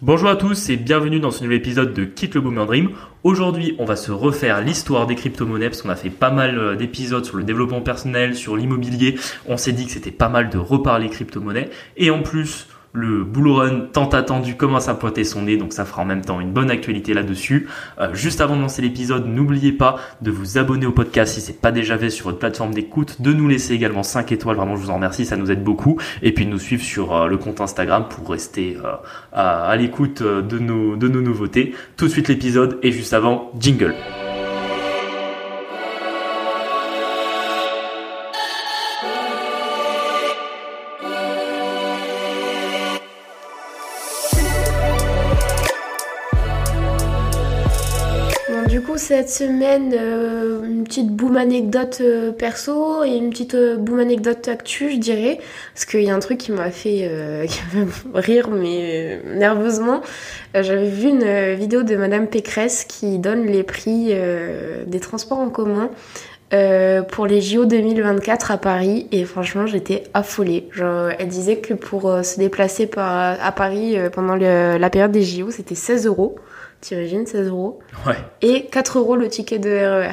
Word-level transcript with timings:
Bonjour 0.00 0.28
à 0.28 0.36
tous 0.36 0.68
et 0.68 0.76
bienvenue 0.76 1.18
dans 1.18 1.32
ce 1.32 1.42
nouvel 1.42 1.58
épisode 1.58 1.92
de 1.92 2.04
Quitte 2.04 2.36
le 2.36 2.40
Boomer 2.40 2.64
Dream. 2.66 2.90
Aujourd'hui, 3.24 3.74
on 3.80 3.84
va 3.84 3.96
se 3.96 4.12
refaire 4.12 4.60
l'histoire 4.60 5.08
des 5.08 5.16
crypto-monnaies 5.16 5.70
parce 5.70 5.82
qu'on 5.82 5.88
a 5.88 5.96
fait 5.96 6.08
pas 6.08 6.30
mal 6.30 6.56
euh, 6.56 6.76
d'épisodes 6.76 7.24
sur 7.24 7.36
le 7.36 7.42
développement 7.42 7.80
personnel, 7.80 8.36
sur 8.36 8.56
l'immobilier. 8.56 9.18
On 9.48 9.56
s'est 9.56 9.72
dit 9.72 9.86
que 9.86 9.90
c'était 9.90 10.12
pas 10.12 10.28
mal 10.28 10.50
de 10.50 10.58
reparler 10.58 11.08
crypto-monnaies. 11.08 11.70
Et 11.96 12.12
en 12.12 12.22
plus, 12.22 12.68
le 12.98 13.24
Bull 13.24 13.48
Run 13.48 13.80
tant 13.92 14.08
attendu 14.08 14.56
commence 14.56 14.88
à 14.88 14.94
pointer 14.94 15.24
son 15.24 15.42
nez, 15.42 15.56
donc 15.56 15.72
ça 15.72 15.84
fera 15.84 16.02
en 16.02 16.04
même 16.04 16.24
temps 16.24 16.40
une 16.40 16.52
bonne 16.52 16.70
actualité 16.70 17.14
là-dessus. 17.14 17.68
Euh, 18.00 18.14
juste 18.14 18.40
avant 18.40 18.56
de 18.56 18.60
lancer 18.60 18.82
l'épisode, 18.82 19.26
n'oubliez 19.26 19.72
pas 19.72 19.96
de 20.20 20.30
vous 20.30 20.58
abonner 20.58 20.86
au 20.86 20.92
podcast 20.92 21.34
si 21.34 21.40
c'est 21.40 21.60
pas 21.60 21.70
déjà 21.72 21.96
fait 21.96 22.10
sur 22.10 22.26
votre 22.26 22.38
plateforme 22.38 22.74
d'écoute, 22.74 23.22
de 23.22 23.32
nous 23.32 23.48
laisser 23.48 23.74
également 23.74 24.02
5 24.02 24.32
étoiles, 24.32 24.56
vraiment 24.56 24.76
je 24.76 24.82
vous 24.82 24.90
en 24.90 24.96
remercie, 24.96 25.24
ça 25.24 25.36
nous 25.36 25.50
aide 25.50 25.62
beaucoup, 25.62 25.98
et 26.22 26.32
puis 26.32 26.44
de 26.44 26.50
nous 26.50 26.58
suivre 26.58 26.82
sur 26.82 27.14
euh, 27.14 27.28
le 27.28 27.36
compte 27.36 27.60
Instagram 27.60 28.06
pour 28.08 28.28
rester 28.30 28.76
euh, 28.84 28.96
à, 29.32 29.76
l'écoute 29.76 30.22
de 30.22 30.58
nos, 30.58 30.96
de 30.96 31.08
nos 31.08 31.20
nouveautés. 31.20 31.74
Tout 31.96 32.06
de 32.06 32.10
suite 32.10 32.28
l'épisode, 32.28 32.78
et 32.82 32.90
juste 32.90 33.12
avant, 33.12 33.52
jingle. 33.58 33.94
Cette 49.28 49.48
semaine, 49.48 49.94
euh, 49.94 50.62
une 50.64 50.84
petite 50.84 51.08
boom 51.08 51.36
anecdote 51.36 51.98
euh, 52.00 52.32
perso 52.32 53.04
et 53.04 53.16
une 53.16 53.30
petite 53.30 53.54
euh, 53.54 53.76
boom 53.76 53.98
anecdote 53.98 54.48
actu, 54.48 54.90
je 54.90 54.96
dirais. 54.96 55.38
Parce 55.74 55.84
qu'il 55.84 56.02
y 56.02 56.10
a 56.10 56.14
un 56.14 56.18
truc 56.18 56.38
qui 56.38 56.52
m'a 56.52 56.70
fait, 56.70 57.00
euh, 57.02 57.46
rire, 58.14 58.48
mais 58.50 59.20
nerveusement. 59.26 60.00
J'avais 60.54 60.88
vu 60.88 61.08
une 61.08 61.54
vidéo 61.54 61.82
de 61.82 61.96
Madame 61.96 62.26
Pécresse 62.26 62.84
qui 62.84 63.18
donne 63.18 63.46
les 63.46 63.62
prix 63.62 64.12
des 64.86 65.00
transports 65.00 65.38
en 65.38 65.50
commun. 65.50 65.90
pour 67.10 67.26
les 67.26 67.40
JO 67.40 67.66
2024 67.66 68.50
à 68.50 68.56
Paris 68.56 69.06
et 69.12 69.24
franchement 69.24 69.66
j'étais 69.66 70.04
affolée. 70.14 70.68
Elle 71.18 71.28
disait 71.28 71.58
que 71.58 71.74
pour 71.74 72.02
se 72.24 72.38
déplacer 72.38 72.90
à 72.96 73.52
Paris 73.54 73.96
pendant 74.12 74.34
la 74.34 74.90
période 74.90 75.12
des 75.12 75.22
JO 75.22 75.50
c'était 75.50 75.74
16 75.74 76.06
euros. 76.06 76.36
T'imagines 76.80 77.26
16 77.26 77.48
euros 77.48 77.80
Ouais. 78.06 78.16
et 78.42 78.66
4 78.66 78.98
euros 78.98 79.16
le 79.16 79.28
ticket 79.28 79.58
de 79.58 79.68
E 79.68 80.00
RER. 80.08 80.12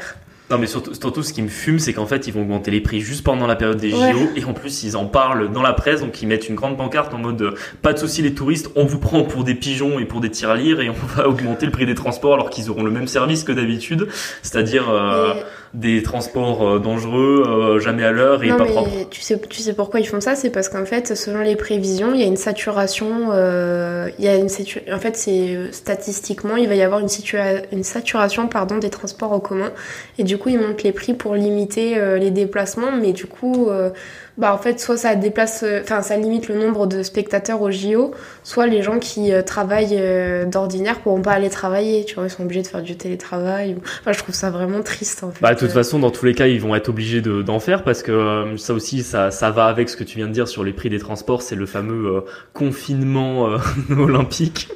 Non 0.51 0.59
mais 0.59 0.67
surtout, 0.67 0.93
surtout 0.93 1.23
ce 1.23 1.33
qui 1.33 1.41
me 1.41 1.47
fume 1.47 1.79
c'est 1.79 1.91
qu'en 1.91 2.05
fait 2.05 2.27
ils 2.27 2.33
vont 2.33 2.41
augmenter 2.41 2.69
les 2.69 2.79
prix 2.79 2.99
juste 3.01 3.23
pendant 3.23 3.47
la 3.47 3.55
période 3.55 3.77
des 3.79 3.89
JO 3.89 3.97
Ouais. 3.97 4.13
et 4.35 4.45
en 4.45 4.53
plus 4.53 4.83
ils 4.83 4.95
en 4.95 5.07
parlent 5.07 5.51
dans 5.51 5.63
la 5.63 5.73
presse 5.73 6.01
donc 6.01 6.21
ils 6.21 6.27
mettent 6.27 6.47
une 6.47 6.53
grande 6.53 6.77
pancarte 6.77 7.15
en 7.15 7.17
mode 7.17 7.41
euh, 7.41 7.55
pas 7.81 7.93
de 7.93 7.97
souci 7.97 8.21
les 8.21 8.35
touristes 8.35 8.69
on 8.75 8.85
vous 8.85 8.99
prend 8.99 9.23
pour 9.23 9.43
des 9.43 9.55
pigeons 9.55 9.97
et 9.97 10.05
pour 10.05 10.21
des 10.21 10.29
tirelires 10.29 10.81
et 10.81 10.89
on 10.91 10.93
va 11.15 11.27
augmenter 11.27 11.65
le 11.65 11.71
prix 11.71 11.87
des 11.87 11.95
transports 11.95 12.35
alors 12.35 12.51
qu'ils 12.51 12.69
auront 12.69 12.83
le 12.83 12.91
même 12.91 13.07
service 13.07 13.43
que 13.43 13.51
d'habitude 13.53 14.07
c'est-à-dire 14.43 14.87
euh, 14.87 15.33
Et- 15.33 15.39
des 15.75 16.01
transports 16.03 16.65
euh, 16.67 16.79
dangereux 16.79 17.43
euh, 17.45 17.79
jamais 17.79 18.03
à 18.03 18.11
l'heure 18.11 18.43
et 18.43 18.47
non 18.47 18.57
pas 18.57 18.63
mais 18.63 18.71
propres. 18.71 18.89
tu 19.11 19.21
sais, 19.21 19.39
tu 19.49 19.61
sais 19.61 19.73
pourquoi 19.73 19.99
ils 19.99 20.07
font 20.07 20.21
ça? 20.21 20.35
C'est 20.35 20.49
parce 20.49 20.69
qu'en 20.69 20.85
fait, 20.85 21.15
selon 21.15 21.41
les 21.41 21.55
prévisions, 21.55 22.13
il 22.13 22.21
y 22.21 22.23
a 22.23 22.27
une 22.27 22.37
saturation. 22.37 23.29
euh, 23.33 24.09
il 24.17 24.25
y 24.25 24.27
a 24.27 24.35
une 24.35 24.47
En 24.93 24.99
fait, 24.99 25.17
c'est 25.17 25.57
statistiquement, 25.71 26.55
il 26.55 26.67
va 26.67 26.75
y 26.75 26.81
avoir 26.81 27.01
une, 27.01 27.07
situa- 27.07 27.63
une 27.71 27.83
saturation 27.83 28.47
pardon 28.47 28.77
des 28.77 28.89
transports 28.89 29.33
en 29.33 29.39
commun. 29.39 29.71
Et 30.17 30.23
du 30.23 30.37
coup, 30.37 30.49
ils 30.49 30.59
montent 30.59 30.83
les 30.83 30.93
prix 30.93 31.13
pour 31.13 31.35
limiter 31.35 31.97
euh, 31.97 32.17
les 32.17 32.31
déplacements. 32.31 32.91
Mais 32.99 33.11
du 33.11 33.25
coup, 33.25 33.69
euh, 33.69 33.89
bah 34.37 34.53
en 34.53 34.57
fait, 34.57 34.79
soit 34.79 34.97
ça 34.97 35.15
déplace, 35.15 35.63
euh, 35.63 35.79
enfin 35.81 36.01
ça 36.01 36.17
limite 36.17 36.49
le 36.49 36.55
nombre 36.55 36.87
de 36.87 37.03
spectateurs 37.03 37.61
au 37.61 37.71
JO, 37.71 38.11
soit 38.43 38.67
les 38.67 38.81
gens 38.81 38.99
qui 38.99 39.31
euh, 39.31 39.41
travaillent 39.41 39.97
euh, 39.97 40.45
d'ordinaire 40.45 40.99
pourront 40.99 41.21
pas 41.21 41.31
aller 41.31 41.49
travailler. 41.49 42.03
Tu 42.05 42.15
vois, 42.15 42.25
ils 42.25 42.29
sont 42.29 42.43
obligés 42.43 42.61
de 42.61 42.67
faire 42.67 42.81
du 42.81 42.97
télétravail. 42.97 43.77
Enfin, 44.01 44.11
je 44.11 44.19
trouve 44.19 44.35
ça 44.35 44.49
vraiment 44.51 44.81
triste 44.81 45.23
en 45.23 45.31
fait. 45.31 45.41
Bah, 45.41 45.53
de 45.53 45.59
toute 45.59 45.71
façon, 45.71 45.99
dans 45.99 46.11
tous 46.11 46.25
les 46.25 46.33
cas, 46.33 46.47
ils 46.47 46.59
vont 46.59 46.75
être 46.75 46.89
obligés 46.89 47.21
de- 47.21 47.41
d'en 47.41 47.59
faire 47.59 47.83
parce 47.83 48.03
que 48.03 48.11
euh, 48.11 48.57
ça 48.57 48.73
aussi, 48.73 49.03
ça, 49.03 49.31
ça 49.31 49.51
va 49.51 49.65
avec 49.65 49.89
ce 49.89 49.95
que 49.95 50.03
tu 50.03 50.17
viens 50.17 50.27
de 50.27 50.33
dire 50.33 50.47
sur 50.47 50.63
les 50.63 50.73
prix 50.73 50.89
des 50.89 50.99
transports. 50.99 51.41
C'est 51.41 51.55
le 51.55 51.65
fameux 51.65 52.23
confinement 52.53 53.49
olympique 53.89 54.69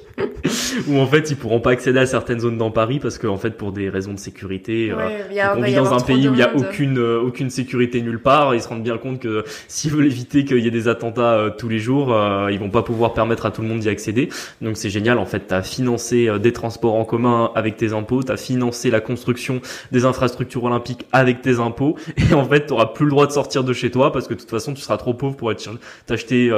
où 0.87 0.97
en 0.97 1.05
fait, 1.05 1.29
ils 1.31 1.37
pourront 1.37 1.59
pas 1.59 1.71
accéder 1.71 1.99
à 1.99 2.05
certaines 2.05 2.39
zones 2.39 2.57
dans 2.57 2.71
Paris 2.71 2.99
parce 2.99 3.17
qu'en 3.17 3.37
fait, 3.37 3.51
pour 3.51 3.71
des 3.71 3.89
raisons 3.89 4.13
de 4.13 4.19
sécurité, 4.19 4.91
euh, 4.91 4.95
Ouais, 5.29 5.39
a- 5.39 5.55
on 5.57 5.61
vit 5.61 5.73
dans 5.75 5.93
un 5.93 5.99
pays 5.99 6.27
où 6.27 6.33
il 6.33 6.39
y 6.39 6.43
a 6.43 6.55
aucune 6.55 6.97
euh, 6.97 7.19
aucune 7.21 7.49
sécurité 7.49 8.01
nulle 8.01 8.19
part. 8.19 8.55
Ils 8.55 8.61
se 8.61 8.67
rendent 8.67 8.83
bien 8.83 8.97
compte 8.97 9.19
que 9.19 9.43
s'ils 9.67 9.91
veulent 9.91 10.05
éviter 10.05 10.45
qu'il 10.45 10.59
y 10.59 10.67
ait 10.67 10.71
des 10.71 10.87
attentats 10.87 11.33
euh, 11.33 11.49
tous 11.49 11.69
les 11.69 11.79
jours, 11.79 12.15
ils 12.51 12.59
vont 12.59 12.69
pas 12.69 12.81
pouvoir 12.83 13.13
permettre 13.13 13.45
à 13.45 13.51
tout 13.51 13.61
le 13.61 13.67
monde 13.67 13.79
d'y 13.79 13.89
accéder. 13.89 14.29
Donc 14.61 14.77
c'est 14.77 14.89
génial. 14.89 15.17
En 15.17 15.25
fait, 15.25 15.41
t'as 15.47 15.61
financé 15.61 16.29
des 16.39 16.53
transports 16.53 16.95
en 16.95 17.05
commun 17.05 17.51
avec 17.55 17.77
tes 17.77 17.93
impôts, 17.93 18.23
t'as 18.23 18.37
financé 18.37 18.89
la 18.91 19.01
construction 19.01 19.61
des 19.91 20.05
infrastructures 20.05 20.63
olympiques 20.63 21.05
avec 21.11 21.41
tes 21.41 21.59
impôts, 21.59 21.95
et 22.31 22.33
en 22.33 22.43
fait, 22.45 22.67
t'auras 22.67 22.87
plus 22.87 23.05
le 23.05 23.11
droit 23.11 23.27
de 23.27 23.31
sortir 23.31 23.63
de 23.63 23.73
chez 23.73 23.91
toi 23.91 24.11
parce 24.11 24.27
que 24.27 24.33
de 24.33 24.39
toute 24.39 24.49
façon, 24.49 24.73
tu 24.73 24.81
seras 24.81 24.97
trop 24.97 25.13
pauvre 25.13 25.35
pour 25.35 25.51
être 25.51 25.59
ch- 25.59 25.75
t'acheter 26.05 26.51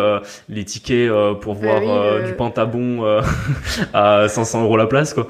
les 0.50 0.64
tickets 0.66 1.10
pour 1.42 1.56
Ah 1.60 1.80
voir 1.80 2.18
oui, 2.20 2.26
du 2.26 2.34
pentabon 2.34 3.06
euh, 3.06 3.22
à 3.94 4.28
500 4.28 4.63
euros 4.63 4.78
la 4.78 4.88
place, 4.88 5.13
quoi. 5.13 5.28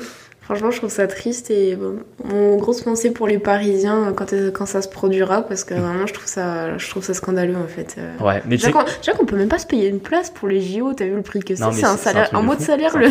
Franchement, 0.52 0.72
je 0.72 0.78
trouve 0.80 0.90
ça 0.90 1.08
triste 1.08 1.50
et 1.50 1.78
bon, 1.78 2.00
mon 2.26 2.58
grosse 2.58 2.82
pensée 2.82 3.12
pour 3.12 3.26
les 3.26 3.40
Parisiens 3.40 4.12
quand, 4.14 4.34
euh, 4.34 4.52
quand 4.52 4.66
ça 4.66 4.82
se 4.82 4.90
produira 4.90 5.44
parce 5.44 5.64
que 5.64 5.74
vraiment, 5.76 6.06
je 6.06 6.14
trouve 6.14 6.28
ça, 6.28 6.78
je 6.78 6.90
trouve 6.90 7.06
ça 7.06 7.14
scandaleux 7.14 7.56
en 7.56 7.68
fait. 7.68 7.96
Euh, 7.98 8.18
Ouais, 8.22 8.42
mais 8.46 8.58
tu 8.58 8.66
Déjà 8.68 8.86
sais, 9.02 9.14
qu'on 9.14 9.26
peut 9.26 9.38
même 9.38 9.48
pas 9.48 9.60
se 9.60 9.66
payer 9.66 9.88
une 9.88 10.02
place 10.02 10.30
pour 10.30 10.50
les 10.50 10.60
JO, 10.60 10.92
t'as 10.94 11.06
vu 11.06 11.16
le 11.16 11.22
prix 11.22 11.40
que 11.40 11.56
c'est? 11.56 11.64
C'est 11.72 11.86
un 11.86 11.96
salaire, 11.96 12.30
un 12.34 12.42
de 12.42 12.46
mot 12.46 12.54
de 12.56 12.60
fou. 12.60 12.66
salaire 12.66 12.98
le. 12.98 13.08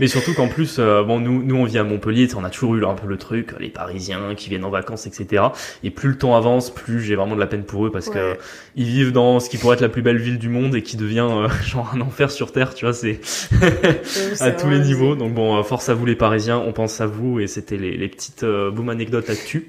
Mais 0.00 0.06
surtout 0.06 0.32
qu'en 0.32 0.48
plus, 0.48 0.76
euh, 0.78 1.02
bon, 1.02 1.20
nous, 1.20 1.42
nous 1.42 1.56
on 1.56 1.64
vit 1.64 1.76
à 1.76 1.84
Montpellier, 1.84 2.26
on 2.34 2.44
a 2.44 2.48
toujours 2.48 2.74
eu 2.76 2.86
un 2.86 2.94
peu 2.94 3.06
le 3.06 3.18
truc, 3.18 3.50
les 3.60 3.68
Parisiens 3.68 4.34
qui 4.34 4.48
viennent 4.48 4.64
en 4.64 4.70
vacances, 4.70 5.06
etc. 5.06 5.42
Et 5.84 5.90
plus 5.90 6.08
le 6.08 6.16
temps 6.16 6.34
avance, 6.34 6.70
plus 6.70 7.02
j'ai 7.02 7.16
vraiment 7.16 7.34
de 7.34 7.40
la 7.40 7.46
peine 7.46 7.64
pour 7.64 7.84
eux 7.84 7.90
parce 7.90 8.08
que 8.08 8.16
Ouais. 8.32 8.38
ils 8.76 8.86
vivent 8.86 9.12
dans 9.12 9.40
ce 9.40 9.50
qui 9.50 9.58
pourrait 9.58 9.74
être 9.74 9.82
la 9.82 9.90
plus 9.90 10.00
belle 10.00 10.16
ville 10.16 10.38
du 10.38 10.48
monde 10.48 10.74
et 10.74 10.82
qui 10.82 10.96
devient 10.96 11.28
euh, 11.30 11.48
genre 11.66 11.92
un 11.94 12.00
enfer 12.00 12.30
sur 12.30 12.52
terre, 12.52 12.72
tu 12.72 12.86
vois, 12.86 12.94
c'est 12.94 13.20
à 14.40 14.50
tous 14.52 14.70
les 14.70 14.78
niveaux. 14.78 15.14
Donc 15.16 15.34
bon, 15.34 15.58
euh, 15.58 15.62
force 15.62 15.90
à 15.90 15.94
vous 15.94 16.06
les 16.06 16.16
Parisiens, 16.16 16.45
on 16.54 16.72
pense 16.72 17.00
à 17.00 17.06
vous 17.06 17.40
et 17.40 17.46
c'était 17.46 17.76
les, 17.76 17.96
les 17.96 18.08
petites 18.08 18.42
euh, 18.44 18.70
boom 18.70 18.88
anecdotes 18.88 19.28
actu. 19.30 19.66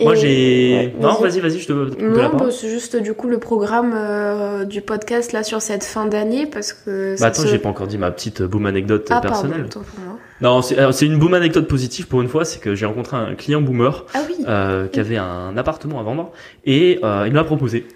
Moi 0.00 0.14
Et- 0.14 0.20
j'ai, 0.20 0.74
ouais, 0.76 0.94
non, 1.00 1.14
vas-y. 1.20 1.40
vas-y, 1.40 1.58
je 1.58 1.66
te 1.66 1.72
Non, 1.72 2.36
bah, 2.36 2.46
c'est 2.50 2.68
juste 2.68 2.96
du 2.96 3.14
coup 3.14 3.28
le 3.28 3.38
programme 3.38 3.92
euh, 3.94 4.64
du 4.64 4.80
podcast 4.82 5.32
là 5.32 5.42
sur 5.42 5.60
cette 5.62 5.84
fin 5.84 6.06
d'année 6.06 6.46
parce 6.46 6.72
que. 6.72 7.16
Bah 7.20 7.26
attends, 7.26 7.42
se- 7.42 7.48
j'ai 7.48 7.58
pas 7.58 7.68
encore 7.68 7.86
dit 7.86 7.98
ma 7.98 8.10
petite 8.10 8.42
boom 8.42 8.66
anecdote 8.66 9.06
Ah 9.10 9.20
personnelle. 9.20 9.66
pardon, 9.72 9.86
moi. 10.04 10.18
Non, 10.42 10.62
c'est 10.62 10.76
c'est 10.92 11.06
une 11.06 11.18
boom 11.18 11.34
anecdote 11.34 11.68
positive 11.68 12.06
pour 12.08 12.22
une 12.22 12.28
fois, 12.28 12.44
c'est 12.44 12.60
que 12.60 12.74
j'ai 12.74 12.86
rencontré 12.86 13.16
un 13.16 13.34
client 13.34 13.60
boomer 13.60 14.06
Ah 14.14 14.20
oui. 14.28 14.44
euh, 14.48 14.86
qui 14.88 14.98
avait 15.00 15.18
un 15.18 15.56
appartement 15.56 16.00
à 16.00 16.02
vendre 16.02 16.32
et 16.64 16.98
euh, 17.04 17.24
il 17.26 17.32
me 17.32 17.36
l'a 17.36 17.44
proposé. 17.44 17.86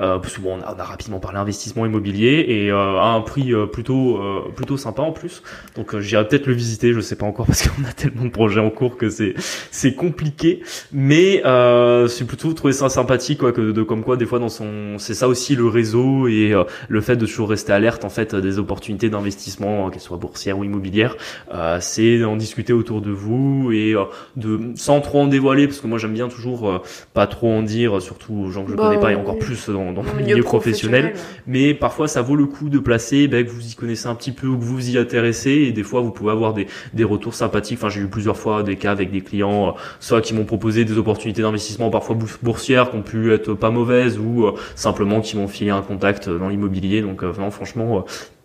Euh, 0.00 0.18
parce 0.18 0.34
que 0.36 0.40
bon, 0.40 0.58
on 0.58 0.62
a, 0.62 0.74
on 0.74 0.78
a 0.78 0.84
rapidement 0.84 1.20
parlé 1.20 1.38
investissement 1.38 1.86
immobilier 1.86 2.44
et 2.48 2.70
euh, 2.70 2.98
à 2.98 3.08
un 3.12 3.20
prix 3.20 3.52
euh, 3.54 3.66
plutôt 3.66 4.18
euh, 4.18 4.50
plutôt 4.54 4.76
sympa 4.76 5.02
en 5.02 5.12
plus. 5.12 5.42
Donc 5.76 5.98
j'irai 6.00 6.26
peut-être 6.26 6.46
le 6.46 6.52
visiter, 6.54 6.92
je 6.92 7.00
sais 7.00 7.16
pas 7.16 7.26
encore 7.26 7.46
parce 7.48 7.68
qu'on 7.68 7.84
a 7.84 7.92
tellement 7.92 8.24
de 8.24 8.30
projets 8.30 8.60
en 8.60 8.70
cours 8.70 8.96
que 8.96 9.08
c'est 9.08 9.34
c'est 9.70 9.94
compliqué. 9.94 10.62
Mais 10.92 11.42
euh, 11.46 12.08
c'est 12.08 12.24
plutôt 12.26 12.52
trouvé 12.52 12.72
ça 12.72 12.88
sympathique 12.88 13.38
quoi, 13.38 13.52
que 13.52 13.72
de 13.72 13.82
comme 13.82 14.02
quoi 14.02 14.16
des 14.16 14.26
fois 14.26 14.38
dans 14.38 14.48
son 14.48 14.98
c'est 14.98 15.14
ça 15.14 15.28
aussi 15.28 15.54
le 15.56 15.66
réseau 15.68 16.26
et 16.28 16.52
euh, 16.52 16.64
le 16.88 17.00
fait 17.00 17.16
de 17.16 17.26
toujours 17.26 17.50
rester 17.50 17.72
alerte 17.72 18.04
en 18.04 18.10
fait 18.10 18.34
des 18.34 18.58
opportunités 18.58 19.10
d'investissement, 19.10 19.86
euh, 19.86 19.90
qu'elles 19.90 20.00
soient 20.00 20.16
boursières 20.16 20.58
ou 20.58 20.64
immobilières. 20.64 21.16
Euh, 21.52 21.78
c'est 21.80 22.18
d'en 22.18 22.36
discuter 22.36 22.72
autour 22.72 23.00
de 23.00 23.10
vous 23.10 23.70
et 23.72 23.94
euh, 23.94 24.04
de 24.36 24.72
sans 24.76 25.00
trop 25.00 25.20
en 25.22 25.26
dévoiler 25.26 25.66
parce 25.66 25.80
que 25.80 25.86
moi 25.86 25.98
j'aime 25.98 26.14
bien 26.14 26.28
toujours 26.28 26.68
euh, 26.68 26.78
pas 27.12 27.26
trop 27.26 27.50
en 27.52 27.62
dire 27.62 28.00
surtout 28.02 28.34
aux 28.34 28.50
gens 28.50 28.64
que 28.64 28.70
je 28.72 28.76
Bah, 28.76 28.84
connais 28.84 28.98
pas 28.98 29.12
et 29.12 29.14
encore 29.16 29.38
plus 29.38 29.68
dans, 29.68 29.83
dans 29.92 30.02
le 30.02 30.12
milieu 30.12 30.42
professionnel. 30.42 31.04
ouais. 31.06 31.12
mais 31.46 31.74
parfois 31.74 32.08
ça 32.08 32.22
vaut 32.22 32.36
le 32.36 32.46
coup 32.46 32.68
de 32.68 32.78
placer 32.78 33.28
ben, 33.28 33.44
que 33.44 33.50
vous 33.50 33.66
y 33.66 33.74
connaissez 33.74 34.06
un 34.06 34.14
petit 34.14 34.32
peu 34.32 34.46
ou 34.46 34.56
que 34.58 34.64
vous 34.64 34.74
vous 34.74 34.90
y 34.90 34.98
intéressez. 34.98 35.50
Et 35.50 35.72
des 35.72 35.82
fois 35.82 36.00
vous 36.00 36.10
pouvez 36.10 36.32
avoir 36.32 36.54
des, 36.54 36.66
des 36.92 37.04
retours 37.04 37.34
sympathiques. 37.34 37.78
Enfin 37.78 37.88
j'ai 37.88 38.00
eu 38.00 38.08
plusieurs 38.08 38.36
fois 38.36 38.62
des 38.62 38.76
cas 38.76 38.92
avec 38.92 39.10
des 39.10 39.20
clients 39.20 39.68
euh, 39.68 39.72
soit 40.00 40.20
qui 40.20 40.34
m'ont 40.34 40.44
proposé 40.44 40.84
des 40.84 40.96
opportunités 40.98 41.42
d'investissement 41.42 41.90
parfois 41.90 42.14
bours- 42.16 42.38
boursières 42.42 42.90
qui 42.90 42.96
ont 42.96 43.02
pu 43.02 43.32
être 43.32 43.54
pas 43.54 43.70
mauvaises 43.70 44.18
ou 44.18 44.46
euh, 44.46 44.54
simplement 44.74 45.20
qui 45.20 45.36
m'ont 45.36 45.48
filé 45.48 45.70
un 45.70 45.82
contact 45.82 46.28
dans 46.28 46.48
l'immobilier. 46.48 47.02
Donc 47.02 47.22
euh, 47.22 47.28
vraiment 47.30 47.50
franchement 47.50 47.98
euh, 47.98 48.00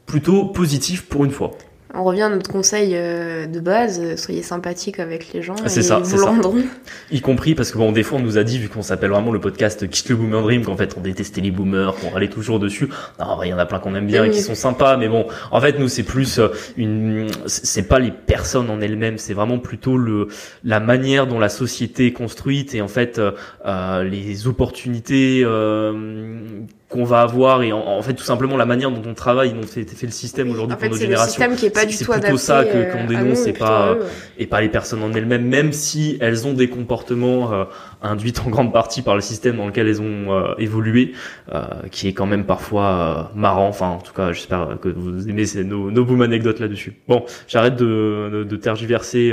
plutôt 0.06 0.45
positif 0.45 1.06
pour 1.07 1.24
une 1.25 1.31
fois 1.31 1.51
On 1.95 2.03
revient 2.03 2.21
à 2.21 2.30
notre 2.30 2.51
conseil 2.51 2.91
euh, 2.94 3.47
de 3.47 3.59
base, 3.59 4.00
euh, 4.00 4.15
soyez 4.15 4.44
sympathique 4.44 5.00
avec 5.00 5.33
les 5.33 5.41
gens 5.41 5.56
c'est 5.65 5.80
et 5.80 5.83
ça, 5.83 5.97
vous 5.97 6.18
ça. 6.19 6.25
rendront. 6.25 6.62
Y 7.12 7.21
compris 7.21 7.56
parce 7.56 7.71
que 7.71 7.80
bon, 7.80 7.91
des 7.91 8.03
fois 8.03 8.19
on 8.19 8.21
nous 8.21 8.38
a 8.38 8.44
dit, 8.44 8.59
vu 8.59 8.69
qu'on 8.69 8.83
s'appelle 8.83 9.09
vraiment 9.09 9.31
le 9.31 9.39
podcast 9.39 9.89
Quitte 9.89 10.09
le 10.09 10.15
Boomer 10.15 10.41
Dream, 10.44 10.63
qu'en 10.63 10.77
fait 10.77 10.95
on 10.97 11.01
détestait 11.01 11.41
les 11.41 11.50
boomers, 11.50 11.95
qu'on 11.95 12.09
râlait 12.09 12.30
toujours 12.30 12.59
dessus. 12.59 12.89
Non, 13.19 13.41
il 13.41 13.50
y 13.50 13.53
en 13.53 13.57
a 13.57 13.65
plein 13.65 13.80
qu'on 13.80 13.95
aime 13.95 14.06
bien 14.06 14.24
et 14.24 14.30
qui 14.30 14.41
sont 14.41 14.53
sympas, 14.53 14.97
mais 14.97 15.07
bon, 15.07 15.25
en 15.51 15.59
fait 15.62 15.80
nous 15.80 15.88
c'est 15.88 16.03
plus 16.03 16.38
euh, 16.38 16.50
une, 16.77 17.27
c'est 17.47 17.88
pas 17.88 17.97
les 17.97 18.12
personnes 18.12 18.69
en 18.69 18.81
elles-mêmes, 18.81 19.18
c'est 19.18 19.33
vraiment 19.33 19.57
plutôt 19.57 19.97
le 19.97 20.27
la 20.63 20.80
manière 20.80 21.25
dont 21.25 21.39
la 21.39 21.50
société 21.50 22.07
est 22.07 22.13
construite 22.13 22.75
et 22.75 22.81
en 22.81 22.88
fait 22.88 23.19
euh, 23.65 24.03
les 24.03 24.47
opportunités 24.47 25.42
euh, 25.44 25.94
qu'on 26.89 27.03
va 27.03 27.21
avoir 27.21 27.62
et 27.62 27.71
en, 27.71 28.01
fait 28.01 28.15
tout 28.15 28.24
simplement 28.24 28.57
la 28.57 28.65
manière 28.65 28.89
dont 28.89 29.07
on 29.07 29.13
travaille, 29.13 29.53
dont 29.53 29.62
fait, 29.62 29.86
fait 29.86 30.07
le 30.07 30.12
système 30.12 30.50
aujourd'hui 30.50 30.75
pour 30.75 30.89
notre 30.89 31.00
génération. 31.00 31.36
C'est 31.38 31.47
le 31.47 31.56
système 31.56 31.56
qui 31.56 31.65
est 31.68 31.69
pas 31.69 31.86
du 31.86 31.95
tout 31.95 32.12
adapté. 32.12 32.21
C'est 32.21 32.27
plutôt 32.27 32.38
ça 32.38 32.65
que 32.65 32.91
qu'on 32.91 33.06
dénonce 33.06 33.45
et 33.45 33.53
pas 33.53 33.95
et 34.39 34.47
pas 34.47 34.59
les 34.59 34.69
personnes 34.69 35.03
en 35.03 35.13
elles-mêmes, 35.13 35.45
même 35.45 35.71
si 35.71 36.18
elles 36.19 36.47
ont 36.47 36.53
des 36.53 36.68
comportements 36.68 37.53
euh, 37.53 37.65
induits 38.01 38.33
en 38.44 38.50
grande 38.50 38.74
partie 38.74 39.03
par 39.03 39.13
le 39.13 39.21
système 39.21 39.57
dans 39.57 39.68
lequel 39.68 39.88
elles 39.88 40.01
ont 40.01 40.33
euh, 40.33 40.56
évolué, 40.57 41.13
euh, 41.53 41.62
qui 41.91 42.07
est 42.07 42.13
quand 42.13 42.25
même 42.25 42.45
parfois 42.45 43.31
marrant. 43.35 43.68
Enfin, 43.68 43.89
en 43.89 44.00
tout 44.00 44.13
cas, 44.13 44.31
j'espère 44.31 44.80
que 44.81 44.89
vous 44.89 45.30
aimez 45.30 45.45
nos, 45.63 45.92
nos 45.92 46.06
boom 46.06 46.24
anecdotes 46.24 46.59
là-dessus. 46.59 46.94
Bon, 47.07 47.24
j'arrête 47.47 47.75
de, 47.75 48.30
de, 48.33 48.44
de, 48.44 48.56
tergiverser 48.56 49.31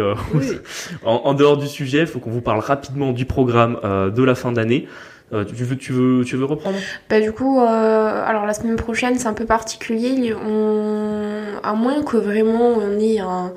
en, 1.04 1.12
en, 1.24 1.32
dehors 1.32 1.56
du 1.56 1.68
sujet. 1.68 2.00
Il 2.00 2.06
faut 2.06 2.18
qu'on 2.18 2.30
vous 2.30 2.42
parle 2.42 2.60
rapidement 2.60 3.12
du 3.12 3.24
programme 3.24 3.78
de 4.14 4.22
la 4.22 4.34
fin 4.34 4.52
d'année. 4.52 4.88
Euh, 5.32 5.44
tu, 5.44 5.64
veux, 5.64 5.76
tu, 5.76 5.92
veux, 5.92 6.24
tu 6.24 6.36
veux 6.36 6.44
reprendre? 6.44 6.76
Bah 7.10 7.20
du 7.20 7.32
coup, 7.32 7.60
euh, 7.60 8.24
alors 8.24 8.46
la 8.46 8.54
semaine 8.54 8.76
prochaine 8.76 9.18
c'est 9.18 9.26
un 9.26 9.32
peu 9.32 9.44
particulier. 9.44 10.32
On... 10.34 11.42
À 11.64 11.74
moins 11.74 12.02
que 12.04 12.16
vraiment 12.16 12.74
on 12.76 12.98
ait 13.00 13.18
un, 13.18 13.52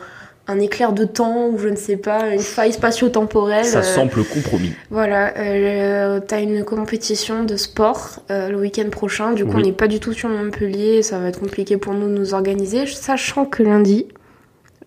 un 0.48 0.60
éclair 0.60 0.94
de 0.94 1.06
temps 1.06 1.48
ou 1.48 1.60
je 1.60 1.68
ne 1.68 1.76
sais 1.76 1.98
pas, 1.98 2.30
une 2.30 2.40
faille 2.40 2.74
spatio-temporelle. 2.74 3.66
Ça 3.66 3.80
euh, 3.80 3.84
semble 3.84 4.24
compromis. 4.24 4.74
Voilà, 4.90 5.38
euh, 5.38 6.20
t'as 6.28 6.42
une 6.42 6.64
compétition 6.64 7.44
de 7.44 7.56
sport 7.56 8.24
le 8.30 8.56
week-end 8.56 8.90
prochain. 8.90 9.34
Du 9.34 9.46
coup, 9.46 9.58
on 9.58 9.62
n'est 9.62 9.72
pas 9.72 9.88
du 9.88 10.00
tout 10.00 10.14
sur 10.14 10.28
Montpellier. 10.28 11.04
Ça 11.04 11.20
va 11.20 11.28
être 11.28 11.40
compliqué 11.40 11.78
pour 11.78 11.94
nous 11.94 12.08
de 12.08 12.18
nous 12.18 12.34
organiser. 12.34 12.88
Sachant 12.88 13.46
que 13.46 13.62
lundi, 13.62 14.08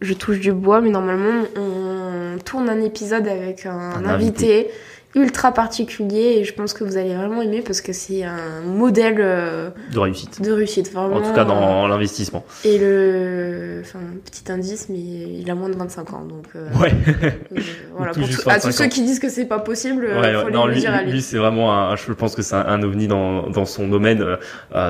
je 0.01 0.15
touche 0.15 0.41
du 0.41 0.53
bois, 0.53 0.81
mais 0.81 0.91
normalement, 0.91 1.45
on 1.57 2.39
tourne 2.45 2.69
un 2.69 2.81
épisode 2.81 3.29
avec 3.29 3.67
un, 3.67 4.05
invité 4.05 4.69
ultra 5.15 5.53
particulier 5.53 6.39
et 6.39 6.45
je 6.45 6.55
pense 6.55 6.73
que 6.73 6.85
vous 6.85 6.97
allez 6.97 7.15
vraiment 7.15 7.43
aimer 7.43 7.61
parce 7.61 7.83
que 7.83 7.93
c'est 7.93 8.25
un 8.25 8.63
modèle 8.65 9.19
euh, 9.19 9.71
de 9.93 9.99
réussite. 9.99 10.41
De 10.41 10.53
réussite, 10.53 10.91
vraiment. 10.91 11.17
En 11.17 11.21
tout 11.21 11.35
cas 11.35 11.45
dans 11.45 11.87
l'investissement. 11.87 12.45
Et 12.65 12.79
le 12.79 13.83
enfin 13.83 13.99
petit 14.25 14.51
indice 14.51 14.89
mais 14.89 14.99
il 14.99 15.51
a 15.51 15.55
moins 15.55 15.69
de 15.69 15.77
25 15.77 16.13
ans 16.15 16.25
donc 16.25 16.47
euh, 16.57 16.69
Ouais. 16.81 16.93
Euh, 17.23 17.31
voilà 17.97 18.13
pour 18.13 18.25
à 18.47 18.59
tous 18.59 18.73
ceux 18.73 18.87
qui 18.87 19.03
disent 19.03 19.19
que 19.19 19.29
c'est 19.29 19.45
pas 19.45 19.59
possible, 19.59 20.07
ouais, 20.07 20.35
faut 20.43 20.51
non, 20.51 20.67
lui, 20.67 20.81
dire 20.81 20.95
à 20.95 21.03
lui. 21.03 21.13
lui 21.13 21.23
c'est 21.23 21.37
vraiment 21.37 21.73
un, 21.73 21.97
je 21.97 22.13
pense 22.13 22.35
que 22.35 22.43
c'est 22.43 22.55
un, 22.55 22.83
ovni 22.83 23.07
dans 23.07 23.51
dans 23.51 23.67
son 23.67 23.89
domaine 23.89 24.25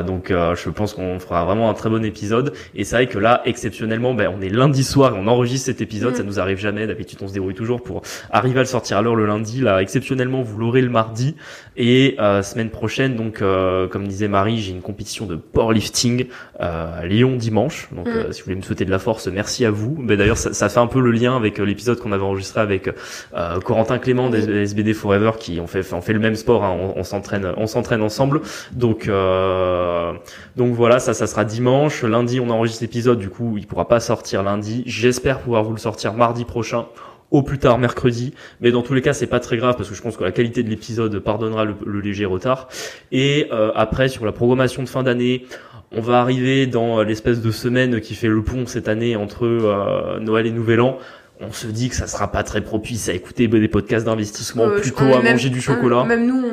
donc 0.06 0.28
je 0.28 0.70
pense 0.70 0.94
qu'on 0.94 1.18
fera 1.18 1.44
vraiment 1.44 1.68
un 1.68 1.74
très 1.74 1.90
bon 1.90 2.04
épisode 2.04 2.52
et 2.74 2.84
c'est 2.84 2.96
vrai 2.96 3.06
que 3.06 3.18
là 3.18 3.42
exceptionnellement 3.44 4.14
ben 4.14 4.32
on 4.34 4.40
est 4.40 4.48
lundi 4.48 4.84
soir 4.84 5.16
et 5.16 5.18
on 5.18 5.26
enregistre 5.26 5.66
cet 5.66 5.80
épisode, 5.80 6.14
mm. 6.14 6.16
ça 6.16 6.22
nous 6.22 6.38
arrive 6.40 6.58
jamais 6.58 6.86
d'habitude 6.86 7.18
on 7.22 7.28
se 7.28 7.32
débrouille 7.32 7.54
toujours 7.54 7.82
pour 7.82 8.02
arriver 8.30 8.60
à 8.60 8.62
le 8.62 8.68
sortir 8.68 8.98
à 8.98 9.02
l'heure 9.02 9.16
le 9.16 9.26
lundi 9.26 9.60
là 9.60 9.80
exceptionnellement 9.82 10.11
vous 10.42 10.58
l'aurez 10.58 10.82
le 10.82 10.90
mardi. 10.90 11.34
Et 11.76 12.16
euh, 12.20 12.42
semaine 12.42 12.68
prochaine, 12.68 13.16
donc 13.16 13.40
euh, 13.40 13.88
comme 13.88 14.06
disait 14.06 14.28
Marie, 14.28 14.58
j'ai 14.58 14.72
une 14.72 14.82
compétition 14.82 15.24
de 15.24 15.36
powerlifting 15.36 16.26
euh, 16.60 17.00
à 17.00 17.06
Lyon 17.06 17.36
dimanche. 17.36 17.88
Donc 17.92 18.06
mm. 18.06 18.32
si 18.32 18.40
vous 18.40 18.44
voulez 18.44 18.56
me 18.56 18.62
souhaiter 18.62 18.84
de 18.84 18.90
la 18.90 18.98
force, 18.98 19.26
merci 19.28 19.64
à 19.64 19.70
vous. 19.70 19.96
Mais 19.98 20.16
d'ailleurs, 20.16 20.36
ça, 20.36 20.68
fait 20.68 20.80
un 20.80 20.86
peu 20.86 21.00
le 21.00 21.10
lien 21.10 21.34
avec 21.34 21.58
l'épisode 21.58 21.98
qu'on 21.98 22.12
avait 22.12 22.22
enregistré 22.22 22.60
avec 22.60 22.90
Corentin 23.64 23.98
Clément 23.98 24.28
des 24.28 24.48
SBD 24.62 24.92
Forever, 24.92 25.32
qui 25.38 25.60
on 25.60 25.66
fait 25.66 25.92
on 25.92 26.00
fait 26.00 26.12
le 26.12 26.18
même 26.18 26.36
sport. 26.36 26.64
Hein. 26.64 26.76
on, 26.96 27.04
s'entraîne 27.04 27.52
on 27.56 27.66
s'entraîne 27.66 28.02
ensemble. 28.02 28.42
Donc 28.72 29.08
donc 30.56 30.74
voilà, 30.74 30.98
ça 30.98 31.14
ça 31.14 31.26
sera 31.26 31.44
dimanche. 31.44 32.02
Lundi, 32.02 32.40
on 32.40 32.50
enregistre 32.50 32.82
l'épisode. 32.82 33.18
Du 33.18 33.30
coup, 33.30 33.56
il 33.56 33.66
pourra 33.66 33.88
pas 33.88 34.00
sortir 34.00 34.42
lundi. 34.42 34.82
J'espère 34.86 35.40
pouvoir 35.40 35.64
vous 35.64 35.72
le 35.72 35.78
sortir 35.78 36.14
mardi 36.14 36.44
prochain 36.44 36.86
au 37.32 37.42
plus 37.42 37.58
tard 37.58 37.78
mercredi. 37.78 38.32
Mais 38.60 38.70
dans 38.70 38.82
tous 38.82 38.94
les 38.94 39.02
cas, 39.02 39.12
c'est 39.12 39.26
pas 39.26 39.40
très 39.40 39.56
grave 39.56 39.76
parce 39.76 39.88
que 39.88 39.94
je 39.94 40.02
pense 40.02 40.16
que 40.16 40.22
la 40.22 40.30
qualité 40.30 40.62
de 40.62 40.68
l'épisode 40.68 41.18
pardonnera 41.18 41.64
le, 41.64 42.00
léger 42.00 42.26
retard. 42.26 42.68
Et 43.10 43.48
euh, 43.50 43.72
après, 43.74 44.08
sur 44.08 44.24
la 44.24 44.32
programmation 44.32 44.82
de 44.82 44.88
fin 44.88 45.02
d'année, 45.02 45.46
on 45.90 46.00
va 46.00 46.20
arriver 46.20 46.66
dans 46.66 47.00
euh, 47.00 47.04
l'espèce 47.04 47.40
de 47.40 47.50
semaine 47.50 48.00
qui 48.00 48.14
fait 48.14 48.28
le 48.28 48.42
pont 48.42 48.66
cette 48.66 48.88
année 48.88 49.16
entre 49.16 49.46
euh, 49.46 50.20
Noël 50.20 50.46
et 50.46 50.52
Nouvel 50.52 50.80
An 50.80 50.98
on 51.44 51.50
se 51.50 51.66
dit 51.66 51.88
que 51.88 51.96
ça 51.96 52.06
sera 52.06 52.30
pas 52.30 52.44
très 52.44 52.60
propice 52.60 53.08
à 53.08 53.14
écouter 53.14 53.48
des 53.48 53.66
podcasts 53.66 54.06
d'investissement, 54.06 54.68
plutôt 54.80 55.12
à 55.12 55.22
manger 55.22 55.50
du 55.50 55.60
chocolat. 55.60 56.04
Même 56.04 56.24
nous, 56.24 56.44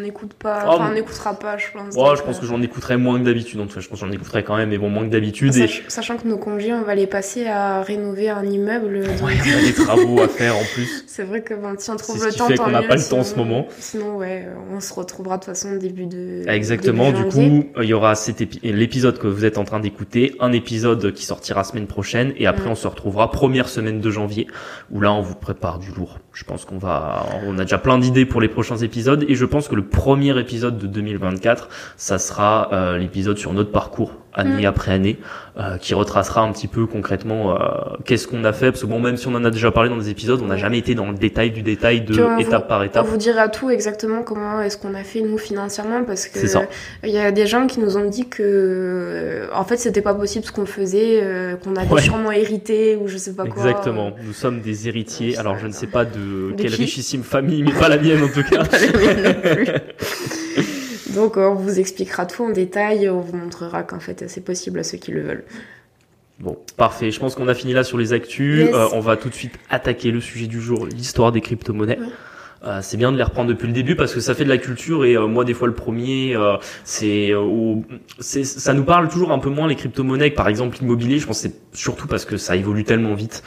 n'écoute 0.00 0.34
pas, 0.34 0.64
oh, 0.66 0.70
enfin, 0.72 0.88
on 0.90 0.94
n'écoutera 0.94 1.38
pas, 1.38 1.56
je 1.56 1.66
pense. 1.72 1.94
Ouais, 1.94 2.16
je 2.16 2.22
pense 2.22 2.38
que 2.38 2.46
j'en 2.46 2.60
écouterai 2.62 2.96
moins 2.96 3.18
que 3.18 3.24
d'habitude. 3.24 3.60
En 3.60 3.66
tout 3.66 3.74
cas, 3.74 3.80
je 3.80 3.88
pense 3.88 4.00
que 4.00 4.06
j'en 4.06 4.12
écouterai 4.12 4.44
quand 4.44 4.56
même, 4.56 4.70
mais 4.70 4.78
bon, 4.78 4.88
moins 4.88 5.04
que 5.04 5.10
d'habitude. 5.10 5.52
Sachant 5.88 6.16
que 6.16 6.26
nos 6.26 6.38
congés, 6.38 6.72
on 6.72 6.82
va 6.82 6.94
les 6.94 7.06
passer 7.06 7.46
à 7.46 7.82
rénover 7.82 8.28
un 8.28 8.44
immeuble. 8.44 9.06
Donc... 9.06 9.22
Ouais, 9.22 9.34
il 9.44 9.50
y 9.50 9.54
a 9.54 9.60
des 9.62 9.74
travaux 9.84 10.20
à 10.20 10.28
faire 10.28 10.56
en 10.56 10.64
plus. 10.74 11.04
C'est 11.06 11.24
vrai 11.24 11.42
que 11.42 11.54
ben, 11.54 11.74
si 11.78 11.90
on 11.90 11.96
trouve 11.96 12.24
le 12.24 12.32
temps, 12.32 12.46
fait 12.46 12.56
qu'on 12.56 12.70
n'a 12.70 12.82
pas 12.82 12.96
le 12.96 13.08
temps 13.08 13.18
en 13.18 13.24
ce 13.24 13.36
moment. 13.36 13.66
Sinon, 13.78 14.16
ouais, 14.16 14.46
on 14.72 14.80
se 14.80 14.92
retrouvera 14.92 15.36
de 15.36 15.44
toute 15.44 15.54
façon 15.54 15.76
début 15.76 16.06
de. 16.06 16.44
Exactement. 16.48 17.12
du 17.12 17.24
coup, 17.24 17.64
il 17.80 17.88
y 17.88 17.94
aura 17.94 18.14
cet 18.14 18.40
l'épisode 18.62 19.18
que 19.18 19.26
vous 19.26 19.44
êtes 19.44 19.58
en 19.58 19.64
train 19.64 19.80
d'écouter, 19.80 20.36
un 20.40 20.52
épisode 20.52 21.12
qui 21.12 21.24
sortira 21.24 21.64
semaine 21.64 21.86
prochaine, 21.86 22.32
et 22.36 22.46
après, 22.46 22.68
mm. 22.68 22.72
on 22.72 22.74
se 22.74 22.86
retrouvera 22.86 23.30
première 23.30 23.68
semaine 23.68 24.00
de 24.00 24.10
janvier, 24.10 24.46
où 24.90 25.00
là, 25.00 25.12
on 25.12 25.20
vous 25.20 25.34
prépare 25.34 25.78
du 25.78 25.90
lourd. 25.92 26.18
Je 26.40 26.46
pense 26.46 26.64
qu'on 26.64 26.78
va, 26.78 27.26
on 27.44 27.58
a 27.58 27.64
déjà 27.64 27.76
plein 27.76 27.98
d'idées 27.98 28.24
pour 28.24 28.40
les 28.40 28.48
prochains 28.48 28.78
épisodes, 28.78 29.26
et 29.28 29.34
je 29.34 29.44
pense 29.44 29.68
que 29.68 29.74
le 29.74 29.84
premier 29.84 30.38
épisode 30.40 30.78
de 30.78 30.86
2024, 30.86 31.68
ça 31.98 32.18
sera 32.18 32.70
euh, 32.72 32.96
l'épisode 32.96 33.36
sur 33.36 33.52
notre 33.52 33.70
parcours 33.70 34.12
année 34.34 34.62
mm. 34.62 34.66
après 34.66 34.92
année, 34.92 35.18
euh, 35.58 35.76
qui 35.78 35.94
retracera 35.94 36.42
un 36.42 36.52
petit 36.52 36.68
peu 36.68 36.86
concrètement 36.86 37.54
euh, 37.54 37.56
qu'est-ce 38.04 38.26
qu'on 38.26 38.44
a 38.44 38.52
fait. 38.52 38.70
Parce 38.70 38.82
que 38.82 38.86
bon, 38.86 39.00
même 39.00 39.16
si 39.16 39.26
on 39.28 39.34
en 39.34 39.44
a 39.44 39.50
déjà 39.50 39.70
parlé 39.70 39.90
dans 39.90 39.96
des 39.96 40.10
épisodes, 40.10 40.40
on 40.42 40.46
n'a 40.46 40.56
jamais 40.56 40.78
été 40.78 40.94
dans 40.94 41.10
le 41.10 41.16
détail 41.16 41.50
du 41.50 41.62
détail 41.62 42.02
de 42.02 42.40
étape 42.40 42.68
par 42.68 42.82
étape. 42.84 43.04
On 43.06 43.10
vous 43.10 43.16
dira 43.16 43.48
tout 43.48 43.70
exactement 43.70 44.22
comment 44.22 44.60
est-ce 44.60 44.76
qu'on 44.76 44.94
a 44.94 45.02
fait 45.02 45.20
nous 45.20 45.38
financièrement, 45.38 46.04
parce 46.04 46.26
que 46.26 46.38
il 47.04 47.10
y 47.10 47.18
a 47.18 47.32
des 47.32 47.46
gens 47.46 47.66
qui 47.66 47.80
nous 47.80 47.96
ont 47.96 48.08
dit 48.08 48.28
que 48.28 49.48
en 49.54 49.64
fait 49.64 49.76
c'était 49.76 50.02
pas 50.02 50.14
possible 50.14 50.44
ce 50.44 50.52
qu'on 50.52 50.66
faisait, 50.66 51.22
qu'on 51.62 51.76
avait 51.76 52.00
sûrement 52.00 52.32
hérité 52.32 52.96
ou 52.96 53.08
je 53.08 53.16
sais 53.16 53.34
pas 53.34 53.44
quoi. 53.44 53.62
Exactement. 53.64 54.12
Nous 54.22 54.32
sommes 54.32 54.60
des 54.60 54.88
héritiers. 54.88 55.36
Alors 55.38 55.58
je 55.58 55.66
ne 55.66 55.72
sais 55.72 55.86
pas 55.86 56.04
de, 56.04 56.54
quelle 56.56 56.74
richissime 56.74 57.22
famille, 57.22 57.62
mais 57.62 57.72
pas 57.72 57.88
la 57.88 57.98
mienne 57.98 58.22
en 58.22 58.28
tout 58.28 58.42
cas. 58.50 58.64
pas 58.64 58.78
la 58.78 58.92
mienne 58.92 59.22
non 59.22 59.34
plus. 59.54 59.66
Donc 61.20 61.36
on 61.36 61.54
vous 61.54 61.78
expliquera 61.78 62.24
tout 62.24 62.44
en 62.44 62.48
détail, 62.48 63.10
on 63.10 63.20
vous 63.20 63.36
montrera 63.36 63.82
qu'en 63.82 64.00
fait 64.00 64.24
c'est 64.26 64.40
possible 64.40 64.78
à 64.78 64.84
ceux 64.84 64.96
qui 64.96 65.10
le 65.10 65.20
veulent. 65.20 65.44
Bon, 66.38 66.56
parfait. 66.78 67.10
Je 67.10 67.20
pense 67.20 67.34
qu'on 67.34 67.46
a 67.46 67.54
fini 67.54 67.74
là 67.74 67.84
sur 67.84 67.98
les 67.98 68.14
actus. 68.14 68.70
Euh, 68.72 68.88
on 68.94 69.00
va 69.00 69.18
tout 69.18 69.28
de 69.28 69.34
suite 69.34 69.52
attaquer 69.68 70.10
le 70.12 70.22
sujet 70.22 70.46
du 70.46 70.62
jour, 70.62 70.86
l'histoire 70.86 71.30
des 71.30 71.42
crypto-monnaies. 71.42 71.98
Euh, 72.62 72.80
c'est 72.82 72.98
bien 72.98 73.10
de 73.10 73.16
les 73.16 73.22
reprendre 73.22 73.48
depuis 73.48 73.66
le 73.66 73.72
début 73.72 73.96
parce 73.96 74.12
que 74.12 74.20
ça 74.20 74.34
fait 74.34 74.44
de 74.44 74.50
la 74.50 74.58
culture 74.58 75.06
et 75.06 75.16
euh, 75.16 75.26
moi 75.26 75.46
des 75.46 75.54
fois 75.54 75.66
le 75.66 75.72
premier 75.72 76.36
euh, 76.36 76.58
c'est 76.84 77.32
ça 78.18 78.74
nous 78.74 78.84
parle 78.84 79.08
toujours 79.08 79.32
un 79.32 79.38
peu 79.38 79.48
moins 79.48 79.66
les 79.66 79.76
crypto-monnaies 79.76 80.28
par 80.28 80.46
exemple 80.46 80.76
l'immobilier. 80.78 81.18
Je 81.18 81.26
pense 81.26 81.38
c'est 81.38 81.54
surtout 81.72 82.06
parce 82.06 82.26
que 82.26 82.36
ça 82.36 82.56
évolue 82.56 82.84
tellement 82.84 83.14
vite. 83.14 83.42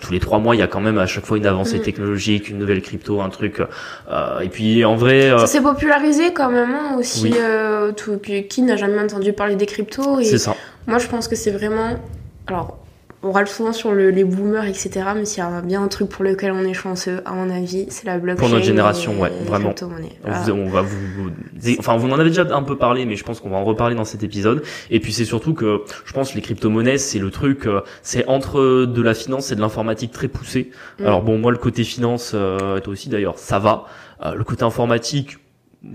Tous 0.00 0.12
les 0.12 0.20
trois 0.20 0.38
mois 0.38 0.54
il 0.54 0.60
y 0.60 0.62
a 0.62 0.68
quand 0.68 0.80
même 0.80 0.98
à 0.98 1.06
chaque 1.06 1.26
fois 1.26 1.38
une 1.38 1.46
avancée 1.46 1.80
mm. 1.80 1.82
technologique 1.82 2.48
une 2.48 2.58
nouvelle 2.58 2.82
crypto 2.82 3.20
un 3.20 3.30
truc 3.30 3.60
et 4.40 4.48
puis 4.48 4.84
en 4.84 4.94
vrai 4.94 5.34
ça 5.36 5.48
s'est 5.48 5.60
popularisé 5.60 6.32
quand 6.32 6.50
même 6.50 6.70
hein, 6.70 6.96
aussi 6.98 7.34
tout, 7.96 8.20
qui 8.48 8.62
n'a 8.62 8.76
jamais 8.76 9.00
entendu 9.00 9.32
parler 9.32 9.56
des 9.56 9.66
cryptos 9.66 10.22
c'est 10.22 10.38
ça. 10.38 10.54
moi 10.86 10.98
je 10.98 11.08
pense 11.08 11.26
que 11.26 11.34
c'est 11.34 11.50
vraiment 11.50 11.96
alors 12.46 12.85
on 13.26 13.32
râle 13.32 13.48
souvent 13.48 13.72
sur 13.72 13.94
les 13.94 14.24
boomers, 14.24 14.64
etc. 14.64 14.90
Mais 15.14 15.24
s'il 15.24 15.42
y 15.42 15.46
a 15.46 15.60
bien 15.60 15.82
un 15.82 15.88
truc 15.88 16.08
pour 16.08 16.24
lequel 16.24 16.52
on 16.52 16.64
est 16.64 16.74
chanceux, 16.74 17.20
à 17.24 17.32
mon 17.32 17.50
avis, 17.50 17.86
c'est 17.90 18.06
la 18.06 18.18
blockchain. 18.18 18.40
Pour 18.40 18.48
notre 18.48 18.64
génération, 18.64 19.18
ouais, 19.20 19.32
vraiment. 19.44 19.74
On, 19.82 20.68
va 20.68 20.82
vous, 20.82 21.30
enfin, 21.78 21.96
vous 21.96 22.08
en 22.08 22.18
avez 22.18 22.30
déjà 22.30 22.46
un 22.54 22.62
peu 22.62 22.76
parlé, 22.76 23.04
mais 23.04 23.16
je 23.16 23.24
pense 23.24 23.40
qu'on 23.40 23.50
va 23.50 23.56
en 23.56 23.64
reparler 23.64 23.94
dans 23.94 24.04
cet 24.04 24.22
épisode. 24.22 24.62
Et 24.90 25.00
puis 25.00 25.12
c'est 25.12 25.24
surtout 25.24 25.54
que, 25.54 25.82
je 26.04 26.12
pense, 26.12 26.34
les 26.34 26.40
crypto-monnaies, 26.40 26.98
c'est 26.98 27.18
le 27.18 27.30
truc, 27.30 27.66
euh, 27.66 27.80
c'est 28.02 28.26
entre 28.28 28.84
de 28.86 29.02
la 29.02 29.14
finance 29.14 29.50
et 29.50 29.56
de 29.56 29.60
l'informatique 29.60 30.12
très 30.12 30.28
poussé. 30.28 30.70
Mm. 30.98 31.06
Alors 31.06 31.22
bon, 31.22 31.38
moi, 31.38 31.50
le 31.50 31.58
côté 31.58 31.84
finance, 31.84 32.32
euh, 32.34 32.80
toi 32.80 32.92
aussi 32.92 33.08
d'ailleurs, 33.08 33.38
ça 33.38 33.58
va. 33.58 33.86
Euh, 34.24 34.34
le 34.34 34.44
côté 34.44 34.62
informatique, 34.62 35.38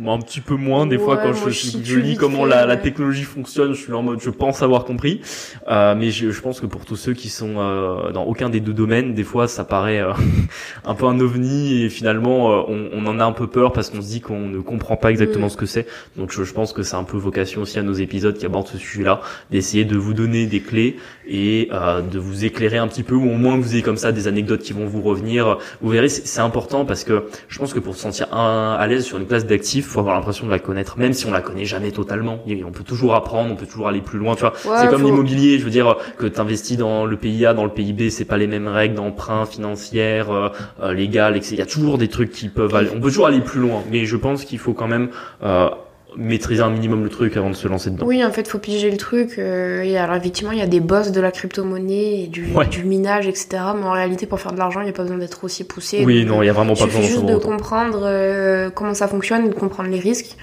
un 0.07 0.19
petit 0.19 0.41
peu 0.41 0.55
moins 0.55 0.86
des 0.86 0.98
fois 0.98 1.17
quand 1.17 1.33
je, 1.33 1.50
je, 1.50 2.00
lis 2.00 2.15
comment 2.15 2.45
la, 2.45 2.65
la, 2.65 2.77
technologie 2.77 3.24
fonctionne 3.24 3.74
je 3.74 3.81
suis 3.81 3.93
en 3.93 4.03
mode 4.03 4.19
je 4.21 4.29
pense 4.29 4.62
avoir 4.62 4.86
compris. 4.86 5.21
Euh, 5.67 5.95
mais 5.95 6.12
je, 6.12 6.31
je, 6.31 6.41
pense 6.41 6.60
que 6.60 6.65
pour 6.65 6.86
tous 6.86 6.95
ceux 6.95 7.13
qui 7.13 7.29
sont 7.29 7.55
euh, 7.57 8.12
dans 8.12 8.24
aucun 8.24 8.50
des 8.50 8.60
deux 8.60 8.74
domaines 8.74 9.13
des 9.13 9.24
fois 9.24 9.48
ça 9.48 9.63
paraît 9.63 10.00
euh, 10.00 10.13
un 10.86 10.95
peu 10.95 11.05
un 11.05 11.19
ovni 11.19 11.83
et 11.83 11.89
finalement 11.89 12.51
euh, 12.51 12.63
on, 12.67 12.89
on, 12.93 13.05
en 13.07 13.19
a 13.19 13.25
un 13.25 13.31
peu 13.31 13.48
peur 13.48 13.74
parce 13.74 13.89
qu'on 13.89 14.01
se 14.01 14.07
dit 14.07 14.21
qu'on 14.21 14.48
ne 14.48 14.60
comprend 14.60 14.95
pas 14.95 15.12
exactement 15.12 15.48
mm. 15.48 15.51
ce 15.51 15.57
que 15.57 15.65
c'est. 15.65 15.88
Donc 16.17 16.31
je, 16.31 16.43
je 16.43 16.53
pense 16.53 16.74
que 16.74 16.83
c'est 16.83 16.95
un 16.95 17.03
peu 17.03 17.17
vocation 17.17 17.62
aussi 17.62 17.79
à 17.79 17.83
nos 17.83 17.93
épisodes 17.93 18.38
qui 18.38 18.45
abordent 18.45 18.67
ce 18.67 18.77
sujet 18.77 19.03
là 19.03 19.21
d'essayer 19.51 19.86
de 19.86 19.98
vous 19.98 20.13
donner 20.13 20.45
des 20.45 20.62
clés 20.62 20.98
et 21.31 21.69
euh, 21.71 22.01
de 22.01 22.19
vous 22.19 22.45
éclairer 22.45 22.77
un 22.77 22.88
petit 22.88 23.03
peu 23.03 23.15
ou 23.15 23.23
au 23.23 23.38
moins 23.38 23.57
que 23.57 23.63
vous 23.63 23.73
ayez 23.73 23.81
comme 23.81 23.97
ça 23.97 24.11
des 24.11 24.27
anecdotes 24.27 24.61
qui 24.61 24.73
vont 24.73 24.85
vous 24.85 25.01
revenir 25.01 25.57
vous 25.81 25.89
verrez 25.89 26.09
c'est 26.09 26.41
important 26.41 26.85
parce 26.85 27.03
que 27.03 27.23
je 27.47 27.57
pense 27.57 27.73
que 27.73 27.79
pour 27.79 27.95
se 27.95 28.01
sentir 28.01 28.27
à 28.33 28.85
l'aise 28.88 29.05
sur 29.05 29.17
une 29.17 29.25
classe 29.25 29.45
d'actifs 29.45 29.88
faut 29.88 30.00
avoir 30.00 30.15
l'impression 30.15 30.45
de 30.45 30.51
la 30.51 30.59
connaître, 30.59 30.97
même 30.97 31.13
si 31.13 31.25
on 31.25 31.31
la 31.31 31.41
connaît 31.41 31.65
jamais 31.65 31.91
totalement. 31.91 32.39
On 32.65 32.71
peut 32.71 32.83
toujours 32.83 33.15
apprendre, 33.15 33.51
on 33.51 33.55
peut 33.55 33.65
toujours 33.65 33.88
aller 33.88 34.01
plus 34.01 34.19
loin, 34.19 34.35
tu 34.35 34.41
vois. 34.41 34.53
c'est 34.55 34.89
comme 34.89 35.03
l'immobilier, 35.03 35.59
je 35.59 35.63
veux 35.63 35.69
dire 35.69 35.97
que 36.17 36.25
tu 36.25 36.39
investis 36.39 36.77
dans 36.77 37.05
le 37.05 37.17
PIA, 37.17 37.53
dans 37.53 37.63
le 37.63 37.71
PIB, 37.71 38.09
c'est 38.09 38.25
pas 38.25 38.38
les 38.38 38.47
mêmes 38.47 38.67
règles 38.67 38.95
d'emprunt 38.95 39.45
financière, 39.45 40.31
euh, 40.31 40.50
euh 40.81 40.95
etc. 40.95 41.51
Il 41.51 41.57
y 41.57 41.61
a 41.61 41.65
toujours 41.65 41.97
des 41.97 42.07
trucs 42.07 42.31
qui 42.31 42.50
peuvent 42.50 42.73
aller. 42.75 42.89
On 42.95 43.00
peut 43.00 43.09
toujours 43.09 43.27
aller 43.27 43.41
plus 43.41 43.59
loin, 43.59 43.83
mais 43.91 44.05
je 44.05 44.15
pense 44.15 44.45
qu'il 44.45 44.59
faut 44.59 44.73
quand 44.73 44.88
même 44.88 45.09
euh, 45.43 45.69
maîtriser 46.17 46.61
un 46.61 46.69
minimum 46.69 47.03
le 47.03 47.09
truc 47.09 47.37
avant 47.37 47.49
de 47.49 47.55
se 47.55 47.67
lancer 47.67 47.89
dedans. 47.89 48.05
Oui, 48.05 48.23
en 48.25 48.31
fait, 48.31 48.47
faut 48.47 48.59
piger 48.59 48.91
le 48.91 48.97
truc. 48.97 49.35
euh, 49.37 49.81
et 49.81 49.97
alors, 49.97 50.15
effectivement, 50.15 50.51
il 50.51 50.59
y 50.59 50.61
a 50.61 50.67
des 50.67 50.79
boss 50.81 51.11
de 51.11 51.21
la 51.21 51.31
crypto-monnaie 51.31 52.23
et 52.23 52.27
du, 52.27 52.51
Ouais. 52.53 52.65
du 52.67 52.83
minage, 52.83 53.27
etc. 53.27 53.47
Mais 53.77 53.85
en 53.85 53.91
réalité, 53.91 54.25
pour 54.25 54.39
faire 54.39 54.51
de 54.51 54.57
l'argent, 54.57 54.81
il 54.81 54.85
n'y 54.85 54.89
a 54.89 54.93
pas 54.93 55.03
besoin 55.03 55.17
d'être 55.17 55.43
aussi 55.43 55.63
poussé. 55.63 56.03
Oui, 56.05 56.25
Donc, 56.25 56.35
non, 56.35 56.43
il 56.43 56.47
y 56.47 56.49
a 56.49 56.53
vraiment 56.53 56.75
pas 56.75 56.85
besoin 56.85 57.01
juste 57.01 57.25
de 57.25 57.35
comprendre 57.35 58.01
euh, 58.03 58.69
comment 58.69 58.93
ça 58.93 59.07
fonctionne 59.07 59.49
de 59.49 59.53
comprendre 59.53 59.89
les 59.89 59.99
risques. 59.99 60.35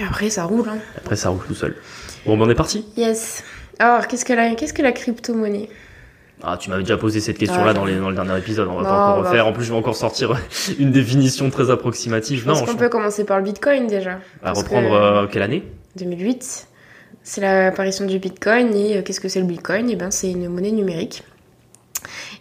Et 0.00 0.04
après, 0.04 0.30
ça 0.30 0.44
roule. 0.44 0.68
Hein. 0.68 0.78
Après, 0.96 1.16
ça 1.16 1.30
roule 1.30 1.40
tout 1.46 1.54
seul. 1.54 1.74
Bon, 2.24 2.36
ben 2.36 2.44
on 2.46 2.50
est 2.50 2.54
parti. 2.54 2.84
Yes. 2.96 3.42
Alors, 3.80 4.06
qu'est-ce 4.06 4.24
que 4.24 4.32
la, 4.32 4.54
qu'est-ce 4.54 4.72
que 4.72 4.82
la 4.82 4.92
crypto-monnaie? 4.92 5.68
Ah, 6.42 6.56
tu 6.56 6.70
m'avais 6.70 6.82
déjà 6.82 6.96
posé 6.96 7.20
cette 7.20 7.36
question-là 7.38 7.74
dans, 7.74 7.84
les- 7.84 7.96
dans 7.98 8.10
le 8.10 8.14
dernier 8.14 8.38
épisode. 8.38 8.68
On 8.68 8.76
va 8.76 8.82
Non, 8.82 8.88
pas 8.88 9.10
encore 9.10 9.22
va- 9.22 9.28
refaire. 9.30 9.46
En 9.46 9.52
plus, 9.52 9.64
je 9.64 9.72
vais 9.72 9.78
encore 9.78 9.96
sortir 9.96 10.36
une 10.78 10.92
définition 10.92 11.50
très 11.50 11.70
approximative. 11.70 12.38
Je 12.40 12.44
pense 12.44 12.60
Non, 12.60 12.66
qu'on 12.66 12.72
je- 12.72 12.76
peut 12.76 12.88
commencer 12.88 13.24
par 13.24 13.38
le 13.38 13.44
Bitcoin 13.44 13.86
déjà? 13.88 14.20
à 14.44 14.52
reprendre 14.52 14.88
que- 14.88 14.94
euh, 14.94 15.26
quelle 15.26 15.42
année? 15.42 15.64
2008. 15.96 16.68
C'est 17.24 17.40
l'apparition 17.40 18.04
du 18.06 18.18
Bitcoin. 18.20 18.72
Et 18.74 18.98
euh, 18.98 19.02
qu'est-ce 19.02 19.20
que 19.20 19.28
c'est 19.28 19.40
le 19.40 19.46
Bitcoin? 19.46 19.90
Eh 19.90 19.96
ben, 19.96 20.10
c'est 20.12 20.30
une 20.30 20.48
monnaie 20.48 20.70
numérique. 20.70 21.24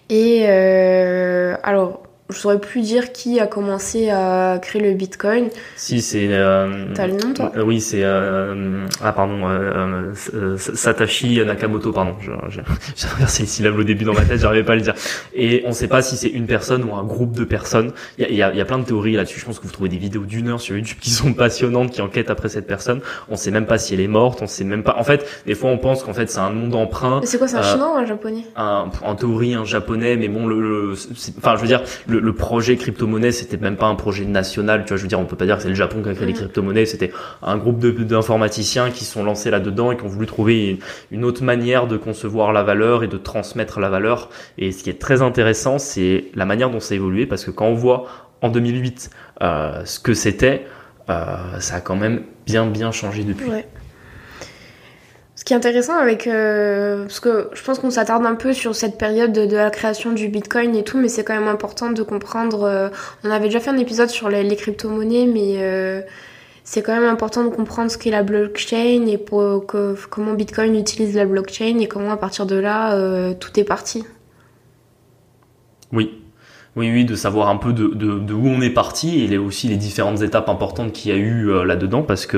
Et 0.10 0.46
euh, 0.48 1.56
alors, 1.63 2.04
je 2.29 2.36
saurais 2.38 2.60
plus 2.60 2.81
dire 2.81 3.13
qui 3.13 3.39
a 3.39 3.48
commencé 3.48 4.10
à 4.10 4.60
créer 4.62 4.81
le 4.81 4.93
Bitcoin. 4.93 5.48
Si, 5.77 6.01
c'est. 6.01 6.27
euh, 6.29 6.88
T'as 6.93 7.07
le 7.07 7.13
nom, 7.13 7.34
toi? 7.34 7.51
euh, 7.55 7.63
Oui, 7.63 7.79
c'est. 7.79 8.01
euh, 8.03 8.86
ah, 9.01 9.13
pardon. 9.13 9.48
euh, 9.48 10.12
euh, 10.34 10.57
Satoshi 10.57 11.39
Nakamoto, 11.46 11.91
pardon. 11.93 12.15
J'ai 12.50 13.07
inversé 13.15 13.43
les 13.43 13.48
syllabes 13.48 13.77
au 13.79 13.84
début 13.84 14.03
dans 14.05 14.13
ma 14.13 14.25
tête, 14.25 14.39
j'arrivais 14.41 14.63
pas 14.65 14.74
à 14.74 14.75
le 14.75 14.81
dire. 14.81 14.93
Et 15.34 15.63
on 15.65 15.72
sait 15.72 15.88
pas 15.88 16.01
si 16.01 16.17
c'est 16.17 16.27
une 16.27 16.48
personne 16.48 16.84
ou 16.84 16.93
un 16.96 17.03
groupe 17.03 17.31
de 17.34 17.43
personnes. 17.46 17.91
Il 18.17 18.29
y 18.29 18.36
y 18.36 18.43
a- 18.43 18.53
y 18.53 18.62
a 18.62 18.65
plein 18.65 18.79
de 18.79 18.84
théories 18.86 19.13
là-dessus. 19.13 19.39
Je 19.39 19.46
pense 19.46 19.60
que 19.60 19.65
vous 19.65 19.72
trouvez 19.72 19.89
des 19.89 19.98
vidéos 19.98 20.24
d'une 20.25 20.50
heure 20.50 20.60
sur 20.62 20.75
YouTube 20.75 20.98
qui 21.00 21.10
sont 21.12 21.34
passionnantes, 21.34 21.91
qui 21.91 22.01
enquêtent 22.01 22.29
après 22.29 22.50
cette 22.50 22.67
personne. 22.67 23.00
On 23.29 23.36
sait 23.38 23.51
même 23.51 23.65
pas 23.67 23.77
si 23.77 23.93
elle 23.93 24.01
est 24.01 24.07
morte, 24.07 24.41
on 24.41 24.48
sait 24.48 24.63
même 24.65 24.84
pas. 24.84 24.96
En 25.00 25.03
fait, 25.03 25.25
des 25.46 25.55
fois, 25.55 25.69
on 25.69 25.77
pense 25.77 26.03
qu'en 26.03 26.13
fait, 26.13 26.29
c'est 26.29 26.39
un 26.39 26.50
nom 26.51 26.67
d'emprunt. 26.67 27.19
Mais 27.22 27.25
c'est 27.25 27.38
quoi, 27.38 27.48
c'est 27.48 27.55
un 27.57 27.62
Euh, 27.62 27.72
chinois 27.72 27.93
ou 27.93 27.98
un 27.98 28.05
japonais? 28.05 28.43
un, 28.57 28.89
en 29.03 29.15
théorie 29.15 29.53
un 29.53 29.63
japonais 29.65 30.17
mais 30.17 30.27
bon 30.27 30.46
le, 30.48 30.93
enfin 31.38 31.55
je 31.55 31.62
veux 31.62 31.67
dire 31.67 31.84
le, 32.07 32.17
le 32.20 32.34
projet 32.34 32.76
crypto-monnaie 32.78 33.32
c'était 33.32 33.58
même 33.58 33.76
pas 33.78 33.88
un 33.88 33.96
projet 33.96 34.26
national 34.26 34.84
tu 34.84 34.90
vois 34.90 34.98
je 34.98 35.02
veux 35.04 35.08
dire 35.08 35.20
on 35.20 35.26
peut 35.26 35.36
pas 35.36 35.46
dire 35.46 35.56
que 35.58 35.62
c'est 35.64 35.70
le 35.70 35.76
Japon 35.76 36.02
qui 36.04 36.10
a 36.10 36.14
créé 36.14 36.26
les 36.28 36.34
Mhm. 36.34 36.40
crypto-monnaies 36.40 36.86
c'était 36.86 37.12
un 37.42 37.58
groupe 37.58 37.80
d'informaticiens 37.86 38.92
qui 38.92 39.06
sont 39.06 39.24
lancés 39.24 39.50
là-dedans 39.50 39.92
et 39.92 39.98
qui 39.98 40.04
ont 40.04 40.08
voulu 40.08 40.26
trouver 40.28 40.70
une, 40.72 40.78
une 41.12 41.26
autre 41.26 41.44
manière 41.44 41.88
de 41.88 41.98
concevoir 41.98 42.52
la 42.54 42.64
valeur 42.64 43.04
et 43.04 43.08
de 43.08 43.18
transmettre 43.18 43.80
la 43.80 43.90
valeur 43.90 44.30
et 44.58 44.72
ce 44.72 44.84
qui 44.84 44.90
est 44.90 45.00
très 45.00 45.22
intéressant 45.22 45.80
c'est 45.80 46.26
la 46.36 46.46
manière 46.46 46.70
dont 46.70 46.80
ça 46.80 46.94
a 46.94 46.98
évolué 46.98 47.26
parce 47.26 47.46
que 47.46 47.52
quand 47.52 47.68
on 47.68 47.74
voit 47.76 48.08
en 48.42 48.50
2008 48.50 49.10
euh, 49.42 49.82
ce 49.86 50.00
que 50.00 50.14
c'était 50.14 50.66
euh, 51.10 51.60
ça 51.60 51.76
a 51.76 51.82
quand 51.82 51.96
même 51.96 52.22
bien 52.46 52.66
bien 52.68 52.92
changé 52.92 53.24
depuis 53.24 53.50
Ouais. 53.50 53.66
Qui 55.48 55.54
est 55.54 55.56
intéressant 55.56 55.96
avec... 55.96 56.27
euh, 56.27 57.04
parce 57.04 57.22
que 57.22 57.50
je 57.54 57.63
pense 57.63 57.80
qu'on 57.80 57.89
s'attarde 57.89 58.25
un 58.25 58.36
peu 58.36 58.51
sur 58.51 58.75
cette 58.75 58.98
période 58.98 59.32
de, 59.32 59.56
la 59.56 59.70
création 59.70 60.12
du 60.12 60.27
Bitcoin 60.27 60.75
et 60.75 60.84
tout, 60.84 60.98
mais 60.98 61.08
c'est 61.08 61.24
quand 61.24 61.36
même 61.36 61.48
important 61.48 61.89
de 61.89 62.04
comprendre... 62.04 62.63
euh, 62.63 62.89
on 63.24 63.32
avait 63.32 63.46
déjà 63.46 63.62
fait 63.62 63.70
un 63.70 63.77
épisode 63.77 64.10
sur 64.10 64.27
les, 64.27 64.44
les 64.44 64.56
crypto-monnaies, 64.58 65.25
mais 65.25 65.54
euh, 65.60 66.01
c'est 66.66 66.82
quand 66.82 66.94
même 66.94 67.10
important 67.10 67.46
de 67.46 67.50
comprendre 67.50 67.89
ce 67.89 67.98
qu'est 67.98 68.12
la 68.12 68.24
blockchain 68.24 69.06
et 69.08 69.18
pour, 69.18 69.66
que- 69.66 69.96
comment 70.10 70.34
Bitcoin 70.34 70.75
utilise 70.75 71.16
la 71.16 71.25
blockchain 71.25 71.80
et 71.80 71.88
comment 71.88 72.12
à 72.12 72.18
partir 72.18 72.46
de 72.46 72.58
là, 72.58 72.96
euh, 72.96 73.34
tout 73.34 73.58
est 73.58 73.63
parti. 73.63 74.04
Oui. 75.94 76.26
Oui, 76.77 76.91
oui, 76.91 77.05
de 77.05 77.15
savoir 77.15 77.50
un 77.50 77.55
peu 77.57 77.74
de, 77.74 77.88
de, 77.88 78.19
de 78.19 78.34
où 78.36 78.48
on 78.48 78.62
est 78.62 78.69
parti 78.69 79.24
et 79.24 79.38
aussi 79.39 79.67
les 79.67 79.77
différentes 79.77 80.22
étapes 80.22 80.48
importantes 80.48 80.91
qu'il 80.93 81.12
y 81.12 81.13
a 81.15 81.17
eu 81.17 81.50
euh, 81.50 81.65
là-dedans 81.65 82.03
parce 82.03 82.27
que, 82.27 82.38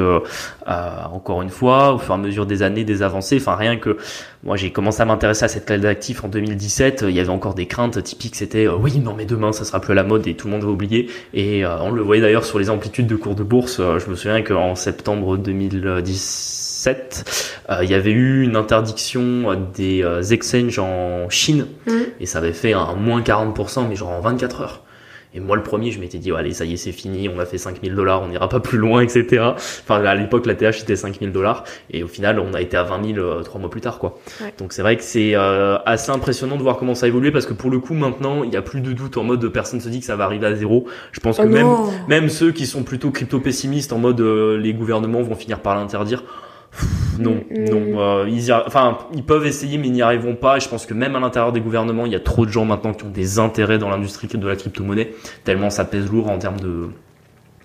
euh, 0.69 0.89
encore 1.12 1.41
une 1.41 1.50
fois, 1.50 1.96
au 1.96 1.98
fur 1.98 2.13
et 2.13 2.17
à 2.17 2.22
mesure 2.22 2.46
des 2.46 2.63
années, 2.63 2.86
des 2.86 3.03
avancées, 3.03 3.36
enfin 3.36 3.55
rien 3.55 3.75
que 3.75 3.98
moi 4.46 4.55
j'ai 4.55 4.72
commencé 4.72 5.01
à 5.01 5.05
m'intéresser 5.05 5.43
à 5.43 5.50
cette 5.50 5.65
classe 5.65 5.81
d'actifs 5.81 6.24
en 6.24 6.29
2017, 6.29 7.03
euh, 7.03 7.10
il 7.10 7.17
y 7.17 7.19
avait 7.19 7.27
encore 7.27 7.53
des 7.53 7.65
craintes 7.65 8.01
typiques, 8.01 8.38
c'était 8.38 8.65
euh, 8.65 8.77
oui, 8.79 9.00
non 9.00 9.13
mais 9.13 9.25
demain 9.25 9.51
ça 9.51 9.65
sera 9.65 9.81
plus 9.81 9.91
à 9.91 9.96
la 9.96 10.05
mode 10.05 10.25
et 10.25 10.36
tout 10.36 10.48
le 10.48 10.53
monde 10.53 10.63
va 10.63 10.69
oublier. 10.69 11.10
Et 11.34 11.65
on 11.65 11.91
le 11.91 12.01
voyait 12.01 12.22
d'ailleurs 12.22 12.46
sur 12.46 12.60
les 12.60 12.69
amplitudes 12.69 13.08
de 13.08 13.17
cours 13.17 13.36
de 13.36 13.43
bourse, 13.43 13.81
je 13.81 14.10
me 14.10 14.15
souviens 14.15 14.41
qu'en 14.41 14.74
septembre 14.75 15.36
2017, 16.86 17.62
euh, 17.70 17.84
il 17.84 17.90
y 17.90 17.94
avait 17.94 18.12
eu 18.12 18.44
une 18.44 18.56
interdiction 18.56 19.56
des 19.76 20.04
euh, 20.04 20.22
exchanges 20.24 20.80
en 20.80 21.30
Chine 21.30 21.68
Mhm. 21.86 22.06
et 22.20 22.26
ça 22.26 22.40
avait 22.40 22.54
fait 22.54 22.74
un 22.74 22.96
moins 22.96 23.22
40%, 23.22 23.88
mais 23.88 23.96
genre 23.96 24.10
en 24.10 24.22
24 24.22 24.62
heures. 24.62 24.84
Et 25.36 25.40
moi, 25.40 25.56
le 25.56 25.62
premier, 25.62 25.92
je 25.92 26.00
m'étais 26.00 26.18
dit, 26.18 26.32
oh, 26.32 26.36
allez, 26.38 26.54
ça 26.54 26.66
y 26.66 26.74
est, 26.74 26.78
c'est 26.78 26.92
fini, 26.92 27.30
on 27.30 27.38
a 27.40 27.46
fait 27.46 27.60
5000 27.60 27.94
dollars, 27.94 28.24
on 28.24 28.30
n'ira 28.30 28.50
pas 28.50 28.60
plus 28.60 28.80
loin, 28.80 29.02
etc. 29.02 29.44
Enfin, 29.54 30.04
à 30.04 30.16
l'époque, 30.16 30.48
la 30.48 30.56
TH 30.56 30.82
était 30.82 30.96
5000 30.96 31.32
dollars. 31.32 31.66
Et 31.92 32.02
au 32.02 32.08
final, 32.08 32.40
on 32.40 32.56
a 32.56 32.62
été 32.62 32.76
à 32.78 32.82
20 32.82 33.14
000 33.14 33.20
euh, 33.20 33.44
trois 33.44 33.62
mois 33.62 33.70
plus 33.70 33.80
tard, 33.80 34.00
quoi. 34.00 34.18
Ouais. 34.42 34.52
Donc, 34.58 34.74
c'est 34.74 34.82
vrai 34.82 34.98
que 34.98 35.04
c'est 35.04 35.36
euh, 35.36 35.78
assez 35.86 36.10
impressionnant 36.10 36.58
de 36.58 36.64
voir 36.64 36.78
comment 36.78 36.96
ça 36.96 37.06
a 37.06 37.10
évolué 37.10 37.30
parce 37.30 37.46
que 37.46 37.54
pour 37.54 37.70
le 37.70 37.78
coup, 37.78 37.94
maintenant, 37.94 38.44
il 38.44 38.50
n'y 38.50 38.58
a 38.58 38.64
plus 38.64 38.82
de 38.82 38.92
doute 38.92 39.18
en 39.18 39.24
mode 39.24 39.40
de 39.40 39.48
personne 39.48 39.80
se 39.80 39.90
dit 39.90 40.00
que 40.00 40.06
ça 40.08 40.16
va 40.16 40.24
arriver 40.24 40.48
à 40.48 40.56
zéro. 40.56 40.88
Je 41.12 41.20
pense 41.20 41.38
que 41.38 41.44
Oh 41.44 41.46
même, 41.48 41.68
non 41.68 41.92
même 42.08 42.30
ceux 42.30 42.52
qui 42.52 42.66
sont 42.66 42.82
plutôt 42.82 43.12
crypto-pessimistes 43.12 43.94
en 43.94 44.00
mode 44.00 44.22
euh, 44.22 44.58
les 44.58 44.74
gouvernements 44.74 45.22
vont 45.22 45.36
finir 45.36 45.60
par 45.60 45.76
l'interdire. 45.76 46.24
Non, 47.20 47.36
Mm, 47.50 47.70
non, 47.70 47.80
mm. 47.80 47.98
euh, 47.98 48.30
ils 48.30 48.54
enfin, 48.54 48.98
ils 49.14 49.24
peuvent 49.24 49.46
essayer 49.46 49.78
mais 49.78 49.88
ils 49.88 49.94
n'y 49.94 50.02
arriveront 50.02 50.36
pas. 50.36 50.58
Et 50.58 50.60
je 50.60 50.70
pense 50.70 50.86
que 50.86 50.94
même 50.94 51.16
à 51.16 51.20
l'intérieur 51.20 51.52
des 51.52 51.62
gouvernements, 51.62 52.06
il 52.06 52.12
y 52.12 52.16
a 52.16 52.20
trop 52.20 52.46
de 52.46 52.52
gens 52.52 52.66
maintenant 52.66 52.94
qui 52.94 53.04
ont 53.04 53.10
des 53.10 53.40
intérêts 53.40 53.78
dans 53.78 53.90
l'industrie 53.90 54.28
de 54.28 54.48
la 54.48 54.56
crypto-monnaie, 54.56 55.12
tellement 55.44 55.70
ça 55.70 55.86
pèse 55.86 56.10
lourd 56.10 56.30
en 56.30 56.38
termes 56.38 56.60
de 56.60 56.90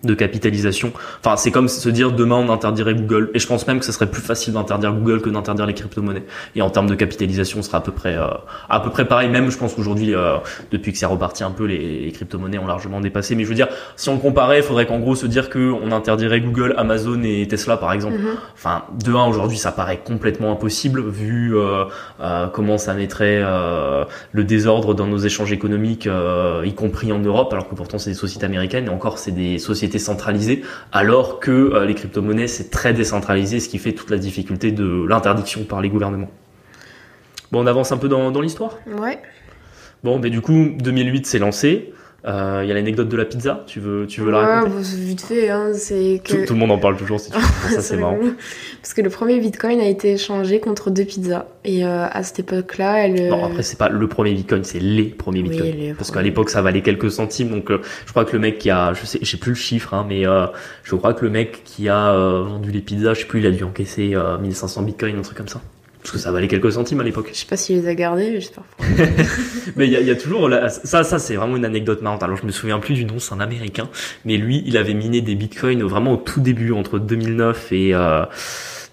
de 0.04 0.14
capitalisation. 0.14 0.92
Enfin, 1.24 1.36
c'est 1.36 1.50
comme 1.50 1.68
se 1.68 1.88
dire 1.88 2.12
demain 2.12 2.36
on 2.36 2.50
interdirait 2.52 2.94
Google. 2.94 3.30
Et 3.34 3.38
je 3.38 3.46
pense 3.46 3.66
même 3.66 3.78
que 3.78 3.84
ce 3.84 3.92
serait 3.92 4.10
plus 4.10 4.22
facile 4.22 4.54
d'interdire 4.54 4.92
Google 4.92 5.20
que 5.20 5.30
d'interdire 5.30 5.66
les 5.66 5.74
crypto-monnaies. 5.74 6.24
Et 6.54 6.62
en 6.62 6.70
termes 6.70 6.88
de 6.88 6.94
capitalisation, 6.94 7.62
ce 7.62 7.68
sera 7.68 7.78
à 7.78 7.80
peu 7.80 7.92
près 7.92 8.16
euh, 8.16 8.26
à 8.68 8.80
peu 8.80 8.90
près 8.90 9.06
pareil. 9.06 9.28
Même, 9.28 9.50
je 9.50 9.58
pense 9.58 9.74
qu'aujourd'hui, 9.74 10.14
euh, 10.14 10.36
depuis 10.70 10.92
que 10.92 10.98
c'est 10.98 11.06
reparti 11.06 11.44
un 11.44 11.50
peu, 11.50 11.64
les, 11.64 12.00
les 12.00 12.12
crypto-monnaies 12.12 12.58
ont 12.58 12.66
largement 12.66 13.00
dépassé. 13.00 13.34
Mais 13.34 13.44
je 13.44 13.48
veux 13.48 13.54
dire, 13.54 13.68
si 13.96 14.08
on 14.08 14.14
le 14.14 14.20
comparait, 14.20 14.58
il 14.58 14.62
faudrait 14.62 14.86
qu'en 14.86 14.98
gros 14.98 15.14
se 15.14 15.26
dire 15.26 15.50
que 15.50 15.72
on 15.72 15.92
interdirait 15.92 16.40
Google, 16.40 16.74
Amazon 16.76 17.22
et 17.22 17.46
Tesla, 17.48 17.76
par 17.76 17.92
exemple. 17.92 18.18
Mhm. 18.18 18.36
Enfin, 18.54 18.84
de 19.04 19.12
un 19.12 19.26
aujourd'hui, 19.26 19.58
ça 19.58 19.72
paraît 19.72 20.00
complètement 20.04 20.52
impossible 20.52 21.02
vu 21.08 21.56
euh, 21.56 21.84
euh, 22.20 22.46
comment 22.48 22.78
ça 22.78 22.94
mettrait 22.94 23.40
euh, 23.42 24.04
le 24.32 24.44
désordre 24.44 24.94
dans 24.94 25.06
nos 25.06 25.18
échanges 25.18 25.52
économiques, 25.52 26.08
y 26.64 26.74
compris 26.74 27.12
en 27.12 27.18
Europe, 27.18 27.52
alors 27.52 27.68
que 27.68 27.74
pourtant 27.74 27.98
c'est 27.98 28.10
des 28.10 28.16
sociétés 28.16 28.46
américaines 28.46 28.86
et 28.86 28.90
encore 28.90 29.18
c'est 29.18 29.32
des 29.32 29.58
sociétés 29.58 29.93
centralisées, 29.98 30.62
alors 30.92 31.40
que 31.40 31.50
euh, 31.50 31.84
les 31.84 31.94
crypto-monnaies 31.94 32.48
c'est 32.48 32.70
très 32.70 32.92
décentralisé, 32.92 33.60
ce 33.60 33.68
qui 33.68 33.78
fait 33.78 33.92
toute 33.92 34.10
la 34.10 34.18
difficulté 34.18 34.72
de 34.72 35.06
l'interdiction 35.08 35.64
par 35.64 35.80
les 35.80 35.88
gouvernements. 35.88 36.30
Bon, 37.52 37.62
on 37.62 37.66
avance 37.66 37.92
un 37.92 37.98
peu 37.98 38.08
dans, 38.08 38.30
dans 38.30 38.40
l'histoire? 38.40 38.78
Ouais. 38.86 39.20
Bon, 40.02 40.18
mais 40.18 40.30
du 40.30 40.40
coup, 40.40 40.70
2008 40.78 41.26
c'est 41.26 41.38
lancé. 41.38 41.92
Euh, 42.26 42.60
Il 42.64 42.68
y 42.68 42.70
a 42.70 42.74
l'anecdote 42.74 43.08
de 43.08 43.16
la 43.16 43.24
pizza. 43.26 43.64
Tu 43.66 43.80
veux, 43.80 44.06
tu 44.06 44.22
veux 44.22 44.30
la 44.30 44.38
Ouais, 44.38 44.44
raconter 44.46 44.82
c'est 44.82 44.96
vite 44.96 45.20
fait, 45.20 45.50
hein, 45.50 45.72
c'est 45.74 46.20
que... 46.24 46.36
tout, 46.40 46.46
tout 46.46 46.52
le 46.54 46.58
monde 46.60 46.70
en 46.70 46.78
parle 46.78 46.96
toujours. 46.96 47.20
Si 47.20 47.30
tu 47.30 47.36
veux. 47.38 47.74
ça 47.74 47.80
c'est 47.82 47.96
marrant. 47.98 48.18
Parce 48.80 48.94
que 48.94 49.02
le 49.02 49.10
premier 49.10 49.38
bitcoin 49.40 49.78
a 49.80 49.86
été 49.86 50.12
échangé 50.12 50.58
contre 50.60 50.90
deux 50.90 51.04
pizzas. 51.04 51.46
Et 51.66 51.84
euh, 51.84 52.06
à 52.10 52.22
cette 52.22 52.38
époque-là, 52.40 53.06
elle. 53.06 53.28
Non, 53.28 53.44
après, 53.46 53.62
c'est 53.62 53.78
pas 53.78 53.88
le 53.88 54.06
premier 54.06 54.34
Bitcoin, 54.34 54.64
c'est 54.64 54.80
les 54.80 55.04
premiers 55.04 55.40
Oui, 55.42 55.48
Bitcoin. 55.50 55.76
les 55.76 55.94
Parce 55.94 56.10
premiers. 56.10 56.20
qu'à 56.20 56.22
l'époque, 56.24 56.50
ça 56.50 56.60
valait 56.62 56.82
quelques 56.82 57.10
centimes. 57.10 57.48
Donc, 57.50 57.70
euh, 57.70 57.80
je 58.04 58.10
crois 58.10 58.24
que 58.26 58.32
le 58.32 58.38
mec 58.38 58.58
qui 58.58 58.70
a, 58.70 58.92
je 58.94 59.04
sais, 59.06 59.18
j'ai 59.22 59.36
plus 59.38 59.50
le 59.52 59.56
chiffre, 59.56 59.94
hein, 59.94 60.04
mais 60.06 60.26
euh, 60.26 60.46
je 60.82 60.94
crois 60.94 61.14
que 61.14 61.24
le 61.24 61.30
mec 61.30 61.62
qui 61.64 61.88
a 61.88 62.12
euh, 62.12 62.42
vendu 62.42 62.70
les 62.70 62.80
pizzas, 62.80 63.14
je 63.14 63.20
sais 63.20 63.26
plus, 63.26 63.40
il 63.40 63.46
a 63.46 63.50
dû 63.50 63.64
encaisser 63.64 64.14
euh, 64.14 64.36
1500 64.38 64.82
Bitcoins, 64.82 65.18
un 65.18 65.22
truc 65.22 65.38
comme 65.38 65.48
ça. 65.48 65.62
Parce 66.04 66.12
que 66.12 66.18
ça 66.18 66.30
valait 66.30 66.48
quelques 66.48 66.70
centimes 66.72 67.00
à 67.00 67.02
l'époque. 67.02 67.30
Je 67.32 67.38
sais 67.38 67.46
pas 67.46 67.56
s'il 67.56 67.80
les 67.80 67.88
a 67.88 67.94
gardés, 67.94 68.30
mais 68.30 68.40
j'espère. 68.40 68.62
pas. 68.64 68.84
Mais 69.76 69.86
il 69.86 69.92
y 69.92 69.96
a, 69.96 70.00
il 70.00 70.06
y 70.06 70.10
a 70.10 70.14
toujours 70.14 70.48
la- 70.50 70.68
ça, 70.68 71.02
ça 71.02 71.18
c'est 71.18 71.34
vraiment 71.34 71.56
une 71.56 71.64
anecdote 71.64 72.02
marrante. 72.02 72.22
Alors 72.22 72.36
je 72.36 72.44
me 72.46 72.52
souviens 72.52 72.78
plus 72.78 72.94
du 72.94 73.04
nom, 73.06 73.18
c'est 73.18 73.32
un 73.34 73.40
Américain, 73.40 73.88
mais 74.26 74.36
lui, 74.36 74.62
il 74.66 74.76
avait 74.76 74.92
miné 74.94 75.22
des 75.22 75.34
bitcoins 75.34 75.82
vraiment 75.82 76.12
au 76.12 76.16
tout 76.18 76.40
début, 76.40 76.70
entre 76.72 76.98
2009 77.00 77.72
et 77.72 77.94
euh, 77.94 78.24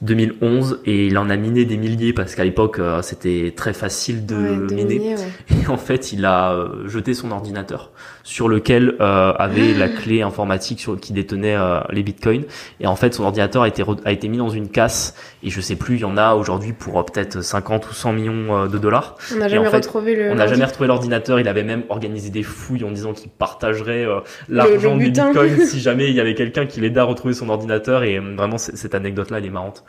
2011, 0.02 0.80
et 0.86 1.08
il 1.08 1.18
en 1.18 1.30
a 1.30 1.36
miné 1.38 1.66
des 1.66 1.78
milliers 1.78 2.14
parce 2.14 2.34
qu'à 2.34 2.44
l'époque 2.44 2.80
euh, 2.80 3.02
c'était 3.02 3.54
très 3.56 3.74
facile 3.74 4.26
de 4.26 4.36
Ouais, 4.36 4.68
de 4.70 4.74
miner. 4.74 5.00
miner, 5.00 5.16
ouais. 5.16 5.58
Et 5.64 5.68
en 5.68 5.78
fait, 5.78 6.12
il 6.14 6.26
a 6.26 6.54
euh, 6.54 6.88
jeté 6.88 7.14
son 7.14 7.30
ordinateur 7.32 7.92
sur 8.24 8.48
lequel 8.48 8.96
euh, 9.00 9.34
avait 9.34 9.74
la 9.74 9.90
clé 10.02 10.22
informatique 10.22 10.80
sur, 10.80 11.00
qui 11.00 11.14
détenait 11.14 11.56
euh, 11.56 11.80
les 11.90 12.04
bitcoins. 12.04 12.44
Et 12.80 12.88
en 12.88 12.96
fait, 12.96 13.14
son 13.14 13.24
ordinateur 13.24 13.64
a 13.64 13.68
été, 13.68 13.84
a 14.06 14.12
été 14.12 14.28
mis 14.28 14.38
dans 14.38 14.50
une 14.50 14.70
casse. 14.70 15.16
Et 15.44 15.50
je 15.50 15.60
sais 15.60 15.76
plus, 15.76 15.96
il 15.96 16.02
y 16.02 16.06
en 16.06 16.18
a 16.18 16.36
aujourd'hui 16.36 16.74
pour 16.74 17.00
euh, 17.00 17.04
peut-être 17.04 17.42
50 17.42 17.90
ou 17.90 17.94
100 17.94 18.14
millions 18.14 18.56
euh, 18.56 18.68
de 18.68 18.78
dollars. 18.78 19.18
On 19.34 19.38
n'a 19.38 19.48
jamais 19.48 19.68
en 19.68 19.72
fait, 19.72 19.78
retrouvé 19.78 20.16
le. 20.16 20.32
On 20.32 20.36
n'a 20.36 20.48
jamais 20.48 20.66
retrouvé 20.66 20.88
l'ordinateur. 20.88 21.40
Il 21.40 21.48
avait 21.48 21.64
même 21.64 21.84
organisé 21.90 22.30
des 22.30 22.44
fouilles 22.44 22.84
en 22.84 22.92
disant 22.92 23.14
qu'il 23.14 23.30
partagerait 23.30 24.06
euh, 24.06 24.20
l'argent 24.50 24.96
butin. 24.96 25.28
bitcoins 25.28 25.66
si 25.66 25.80
jamais 25.80 26.10
il 26.10 26.16
y 26.16 26.20
avait 26.20 26.36
quelqu'un 26.36 26.66
qui 26.66 26.80
l'aidait 26.80 27.00
à 27.00 27.06
retrouver 27.06 27.34
son 27.34 27.50
ordinateur. 27.50 28.04
Et 28.04 28.20
vraiment, 28.20 28.58
cette 28.58 28.94
anecdote-là, 28.94 29.40
elle 29.40 29.46
est 29.46 29.50
marrante. 29.50 29.84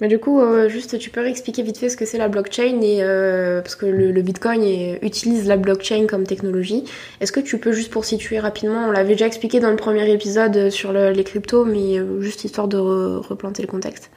Mais 0.00 0.08
du 0.08 0.18
coup, 0.18 0.40
euh, 0.40 0.68
juste, 0.68 0.98
tu 0.98 1.10
peux 1.10 1.26
expliquer 1.26 1.62
vite 1.62 1.76
fait 1.78 1.88
ce 1.90 1.96
que 1.96 2.04
c'est 2.06 2.16
la 2.18 2.28
blockchain 2.28 2.80
et 2.82 3.02
euh, 3.02 3.60
parce 3.60 3.74
que 3.76 3.84
le, 3.86 4.22
Bitcoin 4.22 4.62
utilise 5.02 5.46
la 5.46 5.56
blockchain 5.58 6.06
comme 6.06 6.26
technologie. 6.26 6.84
Est-ce 7.20 7.32
que 7.32 7.40
tu 7.40 7.58
peux 7.58 7.72
juste 7.72 7.90
pour 7.92 8.04
situer 8.04 8.38
rapidement, 8.38 8.86
on 8.88 8.92
l'avait 8.92 9.12
déjà 9.12 9.26
expliqué 9.26 9.60
dans 9.60 9.70
le 9.70 9.76
premier 9.76 10.10
épisode 10.10 10.56
euh, 10.56 10.70
sur 10.70 10.92
le- 10.92 11.10
les 11.12 11.24
cryptos, 11.24 11.64
mais 11.66 11.98
euh, 11.98 12.20
juste 12.22 12.44
histoire 12.44 12.68
de 12.68 12.78
re- 12.78 13.18
replanter 13.26 13.62
le 13.62 13.68
contexte. 13.68 14.10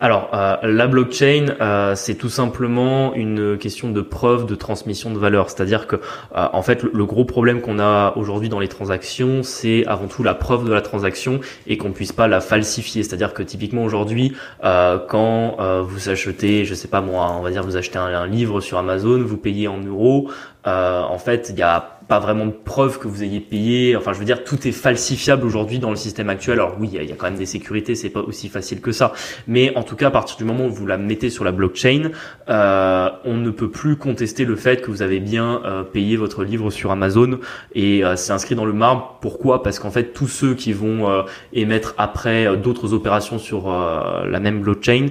Alors, 0.00 0.30
euh, 0.34 0.56
la 0.62 0.86
blockchain, 0.86 1.56
euh, 1.60 1.94
c'est 1.96 2.14
tout 2.14 2.28
simplement 2.28 3.14
une 3.14 3.58
question 3.58 3.90
de 3.90 4.00
preuve 4.00 4.46
de 4.46 4.54
transmission 4.54 5.10
de 5.10 5.18
valeur. 5.18 5.50
C'est-à-dire 5.50 5.86
que, 5.86 5.96
euh, 5.96 6.46
en 6.52 6.62
fait, 6.62 6.82
le, 6.82 7.04
gros 7.04 7.24
problème 7.24 7.60
qu'on 7.60 7.78
a 7.78 8.12
aujourd'hui 8.16 8.48
dans 8.48 8.60
les 8.60 8.68
transactions, 8.68 9.42
c'est 9.42 9.84
avant 9.86 10.06
tout 10.06 10.22
la 10.22 10.34
preuve 10.34 10.64
de 10.64 10.72
la 10.72 10.80
transaction 10.80 11.40
et 11.66 11.76
qu'on 11.76 11.90
puisse 11.90 12.12
pas 12.12 12.28
la 12.28 12.40
falsifier. 12.40 13.02
C'est-à-dire 13.02 13.34
que 13.34 13.42
typiquement 13.42 13.84
aujourd'hui, 13.84 14.32
euh, 14.64 14.98
quand 15.08 15.56
euh, 15.60 15.82
vous 15.84 16.08
achetez, 16.08 16.64
je 16.64 16.74
sais 16.74 16.88
pas 16.88 17.00
moi, 17.00 17.34
on 17.38 17.42
va 17.42 17.50
dire 17.50 17.62
vous 17.64 17.76
achetez 17.76 17.98
un 17.98 18.26
livre 18.26 18.60
sur 18.60 18.78
Amazon, 18.78 19.22
vous 19.22 19.36
payez 19.36 19.66
en 19.68 19.78
euros. 19.78 20.30
Euh, 20.66 21.02
en 21.02 21.18
fait, 21.18 21.48
il 21.50 21.58
y 21.58 21.62
a 21.62 21.98
pas 22.08 22.18
vraiment 22.18 22.46
de 22.46 22.50
preuve 22.52 22.98
que 22.98 23.06
vous 23.08 23.22
ayez 23.22 23.40
payé. 23.40 23.96
Enfin, 23.96 24.12
je 24.12 24.18
veux 24.18 24.24
dire, 24.24 24.44
tout 24.44 24.66
est 24.66 24.72
falsifiable 24.72 25.46
aujourd'hui 25.46 25.78
dans 25.78 25.88
le 25.90 25.96
système 25.96 26.28
actuel. 26.28 26.54
Alors 26.58 26.76
oui, 26.78 26.90
il 26.92 27.02
y 27.08 27.12
a- 27.12 27.14
quand 27.14 27.26
même 27.26 27.38
des 27.38 27.46
sécurités, 27.46 27.94
c'est 27.94 28.10
pas 28.10 28.20
aussi 28.20 28.48
facile 28.48 28.80
que 28.80 28.92
ça. 28.92 29.12
Mais 29.46 29.74
en 29.76 29.82
tout 29.82 29.96
cas, 29.96 30.08
à 30.08 30.10
partir 30.10 30.36
du 30.36 30.44
moment 30.44 30.66
où 30.66 30.70
vous 30.70 30.86
la 30.86 30.98
mettez 30.98 31.30
sur 31.30 31.44
la 31.44 31.52
blockchain, 31.52 32.10
euh, 32.48 33.08
on 33.24 33.36
ne 33.36 33.50
peut 33.50 33.70
plus 33.70 33.96
contester 33.96 34.44
le 34.44 34.56
fait 34.56 34.82
que 34.82 34.90
vous 34.90 35.00
avez 35.00 35.20
bien 35.20 35.62
euh, 35.64 35.84
payé 35.84 36.16
votre 36.16 36.42
livre 36.44 36.70
sur 36.70 36.90
Amazon 36.90 37.38
et 37.74 38.04
euh, 38.04 38.16
c'est 38.16 38.32
inscrit 38.32 38.56
dans 38.56 38.66
le 38.66 38.72
marbre. 38.72 39.18
Pourquoi? 39.22 39.62
Parce 39.62 39.78
qu'en 39.78 39.90
fait, 39.90 40.12
tous 40.12 40.28
ceux 40.28 40.54
qui 40.54 40.72
vont 40.72 41.08
euh, 41.08 41.22
émettre 41.52 41.94
après 41.98 42.56
d'autres 42.56 42.92
opérations 42.94 43.38
sur 43.38 43.70
la 43.70 44.40
même 44.40 44.60
blockchain 44.60 45.06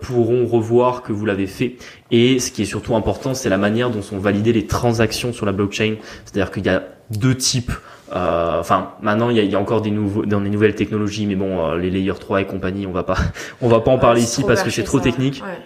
pourront 0.00 0.46
revoir 0.46 1.02
que 1.02 1.12
vous 1.12 1.26
l'avez 1.26 1.46
fait. 1.46 1.76
Et 2.10 2.38
ce 2.38 2.50
qui 2.50 2.62
est 2.62 2.66
surtout 2.66 2.94
important, 2.96 3.34
c'est 3.34 3.50
la 3.50 3.58
manière 3.58 3.90
dont 3.90 4.00
sont 4.00 4.18
validées 4.18 4.52
les 4.54 4.66
transactions 4.66 4.87
sur 5.32 5.46
la 5.46 5.52
blockchain. 5.52 5.96
C'est-à-dire 6.24 6.50
qu'il 6.50 6.66
y 6.66 6.68
a 6.68 6.82
deux 7.10 7.36
types 7.36 7.72
euh, 8.14 8.58
enfin, 8.58 8.92
maintenant 9.02 9.28
il 9.28 9.36
y 9.36 9.40
a, 9.40 9.42
il 9.42 9.50
y 9.50 9.54
a 9.54 9.60
encore 9.60 9.82
des 9.82 9.90
nouveaux, 9.90 10.24
dans 10.24 10.40
des 10.40 10.48
nouvelles 10.48 10.74
technologies, 10.74 11.26
mais 11.26 11.34
bon, 11.34 11.66
euh, 11.66 11.78
les 11.78 11.90
layer 11.90 12.14
3 12.18 12.40
et 12.40 12.46
compagnie, 12.46 12.86
on 12.86 12.92
va 12.92 13.02
pas, 13.02 13.18
on 13.60 13.68
va 13.68 13.80
pas 13.80 13.90
en 13.90 13.98
parler 13.98 14.20
Ouais, 14.20 14.26
ici 14.26 14.44
parce 14.46 14.62
que 14.62 14.70
c'est 14.70 14.84
trop 14.84 14.98
ça. 14.98 15.04
technique. 15.04 15.42
Ouais. 15.44 15.58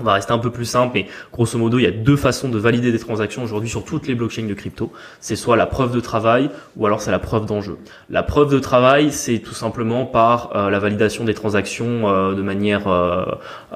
On 0.00 0.04
va 0.04 0.14
rester 0.14 0.32
un 0.32 0.38
peu 0.38 0.50
plus 0.50 0.64
simple, 0.64 0.92
mais 0.94 1.06
grosso 1.32 1.56
modo, 1.58 1.78
il 1.78 1.82
y 1.82 1.86
a 1.86 1.90
deux 1.90 2.16
façons 2.16 2.48
de 2.48 2.58
valider 2.58 2.90
des 2.92 2.98
transactions 2.98 3.42
aujourd'hui 3.44 3.68
sur 3.68 3.84
toutes 3.84 4.06
les 4.08 4.14
blockchains 4.14 4.46
de 4.46 4.54
crypto. 4.54 4.92
C'est 5.20 5.36
soit 5.36 5.56
la 5.56 5.66
preuve 5.66 5.92
de 5.94 6.00
travail 6.00 6.50
ou 6.76 6.86
alors 6.86 7.00
c'est 7.00 7.10
la 7.10 7.18
preuve 7.18 7.46
d'enjeu. 7.46 7.78
La 8.10 8.22
preuve 8.22 8.52
de 8.52 8.58
travail, 8.58 9.12
c'est 9.12 9.38
tout 9.38 9.54
simplement 9.54 10.04
par 10.06 10.50
euh, 10.56 10.70
la 10.70 10.78
validation 10.78 11.24
des 11.24 11.34
transactions 11.34 12.08
euh, 12.08 12.34
de 12.34 12.42
manière 12.42 12.88
euh, 12.88 13.24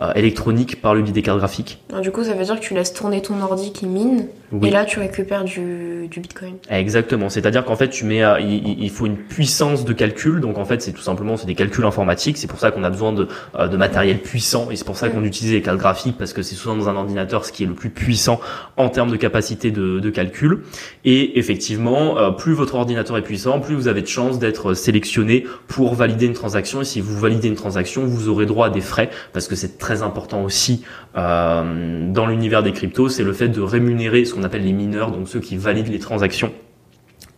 euh, 0.02 0.12
électronique 0.14 0.80
par 0.82 0.94
le 0.94 1.02
biais 1.02 1.12
des 1.12 1.22
cartes 1.22 1.38
graphiques. 1.38 1.78
Alors, 1.90 2.00
du 2.02 2.10
coup, 2.10 2.24
ça 2.24 2.34
veut 2.34 2.44
dire 2.44 2.56
que 2.56 2.64
tu 2.64 2.74
laisses 2.74 2.92
tourner 2.92 3.22
ton 3.22 3.40
ordi 3.40 3.72
qui 3.72 3.86
mine 3.86 4.26
Oui. 4.52 4.68
et 4.68 4.70
là 4.70 4.84
tu 4.84 4.98
récupères 4.98 5.44
du, 5.44 6.08
du 6.10 6.20
Bitcoin. 6.20 6.54
Exactement. 6.70 7.28
C'est-à-dire 7.28 7.64
qu'en 7.64 7.76
fait, 7.76 7.88
tu 7.88 8.04
mets, 8.04 8.22
il, 8.40 8.82
il- 8.82 8.90
faut 8.90 9.06
une 9.06 9.16
puissance 9.16 9.84
de 9.84 9.92
calcul. 9.92 10.40
Donc 10.40 10.58
en 10.58 10.64
fait, 10.64 10.82
c'est 10.82 10.92
tout 10.92 11.02
simplement 11.02 11.36
c'est 11.36 11.46
des 11.46 11.54
calculs 11.54 11.84
informatiques. 11.84 12.38
C'est 12.38 12.46
pour 12.46 12.58
ça 12.58 12.70
qu'on 12.70 12.82
a 12.84 12.90
besoin 12.90 13.12
de, 13.12 13.28
euh, 13.58 13.68
de 13.68 13.76
matériel 13.76 14.18
puissant 14.18 14.70
et 14.70 14.76
c'est 14.76 14.84
pour 14.86 14.96
ça 14.96 15.08
qu'on 15.10 15.24
utilise 15.24 15.52
les 15.52 15.62
cartes 15.62 15.78
graphiques 15.78 16.07
parce 16.16 16.32
que 16.32 16.42
c'est 16.42 16.54
souvent 16.54 16.76
dans 16.76 16.88
un 16.88 16.96
ordinateur 16.96 17.44
ce 17.44 17.52
qui 17.52 17.64
est 17.64 17.66
le 17.66 17.74
plus 17.74 17.90
puissant 17.90 18.40
en 18.76 18.88
termes 18.88 19.10
de 19.10 19.16
capacité 19.16 19.70
de, 19.70 20.10
calcul. 20.10 20.62
Et 21.04 21.38
effectivement, 21.38 22.18
euh, 22.18 22.30
plus 22.30 22.54
votre 22.54 22.74
ordinateur 22.76 23.16
est 23.16 23.22
puissant, 23.22 23.60
plus 23.60 23.74
vous 23.74 23.88
avez 23.88 24.00
de 24.00 24.06
chances 24.06 24.38
d'être 24.38 24.74
sélectionné 24.74 25.44
pour 25.66 25.94
valider 25.94 26.26
une 26.26 26.32
transaction. 26.32 26.80
Et 26.80 26.84
si 26.84 27.00
vous 27.00 27.18
validez 27.18 27.48
une 27.48 27.56
transaction, 27.56 28.06
vous 28.06 28.28
aurez 28.28 28.46
droit 28.46 28.66
à 28.68 28.70
des 28.70 28.80
frais 28.80 29.10
parce 29.32 29.48
que 29.48 29.54
c'est 29.54 29.78
très 29.78 30.02
important 30.02 30.42
aussi 30.44 30.84
euh, 31.16 32.12
dans 32.12 32.26
l'univers 32.26 32.62
des 32.62 32.72
cryptos, 32.72 33.08
c'est 33.08 33.24
le 33.24 33.32
fait 33.32 33.48
de 33.48 33.60
rémunérer 33.60 34.24
ce 34.24 34.34
qu'on 34.34 34.44
appelle 34.44 34.64
les 34.64 34.72
mineurs, 34.72 35.10
donc 35.10 35.28
ceux 35.28 35.40
qui 35.40 35.56
valident 35.56 35.88
les 35.88 35.98
transactions. 35.98 36.52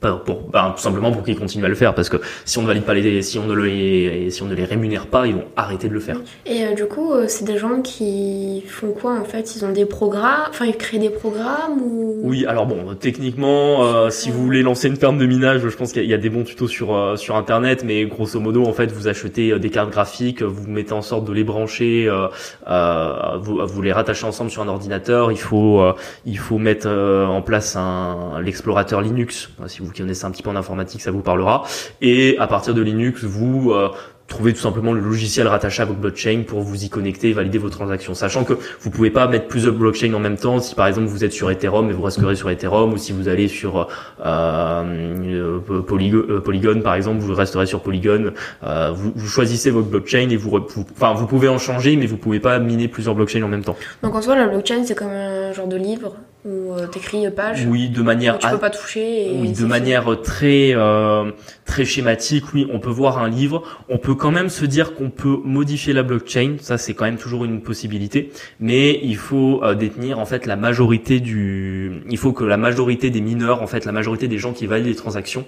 Pour, 0.00 0.20
pour- 0.24 0.40
ben, 0.50 0.72
tout 0.74 0.82
simplement 0.82 1.12
pour 1.12 1.22
qu'ils 1.22 1.38
continuent 1.38 1.64
à 1.66 1.68
le 1.68 1.74
faire 1.74 1.94
parce 1.94 2.08
que 2.08 2.16
si 2.46 2.56
on 2.58 2.62
ne 2.62 2.66
valide 2.66 2.84
pas 2.84 2.94
les 2.94 3.20
si 3.20 3.38
on 3.38 3.46
ne 3.46 3.54
les 3.54 4.30
si 4.30 4.42
on 4.42 4.46
ne 4.46 4.54
les 4.54 4.64
rémunère 4.64 5.06
pas 5.06 5.26
ils 5.26 5.34
vont 5.34 5.44
arrêter 5.56 5.88
de 5.88 5.92
le 5.94 6.00
faire 6.00 6.16
Et 6.46 6.64
euh, 6.64 6.74
du 6.74 6.86
coup, 6.86 7.12
euh, 7.12 7.26
c'est 7.28 7.44
des 7.44 7.58
gens 7.58 7.82
qui 7.82 8.64
font 8.66 8.92
quoi 8.92 9.12
en 9.20 9.24
fait? 9.24 9.54
Ils 9.56 9.64
ont 9.64 9.72
des 9.72 9.84
programmes, 9.84 10.46
enfin 10.48 10.64
ils 10.64 10.76
créent 10.76 10.98
des 10.98 11.10
programmes 11.10 11.82
ou? 11.82 12.18
Oui, 12.22 12.46
alors 12.46 12.64
bon, 12.66 12.94
techniquement, 12.98 13.84
euh, 13.84 14.08
si 14.10 14.30
vous 14.30 14.42
voulez 14.42 14.62
lancer 14.62 14.88
une 14.88 14.96
ferme 14.96 15.18
de 15.18 15.26
minage, 15.26 15.60
je 15.68 15.76
pense 15.76 15.92
qu'il 15.92 16.00
y 16.02 16.04
a- 16.04 16.08
il 16.08 16.10
y 16.10 16.14
a 16.14 16.18
des 16.18 16.30
bons 16.30 16.44
tutos 16.44 16.68
sur 16.68 16.94
euh, 16.94 17.16
sur 17.16 17.36
internet, 17.36 17.84
mais 17.84 18.06
grosso 18.06 18.40
modo, 18.40 18.64
en 18.64 18.72
fait, 18.72 18.90
vous 18.92 19.06
achetez 19.06 19.50
euh, 19.52 19.58
des 19.58 19.70
cartes 19.70 19.90
graphiques, 19.90 20.42
vous 20.42 20.66
mettez 20.70 20.92
en 20.92 21.02
sorte 21.02 21.24
de 21.26 21.32
les 21.32 21.44
brancher, 21.44 22.06
euh, 22.08 22.28
euh, 22.68 23.36
vous, 23.40 23.60
vous 23.66 23.82
les 23.82 23.92
rattachez 23.92 24.24
ensemble 24.26 24.50
sur 24.50 24.62
un 24.62 24.68
ordinateur. 24.68 25.30
Il 25.32 25.38
faut 25.38 25.80
euh, 25.80 25.92
il 26.24 26.38
faut 26.38 26.58
mettre 26.58 26.86
euh, 26.88 27.26
en 27.26 27.42
place 27.42 27.76
un 27.76 28.40
l'explorateur 28.42 29.00
Linux. 29.02 29.50
Si 29.66 29.80
vous 29.80 29.89
connaissez 29.92 30.24
un 30.24 30.30
petit 30.30 30.42
peu 30.42 30.50
en 30.50 30.56
informatique, 30.56 31.00
ça 31.02 31.10
vous 31.10 31.20
parlera. 31.22 31.64
Et 32.00 32.36
à 32.38 32.46
partir 32.46 32.74
de 32.74 32.82
Linux, 32.82 33.24
vous 33.24 33.72
euh, 33.72 33.88
trouvez 34.28 34.52
tout 34.52 34.60
simplement 34.60 34.92
le 34.92 35.00
logiciel 35.00 35.48
rattaché 35.48 35.82
à 35.82 35.84
votre 35.86 35.98
blockchain 35.98 36.44
pour 36.46 36.60
vous 36.60 36.84
y 36.84 36.88
connecter 36.88 37.30
et 37.30 37.32
valider 37.32 37.58
vos 37.58 37.68
transactions. 37.70 38.14
Sachant 38.14 38.44
que 38.44 38.52
vous 38.80 38.90
pouvez 38.90 39.10
pas 39.10 39.26
mettre 39.26 39.48
plusieurs 39.48 39.74
blockchains 39.74 40.14
en 40.14 40.20
même 40.20 40.36
temps. 40.36 40.60
Si 40.60 40.76
par 40.76 40.86
exemple 40.86 41.08
vous 41.08 41.24
êtes 41.24 41.32
sur 41.32 41.50
Ethereum 41.50 41.90
et 41.90 41.92
vous 41.92 42.02
resterez 42.02 42.36
sur 42.36 42.48
Ethereum, 42.48 42.92
ou 42.92 42.96
si 42.96 43.10
vous 43.12 43.26
allez 43.26 43.48
sur 43.48 43.88
euh, 44.24 44.84
euh, 44.84 45.58
Polygo- 45.82 46.40
Polygon 46.40 46.80
par 46.80 46.94
exemple, 46.94 47.18
vous 47.20 47.34
resterez 47.34 47.66
sur 47.66 47.82
Polygon. 47.82 48.32
Vous, 48.62 49.12
vous 49.14 49.26
choisissez 49.28 49.70
votre 49.70 49.88
blockchain 49.88 50.28
et 50.30 50.36
vous, 50.36 50.50
vous- 50.50 50.84
enfin 50.92 51.12
vous 51.14 51.26
pouvez 51.26 51.48
en 51.48 51.58
changer, 51.58 51.96
mais 51.96 52.06
vous 52.06 52.16
pouvez 52.16 52.38
pas 52.40 52.58
miner 52.60 52.88
plusieurs 52.88 53.14
blockchains 53.16 53.42
en 53.42 53.48
même 53.48 53.64
temps. 53.64 53.76
Donc 54.02 54.14
en 54.14 54.22
soi, 54.22 54.36
la 54.36 54.46
blockchain 54.46 54.84
c'est 54.84 54.94
comme 54.94 55.08
un 55.08 55.52
genre 55.52 55.66
de 55.66 55.76
livre 55.76 56.14
où 56.44 56.72
euh, 56.72 56.86
t'écris 56.86 57.24
une 57.24 57.30
page, 57.30 57.66
Oui, 57.66 57.88
de 57.88 58.02
manière 58.02 58.38
tu 58.38 58.48
peux 58.48 58.58
pas 58.58 58.70
toucher. 58.70 59.26
Et 59.26 59.38
Oui, 59.38 59.52
de 59.52 59.66
manière 59.66 60.20
très 60.22 60.72
euh, 60.74 61.32
très 61.66 61.84
schématique, 61.84 62.44
oui, 62.54 62.66
on 62.72 62.80
peut 62.80 62.90
voir 62.90 63.18
un 63.18 63.28
livre. 63.28 63.62
On 63.88 63.98
peut 63.98 64.14
quand 64.14 64.30
même 64.30 64.48
se 64.48 64.64
dire 64.64 64.94
qu'on 64.94 65.10
peut 65.10 65.38
modifier 65.44 65.92
la 65.92 66.02
blockchain. 66.02 66.56
Ça, 66.60 66.78
c'est 66.78 66.94
quand 66.94 67.04
même 67.04 67.18
toujours 67.18 67.44
une 67.44 67.60
possibilité. 67.60 68.32
Mais 68.58 68.98
il 69.02 69.16
faut 69.16 69.62
euh, 69.62 69.74
détenir 69.74 70.18
en 70.18 70.26
fait 70.26 70.46
la 70.46 70.56
majorité 70.56 71.20
du. 71.20 72.02
Il 72.08 72.18
faut 72.18 72.32
que 72.32 72.44
la 72.44 72.56
majorité 72.56 73.10
des 73.10 73.20
mineurs, 73.20 73.62
en 73.62 73.66
fait, 73.66 73.84
la 73.84 73.92
majorité 73.92 74.26
des 74.26 74.38
gens 74.38 74.52
qui 74.52 74.66
valident 74.66 74.86
les 74.86 74.96
transactions, 74.96 75.44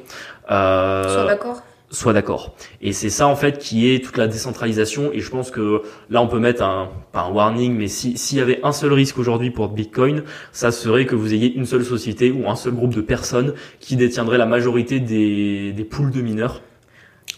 euh, 0.50 1.08
Sois 1.08 1.26
d'accord. 1.26 1.62
Soit 1.92 2.12
d'accord. 2.12 2.54
Et 2.80 2.92
c'est 2.92 3.10
ça 3.10 3.28
en 3.28 3.36
fait 3.36 3.58
qui 3.58 3.92
est 3.92 4.04
toute 4.04 4.16
la 4.16 4.26
décentralisation. 4.26 5.12
Et 5.12 5.20
je 5.20 5.30
pense 5.30 5.50
que 5.50 5.82
là 6.10 6.20
on 6.20 6.26
peut 6.26 6.40
mettre 6.40 6.62
un 6.62 6.88
pas 7.12 7.22
un 7.22 7.30
warning, 7.30 7.76
mais 7.76 7.86
si 7.86 8.18
s'il 8.18 8.38
y 8.38 8.40
avait 8.40 8.60
un 8.64 8.72
seul 8.72 8.92
risque 8.92 9.18
aujourd'hui 9.18 9.50
pour 9.50 9.68
Bitcoin, 9.68 10.24
ça 10.52 10.72
serait 10.72 11.06
que 11.06 11.14
vous 11.14 11.32
ayez 11.34 11.54
une 11.54 11.66
seule 11.66 11.84
société 11.84 12.32
ou 12.32 12.48
un 12.48 12.56
seul 12.56 12.74
groupe 12.74 12.94
de 12.94 13.02
personnes 13.02 13.54
qui 13.78 13.96
détiendrait 13.96 14.38
la 14.38 14.46
majorité 14.46 14.98
des 14.98 15.72
des 15.72 15.84
pools 15.84 16.10
de 16.10 16.22
mineurs. 16.22 16.62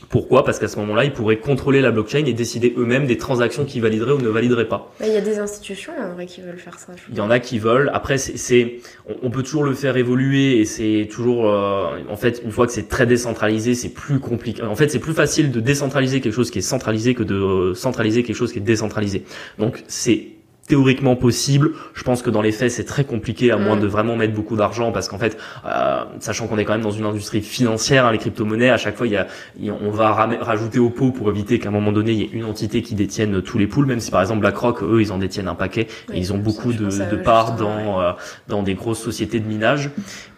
Pourquoi? 0.08 0.44
Parce 0.44 0.58
qu'à 0.58 0.68
ce 0.68 0.78
moment-là, 0.78 1.04
ils 1.04 1.12
pourraient 1.12 1.38
contrôler 1.38 1.80
la 1.80 1.90
blockchain 1.90 2.24
et 2.26 2.32
décider 2.32 2.74
eux-mêmes 2.76 3.06
des 3.06 3.16
transactions 3.18 3.64
qu'ils 3.64 3.82
valideraient 3.82 4.12
ou 4.12 4.20
ne 4.20 4.28
valideraient 4.28 4.68
pas. 4.68 4.92
Bah, 5.00 5.06
Il 5.08 5.12
y 5.12 5.16
a 5.16 5.20
des 5.20 5.38
institutions 5.38 5.92
en 5.98 6.14
vrai 6.14 6.26
qui 6.26 6.40
veulent 6.40 6.58
faire 6.58 6.78
ça. 6.78 6.92
Il 7.10 7.16
y 7.16 7.20
en 7.20 7.30
a 7.30 7.38
qui 7.40 7.58
veulent. 7.58 7.90
Après, 7.94 8.18
c'est, 8.18 8.36
c'est- 8.36 8.76
on, 9.08 9.14
on 9.26 9.30
peut 9.30 9.42
toujours 9.42 9.64
le 9.64 9.74
faire 9.74 9.96
évoluer 9.96 10.58
et 10.58 10.64
c'est 10.64 11.08
toujours, 11.10 11.48
euh, 11.50 11.98
en 12.10 12.16
fait, 12.16 12.42
une 12.44 12.50
fois 12.50 12.66
que 12.66 12.72
c'est 12.72 12.88
très 12.88 13.06
décentralisé, 13.06 13.74
c'est 13.74 13.88
plus 13.90 14.18
compliqué. 14.20 14.62
En 14.62 14.76
fait, 14.76 14.88
c'est 14.90 14.98
plus 14.98 15.14
facile 15.14 15.50
de 15.50 15.60
décentraliser 15.60 16.20
quelque 16.20 16.32
chose 16.34 16.50
qui 16.50 16.58
est 16.58 16.62
centralisé 16.62 17.14
que 17.14 17.22
de 17.22 17.34
euh, 17.34 17.74
centraliser 17.74 18.22
quelque 18.22 18.36
chose 18.36 18.52
qui 18.52 18.58
est 18.58 18.62
décentralisé. 18.62 19.24
Donc, 19.58 19.82
c'est 19.88 20.26
théoriquement 20.66 21.14
possible. 21.16 21.72
Je 21.94 22.02
pense 22.04 22.22
que 22.22 22.30
dans 22.30 22.40
les 22.42 22.52
faits, 22.52 22.70
c'est 22.70 22.84
très 22.84 23.04
compliqué 23.04 23.50
à 23.50 23.56
moins 23.58 23.76
Mm. 23.76 23.80
de 23.80 23.86
vraiment 23.86 24.16
mettre 24.16 24.32
beaucoup 24.34 24.56
d'argent 24.56 24.92
parce 24.92 25.08
qu'en 25.08 25.18
fait, 25.18 25.36
euh, 25.66 26.04
sachant 26.20 26.46
qu'on 26.46 26.56
est 26.58 26.64
quand 26.64 26.72
même 26.72 26.80
dans 26.82 26.90
une 26.90 27.04
industrie 27.04 27.42
financière, 27.42 28.06
hein, 28.06 28.12
les 28.12 28.18
crypto-monnaies, 28.18 28.70
à 28.70 28.76
chaque 28.78 28.96
fois, 28.96 29.06
il 29.06 29.12
y 29.12 29.16
a, 29.16 29.26
il 29.58 29.66
y 29.66 29.70
a- 29.70 29.74
on 29.80 29.90
va 29.90 30.12
rajouter 30.12 30.78
au 30.78 30.90
pot 30.90 31.10
pour 31.10 31.28
éviter 31.28 31.58
qu'à 31.58 31.68
un 31.68 31.72
moment 31.72 31.92
donné, 31.92 32.12
il 32.12 32.18
y 32.18 32.22
ait 32.22 32.30
une 32.32 32.44
entité 32.44 32.80
qui 32.82 32.94
détienne 32.94 33.42
tous 33.42 33.58
les 33.58 33.66
pools, 33.66 33.86
même 33.86 34.00
si 34.00 34.10
par 34.10 34.20
exemple 34.22 34.40
BlackRock, 34.40 34.82
eux, 34.82 35.00
ils 35.02 35.12
en 35.12 35.18
détiennent 35.18 35.48
un 35.48 35.54
paquet. 35.54 35.86
Oui, 36.08 36.16
Et 36.16 36.18
ils 36.20 36.32
ont 36.32 36.38
beaucoup 36.38 36.72
de, 36.72 36.88
parts 37.16 37.56
dans 37.56 38.00
euh, 38.00 38.12
dans 38.48 38.62
des 38.62 38.74
grosses 38.74 39.00
sociétés 39.02 39.40
de 39.40 39.46
minage. 39.46 39.90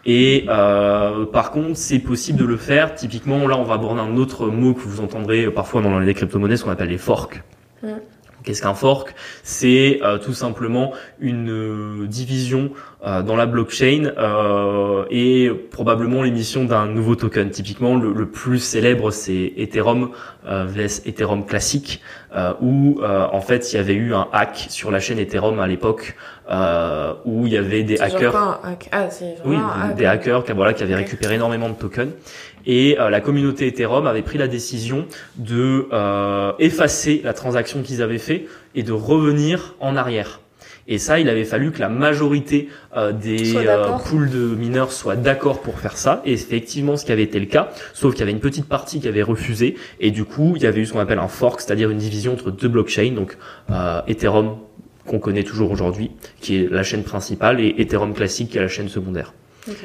Et 0.05 0.45
euh, 0.49 1.25
par 1.25 1.51
contre, 1.51 1.75
c'est 1.77 1.99
possible 1.99 2.39
de 2.39 2.45
le 2.45 2.57
faire. 2.57 2.95
Typiquement, 2.95 3.47
là, 3.47 3.57
on 3.57 3.63
va 3.63 3.75
aborder 3.75 4.01
un 4.01 4.15
autre 4.17 4.47
mot 4.47 4.73
que 4.73 4.81
vous 4.81 5.01
entendrez 5.01 5.49
parfois 5.51 5.81
dans 5.81 5.99
les 5.99 6.13
crypto-monnaies, 6.13 6.57
ce 6.57 6.63
qu'on 6.63 6.71
appelle 6.71 6.89
les 6.89 6.97
forks. 6.97 7.41
Mm. 7.83 7.87
Qu'est-ce 8.47 8.61
qu'un 8.61 8.73
fork? 8.75 9.13
C'est 9.43 9.99
euh, 10.03 10.19
tout 10.19 10.31
simplement 10.31 10.93
une 11.19 11.51
euh, 11.51 12.07
division 12.07 12.71
euh, 13.05 13.21
dans 13.21 13.35
la 13.35 13.45
blockchain 13.45 14.13
euh, 14.17 15.03
et 15.11 15.51
probablement 15.69 16.23
l'émission 16.23 16.63
d'un 16.63 16.85
nouveau 16.85 17.17
token. 17.17 17.49
Typiquement, 17.49 17.97
le, 17.97 18.13
le 18.13 18.25
plus 18.25 18.59
célèbre, 18.59 19.11
c'est 19.11 19.51
Ethereum 19.57 20.11
euh, 20.47 20.65
vs 20.65 21.01
Ethereum 21.05 21.45
classique, 21.45 22.01
euh, 22.33 22.53
où 22.61 23.01
euh, 23.01 23.27
en 23.33 23.41
fait 23.41 23.73
il 23.73 23.75
y 23.75 23.79
avait 23.79 23.95
eu 23.95 24.13
un 24.13 24.29
hack 24.31 24.67
sur 24.69 24.91
la 24.91 25.01
chaîne 25.01 25.19
Ethereum 25.19 25.59
à 25.59 25.67
l'époque 25.67 26.15
où 27.25 27.45
il 27.45 27.51
y 27.51 27.57
avait 27.57 27.83
des 27.83 27.99
hackers. 27.99 28.33
Ah, 28.93 29.09
c'est 29.09 29.35
oui, 29.43 29.57
des, 29.97 30.05
hackers 30.05 30.45
qui, 30.45 30.53
voilà, 30.53 30.71
qui 30.73 30.83
avaient 30.83 30.95
récupéré 30.95 31.35
énormément 31.35 31.67
de 31.67 31.73
tokens. 31.73 32.13
Et 32.69 32.97
la 32.97 33.21
communauté 33.21 33.67
Ethereum 33.67 34.07
avait 34.07 34.21
pris 34.21 34.37
la 34.37 34.47
décision 34.47 35.05
de 35.37 35.87
effacer 36.59 37.21
la 37.23 37.33
transaction 37.33 37.81
qu'ils 37.81 38.01
avaient 38.01 38.17
fait 38.17 38.45
et 38.75 38.83
de 38.83 38.91
revenir 38.91 39.75
en 39.79 39.95
arrière. 39.95 40.41
Et 40.87 40.97
ça, 40.97 41.19
il 41.19 41.27
avait 41.29 41.43
fallu 41.43 41.71
que 41.71 41.79
la 41.79 41.89
majorité 41.89 42.69
euh, 42.95 43.11
des 43.11 43.57
euh, 43.57 43.97
pools 44.09 44.29
de 44.29 44.55
mineurs 44.55 44.93
soient 44.93 45.17
d'accord 45.17 45.61
pour 45.61 45.79
faire 45.79 45.97
ça. 45.97 46.21
Et 46.25 46.31
effectivement, 46.31 46.95
ce 46.95 47.05
qui 47.05 47.11
avait 47.11 47.23
été 47.23 47.39
le 47.39 47.45
cas, 47.45 47.69
sauf 47.93 48.13
qu'il 48.13 48.21
y 48.21 48.23
avait 48.23 48.31
une 48.31 48.39
petite 48.39 48.67
partie 48.67 49.01
qui 49.01 49.07
avait 49.07 49.23
refusé. 49.23 49.75
Et 49.99 50.11
du 50.11 50.23
coup, 50.23 50.53
il 50.55 50.63
y 50.63 50.65
avait 50.65 50.79
eu 50.79 50.85
ce 50.85 50.93
qu'on 50.93 50.99
appelle 50.99 51.19
un 51.19 51.27
fork, 51.27 51.59
c'est-à-dire 51.59 51.89
une 51.89 51.97
division 51.97 52.33
entre 52.33 52.51
deux 52.51 52.69
blockchains, 52.69 53.11
donc 53.11 53.37
euh, 53.69 54.01
Ethereum 54.07 54.57
qu'on 55.05 55.19
connaît 55.19 55.43
toujours 55.43 55.71
aujourd'hui, 55.71 56.11
qui 56.41 56.57
est 56.57 56.71
la 56.71 56.83
chaîne 56.83 57.03
principale, 57.03 57.59
et 57.61 57.75
Ethereum 57.77 58.13
classique, 58.13 58.51
qui 58.51 58.57
est 58.57 58.61
la 58.61 58.67
chaîne 58.67 58.89
secondaire. 58.89 59.33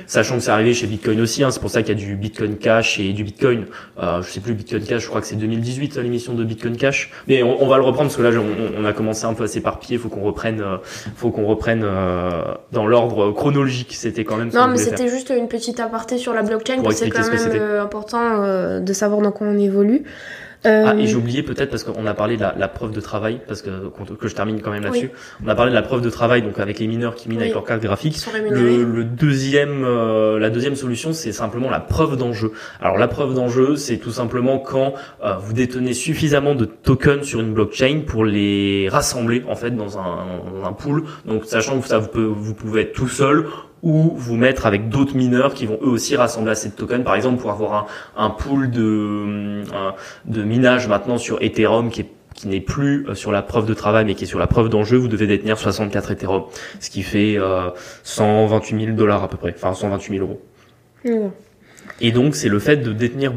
Sachant 0.06 0.36
que 0.36 0.40
c'est 0.40 0.50
arrivé 0.50 0.74
chez 0.74 0.86
Bitcoin 0.86 1.20
aussi, 1.20 1.42
hein, 1.42 1.50
c'est 1.50 1.60
pour 1.60 1.70
ça 1.70 1.82
qu'il 1.82 1.98
y 1.98 2.02
a 2.02 2.06
du 2.06 2.16
Bitcoin 2.16 2.56
Cash 2.56 2.98
et 2.98 3.12
du 3.12 3.24
Bitcoin. 3.24 3.66
Euh, 4.00 4.22
je 4.22 4.30
sais 4.30 4.40
plus 4.40 4.54
Bitcoin 4.54 4.82
Cash, 4.84 5.02
je 5.02 5.08
crois 5.08 5.20
que 5.20 5.26
c'est 5.26 5.36
2018 5.36 5.96
l'émission 5.96 6.34
de 6.34 6.44
Bitcoin 6.44 6.76
Cash. 6.76 7.10
Mais 7.28 7.42
on, 7.42 7.66
va 7.66 7.76
le 7.76 7.82
reprendre 7.82 8.08
parce 8.08 8.16
que 8.16 8.22
là 8.22 8.30
on, 8.78 8.84
a 8.84 8.92
commencé 8.92 9.24
un 9.24 9.34
peu 9.34 9.44
à 9.44 9.48
s'éparpiller. 9.48 9.98
Faut 9.98 10.08
qu'on 10.08 10.22
reprenne, 10.22 10.60
euh, 10.60 10.76
faut 11.16 11.30
qu'on 11.30 11.46
reprenne 11.46 11.82
euh, 11.84 12.42
dans 12.72 12.86
l'ordre 12.86 13.32
chronologique. 13.32 13.94
C'était 13.94 14.24
quand 14.24 14.36
même. 14.36 14.50
Non, 14.52 14.68
mais 14.68 14.78
c'était 14.78 15.08
juste 15.08 15.32
une 15.36 15.48
petite 15.48 15.80
aparté 15.80 16.18
sur 16.18 16.34
la 16.34 16.42
blockchain 16.42 16.82
parce 16.82 17.00
que 17.00 17.04
c'est 17.04 17.10
quand 17.10 17.28
même 17.28 17.52
euh, 17.54 17.82
important 17.82 18.80
de 18.80 18.92
savoir 18.92 19.20
dans 19.20 19.32
quoi 19.32 19.46
on 19.46 19.58
évolue. 19.58 20.04
Ah, 20.64 20.94
et 20.96 21.02
euh, 21.02 21.06
j'ai 21.06 21.16
oublié 21.16 21.42
peut-être 21.42 21.70
parce 21.70 21.82
qu'on 21.82 22.06
a 22.06 22.14
parlé 22.14 22.36
de 22.36 22.42
la, 22.42 22.54
la, 22.56 22.68
preuve 22.68 22.92
de 22.92 23.00
travail, 23.00 23.40
parce 23.48 23.62
que 23.62 23.70
que 24.18 24.28
je 24.28 24.34
termine 24.34 24.60
quand 24.60 24.70
même 24.70 24.84
là-dessus. 24.84 25.10
On 25.44 25.48
a 25.48 25.54
parlé 25.54 25.70
de 25.70 25.74
la 25.74 25.82
preuve 25.82 26.02
de 26.02 26.10
travail, 26.10 26.42
donc 26.42 26.58
avec 26.60 26.78
les 26.78 26.86
mineurs 26.86 27.16
qui 27.16 27.28
minent 27.28 27.40
avec 27.40 27.54
leur 27.54 27.64
carte 27.64 27.82
graphique. 27.82 28.16
Le, 28.50 28.84
le, 28.84 29.04
deuxième, 29.04 29.84
euh, 29.84 30.38
la 30.38 30.50
deuxième 30.50 30.76
solution, 30.76 31.12
c'est 31.12 31.32
simplement 31.32 31.68
la 31.68 31.80
preuve 31.80 32.16
d'enjeu. 32.16 32.52
Alors 32.80 32.96
la 32.96 33.08
preuve 33.08 33.34
d'enjeu, 33.34 33.74
c'est 33.76 33.96
tout 33.96 34.12
simplement 34.12 34.58
quand 34.58 34.94
euh, 35.24 35.34
vous 35.36 35.52
détenez 35.52 35.94
suffisamment 35.94 36.54
de 36.54 36.64
tokens 36.64 37.24
sur 37.24 37.40
une 37.40 37.54
blockchain 37.54 38.02
pour 38.06 38.24
les 38.24 38.88
rassembler 38.88 39.42
en 39.48 39.56
fait 39.56 39.72
dans 39.72 39.98
un, 39.98 40.26
dans 40.52 40.68
un 40.68 40.72
pool. 40.72 41.04
Donc 41.26 41.44
sachant 41.44 41.80
que 41.80 41.88
ça 41.88 41.98
vous, 41.98 42.08
peut, 42.08 42.22
vous 42.24 42.54
pouvez 42.54 42.82
être 42.82 42.92
tout 42.92 43.08
seul 43.08 43.46
ou 43.82 44.12
vous 44.16 44.36
mettre 44.36 44.66
avec 44.66 44.88
d'autres 44.88 45.16
mineurs 45.16 45.54
qui 45.54 45.66
vont 45.66 45.78
eux 45.82 45.88
aussi 45.88 46.14
rassembler 46.16 46.52
assez 46.52 46.68
de 46.68 46.74
tokens. 46.74 47.04
Par 47.04 47.16
exemple, 47.16 47.40
pour 47.40 47.50
avoir 47.50 47.88
un, 48.16 48.26
un 48.26 48.30
pool 48.30 48.70
de, 48.70 49.62
de 50.24 50.42
minage 50.42 50.86
maintenant 50.88 51.18
sur 51.18 51.42
Ethereum 51.42 51.90
qui 51.90 52.02
est 52.02 52.08
qui 52.34 52.48
n'est 52.48 52.60
plus 52.60 53.06
euh, 53.08 53.14
sur 53.14 53.30
la 53.30 53.42
preuve 53.42 53.66
de 53.66 53.74
travail 53.74 54.04
mais 54.04 54.14
qui 54.14 54.24
est 54.24 54.26
sur 54.26 54.38
la 54.38 54.46
preuve 54.46 54.68
d'enjeu, 54.68 54.96
vous 54.96 55.08
devez 55.08 55.26
détenir 55.26 55.58
64 55.58 56.12
Ethereum, 56.12 56.44
ce 56.80 56.90
qui 56.90 57.02
fait 57.02 57.36
euh, 57.36 57.70
128 58.04 58.84
000 58.86 58.96
dollars 58.96 59.22
à 59.22 59.28
peu 59.28 59.36
près, 59.36 59.54
enfin 59.54 59.74
128 59.74 60.18
000 60.18 60.26
euros. 60.26 60.40
Et 62.00 62.12
donc 62.12 62.34
c'est 62.34 62.48
le 62.48 62.58
fait 62.58 62.78
de 62.78 62.92
détenir 62.92 63.32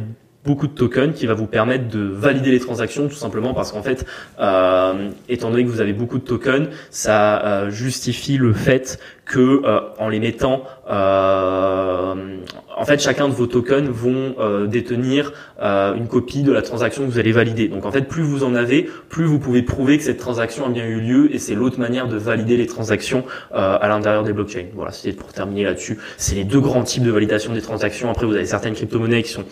beaucoup 0.45 0.67
de 0.67 0.73
tokens 0.73 1.13
qui 1.13 1.25
va 1.25 1.34
vous 1.34 1.47
permettre 1.47 1.88
de 1.88 1.99
valider 1.99 2.51
les 2.51 2.60
transactions 2.60 3.08
tout 3.08 3.15
simplement 3.15 3.53
parce 3.53 3.71
qu'en 3.71 3.81
fait 3.84 4.05
euh, 4.39 5.10
étant 5.27 5.49
donné 5.51 5.63
que 5.63 5.69
vous 5.69 5.81
avez 5.81 5.93
beaucoup 5.93 6.19
de 6.19 6.23
tokens 6.23 6.69
ça 6.89 7.43
euh, 7.45 7.69
justifie 7.69 8.38
le 8.38 8.53
fait 8.53 8.99
que 9.25 9.62
euh, 9.65 9.81
en 9.97 10.10
les 10.10 10.19
mettant 10.19 10.63
euh, 10.89 12.38
en 12.75 12.85
fait 12.85 12.99
chacun 13.01 13.27
de 13.27 13.33
vos 13.33 13.47
tokens 13.47 13.89
vont 13.89 14.35
euh, 14.39 14.67
détenir 14.67 15.33
une 15.59 16.07
copie 16.07 16.43
de 16.43 16.51
la 16.51 16.61
transaction 16.61 17.05
que 17.05 17.11
vous 17.11 17.19
allez 17.19 17.31
valider. 17.31 17.67
Donc 17.67 17.85
en 17.85 17.91
fait 17.91 18.03
plus 18.03 18.21
vous 18.21 18.43
en 18.43 18.55
avez 18.55 18.89
plus 19.09 19.25
vous 19.25 19.39
pouvez 19.39 19.61
prouver 19.61 19.97
que 19.97 20.03
cette 20.03 20.17
transaction 20.17 20.65
a 20.65 20.69
bien 20.69 20.85
eu 20.85 20.99
lieu 20.99 21.33
et 21.33 21.39
c'est 21.39 21.55
l'autre 21.55 21.79
manière 21.79 22.07
de 22.07 22.17
valider 22.17 22.57
les 22.57 22.67
transactions 22.67 23.23
à 23.53 23.88
l'intérieur 23.88 24.23
des 24.23 24.33
blockchains. 24.33 24.67
Voilà 24.73 24.91
c'était 24.91 25.15
pour 25.15 25.31
terminer 25.33 25.63
là-dessus. 25.63 25.97
C'est 26.17 26.35
les 26.35 26.43
deux 26.43 26.59
grands 26.59 26.83
types 26.83 27.03
de 27.03 27.11
validation 27.11 27.53
des 27.53 27.61
transactions. 27.61 28.09
Après 28.09 28.25
vous 28.25 28.35
avez 28.35 28.45
certaines 28.45 28.73
crypto-monnaies 28.73 29.23
qui 29.23 29.31
sont 29.31 29.45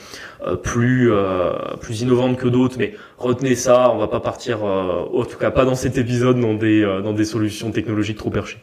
plus 0.62 1.12
plus 1.80 2.02
innovantes 2.02 2.38
que 2.38 2.48
d'autres 2.48 2.76
mais 2.78 2.94
retenez 3.18 3.56
ça. 3.56 3.92
On 3.94 3.98
va 3.98 4.08
pas 4.08 4.20
partir 4.20 4.64
en 4.64 5.26
tout 5.26 5.38
cas 5.38 5.52
pas 5.52 5.66
dans 5.66 5.76
cet 5.76 5.98
épisode 5.98 6.40
dans 6.40 6.54
des 6.54 6.82
dans 7.04 7.14
des 7.14 7.26
solutions 7.26 7.72
technologiques 7.72 8.18
trop 8.18 8.30
perchées 8.30 8.60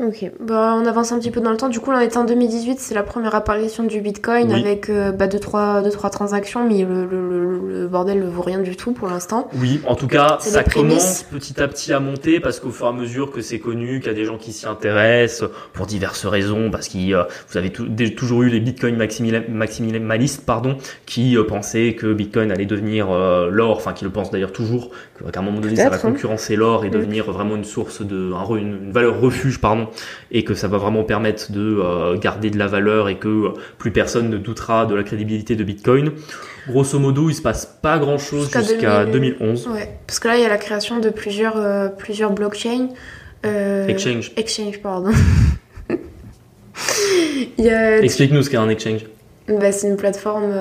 Ok, 0.00 0.28
bah, 0.40 0.74
on 0.76 0.86
avance 0.86 1.12
un 1.12 1.20
petit 1.20 1.30
peu 1.30 1.40
dans 1.40 1.52
le 1.52 1.56
temps. 1.56 1.68
Du 1.68 1.78
coup, 1.78 1.92
on 1.92 1.98
est 2.00 2.16
en 2.16 2.24
2018, 2.24 2.80
c'est 2.80 2.94
la 2.94 3.04
première 3.04 3.32
apparition 3.36 3.84
du 3.84 4.00
Bitcoin 4.00 4.50
avec 4.50 4.88
2-3 4.88 4.92
euh, 4.92 5.12
bah, 5.12 5.28
deux, 5.28 5.38
trois, 5.38 5.82
deux, 5.82 5.90
trois 5.90 6.10
transactions, 6.10 6.66
mais 6.68 6.82
le, 6.82 7.06
le, 7.06 7.60
le, 7.60 7.86
bordel 7.86 8.18
ne 8.18 8.28
vaut 8.28 8.42
rien 8.42 8.58
du 8.58 8.74
tout 8.74 8.90
pour 8.90 9.06
l'instant. 9.06 9.48
Oui, 9.54 9.80
en 9.86 9.94
tout 9.94 10.08
cas, 10.08 10.38
ça 10.40 10.64
commence 10.64 11.22
petit 11.22 11.62
à 11.62 11.68
petit 11.68 11.92
à 11.92 12.00
monter 12.00 12.40
parce 12.40 12.58
qu'au 12.58 12.70
fur 12.70 12.86
et 12.86 12.88
à 12.88 12.92
mesure 12.92 13.30
que 13.30 13.40
c'est 13.40 13.60
connu, 13.60 14.00
qu'il 14.00 14.08
y 14.08 14.10
a 14.10 14.14
des 14.14 14.24
gens 14.24 14.36
qui 14.36 14.52
s'y 14.52 14.66
intéressent 14.66 15.48
pour 15.72 15.86
diverses 15.86 16.26
raisons, 16.26 16.72
parce 16.72 16.88
que 16.88 17.14
euh, 17.14 17.22
vous 17.48 17.56
avez 17.56 17.70
toujours 18.16 18.42
eu 18.42 18.48
les 18.48 18.58
Bitcoin 18.58 18.96
maximalistes 18.96 20.44
pardon, 20.44 20.76
qui 21.06 21.36
euh, 21.36 21.44
pensaient 21.44 21.94
que 21.94 22.12
Bitcoin 22.12 22.50
allait 22.50 22.66
devenir 22.66 23.12
l'or, 23.48 23.76
enfin 23.76 23.92
qui 23.92 24.04
le 24.04 24.10
pensent 24.10 24.32
d'ailleurs 24.32 24.52
toujours, 24.52 24.90
qu'à 25.18 25.40
un 25.40 25.42
moment 25.42 25.60
donné 25.60 25.76
ça 25.76 25.88
va 25.88 25.96
hein. 25.96 26.00
concurrencer 26.00 26.56
l'or 26.56 26.84
et 26.84 26.90
devenir 26.90 27.30
vraiment 27.30 27.56
une 27.56 27.64
source 27.64 28.02
de, 28.02 28.32
une 28.56 28.90
valeur 28.90 29.20
refuge, 29.20 29.60
pardon 29.60 29.88
et 30.30 30.44
que 30.44 30.54
ça 30.54 30.68
va 30.68 30.78
vraiment 30.78 31.04
permettre 31.04 31.52
de 31.52 31.80
euh, 31.80 32.18
garder 32.18 32.50
de 32.50 32.58
la 32.58 32.66
valeur 32.66 33.08
et 33.08 33.18
que 33.18 33.28
euh, 33.28 33.48
plus 33.78 33.92
personne 33.92 34.28
ne 34.28 34.36
doutera 34.36 34.84
de 34.86 34.94
la 34.94 35.02
crédibilité 35.02 35.56
de 35.56 35.64
Bitcoin. 35.64 36.12
Grosso 36.68 36.98
modo, 36.98 37.30
il 37.30 37.34
se 37.34 37.42
passe 37.42 37.66
pas 37.80 37.98
grand 37.98 38.18
chose 38.18 38.50
jusqu'à 38.52 39.04
2011. 39.04 39.68
Ouais, 39.68 39.98
parce 40.06 40.18
que 40.18 40.28
là, 40.28 40.36
il 40.36 40.42
y 40.42 40.46
a 40.46 40.48
la 40.48 40.56
création 40.56 40.98
de 40.98 41.10
plusieurs, 41.10 41.56
euh, 41.56 41.88
plusieurs 41.88 42.32
blockchains. 42.32 42.88
exchange. 43.88 44.32
Exchange, 44.36 44.80
pardon. 44.80 45.10
Explique-nous 47.58 48.42
ce 48.42 48.50
qu'est 48.50 48.56
un 48.56 48.68
exchange. 48.68 49.06
Bah, 49.46 49.72
c'est 49.72 49.88
une 49.88 49.96
plateforme 49.96 50.52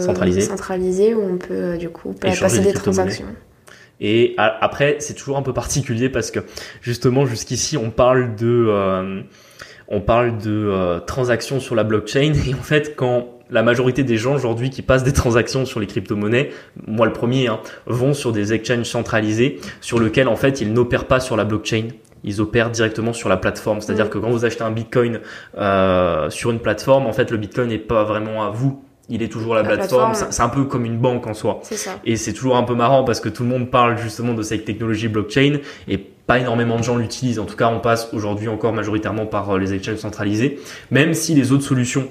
centralisée. 0.00 0.40
centralisée 0.40 1.14
où 1.14 1.22
on 1.22 1.36
peut 1.36 1.76
du 1.76 1.90
coup 1.90 2.12
passer 2.12 2.60
des 2.60 2.72
transactions. 2.72 3.26
Et 4.00 4.34
après, 4.36 4.96
c'est 5.00 5.14
toujours 5.14 5.36
un 5.36 5.42
peu 5.42 5.52
particulier 5.52 6.08
parce 6.08 6.30
que 6.30 6.40
justement, 6.80 7.26
jusqu'ici, 7.26 7.76
on 7.76 7.90
parle 7.90 8.34
de, 8.34 8.66
euh, 8.68 9.20
on 9.88 10.00
parle 10.00 10.38
de 10.38 10.50
euh, 10.50 11.00
transactions 11.00 11.60
sur 11.60 11.74
la 11.74 11.84
blockchain. 11.84 12.32
Et 12.46 12.54
en 12.54 12.62
fait, 12.62 12.96
quand 12.96 13.28
la 13.50 13.62
majorité 13.62 14.02
des 14.02 14.16
gens 14.16 14.34
aujourd'hui 14.34 14.70
qui 14.70 14.80
passent 14.80 15.04
des 15.04 15.12
transactions 15.12 15.66
sur 15.66 15.80
les 15.80 15.86
crypto-monnaies, 15.86 16.50
moi 16.86 17.04
le 17.06 17.12
premier, 17.12 17.48
hein, 17.48 17.60
vont 17.86 18.14
sur 18.14 18.32
des 18.32 18.52
exchanges 18.54 18.86
centralisés 18.86 19.58
sur 19.80 20.00
lesquels 20.00 20.28
en 20.28 20.36
fait 20.36 20.60
ils 20.60 20.72
n'opèrent 20.72 21.06
pas 21.06 21.20
sur 21.20 21.36
la 21.36 21.44
blockchain. 21.44 21.88
Ils 22.22 22.40
opèrent 22.40 22.70
directement 22.70 23.12
sur 23.12 23.28
la 23.28 23.38
plateforme. 23.38 23.80
C'est-à-dire 23.80 24.10
que 24.10 24.18
quand 24.18 24.30
vous 24.30 24.44
achetez 24.44 24.62
un 24.62 24.70
Bitcoin 24.70 25.20
euh, 25.58 26.30
sur 26.30 26.50
une 26.50 26.60
plateforme, 26.60 27.06
en 27.06 27.12
fait 27.12 27.30
le 27.30 27.38
Bitcoin 27.38 27.68
n'est 27.68 27.78
pas 27.78 28.04
vraiment 28.04 28.44
à 28.44 28.50
vous 28.50 28.82
il 29.10 29.22
est 29.22 29.28
toujours 29.28 29.54
la, 29.56 29.64
plateforme. 29.64 30.14
C'est 30.14 30.42
un 30.42 30.48
peu 30.48 30.64
comme 30.64 30.84
une 30.84 30.96
banque 30.96 31.26
en 31.26 31.34
soi. 31.34 31.60
Ça. 31.62 31.98
Et 32.04 32.16
c'est 32.16 32.32
toujours 32.32 32.56
un 32.56 32.62
peu 32.62 32.74
marrant 32.74 33.04
parce 33.04 33.20
que 33.20 33.28
tout 33.28 33.42
le 33.42 33.48
monde 33.48 33.70
parle 33.70 33.98
justement 33.98 34.32
de 34.32 34.42
cette 34.42 34.64
technologie 34.64 35.08
blockchain 35.08 35.58
et 35.88 35.98
pas 35.98 36.38
énormément 36.38 36.78
de 36.78 36.84
gens 36.84 36.96
l'utilisent. 36.96 37.40
En 37.40 37.44
tout 37.44 37.56
cas, 37.56 37.68
on 37.68 37.80
passe 37.80 38.08
aujourd'hui 38.12 38.46
encore 38.46 38.72
majoritairement 38.72 39.26
par 39.26 39.50
euh, 39.50 39.58
les 39.58 39.74
exchanges 39.74 39.96
centralisés, 39.96 40.60
même 40.92 41.12
si 41.12 41.34
les 41.34 41.50
autres 41.50 41.64
solutions 41.64 42.08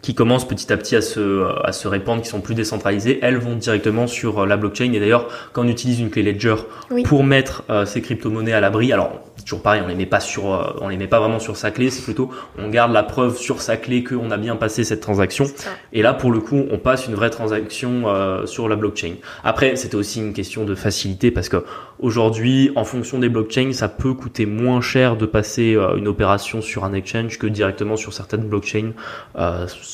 qui 0.00 0.14
commencent 0.14 0.48
petit 0.48 0.70
à 0.72 0.76
petit 0.76 0.96
à 0.96 1.02
se, 1.02 1.46
à 1.62 1.72
se 1.72 1.88
répandre, 1.88 2.22
qui 2.22 2.28
sont 2.28 2.40
plus 2.40 2.54
décentralisées, 2.54 3.18
elles 3.22 3.38
vont 3.38 3.56
directement 3.56 4.06
sur 4.06 4.40
euh, 4.40 4.46
la 4.46 4.56
blockchain. 4.56 4.92
Et 4.92 5.00
d'ailleurs, 5.00 5.28
quand 5.52 5.64
on 5.64 5.68
utilise 5.68 6.00
une 6.00 6.10
clé 6.10 6.22
Ledger 6.22 6.56
pour 7.04 7.24
mettre 7.24 7.64
euh, 7.68 7.84
ces 7.84 8.00
crypto-monnaies 8.00 8.52
à 8.52 8.60
l'abri, 8.60 8.92
alors 8.92 9.20
toujours 9.44 9.62
pareil, 9.62 9.82
on 9.84 9.88
les 9.88 9.94
met 9.94 10.06
pas 10.06 10.20
sur, 10.20 10.52
euh, 10.52 10.72
on 10.80 10.88
les 10.88 10.96
met 10.96 11.06
pas 11.06 11.20
vraiment 11.20 11.38
sur 11.38 11.56
sa 11.56 11.70
clé, 11.70 11.90
c'est 11.90 12.02
plutôt 12.02 12.30
on 12.58 12.68
garde 12.68 12.92
la 12.92 13.02
preuve 13.02 13.36
sur 13.36 13.60
sa 13.60 13.76
clé 13.76 14.04
qu'on 14.04 14.30
a 14.30 14.36
bien 14.36 14.56
passé 14.56 14.84
cette 14.84 15.00
transaction. 15.00 15.46
Et 15.92 16.02
là, 16.02 16.14
pour 16.14 16.32
le 16.32 16.40
coup, 16.40 16.64
on 16.70 16.78
passe 16.78 17.06
une 17.06 17.14
vraie 17.14 17.30
transaction 17.30 18.04
sur 18.46 18.68
la 18.68 18.76
blockchain. 18.76 19.14
Après, 19.42 19.76
c'était 19.76 19.96
aussi 19.96 20.20
une 20.20 20.32
question 20.32 20.64
de 20.64 20.74
facilité 20.74 21.30
parce 21.30 21.48
que 21.48 21.64
aujourd'hui, 21.98 22.70
en 22.76 22.84
fonction 22.84 23.18
des 23.18 23.28
blockchains, 23.28 23.72
ça 23.72 23.88
peut 23.88 24.14
coûter 24.14 24.46
moins 24.46 24.80
cher 24.80 25.16
de 25.16 25.26
passer 25.26 25.76
une 25.96 26.08
opération 26.08 26.60
sur 26.60 26.84
un 26.84 26.92
exchange 26.92 27.38
que 27.38 27.46
directement 27.46 27.96
sur 27.96 28.12
certaines 28.12 28.48
blockchains 28.48 28.92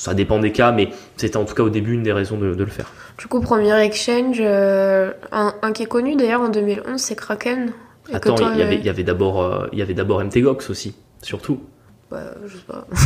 ça 0.01 0.15
dépend 0.15 0.39
des 0.39 0.53
cas, 0.53 0.73
mais 0.73 0.89
c'était 1.17 1.37
en 1.37 1.45
tout 1.45 1.55
cas 1.55 1.63
au 1.63 1.71
début 1.71 1.95
une 1.95 2.03
des 2.03 2.13
raisons 2.13 2.39
de, 2.39 2.47
le 2.47 2.67
faire. 2.67 2.93
Du 3.19 3.27
coup, 3.27 3.41
premier 3.41 3.79
exchange, 3.83 4.39
euh, 4.41 5.13
un, 5.33 5.73
qui 5.73 5.83
est 5.83 5.87
connu 5.87 6.17
d'ailleurs 6.17 6.43
en 6.43 6.49
2011, 6.49 7.01
c'est 7.01 7.17
Kraken. 7.17 7.73
Attends, 8.13 8.37
il 8.53 8.59
y, 8.59 8.63
avait, 8.63 8.77
il 8.77 8.85
y 8.85 8.89
avait 8.89 9.05
d'abord, 9.05 9.43
euh, 9.43 9.67
il 9.73 9.79
y 9.79 9.83
avait 9.83 9.95
d'abord 9.95 10.23
MTGOX 10.23 10.71
aussi, 10.71 10.95
surtout. 11.23 11.61
Bah, 12.11 12.35
je 12.47 12.57
sais 12.57 12.63
pas. 12.67 12.87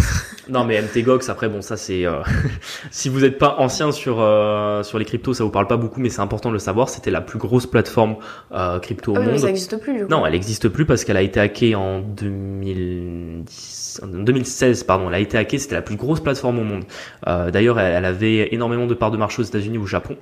Non, 0.50 0.64
mais 0.66 0.78
MTGOX, 0.82 1.30
après, 1.30 1.48
bon, 1.48 1.62
ça 1.62 1.78
c'est. 1.78 2.04
euh, 2.04 2.16
si 2.90 3.08
vous 3.08 3.20
n'êtes 3.20 3.38
pas 3.38 3.56
ancien 3.60 3.92
sur 3.92 4.18
euh, 4.20 4.82
sur 4.82 4.98
les 4.98 5.06
cryptos, 5.06 5.32
ça 5.32 5.42
vous 5.42 5.48
parle 5.48 5.66
pas 5.66 5.78
beaucoup, 5.78 6.00
mais 6.00 6.10
c'est 6.10 6.20
important 6.20 6.50
de 6.50 6.52
le 6.52 6.58
savoir. 6.58 6.90
C'était 6.90 7.10
la 7.10 7.22
plus 7.22 7.38
grosse 7.38 7.66
plateforme 7.66 8.16
euh, 8.52 8.78
crypto 8.78 9.12
au 9.12 9.16
Ah 9.16 9.20
mais 9.20 9.26
monde. 9.28 9.38
ça 9.38 9.46
n'existe 9.46 9.78
plus, 9.78 9.94
du 9.94 10.02
coup. 10.04 10.10
Non, 10.10 10.26
elle 10.26 10.32
n'existe 10.32 10.68
plus 10.68 10.84
parce 10.84 11.04
qu'elle 11.04 11.16
a 11.16 11.22
été 11.22 11.40
hackée 11.40 11.74
en 11.74 12.00
2010, 12.00 14.00
en 14.02 14.06
2016, 14.06 14.84
pardon. 14.84 15.08
Elle 15.08 15.14
a 15.14 15.18
été 15.18 15.38
hackée, 15.38 15.58
c'était 15.58 15.74
la 15.74 15.82
plus 15.82 15.96
grosse 15.96 16.20
plateforme 16.20 16.58
au 16.58 16.64
monde. 16.64 16.84
Euh, 17.26 17.50
D'ailleurs, 17.50 17.78
elle, 17.80 17.94
elle 17.94 18.04
avait 18.04 18.52
énormément 18.54 18.86
de 18.86 18.94
parts 18.94 19.10
de 19.10 19.16
marché 19.16 19.40
aux 19.40 19.44
États-Unis 19.44 19.78
ou 19.78 19.82
au 19.84 19.86
Japon. 19.86 20.16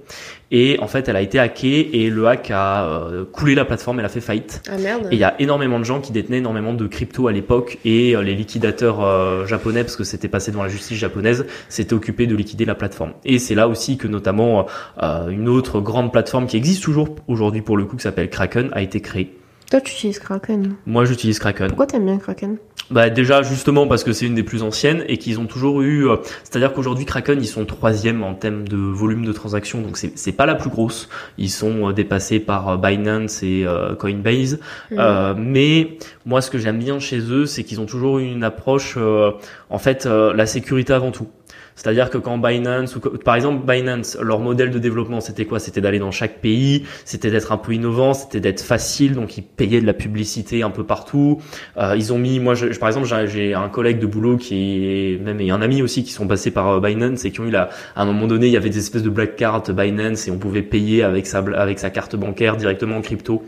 Et 0.51 0.79
en 0.81 0.87
fait, 0.87 1.09
elle 1.09 1.16
a 1.16 1.23
été 1.23 1.38
hackée 1.38 2.05
et 2.05 2.11
le 2.11 2.27
hack 2.29 2.51
a 2.51 2.85
euh, 2.85 3.25
coulé 3.25 3.55
la 3.55 3.64
plateforme, 3.64 3.99
elle 4.01 4.07
a 4.07 4.11
fait 4.11 4.21
faillite. 4.21 4.62
Ah 4.71 4.77
merde. 4.79 5.09
Et 5.11 5.14
il 5.14 5.18
y 5.18 5.25
a 5.25 5.35
énormément 5.40 5.79
de 5.79 5.85
gens 5.85 6.01
qui 6.01 6.12
détenaient 6.12 6.38
énormément 6.38 6.75
de 6.75 6.87
crypto 6.87 7.27
à 7.29 7.33
l'époque 7.33 7.79
et 7.85 8.14
euh, 8.14 8.23
les 8.23 8.35
liquidateurs 8.35 8.71
euh, 8.82 9.46
japonais, 9.46 9.82
parce 9.85 9.96
que 9.96 10.04
c'était 10.04 10.28
passé 10.28 10.50
devant 10.50 10.62
la 10.62 10.68
justice 10.68 10.98
japonaise, 10.98 11.46
s'étaient 11.68 11.94
occupés 11.94 12.26
de 12.26 12.35
liquider 12.35 12.64
la 12.64 12.74
plateforme. 12.74 13.12
Et 13.24 13.38
c'est 13.38 13.54
là 13.54 13.68
aussi 13.68 13.96
que 13.96 14.08
notamment 14.08 14.66
euh, 15.02 15.28
une 15.28 15.48
autre 15.48 15.80
grande 15.80 16.12
plateforme 16.12 16.46
qui 16.46 16.56
existe 16.56 16.82
toujours 16.82 17.14
aujourd'hui 17.28 17.62
pour 17.62 17.76
le 17.76 17.85
coup, 17.85 17.96
qui 17.96 18.02
s'appelle 18.02 18.30
Kraken, 18.30 18.70
a 18.72 18.82
été 18.82 19.00
créée. 19.00 19.37
Toi, 19.70 19.80
tu 19.80 19.92
utilises 19.94 20.18
Kraken. 20.18 20.74
Moi, 20.85 21.06
j'utilise 21.06 21.38
Kraken. 21.38 21.68
Pourquoi 21.68 21.87
t'aimes 21.87 22.04
bien 22.04 22.18
Kraken? 22.18 22.58
Bah 22.90 23.08
déjà 23.08 23.42
justement 23.42 23.87
parce 23.87 24.04
que 24.04 24.12
c'est 24.12 24.26
une 24.26 24.35
des 24.35 24.42
plus 24.42 24.62
anciennes 24.62 25.02
et 25.08 25.16
qu'ils 25.16 25.40
ont 25.40 25.46
toujours 25.46 25.80
eu, 25.80 26.08
euh, 26.08 26.16
c'est-à-dire 26.42 26.74
qu'aujourd'hui 26.74 27.06
Kraken 27.06 27.40
ils 27.40 27.46
sont 27.46 27.64
troisième 27.64 28.22
en 28.22 28.35
termes 28.35 28.68
de 28.68 28.76
volume 28.76 29.24
de 29.24 29.32
transactions 29.32 29.80
donc 29.80 29.96
c'est 29.96 30.18
c'est 30.18 30.32
pas 30.32 30.44
la 30.44 30.56
plus 30.56 30.68
grosse, 30.68 31.08
ils 31.38 31.48
sont 31.48 31.90
dépassés 31.92 32.38
par 32.38 32.76
Binance 32.78 33.42
et 33.42 33.64
Coinbase. 33.98 34.58
Euh, 34.92 35.35
mais 35.38 35.96
moi 36.26 36.40
ce 36.40 36.50
que 36.50 36.58
j'aime 36.58 36.78
bien 36.78 36.98
chez 36.98 37.18
eux 37.18 37.46
c'est 37.46 37.64
qu'ils 37.64 37.80
ont 37.80 37.87
toujours 37.87 38.18
une 38.18 38.44
approche 38.44 38.94
euh, 38.96 39.32
en 39.70 39.78
fait 39.78 40.06
euh, 40.06 40.32
la 40.35 40.46
sécurité 40.46 40.92
avant 40.92 41.11
tout. 41.11 41.28
C'est-à-dire 41.74 42.11
que 42.11 42.18
quand 42.18 42.37
Binance, 42.37 42.98
par 43.24 43.35
exemple 43.35 43.66
Binance, 43.66 44.18
leur 44.20 44.40
modèle 44.40 44.70
de 44.70 44.78
développement, 44.78 45.20
c'était 45.20 45.46
quoi? 45.46 45.58
C'était 45.58 45.80
d'aller 45.80 45.98
dans 45.98 46.11
chaque 46.11 46.40
pays, 46.40 46.85
c'était 47.06 47.30
d'être 47.30 47.50
un 47.50 47.56
peu 47.56 47.72
innovant, 47.72 48.12
c'était 48.12 48.40
d'être 48.40 48.61
facile, 48.61 49.14
donc 49.14 49.38
ils 49.38 49.42
payaient 49.42 49.80
de 49.80 49.87
la 49.87 49.94
publicité 49.94 50.62
un 50.62 50.68
peu 50.70 50.85
partout. 50.85 51.40
Euh, 51.78 51.94
ils 51.96 52.12
ont 52.12 52.18
mis, 52.18 52.40
moi, 52.40 52.54
je, 52.54 52.66
par 52.78 52.90
exemple, 52.90 53.06
j'ai- 53.26 53.54
un 53.54 53.70
collègue 53.70 53.98
de 53.98 54.06
boulot 54.06 54.37
qui 54.37 54.85
est 55.14 55.18
même 55.22 55.40
et 55.40 55.50
un 55.50 55.62
ami 55.62 55.80
aussi 55.80 56.04
qui 56.04 56.12
sont 56.12 56.26
passés 56.26 56.50
par 56.50 56.68
euh, 56.68 56.80
Binance 56.80 57.24
et 57.24 57.30
qui 57.30 57.40
ont 57.40 57.46
eu 57.46 57.50
la, 57.50 57.70
à 57.96 58.02
un 58.02 58.04
moment 58.04 58.26
donné, 58.26 58.48
il 58.48 58.52
y 58.52 58.56
avait 58.58 58.70
des 58.70 58.78
espèces 58.78 59.02
de 59.02 59.11
black 59.11 59.37
cards 59.37 59.62
Binance 59.72 60.28
et 60.28 60.30
on 60.30 60.38
pouvait 60.38 60.62
payer 60.62 61.02
avec 61.02 61.26
sa 61.26 61.38
avec 61.56 61.78
sa 61.78 61.88
carte 61.88 62.16
bancaire 62.16 62.56
directement 62.58 62.96
en 62.98 63.00
crypto. 63.00 63.42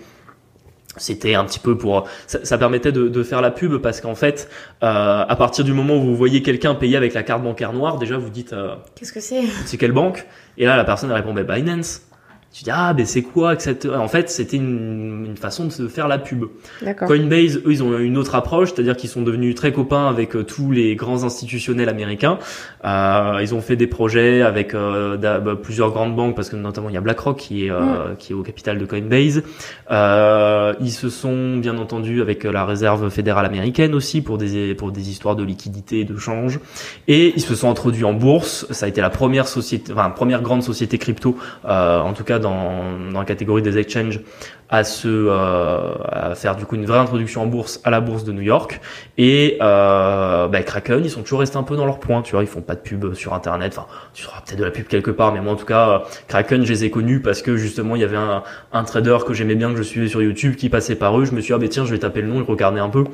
C'était 0.96 1.34
un 1.34 1.44
petit 1.44 1.58
peu 1.58 1.76
pour 1.76 2.06
ça, 2.26 2.38
ça 2.44 2.56
permettait 2.58 2.92
de, 2.92 3.08
de 3.08 3.22
faire 3.22 3.40
la 3.40 3.50
pub 3.50 3.78
parce 3.78 4.00
qu'en 4.00 4.14
fait, 4.14 4.48
euh, 4.82 5.24
à 5.28 5.36
partir 5.36 5.64
du 5.64 5.72
moment 5.72 5.96
où 5.96 6.02
vous 6.02 6.16
voyez 6.16 6.42
quelqu'un 6.42 6.74
payer 6.74 6.96
avec 6.96 7.14
la 7.14 7.22
carte 7.22 7.42
bancaire 7.42 7.72
noire, 7.72 7.98
déjà 7.98 8.16
vous 8.16 8.30
dites 8.30 8.52
euh, 8.52 8.74
Qu'est-ce 8.94 9.12
que 9.12 9.20
c'est? 9.20 9.42
c'est 9.66 9.76
quelle 9.76 9.92
banque? 9.92 10.26
Et 10.56 10.66
là, 10.66 10.76
la 10.76 10.84
personne 10.84 11.10
répond, 11.10 11.34
bah, 11.34 11.42
Binance. 11.42 12.02
Tu 12.54 12.62
dis, 12.62 12.70
ah, 12.72 12.94
ben 12.94 13.04
c'est 13.04 13.22
quoi 13.22 13.56
que 13.56 13.64
cette... 13.64 13.84
En 13.84 14.06
fait, 14.06 14.30
c'était 14.30 14.58
une, 14.58 15.26
une 15.26 15.36
façon 15.36 15.64
de 15.64 15.70
se 15.70 15.88
faire 15.88 16.06
la 16.06 16.18
pub. 16.18 16.44
Coinbase, 17.04 17.56
eux, 17.56 17.72
ils 17.72 17.82
ont 17.82 17.98
une 17.98 18.16
autre 18.16 18.36
approche, 18.36 18.72
c'est-à-dire 18.72 18.96
qu'ils 18.96 19.10
sont 19.10 19.22
devenus 19.22 19.56
très 19.56 19.72
copains 19.72 20.06
avec 20.08 20.36
euh, 20.36 20.44
tous 20.44 20.70
les 20.70 20.94
grands 20.94 21.24
institutionnels 21.24 21.88
américains. 21.88 22.38
Euh, 22.84 23.40
ils 23.42 23.56
ont 23.56 23.60
fait 23.60 23.74
des 23.74 23.88
projets 23.88 24.42
avec 24.42 24.72
euh, 24.72 25.16
bah, 25.16 25.56
plusieurs 25.60 25.90
grandes 25.90 26.14
banques, 26.14 26.36
parce 26.36 26.48
que 26.48 26.54
notamment 26.54 26.90
il 26.90 26.94
y 26.94 26.96
a 26.96 27.00
BlackRock 27.00 27.38
qui 27.38 27.66
est, 27.66 27.70
euh, 27.72 28.14
qui 28.20 28.30
est 28.30 28.36
au 28.36 28.44
capital 28.44 28.78
de 28.78 28.86
Coinbase. 28.86 29.42
Euh, 29.90 30.74
ils 30.80 30.92
se 30.92 31.08
sont 31.08 31.56
bien 31.56 31.76
entendu 31.78 32.22
avec 32.22 32.44
la 32.44 32.64
réserve 32.64 33.10
fédérale 33.10 33.46
américaine 33.46 33.96
aussi 33.96 34.20
pour 34.20 34.38
des 34.38 34.76
pour 34.76 34.92
des 34.92 35.10
histoires 35.10 35.34
de 35.34 35.42
liquidité 35.42 35.98
et 36.00 36.04
de 36.04 36.16
change. 36.16 36.60
Et 37.08 37.32
ils 37.34 37.42
se 37.42 37.56
sont 37.56 37.68
introduits 37.68 38.04
en 38.04 38.12
bourse. 38.12 38.68
Ça 38.70 38.86
a 38.86 38.88
été 38.88 39.00
la 39.00 39.10
première 39.10 39.48
société, 39.48 39.92
enfin 39.92 40.08
première 40.10 40.40
grande 40.40 40.62
société 40.62 40.98
crypto, 40.98 41.36
euh, 41.64 41.98
en 41.98 42.12
tout 42.12 42.22
cas 42.22 42.38
dans 42.44 43.10
dans 43.12 43.20
la 43.20 43.24
catégorie 43.24 43.62
des 43.62 43.78
exchanges, 43.78 44.20
à 44.68 44.84
se 44.84 45.08
euh, 45.08 45.94
à 46.08 46.34
faire 46.34 46.56
du 46.56 46.64
coup 46.64 46.76
une 46.76 46.86
vraie 46.86 46.98
introduction 46.98 47.42
en 47.42 47.46
bourse 47.46 47.80
à 47.84 47.90
la 47.90 48.00
bourse 48.00 48.24
de 48.24 48.32
New 48.32 48.42
York. 48.42 48.80
Et 49.18 49.58
euh, 49.60 50.48
bah, 50.48 50.62
Kraken, 50.62 51.04
ils 51.04 51.10
sont 51.10 51.22
toujours 51.22 51.40
restés 51.40 51.56
un 51.56 51.62
peu 51.62 51.76
dans 51.76 51.86
leur 51.86 52.00
point. 52.00 52.22
Tu 52.22 52.32
vois, 52.32 52.42
ils 52.42 52.48
font 52.48 52.60
pas 52.60 52.74
de 52.74 52.80
pub 52.80 53.14
sur 53.14 53.34
internet. 53.34 53.74
Enfin, 53.76 53.86
tu 54.14 54.26
auras 54.26 54.40
peut-être 54.40 54.58
de 54.58 54.64
la 54.64 54.70
pub 54.70 54.86
quelque 54.86 55.10
part, 55.10 55.32
mais 55.32 55.40
moi 55.40 55.52
en 55.52 55.56
tout 55.56 55.66
cas, 55.66 55.88
euh, 55.88 55.98
Kraken, 56.28 56.64
je 56.64 56.72
les 56.72 56.84
ai 56.84 56.90
connus 56.90 57.20
parce 57.20 57.42
que 57.42 57.56
justement 57.56 57.96
il 57.96 58.02
y 58.02 58.04
avait 58.04 58.16
un, 58.16 58.42
un 58.72 58.84
trader 58.84 59.18
que 59.26 59.34
j'aimais 59.34 59.54
bien 59.54 59.70
que 59.70 59.76
je 59.76 59.82
suivais 59.82 60.08
sur 60.08 60.22
YouTube 60.22 60.56
qui 60.56 60.68
passait 60.68 60.96
par 60.96 61.18
eux. 61.18 61.24
Je 61.24 61.32
me 61.32 61.40
suis 61.40 61.48
dit, 61.48 61.54
ah 61.54 61.58
ben 61.58 61.68
tiens, 61.68 61.84
je 61.84 61.90
vais 61.90 61.98
taper 61.98 62.22
le 62.22 62.28
nom 62.28 62.40
et 62.40 62.44
regarder 62.44 62.80
un 62.80 62.90
peu. 62.90 63.04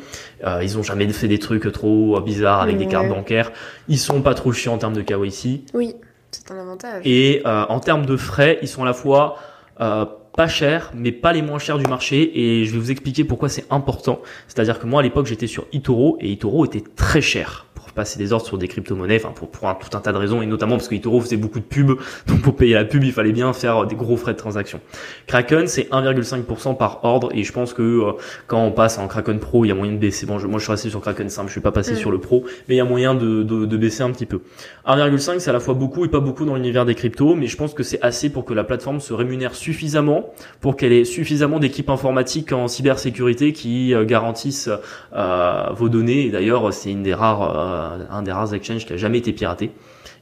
Euh, 0.46 0.60
ils 0.62 0.78
ont 0.78 0.82
jamais 0.82 1.08
fait 1.08 1.28
des 1.28 1.38
trucs 1.38 1.70
trop 1.72 2.20
bizarres 2.20 2.60
avec 2.60 2.76
des 2.76 2.86
cartes 2.86 3.08
bancaires. 3.08 3.52
Ils 3.88 3.98
sont 3.98 4.22
pas 4.22 4.34
trop 4.34 4.52
chiants 4.52 4.74
en 4.74 4.78
termes 4.78 4.94
de 4.94 5.02
KYC. 5.02 5.64
Oui, 5.74 5.94
c'est 6.30 6.50
un 6.50 6.58
avantage. 6.58 7.02
Et 7.04 7.42
euh, 7.46 7.64
en 7.68 7.80
termes 7.80 8.06
de 8.06 8.16
frais, 8.16 8.58
ils 8.62 8.68
sont 8.68 8.82
à 8.82 8.86
la 8.86 8.92
fois 8.92 9.38
euh, 9.80 10.06
pas 10.36 10.48
chers, 10.48 10.92
mais 10.94 11.12
pas 11.12 11.32
les 11.32 11.42
moins 11.42 11.58
chers 11.58 11.78
du 11.78 11.86
marché. 11.86 12.30
Et 12.34 12.64
je 12.64 12.72
vais 12.72 12.78
vous 12.78 12.90
expliquer 12.90 13.24
pourquoi 13.24 13.48
c'est 13.48 13.66
important. 13.70 14.20
C'est-à-dire 14.48 14.78
que 14.78 14.86
moi, 14.86 15.00
à 15.00 15.02
l'époque, 15.02 15.26
j'étais 15.26 15.46
sur 15.46 15.66
eToro 15.72 16.18
et 16.20 16.32
eToro 16.32 16.64
était 16.64 16.84
très 16.96 17.20
cher 17.20 17.66
passer 17.92 18.18
des 18.18 18.32
ordres 18.32 18.46
sur 18.46 18.58
des 18.58 18.68
crypto-monnaies, 18.68 19.16
enfin 19.22 19.32
pour, 19.34 19.48
pour 19.50 19.68
un, 19.68 19.74
tout 19.74 19.96
un 19.96 20.00
tas 20.00 20.12
de 20.12 20.18
raisons, 20.18 20.42
et 20.42 20.46
notamment 20.46 20.76
parce 20.76 20.88
que 20.88 20.94
eToro 20.94 21.20
faisait 21.20 21.36
beaucoup 21.36 21.58
de 21.60 21.64
pubs, 21.64 21.96
donc 22.26 22.42
pour 22.42 22.56
payer 22.56 22.74
la 22.74 22.84
pub, 22.84 23.04
il 23.04 23.12
fallait 23.12 23.32
bien 23.32 23.52
faire 23.52 23.86
des 23.86 23.94
gros 23.96 24.16
frais 24.16 24.32
de 24.32 24.38
transaction. 24.38 24.80
Kraken, 25.26 25.66
c'est 25.66 25.88
1,5% 25.90 26.76
par 26.76 27.04
ordre, 27.04 27.30
et 27.34 27.42
je 27.44 27.52
pense 27.52 27.74
que 27.74 27.82
euh, 27.82 28.12
quand 28.46 28.62
on 28.64 28.72
passe 28.72 28.98
en 28.98 29.08
Kraken 29.08 29.38
Pro, 29.38 29.64
il 29.64 29.68
y 29.68 29.70
a 29.70 29.74
moyen 29.74 29.92
de 29.92 29.98
baisser. 29.98 30.26
Bon, 30.26 30.38
je- 30.38 30.46
moi 30.46 30.58
je 30.58 30.64
suis 30.64 30.72
resté 30.72 30.90
sur 30.90 31.00
Kraken 31.00 31.28
simple, 31.28 31.48
je 31.48 31.52
suis 31.52 31.60
pas 31.60 31.72
passé 31.72 31.92
Mm. 31.92 31.96
sur 31.96 32.10
le 32.10 32.18
Pro, 32.18 32.44
mais 32.68 32.74
il 32.74 32.78
y 32.78 32.80
a 32.80 32.84
moyen 32.84 33.14
de, 33.14 33.42
de, 33.42 33.66
de 33.66 33.76
baisser 33.76 34.02
un 34.02 34.10
petit 34.10 34.26
peu. 34.26 34.40
1,5 34.86 35.38
c'est 35.40 35.50
à 35.50 35.52
la 35.52 35.60
fois 35.60 35.74
beaucoup 35.74 36.04
et 36.04 36.08
pas 36.08 36.20
beaucoup 36.20 36.44
dans 36.44 36.54
l'univers 36.54 36.84
des 36.84 36.94
cryptos, 36.94 37.34
mais 37.34 37.46
je 37.46 37.56
pense 37.56 37.74
que 37.74 37.82
c'est 37.82 38.00
assez 38.02 38.30
pour 38.30 38.44
que 38.44 38.54
la 38.54 38.64
plateforme 38.64 39.00
se 39.00 39.12
rémunère 39.12 39.54
suffisamment, 39.54 40.30
pour 40.60 40.76
qu'elle 40.76 40.92
ait 40.92 41.04
suffisamment 41.04 41.58
d'équipes 41.58 41.90
informatiques 41.90 42.52
en 42.52 42.68
cybersécurité 42.68 43.52
qui 43.52 43.94
euh, 43.94 44.04
garantissent 44.04 44.68
euh, 45.14 45.66
vos 45.72 45.88
données. 45.88 46.26
Et 46.26 46.30
d'ailleurs, 46.30 46.72
c'est 46.72 46.90
une 46.90 47.02
des 47.02 47.14
rares, 47.14 47.56
euh, 47.56 47.79
un 48.10 48.22
des 48.22 48.32
rares 48.32 48.54
exchanges 48.54 48.86
qui 48.86 48.92
a 48.92 48.96
jamais 48.96 49.18
été 49.18 49.32
piraté 49.32 49.72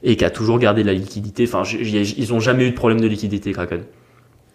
et 0.03 0.15
qui 0.15 0.25
a 0.25 0.29
toujours 0.29 0.59
gardé 0.59 0.81
de 0.83 0.87
la 0.87 0.93
liquidité. 0.93 1.45
Enfin, 1.47 1.63
ils 1.71 2.33
ont 2.33 2.39
jamais 2.39 2.65
eu 2.67 2.71
de 2.71 2.75
problème 2.75 3.01
de 3.01 3.07
liquidité, 3.07 3.51
Kraken. 3.51 3.83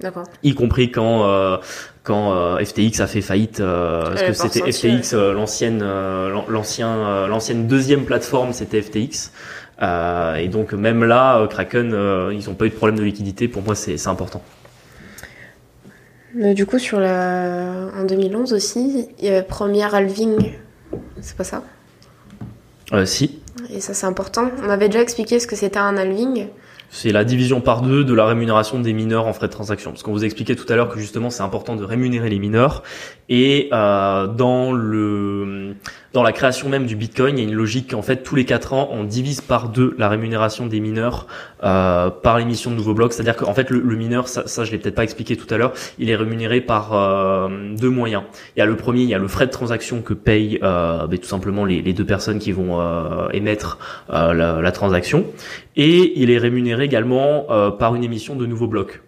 D'accord. 0.01 0.25
Y 0.43 0.55
compris 0.55 0.91
quand 0.91 1.25
euh, 1.25 1.57
quand 2.03 2.33
euh, 2.35 2.59
FTX 2.65 3.01
a 3.01 3.07
fait 3.07 3.21
faillite, 3.21 3.61
euh, 3.61 4.03
parce 4.03 4.23
que 4.23 4.33
c'était 4.33 4.73
FTX, 4.73 5.15
euh, 5.15 5.33
l'ancienne 5.33 5.81
euh, 5.83 6.31
l'an- 6.31 6.45
l'ancien 6.49 6.89
euh, 6.89 7.27
l'ancienne 7.29 7.69
deuxième 7.69 8.05
plateforme, 8.05 8.53
c'était 8.53 8.83
FTX. 8.83 9.31
Euh, 9.83 10.35
et 10.35 10.49
donc 10.49 10.73
même 10.73 11.05
là, 11.05 11.39
euh, 11.39 11.47
Kraken, 11.47 11.93
euh, 11.95 12.33
ils 12.35 12.51
ont 12.51 12.55
pas 12.55 12.67
eu 12.67 12.71
de 12.71 12.75
problème 12.75 12.99
de 12.99 13.05
liquidité. 13.05 13.47
Pour 13.47 13.63
moi, 13.63 13.75
c'est 13.77 13.97
c'est 13.97 14.09
important. 14.09 14.43
Mais 16.35 16.55
du 16.55 16.67
coup, 16.67 16.81
sur 16.81 16.99
la... 16.99 17.89
en 17.97 18.05
2011 18.05 18.53
aussi, 18.53 19.09
il 19.21 19.25
y 19.25 19.29
avait 19.29 19.43
première 19.45 19.95
halving. 19.95 20.55
C'est 21.21 21.37
pas 21.37 21.45
ça? 21.45 21.63
Euh, 22.93 23.07
si, 23.07 23.41
Et 23.71 23.81
ça, 23.81 23.95
c'est 23.95 24.07
important. 24.07 24.51
On 24.65 24.69
avait 24.69 24.89
déjà 24.89 25.01
expliqué 25.03 25.41
ce 25.41 25.47
que 25.47 25.57
c'était 25.57 25.79
un 25.79 25.97
halving. 25.97 26.49
c'est 26.91 27.13
la 27.13 27.25
division 27.25 27.61
par 27.61 27.83
deux 27.83 28.05
de 28.05 28.15
la 28.15 28.27
rémunération 28.27 28.79
des 28.79 28.93
mineurs 28.93 29.27
en 29.27 29.33
frais 29.33 29.49
de 29.49 29.53
transaction. 29.53 29.91
Parce 29.91 30.03
qu'on 30.03 30.13
vous 30.13 30.25
expliquait 30.25 30.55
tout 30.55 30.71
à 30.73 30.77
l'heure 30.77 30.89
que 30.89 31.01
justement 31.01 31.31
c'est 31.31 31.43
important 31.43 31.77
de 31.77 31.85
rémunérer 31.85 32.29
les 32.29 32.39
mineurs. 32.39 32.83
Et 33.29 33.69
euh, 33.73 34.27
dans 34.27 34.73
le 34.73 35.75
dans 36.15 36.23
la 36.23 36.33
création 36.33 36.69
même 36.69 36.87
du 36.87 36.95
Bitcoin, 36.95 37.37
il 37.37 37.43
y 37.43 37.45
a 37.45 37.49
une 37.51 37.57
logique 37.57 37.91
qu'en 37.91 38.01
fait 38.01 38.23
tous 38.23 38.37
les 38.37 38.45
quatre 38.45 38.73
ans 38.73 38.89
on 38.93 39.03
divise 39.03 39.41
par 39.41 39.69
deux 39.69 39.97
la 39.99 40.09
rémunération 40.09 40.67
des 40.67 40.79
mineurs 40.79 41.27
euh, 41.65 42.09
par 42.09 42.39
l'émission 42.39 42.71
de 42.71 42.77
nouveaux 42.77 42.95
blocs. 42.95 43.13
C'est-à-dire 43.13 43.35
qu'en 43.35 43.53
fait 43.53 43.69
le, 43.69 43.97
mineur, 43.97 44.29
ça, 44.29 44.47
ça 44.47 44.63
je 44.65 44.71
l'ai 44.71 44.79
peut-être 44.79 44.95
pas 44.95 45.03
expliqué 45.03 45.37
tout 45.37 45.53
à 45.53 45.59
l'heure, 45.59 45.73
il 45.99 46.09
est 46.09 46.15
rémunéré 46.17 46.61
par 46.61 46.93
euh, 46.93 47.49
deux 47.77 47.91
moyens. 47.91 48.23
Il 48.57 48.61
y 48.61 48.63
a 48.63 48.67
le 48.67 48.77
premier, 48.77 49.03
il 49.03 49.09
y 49.09 49.15
a 49.15 49.19
le 49.19 49.27
frais 49.27 49.47
de 49.47 49.51
transaction 49.51 50.03
que 50.03 50.15
payent 50.15 50.61
euh, 50.63 51.09
ben, 51.09 51.19
tout 51.19 51.27
simplement 51.27 51.65
les, 51.65 51.83
deux 51.93 52.07
personnes 52.07 52.39
qui 52.39 52.53
vont 52.53 52.81
émettre 53.33 53.79
la, 54.09 54.73
transaction, 54.73 55.27
et 55.77 56.21
il 56.21 56.31
est 56.31 56.39
rémunéré 56.39 56.85
également 56.85 57.47
par 57.79 57.95
une 57.95 58.05
émission 58.05 58.35
de 58.35 58.47
nouveaux 58.47 58.67
blocs. 58.67 59.04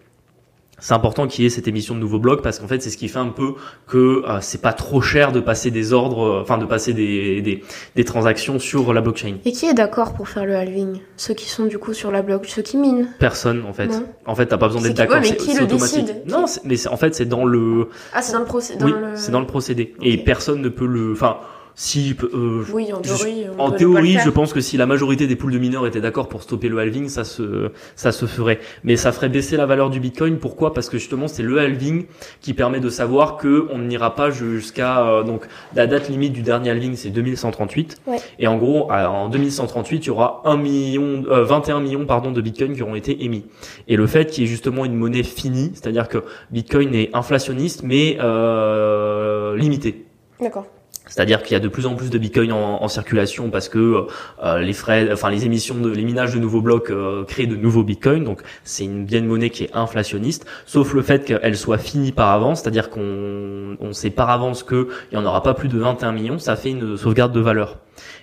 C'est 0.78 0.92
important 0.92 1.26
qu'il 1.26 1.42
y 1.42 1.46
ait 1.46 1.50
cette 1.50 1.68
émission 1.68 1.94
de 1.94 2.00
nouveaux 2.00 2.18
blocs 2.18 2.42
parce 2.42 2.58
qu'en 2.58 2.68
fait 2.68 2.82
c'est 2.82 2.90
ce 2.90 2.98
qui 2.98 3.08
fait 3.08 3.18
un 3.18 3.28
peu 3.28 3.54
que 3.86 4.22
euh, 4.28 4.38
c'est 4.42 4.60
pas 4.60 4.74
trop 4.74 5.00
cher 5.00 5.32
de 5.32 5.40
passer 5.40 5.70
des 5.70 5.94
ordres, 5.94 6.22
euh, 6.22 6.42
enfin 6.42 6.58
de 6.58 6.66
passer 6.66 6.92
des, 6.92 7.40
des, 7.40 7.62
des 7.94 8.04
transactions 8.04 8.58
sur 8.58 8.92
la 8.92 9.00
blockchain. 9.00 9.36
Et 9.46 9.52
qui 9.52 9.64
est 9.66 9.72
d'accord 9.72 10.12
pour 10.12 10.28
faire 10.28 10.44
le 10.44 10.54
halving? 10.54 11.00
Ceux 11.16 11.32
qui 11.32 11.48
sont 11.48 11.64
du 11.64 11.78
coup 11.78 11.94
sur 11.94 12.10
la 12.10 12.20
bloc, 12.20 12.44
ceux 12.46 12.60
qui 12.60 12.76
minent. 12.76 13.08
Personne 13.18 13.64
en 13.66 13.72
fait. 13.72 13.86
Non. 13.88 14.04
En 14.26 14.34
fait 14.34 14.46
t'as 14.46 14.58
pas 14.58 14.66
besoin 14.66 14.82
d'être 14.82 14.94
d'accord. 14.96 15.16
ouais, 15.16 15.22
mais 15.30 15.36
qui 15.36 15.56
le 15.56 15.64
automatique. 15.64 16.04
décide? 16.04 16.22
Non, 16.26 16.44
mais 16.64 16.86
en 16.88 16.96
fait 16.98 17.14
c'est 17.14 17.24
dans 17.26 17.46
le 17.46 17.88
Ah, 18.12 18.20
c'est 18.20 18.34
dans 18.34 18.40
le 18.40 18.44
procès. 18.44 18.74
oui, 18.82 18.92
c'est 19.14 19.32
dans 19.32 19.40
le 19.40 19.46
procédé. 19.46 19.94
Et 20.02 20.18
personne 20.18 20.60
ne 20.60 20.68
peut 20.68 20.86
le. 20.86 21.12
Enfin, 21.12 21.38
Si, 21.78 22.16
euh, 22.32 22.64
oui, 22.72 22.90
en 22.90 23.02
théorie. 23.02 23.44
en 23.58 23.70
théorie, 23.70 24.16
je 24.24 24.30
pense 24.30 24.54
que 24.54 24.62
si 24.62 24.78
la 24.78 24.86
majorité 24.86 25.26
des 25.26 25.36
poules 25.36 25.52
de 25.52 25.58
mineurs 25.58 25.86
étaient 25.86 26.00
d'accord 26.00 26.30
pour 26.30 26.42
stopper 26.42 26.70
le 26.70 26.78
halving, 26.78 27.10
ça 27.10 27.22
se, 27.22 27.70
ça 27.96 28.12
se 28.12 28.24
ferait. 28.24 28.60
Mais 28.82 28.96
ça 28.96 29.12
ferait 29.12 29.28
baisser 29.28 29.58
la 29.58 29.66
valeur 29.66 29.90
du 29.90 30.00
Bitcoin. 30.00 30.38
Pourquoi? 30.38 30.72
Parce 30.72 30.88
que 30.88 30.96
justement, 30.96 31.28
c'est 31.28 31.42
le 31.42 31.58
halving 31.58 32.06
qui 32.40 32.54
permet 32.54 32.80
de 32.80 32.88
savoir 32.88 33.36
que 33.36 33.68
on 33.70 33.78
n'ira 33.80 34.14
pas 34.14 34.30
jusqu'à 34.30 35.06
euh, 35.06 35.22
donc 35.22 35.46
la 35.74 35.86
date 35.86 36.08
limite 36.08 36.32
du 36.32 36.40
dernier 36.40 36.70
halving, 36.70 36.96
c'est 36.96 37.10
2138. 37.10 37.98
Ouais. 38.06 38.16
Et 38.38 38.46
en 38.46 38.56
gros, 38.56 38.90
en 38.90 39.28
2138, 39.28 39.98
il 39.98 40.06
y 40.06 40.10
aura 40.10 40.40
1 40.46 40.56
million, 40.56 41.24
21 41.28 41.76
euh, 41.76 41.80
millions 41.80 42.06
pardon 42.06 42.32
de 42.32 42.40
Bitcoin 42.40 42.74
qui 42.74 42.82
auront 42.82 42.94
été 42.94 43.22
émis. 43.22 43.44
Et 43.86 43.96
le 43.96 44.06
fait 44.06 44.30
qu'il 44.30 44.44
y 44.44 44.46
ait 44.46 44.50
justement 44.50 44.86
une 44.86 44.94
monnaie 44.94 45.24
finie, 45.24 45.72
c'est-à-dire 45.74 46.08
que 46.08 46.24
Bitcoin 46.50 46.94
est 46.94 47.14
inflationniste 47.14 47.82
mais 47.82 48.16
euh, 48.18 49.58
limité. 49.58 50.06
D'accord. 50.40 50.64
C'est-à-dire 51.06 51.42
qu'il 51.42 51.52
y 51.52 51.56
a 51.56 51.60
de 51.60 51.68
plus 51.68 51.86
en 51.86 51.94
plus 51.94 52.10
de 52.10 52.18
Bitcoin 52.18 52.52
en, 52.52 52.88
circulation 52.88 53.50
parce 53.50 53.68
que 53.68 54.06
euh, 54.42 54.58
les 54.58 54.72
frais, 54.72 55.08
enfin 55.12 55.30
les 55.30 55.44
émissions 55.44 55.76
de 55.76 55.90
les 55.90 56.04
minages 56.04 56.34
de 56.34 56.38
nouveaux 56.38 56.60
blocs 56.60 56.90
euh, 56.90 57.24
créent 57.24 57.46
de 57.46 57.56
nouveaux 57.56 57.84
Bitcoins. 57.84 58.24
Donc 58.24 58.42
c'est 58.64 58.84
une 58.84 59.04
bien 59.04 59.22
monnaie 59.22 59.50
qui 59.50 59.64
est 59.64 59.70
inflationniste, 59.74 60.46
sauf 60.66 60.94
le 60.94 61.02
fait 61.02 61.24
qu'elle 61.24 61.56
soit 61.56 61.78
finie 61.78 62.12
par 62.12 62.30
avance, 62.30 62.62
c'est-à-dire 62.62 62.90
qu'on 62.90 63.76
on 63.80 63.92
sait 63.92 64.10
par 64.10 64.30
avance 64.30 64.62
qu'il 64.62 64.86
n'y 65.12 65.18
en 65.18 65.24
aura 65.24 65.42
pas 65.42 65.54
plus 65.54 65.68
de 65.68 65.78
21 65.78 66.12
millions, 66.12 66.38
ça 66.38 66.56
fait 66.56 66.70
une 66.70 66.96
sauvegarde 66.96 67.32
de 67.32 67.40
valeur. 67.40 67.78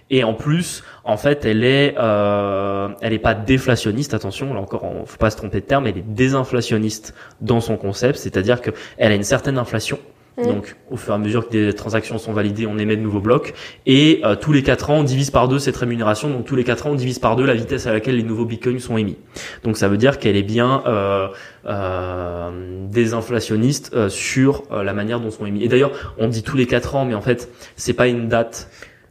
Et 0.10 0.24
en 0.24 0.34
plus, 0.34 0.84
en 1.04 1.18
fait, 1.18 1.46
elle 1.46 1.64
est, 1.64 1.96
euh, 1.98 2.90
elle 3.02 3.14
est 3.14 3.20
pas 3.20 3.34
déflationniste. 3.34 4.14
Attention, 4.14 4.54
là 4.54 4.60
encore, 4.60 4.84
on, 4.84 5.06
faut 5.06 5.18
pas 5.18 5.30
se 5.30 5.38
tromper 5.38 5.62
de 5.62 5.66
terme. 5.66 5.88
Elle 5.88 5.98
est 5.98 6.06
désinflationniste 6.06 7.16
dans 7.42 7.62
son 7.62 7.78
concept, 7.78 8.20
c'est-à-dire 8.20 8.62
que 8.62 8.72
elle 8.98 9.12
a 9.12 9.16
une 9.16 9.24
certaine 9.24 9.58
inflation 9.58 9.98
Donc, 10.38 10.76
au 10.90 10.98
fur 10.98 11.14
et 11.14 11.16
à 11.16 11.20
mesure 11.20 11.48
que 11.48 11.52
des 11.52 11.74
transactions 11.74 12.18
sont 12.18 12.34
validées, 12.34 12.66
on 12.66 12.80
émet 12.80 12.96
de 12.96 13.02
nouveaux 13.02 13.20
blocs. 13.20 13.54
Et 13.86 14.22
euh, 14.24 14.36
tous 14.36 14.52
les 14.52 14.64
4 14.64 14.90
ans, 14.90 14.96
on 15.00 15.04
divise 15.04 15.30
par 15.30 15.48
deux 15.48 15.60
cette 15.60 15.78
rémunération. 15.78 16.30
Donc, 16.30 16.46
tous 16.46 16.56
les 16.56 16.64
4 16.64 16.88
ans, 16.88 16.92
on 16.92 16.96
divise 16.96 17.20
par 17.20 17.36
deux 17.36 17.46
la 17.46 17.54
vitesse 17.54 17.86
à 17.86 17.94
laquelle 17.94 18.16
les 18.16 18.24
nouveaux 18.24 18.46
bitcoins 18.46 18.80
sont 18.80 18.98
émis. 18.98 19.18
Donc, 19.64 19.78
ça 19.78 19.88
veut 19.88 19.98
dire 19.98 20.18
qu'elle 20.18 20.36
est 20.36 20.42
bien 20.44 20.84
euh, 20.88 21.28
euh, 21.66 22.50
désinflationniste 22.90 23.92
euh, 23.94 24.10
sur 24.10 24.64
euh, 24.72 24.84
la 24.84 24.94
manière 24.94 25.22
dont 25.22 25.32
sont 25.32 25.46
émis. 25.46 25.64
Et 25.64 25.70
d'ailleurs, 25.70 26.14
on 26.18 26.28
dit 26.28 26.44
tous 26.44 26.58
les 26.58 26.66
4 26.68 26.96
ans, 26.96 27.06
mais 27.06 27.14
en 27.14 27.22
fait, 27.22 27.50
c'est 27.78 27.94
pas 27.94 28.08
une 28.08 28.28
date 28.28 28.70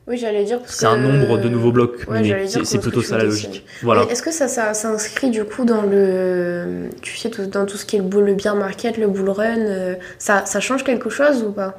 oui, 0.08 0.16
j'allais 0.16 0.42
dire. 0.42 0.58
C'est 0.66 0.86
un 0.86 0.96
nombre 0.96 1.38
de 1.38 1.48
nouveaux 1.48 1.70
blocs, 1.70 2.08
mais 2.08 2.46
c'est 2.48 2.80
plutôt 2.80 3.02
ça 3.02 3.18
la 3.18 3.24
logique. 3.24 3.64
Voilà. 3.82 4.04
Est-ce 4.10 4.22
que 4.22 4.32
ça, 4.32 4.48
ça 4.48 4.74
s'inscrit 4.74 5.30
du 5.30 5.44
coup 5.44 5.64
dans 5.64 5.82
le, 5.82 6.88
tu 7.02 7.16
sais, 7.16 7.30
dans 7.46 7.66
tout 7.66 7.76
ce 7.76 7.86
qui 7.86 7.96
est 7.96 7.98
le, 8.00 8.04
bull, 8.04 8.24
le 8.24 8.34
bear 8.34 8.56
market, 8.56 8.98
le 8.98 9.06
bull 9.06 9.30
run, 9.30 9.58
euh, 9.58 9.94
ça, 10.18 10.44
ça 10.44 10.58
change 10.58 10.82
quelque 10.82 11.08
chose 11.08 11.44
ou 11.44 11.52
pas? 11.52 11.78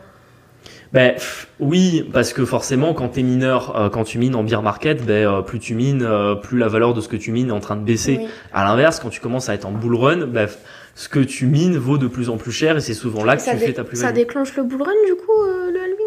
Ben 0.94 1.16
oui, 1.60 2.08
parce 2.14 2.34
que 2.34 2.46
forcément, 2.46 2.94
quand 2.94 3.10
t'es 3.10 3.24
mineur, 3.24 3.76
euh, 3.76 3.90
quand 3.90 4.04
tu 4.04 4.20
mines 4.20 4.36
en 4.36 4.44
bear 4.44 4.62
market, 4.62 5.04
ben 5.04 5.28
euh, 5.28 5.42
plus 5.42 5.60
tu 5.60 5.74
mines, 5.74 6.08
plus 6.44 6.60
la 6.60 6.68
valeur 6.70 6.94
de 6.94 7.02
ce 7.02 7.10
que 7.10 7.18
tu 7.18 7.32
mines 7.32 7.50
est 7.50 7.54
en 7.54 7.60
train 7.60 7.76
de 7.76 7.84
baisser. 7.84 8.22
À 8.54 8.64
l'inverse, 8.64 9.02
quand 9.02 9.10
tu 9.10 9.20
commences 9.20 9.50
à 9.50 9.54
être 9.54 9.66
en 9.66 9.72
bull 9.72 9.96
run, 9.96 10.28
ben, 10.28 10.48
ce 10.96 11.10
que 11.10 11.20
tu 11.20 11.48
mines 11.48 11.78
vaut 11.78 11.98
de 11.98 12.08
plus 12.08 12.30
en 12.30 12.38
plus 12.38 12.52
cher 12.52 12.78
et 12.78 12.82
c'est 12.82 12.94
souvent 12.94 13.26
là 13.26 13.36
que 13.36 13.44
tu 13.44 13.58
fais 13.58 13.74
ta 13.74 13.84
plus-value. 13.84 14.08
Ça 14.08 14.14
déclenche 14.14 14.56
le 14.56 14.64
bull 14.64 14.82
run 14.82 14.92
du 15.08 15.16
coup, 15.16 15.44
le 15.44 15.80
halving 15.82 16.03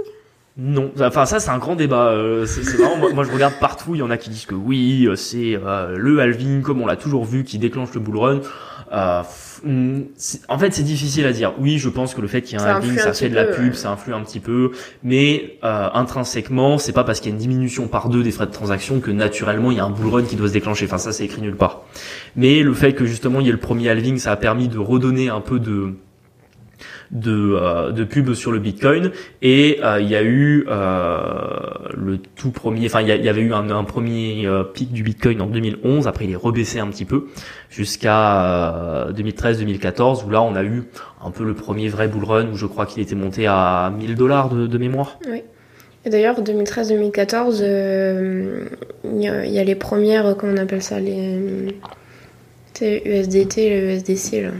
non, 0.58 0.90
enfin 1.00 1.26
ça 1.26 1.38
c'est 1.38 1.50
un 1.50 1.58
grand 1.58 1.76
débat. 1.76 2.08
Euh, 2.08 2.46
c'est 2.46 2.62
vraiment 2.62 3.12
moi, 3.12 3.24
je 3.24 3.30
regarde 3.30 3.54
partout, 3.60 3.94
il 3.94 3.98
y 3.98 4.02
en 4.02 4.10
a 4.10 4.16
qui 4.16 4.30
disent 4.30 4.46
que 4.46 4.54
oui, 4.54 5.04
euh, 5.06 5.14
c'est 5.14 5.54
euh, 5.54 5.96
le 5.98 6.18
halving 6.20 6.62
comme 6.62 6.80
on 6.80 6.86
l'a 6.86 6.96
toujours 6.96 7.26
vu 7.26 7.44
qui 7.44 7.58
déclenche 7.58 7.92
le 7.92 8.00
bull 8.00 8.16
run. 8.16 8.40
Mm, 9.64 10.02
en 10.48 10.58
fait, 10.58 10.72
c'est 10.72 10.82
difficile 10.82 11.26
à 11.26 11.32
dire. 11.32 11.52
Oui, 11.58 11.76
je 11.76 11.90
pense 11.90 12.14
que 12.14 12.22
le 12.22 12.28
fait 12.28 12.40
qu'il 12.40 12.58
y 12.58 12.62
ait 12.62 12.64
un 12.64 12.76
halving, 12.76 12.96
ça 12.96 13.12
fait 13.12 13.28
de 13.28 13.34
la 13.34 13.44
pub, 13.44 13.74
ça 13.74 13.90
influe 13.90 14.14
un 14.14 14.22
petit 14.22 14.40
peu, 14.40 14.70
mais 15.02 15.58
intrinsèquement, 15.62 16.78
c'est 16.78 16.92
pas 16.92 17.04
parce 17.04 17.20
qu'il 17.20 17.30
y 17.30 17.32
a 17.32 17.34
une 17.34 17.40
diminution 17.40 17.86
par 17.86 18.08
deux 18.08 18.22
des 18.22 18.30
frais 18.30 18.46
de 18.46 18.52
transaction 18.52 19.00
que 19.00 19.10
naturellement 19.10 19.70
il 19.72 19.76
y 19.76 19.80
a 19.80 19.84
un 19.84 19.90
bull 19.90 20.08
run 20.08 20.22
qui 20.22 20.36
doit 20.36 20.48
se 20.48 20.54
déclencher. 20.54 20.86
Enfin 20.86 20.98
ça 20.98 21.12
c'est 21.12 21.24
écrit 21.26 21.42
nulle 21.42 21.56
part. 21.56 21.82
Mais 22.34 22.62
le 22.62 22.72
fait 22.72 22.94
que 22.94 23.04
justement 23.04 23.40
il 23.40 23.46
y 23.46 23.50
ait 23.50 23.52
le 23.52 23.58
premier 23.58 23.90
halving, 23.90 24.16
ça 24.16 24.32
a 24.32 24.36
permis 24.36 24.68
de 24.68 24.78
redonner 24.78 25.28
un 25.28 25.42
peu 25.42 25.58
de 25.58 25.96
de, 27.10 27.54
euh, 27.54 27.92
de 27.92 28.04
pub 28.04 28.32
sur 28.34 28.52
le 28.52 28.58
Bitcoin 28.58 29.12
et 29.42 29.78
euh, 29.82 30.00
il 30.00 30.08
y 30.08 30.16
a 30.16 30.22
eu 30.22 30.66
euh, 30.68 31.18
le 31.96 32.18
tout 32.18 32.50
premier, 32.50 32.86
enfin 32.86 33.00
il 33.02 33.08
y, 33.08 33.28
avait 33.28 33.40
eu 33.40 33.52
un, 33.52 33.84
premier 33.84 34.48
pic 34.74 34.92
du 34.92 35.02
Bitcoin 35.02 35.40
en 35.40 35.46
2011, 35.46 36.06
après 36.08 36.24
il 36.24 36.32
est 36.32 36.36
rebaissé 36.36 36.78
un 36.78 36.88
petit 36.88 37.04
peu 37.04 37.26
jusqu'à 37.70 39.08
2013-2014 39.12 40.24
où 40.26 40.30
là 40.30 40.42
on 40.42 40.54
a 40.54 40.64
eu 40.64 40.84
un 41.24 41.30
peu 41.30 41.44
le 41.44 41.54
premier 41.54 41.88
vrai 41.88 42.08
bull 42.08 42.24
run 42.24 42.48
où 42.52 42.56
je 42.56 42.66
crois 42.66 42.86
qu'il 42.86 43.02
était 43.02 43.14
monté 43.14 43.46
à 43.46 43.92
1000 43.96 44.14
dollars 44.14 44.50
de, 44.50 44.78
mémoire. 44.78 45.18
Oui. 45.30 45.42
Et 46.04 46.10
d'ailleurs, 46.10 46.40
2013-2014, 46.40 47.64
il 49.04 49.22
y, 49.22 49.58
a 49.58 49.64
les 49.64 49.74
premières, 49.74 50.36
comment 50.36 50.52
on 50.52 50.56
appelle 50.58 50.82
ça, 50.82 51.00
les 51.00 51.74
USDT, 52.80 53.70
le 53.70 53.94
USDC, 53.94 54.42
là. 54.42 54.50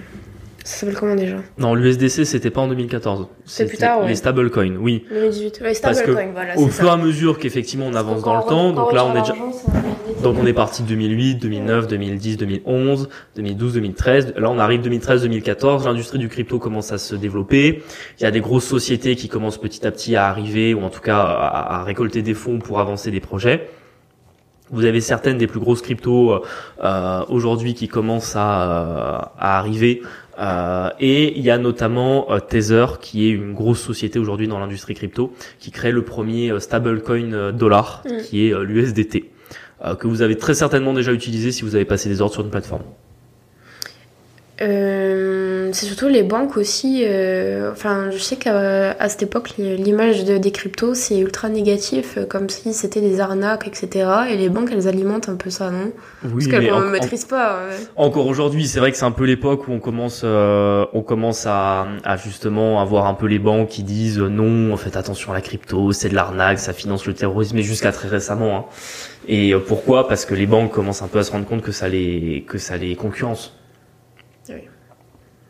Ça 0.66 0.78
s'appelle 0.78 0.96
comment 0.96 1.14
déjà 1.14 1.36
Non, 1.58 1.76
l'USDC 1.76 2.26
c'était 2.26 2.50
pas 2.50 2.60
en 2.60 2.66
2014. 2.66 3.28
C'était 3.44 3.68
plus 3.68 3.78
tard, 3.78 4.00
ouais. 4.00 4.08
Les 4.08 4.16
stablecoins, 4.16 4.74
oui. 4.80 5.04
2018. 5.10 5.60
Les 5.62 5.74
stablecoins, 5.74 6.32
voilà. 6.32 6.58
Au 6.58 6.66
fur 6.66 6.88
et 6.88 6.90
à 6.90 6.96
mesure 6.96 7.38
qu'effectivement 7.38 7.86
on 7.86 7.94
avance 7.94 8.24
dans 8.24 8.36
le 8.36 8.42
temps, 8.42 8.72
donc 8.72 8.92
là 8.92 9.04
on 9.04 9.14
est 9.14 9.20
déjà, 9.20 9.36
donc 10.24 10.36
on 10.40 10.44
est 10.44 10.52
parti 10.52 10.82
de 10.82 10.88
2008, 10.88 11.36
2009, 11.36 11.86
2010, 11.86 12.36
2011, 12.38 13.08
2012, 13.36 13.74
2013. 13.74 14.34
Là 14.36 14.50
on 14.50 14.58
arrive 14.58 14.80
2013, 14.80 15.22
2014. 15.22 15.86
L'industrie 15.86 16.18
du 16.18 16.28
crypto 16.28 16.58
commence 16.58 16.90
à 16.90 16.98
se 16.98 17.14
développer. 17.14 17.84
Il 18.18 18.24
y 18.24 18.26
a 18.26 18.32
des 18.32 18.40
grosses 18.40 18.66
sociétés 18.66 19.14
qui 19.14 19.28
commencent 19.28 19.60
petit 19.60 19.86
à 19.86 19.92
petit 19.92 20.16
à 20.16 20.26
arriver, 20.26 20.74
ou 20.74 20.82
en 20.82 20.90
tout 20.90 21.00
cas 21.00 21.18
à, 21.18 21.84
récolter 21.84 22.22
des 22.22 22.34
fonds 22.34 22.58
pour 22.58 22.80
avancer 22.80 23.12
des 23.12 23.20
projets. 23.20 23.68
Vous 24.72 24.84
avez 24.84 25.00
certaines 25.00 25.38
des 25.38 25.46
plus 25.46 25.60
grosses 25.60 25.80
cryptos 25.80 26.32
euh, 26.32 26.40
euh 26.82 27.22
aujourd'hui 27.28 27.74
qui 27.74 27.86
commencent 27.86 28.34
à, 28.34 28.62
euh, 28.62 29.18
à 29.38 29.58
arriver 29.58 30.02
euh, 30.38 30.90
et 31.00 31.38
il 31.38 31.44
y 31.44 31.50
a 31.50 31.58
notamment 31.58 32.30
euh, 32.30 32.40
Tether, 32.40 32.86
qui 33.00 33.26
est 33.26 33.30
une 33.30 33.54
grosse 33.54 33.80
société 33.80 34.18
aujourd'hui 34.18 34.48
dans 34.48 34.58
l'industrie 34.58 34.94
crypto, 34.94 35.32
qui 35.58 35.70
crée 35.70 35.92
le 35.92 36.02
premier 36.02 36.50
euh, 36.50 36.60
stablecoin 36.60 37.52
dollar, 37.52 38.02
mm. 38.04 38.22
qui 38.22 38.48
est 38.48 38.54
l'USDT, 38.58 39.30
que 39.98 40.06
vous 40.06 40.22
avez 40.22 40.36
très 40.36 40.54
certainement 40.54 40.92
déjà 40.92 41.12
utilisé 41.12 41.52
si 41.52 41.62
vous 41.62 41.74
avez 41.74 41.84
passé 41.84 42.08
des 42.08 42.20
ordres 42.20 42.34
sur 42.34 42.42
une 42.42 42.50
plateforme. 42.50 42.82
Euh, 44.62 45.68
c'est 45.72 45.86
surtout 45.86 46.08
les 46.08 46.22
banques 46.22 46.56
aussi. 46.56 47.02
Euh, 47.04 47.72
enfin, 47.72 48.10
je 48.10 48.18
sais 48.18 48.36
qu'à 48.36 49.08
cette 49.08 49.22
époque, 49.22 49.54
l'image 49.58 50.24
de, 50.24 50.38
des 50.38 50.50
cryptos, 50.50 50.94
c'est 50.94 51.18
ultra 51.18 51.48
négatif, 51.48 52.16
euh, 52.16 52.24
comme 52.24 52.48
si 52.48 52.72
c'était 52.72 53.02
des 53.02 53.20
arnaques, 53.20 53.66
etc. 53.66 54.08
Et 54.30 54.36
les 54.36 54.48
banques, 54.48 54.70
elles 54.72 54.88
alimentent 54.88 55.28
un 55.28 55.36
peu 55.36 55.50
ça, 55.50 55.70
non? 55.70 55.92
Oui, 56.24 56.30
Parce 56.32 56.46
qu'elles 56.46 56.72
ne 56.72 56.90
maîtrisent 56.90 57.26
pas. 57.26 57.60
Encore 57.96 58.26
aujourd'hui, 58.26 58.66
c'est 58.66 58.80
vrai 58.80 58.92
que 58.92 58.96
c'est 58.96 59.04
un 59.04 59.10
peu 59.10 59.24
l'époque 59.24 59.68
où 59.68 59.72
on 59.72 59.78
commence, 59.78 60.24
on 60.24 61.02
commence 61.02 61.46
à, 61.46 61.86
à, 62.04 62.16
justement 62.16 62.80
avoir 62.80 63.06
un 63.06 63.14
peu 63.14 63.26
les 63.26 63.38
banques 63.38 63.68
qui 63.68 63.82
disent 63.82 64.18
non, 64.18 64.74
faites 64.76 64.96
attention 64.96 65.32
à 65.32 65.34
la 65.34 65.42
crypto, 65.42 65.92
c'est 65.92 66.08
de 66.08 66.14
l'arnaque, 66.14 66.58
ça 66.58 66.72
finance 66.72 67.06
le 67.06 67.14
terrorisme, 67.14 67.58
et 67.58 67.62
jusqu'à 67.62 67.92
très 67.92 68.08
récemment. 68.08 68.56
Hein. 68.56 68.64
Et 69.28 69.54
pourquoi? 69.54 70.08
Parce 70.08 70.24
que 70.24 70.34
les 70.34 70.46
banques 70.46 70.72
commencent 70.72 71.02
un 71.02 71.08
peu 71.08 71.18
à 71.18 71.24
se 71.24 71.32
rendre 71.32 71.46
compte 71.46 71.62
que 71.62 71.72
ça 71.72 71.88
les, 71.88 72.44
que 72.46 72.58
ça 72.58 72.76
les 72.76 72.96
concurrence. 72.96 73.52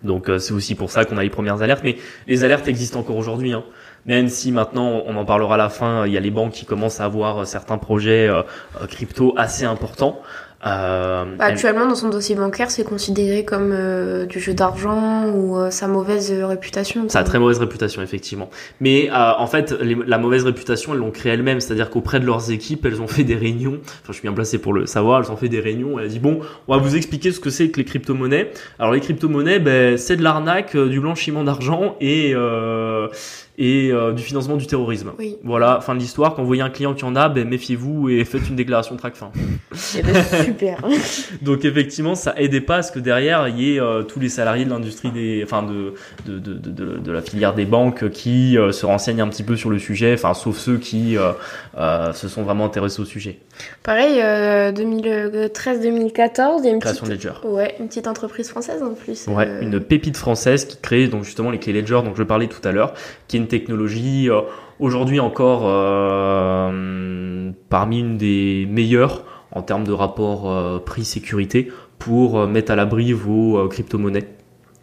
Donc 0.02 0.28
euh, 0.28 0.38
c'est 0.38 0.52
aussi 0.52 0.74
pour 0.74 0.90
ça 0.90 1.04
qu'on 1.04 1.16
a 1.16 1.22
les 1.22 1.30
premières 1.30 1.62
alertes. 1.62 1.82
Mais 1.84 1.96
les 2.26 2.44
alertes 2.44 2.68
existent 2.68 3.00
encore 3.00 3.16
aujourd'hui. 3.16 3.52
Hein. 3.52 3.64
Même 4.06 4.28
si 4.28 4.52
maintenant, 4.52 5.02
on 5.06 5.16
en 5.16 5.24
parlera 5.24 5.54
à 5.54 5.58
la 5.58 5.68
fin, 5.68 6.06
il 6.06 6.12
y 6.12 6.16
a 6.16 6.20
les 6.20 6.30
banques 6.30 6.52
qui 6.52 6.64
commencent 6.64 7.00
à 7.00 7.04
avoir 7.04 7.46
certains 7.46 7.78
projets 7.78 8.28
euh, 8.28 8.42
euh, 8.80 8.86
crypto 8.86 9.34
assez 9.36 9.64
importants. 9.64 10.20
Euh, 10.64 11.24
bah, 11.36 11.44
actuellement, 11.44 11.86
dans 11.86 11.94
son 11.94 12.08
dossier 12.08 12.34
bancaire, 12.34 12.70
c'est 12.70 12.84
considéré 12.84 13.44
comme 13.44 13.72
euh, 13.72 14.24
du 14.26 14.40
jeu 14.40 14.54
d'argent 14.54 15.26
ou 15.28 15.58
euh, 15.58 15.70
sa 15.70 15.86
mauvaise 15.86 16.32
réputation. 16.32 17.08
Ça 17.08 17.20
a 17.20 17.24
très 17.24 17.38
mauvaise 17.38 17.58
réputation, 17.58 18.02
effectivement. 18.02 18.48
Mais 18.80 19.10
en 19.12 19.46
fait, 19.46 19.72
la 19.72 20.18
mauvaise 20.18 20.44
réputation, 20.44 20.94
elles 20.94 21.00
l'ont 21.00 21.10
créée 21.10 21.32
elles-mêmes. 21.32 21.60
C'est-à-dire 21.60 21.90
qu'auprès 21.90 22.20
de 22.20 22.26
leurs 22.26 22.50
équipes, 22.50 22.86
elles 22.86 23.02
ont 23.02 23.06
fait 23.06 23.24
des 23.24 23.36
réunions. 23.36 23.78
Enfin, 23.84 24.08
je 24.08 24.14
suis 24.14 24.22
bien 24.22 24.32
placé 24.32 24.58
pour 24.58 24.72
le 24.72 24.86
savoir. 24.86 25.22
Elles 25.22 25.30
ont 25.30 25.36
fait 25.36 25.48
des 25.48 25.60
réunions. 25.60 25.98
Elles 25.98 26.06
ont 26.06 26.10
dit 26.10 26.18
bon, 26.18 26.40
on 26.68 26.76
va 26.76 26.82
vous 26.82 26.96
expliquer 26.96 27.32
ce 27.32 27.40
que 27.40 27.50
c'est 27.50 27.68
que 27.70 27.78
les 27.78 27.84
crypto-monnaies. 27.84 28.50
Alors, 28.78 28.92
les 28.92 29.00
crypto-monnaies, 29.00 29.58
ben, 29.58 29.98
c'est 29.98 30.16
de 30.16 30.22
l'arnaque, 30.22 30.76
du 30.76 31.00
blanchiment 31.00 31.44
d'argent 31.44 31.96
et 32.00 32.34
et 33.58 33.90
euh, 33.90 34.12
du 34.12 34.22
financement 34.22 34.56
du 34.56 34.66
terrorisme. 34.66 35.12
Oui. 35.18 35.36
Voilà, 35.42 35.80
fin 35.80 35.94
de 35.94 36.00
l'histoire. 36.00 36.34
Quand 36.34 36.42
vous 36.42 36.46
voyez 36.46 36.62
un 36.62 36.70
client 36.70 36.94
qui 36.94 37.04
en 37.04 37.16
a, 37.16 37.28
ben, 37.28 37.48
méfiez-vous 37.48 38.08
et 38.10 38.24
faites 38.24 38.48
une 38.48 38.56
déclaration 38.56 38.94
de 38.94 39.00
track 39.00 39.16
fin. 39.16 39.30
Eh 39.96 40.02
ben, 40.02 40.24
super. 40.44 40.84
Donc 41.42 41.64
effectivement, 41.64 42.14
ça 42.14 42.34
aidait 42.36 42.60
pas 42.60 42.76
à 42.76 42.82
ce 42.82 42.92
que 42.92 42.98
derrière 42.98 43.48
il 43.48 43.60
y 43.60 43.74
ait 43.74 43.80
euh, 43.80 44.02
tous 44.02 44.20
les 44.20 44.28
salariés 44.28 44.64
de 44.64 44.70
l'industrie 44.70 45.10
des, 45.10 45.42
enfin 45.44 45.62
de 45.62 45.94
de, 46.26 46.38
de, 46.38 46.54
de, 46.54 46.98
de, 46.98 47.12
la 47.12 47.22
filière 47.22 47.54
des 47.54 47.64
banques 47.64 48.10
qui 48.10 48.58
euh, 48.58 48.72
se 48.72 48.84
renseignent 48.86 49.22
un 49.22 49.28
petit 49.28 49.42
peu 49.42 49.56
sur 49.56 49.70
le 49.70 49.78
sujet, 49.78 50.14
enfin 50.14 50.34
sauf 50.34 50.56
ceux 50.58 50.78
qui 50.78 51.16
se 51.76 52.28
sont 52.28 52.42
vraiment 52.42 52.66
intéressés 52.66 53.00
au 53.00 53.04
sujet. 53.04 53.38
Pareil, 53.82 54.18
2013-2014, 54.18 56.60
il 56.60 56.64
y 56.64 56.68
a 56.68 56.70
une 56.70 56.80
création 56.80 57.06
petite, 57.06 57.24
Ledger. 57.24 57.32
Ouais, 57.44 57.74
une 57.78 57.88
petite 57.88 58.06
entreprise 58.06 58.48
française 58.48 58.82
en 58.82 58.94
plus. 58.94 59.26
Ouais, 59.28 59.48
une 59.62 59.80
pépite 59.80 60.16
française 60.16 60.64
qui 60.64 60.76
crée 60.76 61.06
donc 61.06 61.24
justement 61.24 61.50
les 61.50 61.58
clés 61.58 61.72
Ledger 61.72 62.00
dont 62.04 62.14
je 62.14 62.22
parlais 62.22 62.48
tout 62.48 62.66
à 62.66 62.72
l'heure, 62.72 62.94
qui 63.28 63.36
est 63.36 63.40
une 63.40 63.48
technologie, 63.48 64.28
euh, 64.30 64.40
aujourd'hui 64.78 65.20
encore 65.20 65.62
euh, 65.66 67.50
parmi 67.68 68.00
une 68.00 68.16
des 68.16 68.66
meilleures 68.70 69.24
en 69.52 69.62
termes 69.62 69.84
de 69.84 69.92
rapport 69.92 70.50
euh, 70.50 70.78
prix-sécurité 70.78 71.70
pour 71.98 72.38
euh, 72.38 72.46
mettre 72.46 72.72
à 72.72 72.76
l'abri 72.76 73.12
vos 73.12 73.58
euh, 73.58 73.68
crypto-monnaies. 73.68 74.28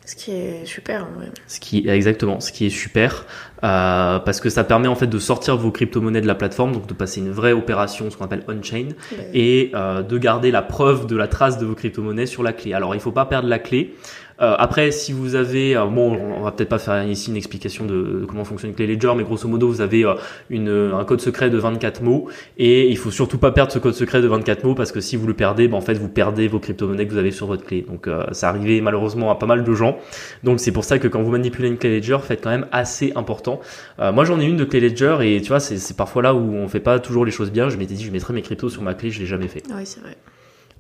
Ce 0.06 0.16
qui 0.16 0.32
est 0.32 0.66
super 0.66 1.08
vrai. 1.16 1.28
Ce 1.48 1.60
qui 1.62 1.88
exactement, 1.88 2.40
ce 2.42 2.52
qui 2.52 2.66
est 2.66 2.70
super, 2.70 3.26
euh, 3.64 4.20
parce 4.20 4.42
que 4.42 4.50
ça 4.50 4.64
permet 4.66 4.90
en 4.90 4.96
fait 4.96 5.08
de 5.08 5.18
sortir 5.20 5.56
vos 5.56 5.72
crypto-monnaies 5.72 6.20
de 6.22 6.28
la 6.28 6.36
plateforme, 6.36 6.74
donc 6.74 6.88
de 6.88 6.94
passer 6.94 7.22
une 7.22 7.32
vraie 7.32 7.54
opération, 7.54 8.10
ce 8.12 8.18
qu'on 8.18 8.26
appelle 8.26 8.44
on-chain, 8.50 8.90
Ouais. 9.14 9.30
et 9.34 9.72
euh, 9.76 10.02
de 10.04 10.18
garder 10.18 10.52
la 10.52 10.62
preuve 10.62 11.08
de 11.08 11.16
la 11.16 11.28
trace 11.30 11.58
de 11.58 11.66
vos 11.66 11.76
crypto-monnaies 11.76 12.26
sur 12.26 12.44
la 12.44 12.52
clé. 12.52 12.74
Alors 12.74 12.96
il 12.96 13.02
faut 13.02 13.14
pas 13.14 13.26
perdre 13.26 13.48
la 13.48 13.60
clé. 13.60 13.96
Euh, 14.42 14.56
après, 14.58 14.92
si 14.92 15.14
vous 15.14 15.36
avez, 15.36 15.76
euh, 15.76 15.86
bon, 15.86 16.18
on 16.38 16.42
va 16.42 16.52
peut-être 16.52 16.70
pas 16.70 16.80
faire 16.80 17.06
ici 17.08 17.30
une 17.30 17.38
explication 17.38 17.86
de, 17.86 18.20
de 18.22 18.26
comment 18.26 18.44
fonctionne 18.44 18.72
une 18.72 18.76
clé 18.76 18.88
Ledger, 18.88 19.14
mais 19.16 19.24
grosso 19.24 19.48
modo, 19.48 19.68
vous 19.68 19.82
avez 19.82 20.06
euh, 20.06 20.16
une, 20.50 20.70
un 20.70 21.04
code 21.06 21.22
secret 21.22 21.50
de 21.50 21.58
24 21.58 22.02
mots, 22.02 22.28
et 22.58 22.90
il 22.90 22.98
faut 22.98 23.12
surtout 23.12 23.38
pas 23.38 23.52
perdre 23.52 23.72
ce 23.72 23.80
code 23.80 23.94
secret 23.94 24.22
de 24.22 24.28
24 24.28 24.64
mots, 24.64 24.76
parce 24.76 24.92
que 24.92 25.02
si 25.02 25.16
vous 25.16 25.28
le 25.28 25.34
perdez, 25.34 25.68
ben, 25.68 25.78
en 25.78 25.82
fait, 25.82 25.94
vous 25.94 26.10
perdez 26.10 26.48
vos 26.48 26.60
crypto-monnaies 26.60 27.06
que 27.06 27.12
vous 27.12 27.18
avez 27.18 27.32
sur 27.32 27.48
votre 27.48 27.64
clé. 27.64 27.86
Donc, 27.88 28.08
euh, 28.08 28.26
ça 28.32 28.50
arrivait 28.50 28.82
malheureusement 28.82 29.32
à 29.32 29.36
pas 29.36 29.46
mal 29.46 29.64
de 29.64 29.74
gens. 29.74 29.98
Donc, 30.44 30.60
c'est 30.60 30.72
pour 30.72 30.84
ça 30.84 31.00
que 31.00 31.08
quand 31.08 31.22
vous 31.22 31.32
manipulez 31.32 31.68
une 31.68 31.78
clé 31.78 32.00
Ledger, 32.00 32.18
faites 32.24 32.44
quand 32.44 32.50
même 32.50 32.68
assez 32.72 33.12
important. 33.16 33.60
Euh, 34.00 34.12
moi, 34.12 34.26
j'en 34.26 34.40
ai 34.40 34.46
une 34.46 34.58
de 34.58 34.66
clé 34.66 34.80
Ledger, 34.80 35.18
et 35.22 35.42
tu 35.42 35.50
vois, 35.50 35.60
c'est 35.60 35.98
parfois 35.98 36.22
là 36.22 36.34
où 36.34 36.54
on 36.56 36.68
fait 36.68 36.80
pas 36.80 37.00
toujours 37.00 37.26
les 37.26 37.32
choses 37.32 37.52
bien. 37.52 37.70
Je 37.70 37.78
m'étais 37.78 37.94
dit, 37.94 38.04
je 38.04 38.12
mettrais 38.12 38.34
mes 38.34 38.42
cryptos 38.42 38.70
sur 38.70 38.82
ma 38.82 38.94
clé, 38.94 39.12
je 39.12 39.20
l'ai 39.20 39.26
jamais 39.26 39.48
fait. 39.48 39.64
Oui, 39.70 39.86
c'est 39.86 40.00
vrai. 40.02 40.18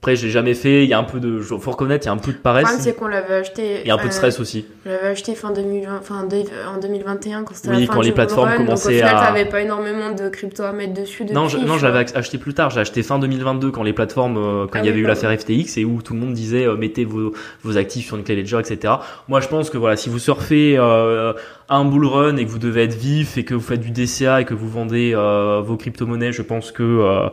Après, 0.04 0.18
je 0.18 0.26
l'ai 0.26 0.32
jamais 0.34 0.54
fait. 0.54 0.84
Il 0.84 0.89
y 0.89 0.93
a 0.93 0.99
un 0.99 1.06
peu 1.06 1.22
de, 1.22 1.39
faut 1.39 1.72
reconnaître, 1.72 2.04
il 2.06 2.08
y 2.08 2.10
a 2.10 2.12
un 2.12 2.18
peu 2.18 2.32
de 2.34 2.36
Le 2.36 2.41
paresse. 2.41 2.64
problème, 2.66 2.84
c'est 2.84 2.93
qu'on 2.93 3.08
l'avait 3.08 3.36
acheté. 3.36 3.80
Il 3.84 3.88
y 3.88 3.89
a 3.89 3.93
un 3.93 3.97
peu 3.97 4.04
de 4.04 4.10
euh, 4.10 4.12
stress 4.12 4.38
aussi. 4.41 4.66
On 4.86 4.89
l'avait 4.89 5.08
acheté 5.08 5.34
fin 5.34 5.51
2020, 5.51 5.97
enfin, 5.97 6.26
de- 6.26 6.43
en 6.68 6.78
2021 6.78 7.43
quand 7.45 7.56
c'était 7.56 7.70
Oui, 7.70 7.80
la 7.80 7.88
fin 7.88 7.93
quand 7.93 8.01
du 8.01 8.08
les 8.08 8.14
plateformes 8.14 8.49
run, 8.49 8.58
commençaient 8.58 8.89
donc 8.89 8.95
au 8.95 9.08
final, 9.08 9.16
à- 9.16 9.28
t'avais 9.28 9.45
pas 9.45 9.62
énormément 9.62 10.12
de 10.12 10.28
crypto 10.28 10.64
à 10.64 10.74
mettre 10.74 10.93
dessus. 10.93 11.24
Non, 11.32 11.47
je- 11.47 11.58
non, 11.58 11.78
j'avais 11.78 11.99
acheté 12.18 12.38
plus 12.38 12.54
tard. 12.54 12.70
J'ai 12.70 12.82
acheté 12.82 13.01
fin 13.01 13.18
2022 13.18 13.72
quand 13.72 13.84
les 13.84 13.93
plateformes, 13.93 14.36
euh, 14.36 14.66
quand 14.68 14.80
Ah 14.80 14.80
il 14.80 14.88
y 14.88 14.89
avait 14.89 14.97
oui, 14.97 15.04
eu 15.06 15.08
l'affaire 15.08 15.32
FTX 15.39 15.78
et 15.78 15.86
où 15.86 16.01
tout 16.01 16.14
le 16.14 16.20
monde 16.20 16.34
disait 16.34 16.66
euh, 16.68 16.76
mettez 16.76 17.06
vos, 17.06 17.32
vos 17.64 17.78
actifs 17.78 18.08
sur 18.08 18.18
une 18.18 18.26
clé 18.26 18.36
Ledger, 18.36 18.60
etc. 18.60 18.95
Moi, 19.30 19.39
je 19.39 19.47
pense 19.47 19.70
que 19.70 19.78
voilà, 19.78 19.95
si 19.95 20.10
vous 20.10 20.20
surfez 20.20 20.76
euh, 20.78 21.32
un 21.70 21.86
bull 21.86 22.06
run 22.08 22.36
et 22.36 22.43
que 22.45 22.49
vous 22.51 22.60
devez 22.60 22.84
être 22.84 22.93
vif 22.93 23.38
et 23.38 23.45
que 23.45 23.54
vous 23.54 23.62
faites 23.62 23.80
du 23.80 23.91
DCA 23.91 24.41
et 24.41 24.45
que 24.45 24.54
vous 24.54 24.68
vendez 24.68 25.14
euh, 25.16 25.62
vos 25.64 25.78
crypto-monnaies, 25.78 26.34
je 26.34 26.41
pense 26.41 26.74
que 26.74 27.30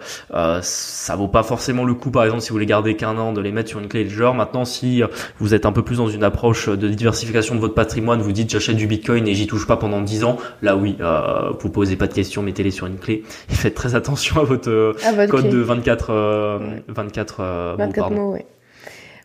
ça 0.63 1.17
vaut 1.17 1.27
pas 1.27 1.43
forcément 1.43 1.85
le 1.85 1.95
coup, 1.95 2.11
par 2.13 2.23
exemple, 2.25 2.43
si 2.43 2.51
vous 2.51 2.60
les 2.61 2.67
gardez 2.67 2.95
qu'un 2.95 3.17
an, 3.19 3.33
de 3.33 3.41
les 3.41 3.51
mettre 3.51 3.69
sur 3.71 3.81
une 3.81 3.89
clé 3.89 4.05
Ledger. 4.05 4.31
Maintenant, 4.37 4.65
si 4.65 5.03
euh, 5.03 5.09
vous 5.41 5.55
êtes 5.55 5.67
un 5.67 5.73
peu 5.73 5.83
plus 5.83 5.97
dans 5.97 6.09
une 6.09 6.23
approche 6.23 6.69
de 6.69 6.89
diversification 6.89 7.55
de 7.57 7.61
votre 7.61 7.75
patrimoine, 7.75 8.21
vous 8.21 8.33
dites 8.33 8.51
j'achète 8.51 8.77
du 8.77 8.87
Bitcoin 8.87 9.27
et 9.27 9.35
j'y 9.35 9.47
touche 9.47 9.67
pas 9.67 9.77
pendant 9.77 10.01
10 10.01 10.25
ans, 10.25 10.37
là 10.63 10.77
oui, 10.77 10.97
euh, 11.01 11.51
vous 11.59 11.71
posez 11.71 11.97
pas 11.97 12.07
de 12.07 12.13
questions, 12.15 12.43
mettez-les 12.43 12.71
sur 12.71 12.87
une 12.87 12.99
clé 12.99 13.25
et 13.51 13.55
faites 13.55 13.75
très 13.75 13.95
attention 13.95 14.41
à 14.41 14.45
votre 14.45 14.71
euh, 14.71 14.93
votre 15.17 15.31
code 15.31 15.41
clé. 15.43 15.51
de 15.51 15.59
24, 15.59 16.11
euh, 16.11 16.59
Ouais. 16.61 16.83
24, 16.89 17.37
euh, 17.41 17.71
mots, 17.73 17.77
24 17.79 17.95
pardon. 18.09 18.15
mots, 18.17 18.33
ouais. 18.35 18.47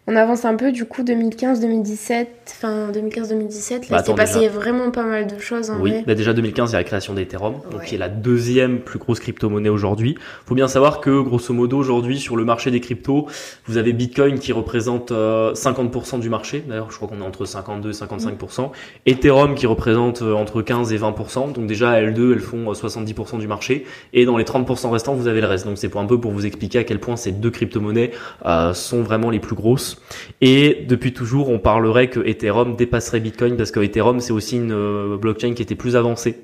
On 0.08 0.16
avance 0.16 0.46
un 0.46 0.56
peu, 0.56 0.72
du 0.72 0.86
coup, 0.86 1.02
2015-2017, 1.02 2.28
fin 2.46 2.92
2015-2017, 2.92 3.72
là, 3.72 3.80
Bah, 3.98 4.04
s'est 4.04 4.14
passé 4.14 4.48
vraiment 4.50 4.92
pas 4.92 5.04
mal 5.04 5.26
de 5.26 5.40
choses 5.40 5.72
en 5.72 5.80
Oui, 5.80 5.90
vrai. 5.90 6.04
bah 6.06 6.14
déjà 6.14 6.32
2015, 6.34 6.70
il 6.70 6.74
y 6.74 6.76
a 6.76 6.80
la 6.80 6.84
création 6.84 7.16
d'Ethereum, 7.16 7.56
donc 7.72 7.86
qui 7.86 7.96
est 7.96 7.98
la 7.98 8.08
deuxième 8.10 8.82
plus 8.82 9.00
grosse 9.00 9.20
crypto-monnaie 9.20 9.70
aujourd'hui. 9.70 10.16
Faut 10.46 10.54
bien 10.54 10.68
savoir 10.68 11.02
que, 11.02 11.22
grosso 11.22 11.52
modo, 11.56 11.78
aujourd'hui, 11.80 12.20
sur 12.20 12.36
le 12.36 12.46
marché 12.46 12.70
des 12.70 12.82
cryptos, 12.82 13.26
vous 13.66 13.78
avez 13.78 13.94
Bitcoin 13.94 14.38
qui 14.38 14.52
représente 14.54 15.12
euh, 15.12 15.54
50% 15.56 16.20
du 16.20 16.30
marché. 16.30 16.64
D'ailleurs, 16.68 16.92
je 16.92 16.98
crois 16.98 17.08
qu'on 17.08 17.22
est 17.22 17.26
entre 17.26 17.46
52 17.46 17.90
et 17.90 17.94
55%. 17.94 18.70
Ethereum 19.08 19.56
qui 19.56 19.66
représente 19.66 20.22
euh, 20.22 20.34
entre 20.34 20.62
15 20.62 20.94
et 20.94 21.00
20%. 21.00 21.54
Donc 21.54 21.66
déjà, 21.66 21.94
elles 22.00 22.14
deux, 22.14 22.32
elles 22.34 22.42
font 22.42 22.70
euh, 22.70 22.74
70% 22.74 23.40
du 23.40 23.48
marché. 23.48 23.86
Et 24.14 24.26
dans 24.26 24.38
les 24.38 24.44
30% 24.44 24.92
restants, 24.92 25.16
vous 25.16 25.28
avez 25.28 25.42
le 25.42 25.48
reste. 25.48 25.66
Donc 25.66 25.80
c'est 25.80 25.90
pour 25.90 26.00
un 26.00 26.06
peu 26.06 26.20
pour 26.20 26.30
vous 26.32 26.46
expliquer 26.46 26.78
à 26.78 26.84
quel 26.84 27.00
point 27.00 27.16
ces 27.16 27.32
deux 27.32 27.50
crypto-monnaies 27.50 28.12
euh, 28.46 28.72
sont 28.76 29.02
vraiment 29.02 29.32
les 29.32 29.40
plus 29.40 29.56
grosses. 29.56 29.95
Et 30.42 30.86
depuis 30.88 31.14
toujours, 31.14 31.50
on 31.50 31.60
parlerait 31.60 32.10
que 32.10 32.20
Ethereum 32.20 32.76
dépasserait 32.76 33.20
Bitcoin 33.20 33.58
parce 33.58 33.72
que 33.72 33.80
Ethereum, 33.80 34.20
c'est 34.20 34.34
aussi 34.34 34.58
une 34.58 34.74
euh, 34.74 35.18
blockchain 35.18 35.54
qui 35.54 35.62
était 35.62 35.76
plus 35.76 35.96
avancée. 35.96 36.38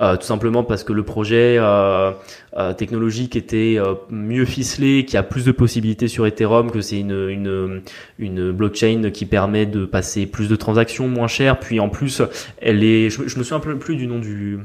Euh, 0.00 0.16
tout 0.16 0.24
simplement 0.24 0.64
parce 0.64 0.82
que 0.82 0.94
le 0.94 1.02
projet 1.02 1.56
euh, 1.58 2.12
technologique 2.78 3.36
était 3.36 3.76
mieux 4.08 4.46
ficelé, 4.46 5.04
qui 5.04 5.18
a 5.18 5.22
plus 5.22 5.44
de 5.44 5.52
possibilités 5.52 6.08
sur 6.08 6.26
Ethereum, 6.26 6.70
que 6.70 6.80
c'est 6.80 7.00
une, 7.00 7.82
blockchain 8.18 9.10
qui 9.12 9.26
permet 9.26 9.66
de 9.66 9.84
passer 9.84 10.24
plus 10.24 10.48
de 10.48 10.56
transactions 10.56 11.06
moins 11.06 11.28
chères. 11.28 11.60
Puis 11.60 11.80
en 11.80 11.90
plus, 11.90 12.22
elle 12.62 12.82
est, 12.82 13.10
je, 13.10 13.28
je 13.28 13.38
me 13.38 13.44
souviens 13.44 13.60
plus 13.60 13.96
du 13.96 14.06
nom 14.06 14.18
du 14.18 14.60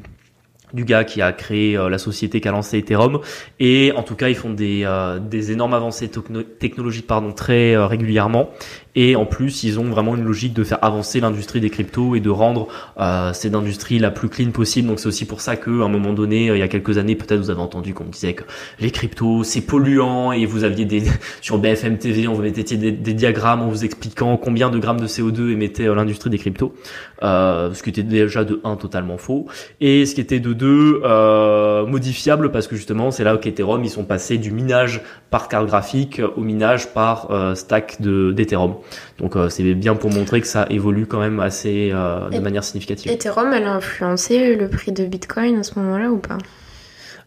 du 0.75 0.85
gars 0.85 1.03
qui 1.03 1.21
a 1.21 1.31
créé 1.31 1.75
euh, 1.77 1.89
la 1.89 1.97
société 1.97 2.41
qui 2.41 2.47
a 2.47 2.51
lancé 2.51 2.77
Ethereum. 2.77 3.19
Et 3.59 3.91
en 3.95 4.03
tout 4.03 4.15
cas 4.15 4.29
ils 4.29 4.35
font 4.35 4.51
des, 4.51 4.81
euh, 4.85 5.17
des 5.19 5.51
énormes 5.51 5.73
avancées 5.73 6.09
techno- 6.09 6.43
technologiques 6.43 7.07
pardon 7.07 7.31
très 7.31 7.75
euh, 7.75 7.87
régulièrement 7.87 8.49
et 8.95 9.15
en 9.15 9.25
plus 9.25 9.63
ils 9.63 9.79
ont 9.79 9.85
vraiment 9.85 10.15
une 10.15 10.23
logique 10.23 10.53
de 10.53 10.63
faire 10.63 10.83
avancer 10.83 11.19
l'industrie 11.19 11.59
des 11.59 11.69
cryptos 11.69 12.15
et 12.15 12.19
de 12.19 12.29
rendre 12.29 12.67
euh, 12.99 13.33
cette 13.33 13.55
industrie 13.55 13.99
la 13.99 14.11
plus 14.11 14.29
clean 14.29 14.51
possible. 14.51 14.87
Donc 14.87 14.99
c'est 14.99 15.07
aussi 15.07 15.25
pour 15.25 15.41
ça 15.41 15.55
que 15.55 15.81
à 15.81 15.85
un 15.85 15.89
moment 15.89 16.13
donné 16.13 16.49
euh, 16.49 16.57
il 16.57 16.59
y 16.59 16.63
a 16.63 16.67
quelques 16.67 16.97
années 16.97 17.15
peut-être 17.15 17.39
vous 17.39 17.49
avez 17.49 17.61
entendu 17.61 17.93
qu'on 17.93 18.05
disait 18.05 18.33
que 18.33 18.43
les 18.79 18.91
cryptos 18.91 19.43
c'est 19.43 19.61
polluant 19.61 20.31
et 20.31 20.45
vous 20.45 20.63
aviez 20.63 20.85
des 20.85 21.03
sur 21.41 21.57
BFM 21.57 21.97
TV 21.97 22.27
on 22.27 22.33
vous 22.33 22.41
mettait 22.41 22.63
des, 22.63 22.91
des 22.91 23.13
diagrammes 23.13 23.61
en 23.61 23.67
vous 23.67 23.85
expliquant 23.85 24.37
combien 24.37 24.69
de 24.69 24.79
grammes 24.79 24.99
de 24.99 25.07
CO2 25.07 25.51
émettait 25.51 25.87
euh, 25.87 25.95
l'industrie 25.95 26.29
des 26.29 26.37
cryptos. 26.37 26.73
Euh, 27.23 27.73
ce 27.73 27.81
qui 27.81 27.89
était 27.89 28.03
déjà 28.03 28.43
de 28.43 28.59
1 28.63 28.75
totalement 28.75 29.17
faux. 29.17 29.47
Et 29.79 30.05
ce 30.05 30.15
qui 30.15 30.21
était 30.21 30.41
de 30.41 30.51
2 30.51 31.01
euh, 31.03 31.85
modifiable 31.85 32.51
parce 32.51 32.67
que 32.67 32.75
justement 32.75 33.09
c'est 33.09 33.23
là 33.23 33.37
qu'Ethereum 33.37 33.83
ils 33.83 33.89
sont 33.89 34.03
passés 34.03 34.37
du 34.37 34.51
minage 34.51 35.01
par 35.29 35.47
carte 35.47 35.65
graphique 35.65 36.21
au 36.35 36.41
minage 36.41 36.93
par 36.93 37.31
euh, 37.31 37.55
stack 37.55 38.01
de 38.01 38.33
d'Ethereum 38.33 38.75
donc 39.19 39.35
euh, 39.35 39.49
c'est 39.49 39.63
bien 39.73 39.95
pour 39.95 40.11
montrer 40.11 40.41
que 40.41 40.47
ça 40.47 40.65
évolue 40.69 41.05
quand 41.05 41.19
même 41.19 41.39
assez 41.39 41.91
euh, 41.93 42.29
de 42.29 42.35
Et- 42.35 42.39
manière 42.39 42.63
significative. 42.63 43.11
Ethereum, 43.11 43.51
elle 43.53 43.65
a 43.65 43.73
influencé 43.73 44.55
le 44.55 44.67
prix 44.67 44.91
de 44.91 45.05
Bitcoin 45.05 45.59
à 45.59 45.63
ce 45.63 45.77
moment-là 45.79 46.09
ou 46.11 46.17
pas? 46.17 46.37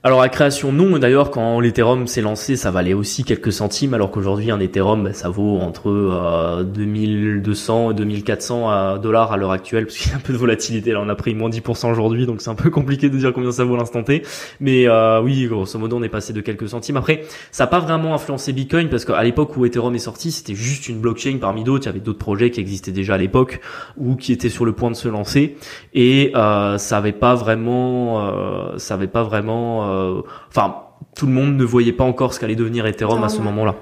Alors 0.05 0.21
la 0.21 0.29
création 0.29 0.71
non, 0.71 0.97
d'ailleurs 1.01 1.33
quand 1.33 1.59
l'Ethereum 1.59 2.07
s'est 2.07 2.21
lancé, 2.21 2.55
ça 2.55 2.71
valait 2.71 2.95
aussi 2.95 3.25
quelques 3.25 3.53
centimes, 3.53 3.95
alors 3.95 4.13
qu'aujourd'hui 4.13 4.53
un 4.53 4.61
Ethereum, 4.61 5.03
bah, 5.03 5.13
ça 5.13 5.29
vaut 5.29 5.59
entre 5.59 5.91
euh, 5.91 6.63
2200 6.63 7.91
et 7.91 7.95
2400 7.95 8.71
à- 8.71 8.99
dollars 8.99 9.33
à 9.33 9.37
l'heure 9.37 9.51
actuelle, 9.51 9.87
parce 9.87 9.99
qu'il 9.99 10.13
y 10.13 10.15
a 10.15 10.19
un 10.19 10.21
peu 10.21 10.33
de 10.33 10.39
volatilité. 10.39 10.93
Là, 10.93 11.01
on 11.05 11.09
a 11.09 11.17
pris 11.17 11.35
moins 11.35 11.51
10% 11.51 11.91
aujourd'hui, 11.91 12.27
donc 12.27 12.41
c'est 12.43 12.49
un 12.49 12.55
peu 12.55 12.71
compliqué 12.71 13.11
de 13.11 13.19
dire 13.19 13.33
combien 13.33 13.51
ça 13.51 13.65
vaut 13.65 13.75
à 13.75 13.79
l'instant 13.79 14.05
T. 14.05 14.23
Mais 14.61 14.87
euh, 14.87 15.21
oui, 15.21 15.45
grosso 15.49 15.77
modo, 15.81 15.97
on 15.99 16.03
est 16.05 16.09
passé 16.09 16.33
de 16.33 16.41
quelques 16.43 16.69
centimes. 16.69 16.97
Après, 16.97 17.25
ça 17.51 17.65
n'a 17.65 17.67
pas 17.67 17.81
vraiment 17.81 18.15
influencé 18.15 18.53
Bitcoin, 18.53 18.89
parce 18.91 19.05
qu'à 19.05 19.23
l'époque 19.25 19.57
où 19.57 19.67
Ethereum 19.67 19.97
est 19.97 19.99
sorti, 19.99 20.31
c'était 20.31 20.55
juste 20.55 20.89
une 20.89 21.01
blockchain 21.01 21.39
parmi 21.41 21.65
d'autres. 21.65 21.87
Il 21.87 21.89
y 21.89 21.91
avait 21.91 21.99
d'autres 21.99 22.21
projets 22.21 22.53
qui 22.53 22.61
existaient 22.61 22.93
déjà 22.93 23.15
à 23.15 23.19
l'époque 23.19 23.61
ou 23.97 24.15
qui 24.15 24.33
étaient 24.33 24.49
sur 24.49 24.65
le 24.65 24.73
point 24.73 24.93
de 24.93 24.97
se 24.97 25.09
lancer, 25.09 25.57
et 25.93 26.31
euh, 26.37 26.79
ça 26.79 26.99
avait 26.99 27.11
pas 27.11 27.35
vraiment, 27.35 28.29
euh, 28.29 28.79
ça 28.79 28.95
avait 28.95 29.09
pas 29.09 29.25
vraiment, 29.25 29.88
euh, 29.89 30.23
enfin. 30.49 30.77
tout 31.17 31.27
le 31.27 31.33
monde 31.33 31.57
ne 31.57 31.65
voyait 31.65 31.93
pas 31.93 32.05
encore 32.05 32.33
ce 32.35 32.41
qu'allait 32.41 32.55
devenir 32.57 32.87
Ethereum 32.87 33.23
à 33.25 33.29
ce 33.29 33.37
Clairement. 33.37 33.51
moment-là. 33.53 33.75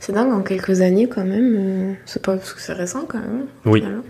C'est 0.00 0.12
dingue, 0.12 0.32
en 0.32 0.42
quelques 0.42 0.80
années 0.80 1.08
quand 1.08 1.24
même. 1.24 1.54
euh, 1.56 1.92
C'est 2.04 2.22
pas 2.24 2.36
parce 2.36 2.52
que 2.52 2.60
c'est 2.60 2.72
récent 2.74 3.04
quand 3.08 3.18
même. 3.18 3.46
Oui. 3.64 3.80
finalement. 3.80 4.02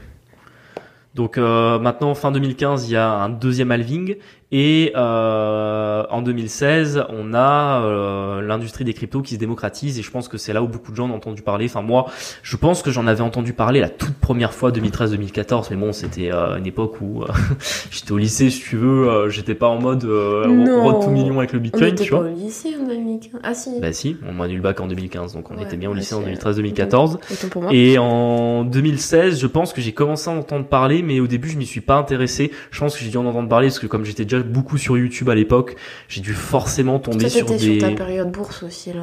Donc 1.15 1.39
euh, 1.39 1.79
maintenant, 1.79 2.15
fin 2.15 2.33
2015, 2.33 2.89
il 2.89 2.93
y 2.93 2.97
a 2.97 3.09
un 3.09 3.29
deuxième 3.29 3.71
halving 3.71 4.17
et 4.57 4.93
euh, 4.95 6.05
en 6.11 6.23
2016, 6.23 7.07
on 7.09 7.35
a 7.35 7.83
euh, 7.83 8.41
l'industrie 8.41 8.85
des 8.85 8.95
cryptos 8.95 9.21
qui 9.23 9.35
se 9.35 9.41
démocratise 9.41 9.99
et 9.99 10.03
je 10.03 10.11
pense 10.13 10.29
que 10.29 10.39
c'est 10.39 10.53
là 10.53 10.63
où 10.63 10.69
beaucoup 10.69 10.93
de 10.93 10.97
gens 10.97 11.11
ont 11.11 11.15
entendu 11.17 11.43
parler. 11.43 11.65
Enfin 11.65 11.83
moi, 11.83 12.07
je 12.45 12.57
pense 12.57 12.81
que 12.83 12.93
j'en 12.93 13.09
avais 13.09 13.23
entendu 13.23 13.53
parler 13.53 13.81
la 13.81 13.89
toute 13.89 14.15
première 14.15 14.53
fois 14.55 14.71
2013-2014, 14.71 15.67
mais 15.71 15.77
bon, 15.77 15.93
c'était 15.93 16.31
euh, 16.33 16.57
une 16.57 16.67
époque 16.69 17.01
où 17.01 17.23
euh, 17.23 17.27
j'étais 17.91 18.13
au 18.13 18.19
lycée, 18.19 18.49
si 18.51 18.61
tu 18.61 18.77
veux, 18.77 19.09
euh, 19.09 19.29
j'étais 19.29 19.57
pas 19.57 19.67
en 19.67 19.81
mode 19.81 20.05
euh, 20.05 20.47
Non. 20.47 20.85
road 20.85 21.03
to 21.03 21.11
million 21.11 21.39
avec 21.39 21.53
le 21.53 21.59
On 21.59 21.63
Bitcoin, 21.63 21.89
était 21.95 22.05
tu 22.05 22.11
pas 22.13 22.19
vois. 22.21 22.27
au 22.31 22.35
lycée 22.35 22.75
en 22.81 22.87
2015. 22.87 23.41
Ah 23.43 23.55
si. 23.55 23.81
Bah 23.81 23.93
si, 23.93 24.17
on 24.29 24.33
m'a 24.35 24.47
eu 24.47 24.55
le 24.55 24.63
bac 24.63 24.79
en 24.81 24.87
2015, 24.87 25.35
donc 25.35 25.51
on 25.51 25.57
Ouais, 25.57 25.65
était 25.65 25.77
bien 25.77 25.91
au 25.91 25.95
lycée 25.95 26.15
en 26.15 26.21
c'est- 26.23 26.31
2013-2014. 26.33 27.15
Autant 27.33 27.49
pour 27.51 27.63
moi. 27.63 27.71
Et 27.75 27.99
en 27.99 28.63
2016, 28.63 29.41
je 29.41 29.47
pense 29.49 29.73
que 29.73 29.81
j'ai 29.81 29.93
commencé 29.93 30.31
à 30.31 30.33
en 30.33 30.37
entendre 30.39 30.67
parler, 30.67 31.03
mais 31.03 31.19
au 31.19 31.27
début, 31.27 31.49
je 31.49 31.59
m'y 31.59 31.67
suis 31.67 31.81
pas 31.81 31.97
intéressé. 31.97 32.53
Je 32.71 32.79
pense 32.79 32.97
que 32.97 33.03
j'ai 33.03 33.11
dû 33.11 33.17
en 33.17 33.27
entendre 33.27 33.49
parler 33.49 33.67
parce 33.67 33.81
que 33.81 33.87
comme 33.89 34.05
j'étais 34.05 34.23
déjà 34.25 34.43
beaucoup 34.45 34.78
sur 34.78 34.97
YouTube 34.97 35.28
à 35.28 35.34
l'époque, 35.34 35.76
j'ai 36.09 36.20
dû 36.20 36.32
forcément 36.34 36.99
tomber 36.99 37.28
sur 37.28 37.47
des... 37.47 37.59
sur 37.59 37.78
ta 37.78 37.90
période 37.90 38.30
bourse 38.30 38.62
aussi 38.62 38.92
là, 38.92 39.03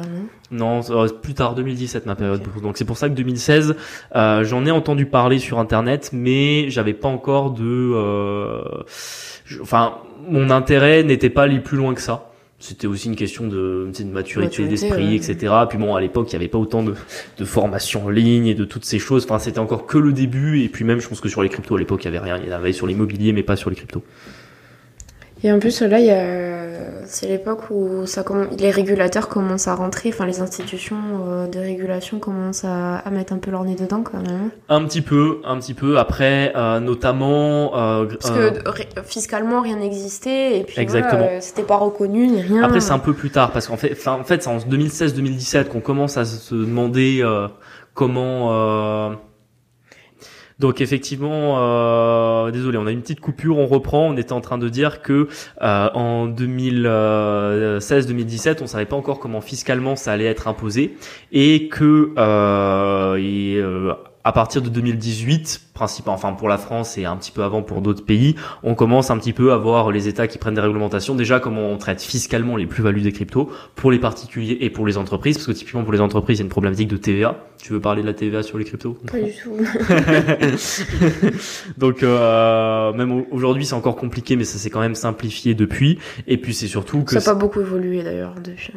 non? 0.50 0.82
Non, 0.82 1.08
plus 1.22 1.34
tard, 1.34 1.54
2017, 1.54 2.06
ma 2.06 2.14
période. 2.14 2.42
Bourse. 2.42 2.62
Donc 2.62 2.76
c'est 2.76 2.84
pour 2.84 2.96
ça 2.96 3.08
que 3.08 3.14
2016, 3.14 3.74
euh, 4.14 4.44
j'en 4.44 4.66
ai 4.66 4.70
entendu 4.70 5.06
parler 5.06 5.38
sur 5.38 5.58
Internet, 5.58 6.10
mais 6.12 6.68
j'avais 6.70 6.94
pas 6.94 7.08
encore 7.08 7.50
de... 7.52 7.62
euh, 7.94 8.62
Enfin, 9.60 9.98
mon 10.28 10.50
intérêt 10.50 11.02
n'était 11.02 11.30
pas 11.30 11.42
allé 11.42 11.58
plus 11.58 11.76
loin 11.76 11.94
que 11.94 12.00
ça. 12.00 12.28
C'était 12.58 12.86
aussi 12.86 13.08
une 13.08 13.16
question 13.16 13.48
de, 13.48 13.90
de 13.98 14.04
maturité, 14.04 14.62
Maturité, 14.62 14.68
d'esprit, 14.68 15.08
ouais. 15.08 15.16
etc. 15.16 15.52
Puis 15.68 15.78
bon, 15.78 15.96
à 15.96 16.00
l'époque, 16.00 16.28
il 16.30 16.36
n'y 16.36 16.42
avait 16.44 16.48
pas 16.48 16.58
autant 16.58 16.84
de, 16.84 16.94
de 17.36 17.44
formation 17.44 18.06
en 18.06 18.08
ligne 18.08 18.46
et 18.46 18.54
de 18.54 18.64
toutes 18.64 18.84
ces 18.84 19.00
choses. 19.00 19.24
Enfin, 19.24 19.40
c'était 19.40 19.58
encore 19.58 19.86
que 19.86 19.98
le 19.98 20.12
début. 20.12 20.62
Et 20.62 20.68
puis 20.68 20.84
même, 20.84 21.00
je 21.00 21.08
pense 21.08 21.20
que 21.20 21.28
sur 21.28 21.42
les 21.42 21.48
cryptos, 21.48 21.74
à 21.74 21.78
l'époque, 21.80 22.04
il 22.04 22.04
y 22.04 22.08
avait 22.08 22.20
rien. 22.20 22.38
Il 22.40 22.48
y 22.48 22.52
avait 22.52 22.72
sur 22.72 22.86
l'immobilier, 22.86 23.32
mais 23.32 23.42
pas 23.42 23.56
sur 23.56 23.68
les 23.68 23.74
cryptos. 23.74 24.04
Et 25.44 25.50
en 25.52 25.58
plus, 25.58 25.82
là, 25.82 25.98
il 25.98 26.06
y 26.06 26.10
a... 26.10 27.04
c'est 27.04 27.26
l'époque 27.26 27.62
où 27.70 28.06
ça 28.06 28.22
comm- 28.22 28.56
les 28.58 28.70
régulateurs 28.70 29.28
commencent 29.28 29.66
à 29.66 29.74
rentrer, 29.74 30.10
enfin 30.10 30.24
les 30.24 30.40
institutions 30.40 30.96
euh, 31.28 31.46
de 31.48 31.58
régulation 31.58 32.20
commencent 32.20 32.64
à... 32.64 32.98
à 32.98 33.10
mettre 33.10 33.32
un 33.32 33.38
peu 33.38 33.50
leur 33.50 33.64
nez 33.64 33.74
dedans 33.74 34.02
quand 34.04 34.18
même. 34.18 34.50
Un 34.68 34.84
petit 34.84 35.02
peu, 35.02 35.40
un 35.44 35.58
petit 35.58 35.74
peu. 35.74 35.98
Après, 35.98 36.52
euh, 36.54 36.78
notamment. 36.78 37.76
euh, 37.76 38.06
Parce 38.20 38.30
euh, 38.36 38.50
que 38.50 38.68
ré- 38.68 38.88
fiscalement, 39.04 39.62
rien 39.62 39.76
n'existait, 39.76 40.60
et 40.60 40.62
puis 40.64 40.80
Exactement. 40.80 41.22
voilà, 41.22 41.36
euh, 41.38 41.40
c'était 41.40 41.64
pas 41.64 41.76
reconnu 41.76 42.28
ni 42.28 42.40
rien. 42.40 42.62
Après, 42.62 42.80
c'est 42.80 42.92
un 42.92 42.98
peu 43.00 43.12
plus 43.12 43.30
tard 43.30 43.50
parce 43.50 43.66
qu'en 43.66 43.76
fait, 43.76 43.96
en 44.06 44.22
fait, 44.24 44.42
c'est 44.44 44.48
en 44.50 44.58
2016-2017 44.58 45.64
qu'on 45.68 45.80
commence 45.80 46.16
à 46.18 46.24
se 46.24 46.54
demander 46.54 47.18
euh, 47.22 47.48
comment. 47.94 49.12
Euh, 50.52 50.54
Donc 50.58 50.80
effectivement, 50.80 51.58
euh, 51.58 52.50
désolé, 52.50 52.78
on 52.78 52.86
a 52.86 52.90
une 52.90 53.02
petite 53.02 53.20
coupure, 53.20 53.58
on 53.58 53.66
reprend. 53.66 54.08
On 54.08 54.16
était 54.16 54.32
en 54.32 54.40
train 54.40 54.58
de 54.58 54.68
dire 54.68 55.02
que 55.02 55.28
euh, 55.62 55.88
en 55.94 56.26
2016-2017, 56.28 58.58
on 58.62 58.66
savait 58.66 58.86
pas 58.86 58.96
encore 58.96 59.20
comment 59.20 59.40
fiscalement 59.40 59.94
ça 59.96 60.12
allait 60.12 60.26
être 60.26 60.48
imposé 60.48 60.96
et 61.32 61.68
que 61.68 62.12
euh, 62.18 63.16
et, 63.16 63.56
euh, 63.56 63.94
à 64.24 64.32
partir 64.32 64.62
de 64.62 64.68
2018, 64.68 65.62
principal, 65.74 66.14
enfin 66.14 66.32
pour 66.34 66.48
la 66.48 66.58
France 66.58 66.96
et 66.96 67.04
un 67.06 67.16
petit 67.16 67.32
peu 67.32 67.42
avant 67.42 67.62
pour 67.62 67.80
d'autres 67.80 68.04
pays, 68.04 68.36
on 68.62 68.74
commence 68.74 69.10
un 69.10 69.18
petit 69.18 69.32
peu 69.32 69.52
à 69.52 69.56
voir 69.56 69.90
les 69.90 70.06
États 70.06 70.28
qui 70.28 70.38
prennent 70.38 70.54
des 70.54 70.60
réglementations. 70.60 71.14
Déjà 71.14 71.40
comment 71.40 71.68
on 71.68 71.76
traite 71.76 72.02
fiscalement 72.02 72.56
les 72.56 72.66
plus-values 72.66 73.00
des 73.00 73.12
cryptos 73.12 73.50
pour 73.74 73.90
les 73.90 73.98
particuliers 73.98 74.58
et 74.60 74.70
pour 74.70 74.86
les 74.86 74.96
entreprises, 74.96 75.36
parce 75.38 75.46
que 75.48 75.52
typiquement 75.52 75.82
pour 75.82 75.92
les 75.92 76.00
entreprises, 76.00 76.38
il 76.38 76.42
y 76.42 76.42
a 76.42 76.46
une 76.46 76.50
problématique 76.50 76.88
de 76.88 76.96
TVA. 76.96 77.36
Tu 77.60 77.72
veux 77.72 77.80
parler 77.80 78.02
de 78.02 78.06
la 78.06 78.14
TVA 78.14 78.42
sur 78.42 78.58
les 78.58 78.64
cryptos? 78.64 78.96
Pas 79.10 79.18
du 79.20 79.32
tout. 79.32 79.56
Donc 81.78 82.02
euh, 82.02 82.92
même 82.92 83.12
au- 83.12 83.26
aujourd'hui 83.30 83.64
c'est 83.66 83.74
encore 83.74 83.96
compliqué, 83.96 84.36
mais 84.36 84.44
ça 84.44 84.58
s'est 84.58 84.70
quand 84.70 84.80
même 84.80 84.94
simplifié 84.94 85.54
depuis. 85.54 85.98
Et 86.26 86.38
puis 86.38 86.54
c'est 86.54 86.68
surtout 86.68 87.02
que 87.02 87.18
Ça 87.18 87.18
n'a 87.18 87.24
pas 87.36 87.40
beaucoup 87.40 87.60
évolué 87.60 88.02
d'ailleurs 88.02 88.34
depuis. 88.42 88.72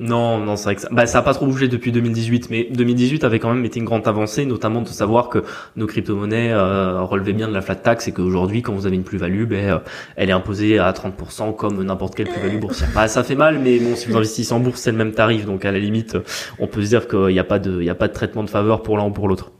Non, 0.00 0.38
non, 0.38 0.54
c'est 0.54 0.64
vrai 0.64 0.74
que 0.76 0.80
ça, 0.82 0.88
bah, 0.92 1.06
ça 1.06 1.18
a 1.18 1.22
pas 1.22 1.34
trop 1.34 1.46
bougé 1.46 1.66
depuis 1.66 1.90
2018, 1.90 2.50
mais 2.50 2.68
2018 2.70 3.24
avait 3.24 3.40
quand 3.40 3.52
même 3.52 3.64
été 3.64 3.80
une 3.80 3.84
grande 3.84 4.06
avancée, 4.06 4.46
notamment 4.46 4.80
de 4.80 4.88
savoir 4.88 5.28
que 5.28 5.42
nos 5.74 5.88
crypto-monnaies 5.88 6.52
euh, 6.52 7.02
relevaient 7.02 7.32
bien 7.32 7.48
de 7.48 7.52
la 7.52 7.62
flat 7.62 7.74
tax 7.74 8.06
et 8.06 8.12
qu'aujourd'hui, 8.12 8.62
quand 8.62 8.72
vous 8.72 8.86
avez 8.86 8.94
une 8.94 9.02
plus-value, 9.02 9.46
euh, 9.50 9.78
elle 10.14 10.28
est 10.28 10.32
imposée 10.32 10.78
à 10.78 10.92
30% 10.92 11.56
comme 11.56 11.82
n'importe 11.82 12.14
quelle 12.14 12.28
plus-value 12.28 12.60
boursière. 12.60 12.90
Bah, 12.94 13.08
ça 13.08 13.24
fait 13.24 13.34
mal, 13.34 13.58
mais 13.58 13.80
bon, 13.80 13.96
si 13.96 14.08
vous 14.08 14.16
investissez 14.16 14.52
en 14.52 14.60
bourse, 14.60 14.80
c'est 14.80 14.92
le 14.92 14.98
même 14.98 15.12
tarif, 15.12 15.46
donc 15.46 15.64
à 15.64 15.72
la 15.72 15.80
limite, 15.80 16.16
on 16.60 16.68
peut 16.68 16.82
se 16.82 16.88
dire 16.88 17.08
qu'il 17.08 17.26
n'y 17.26 17.40
a 17.40 17.44
pas 17.44 17.58
de, 17.58 17.80
il 17.80 17.86
y 17.86 17.90
a 17.90 17.96
pas 17.96 18.06
de 18.06 18.12
traitement 18.12 18.44
de 18.44 18.50
faveur 18.50 18.82
pour 18.82 18.98
l'un 18.98 19.06
ou 19.06 19.10
pour 19.10 19.26
l'autre. 19.26 19.50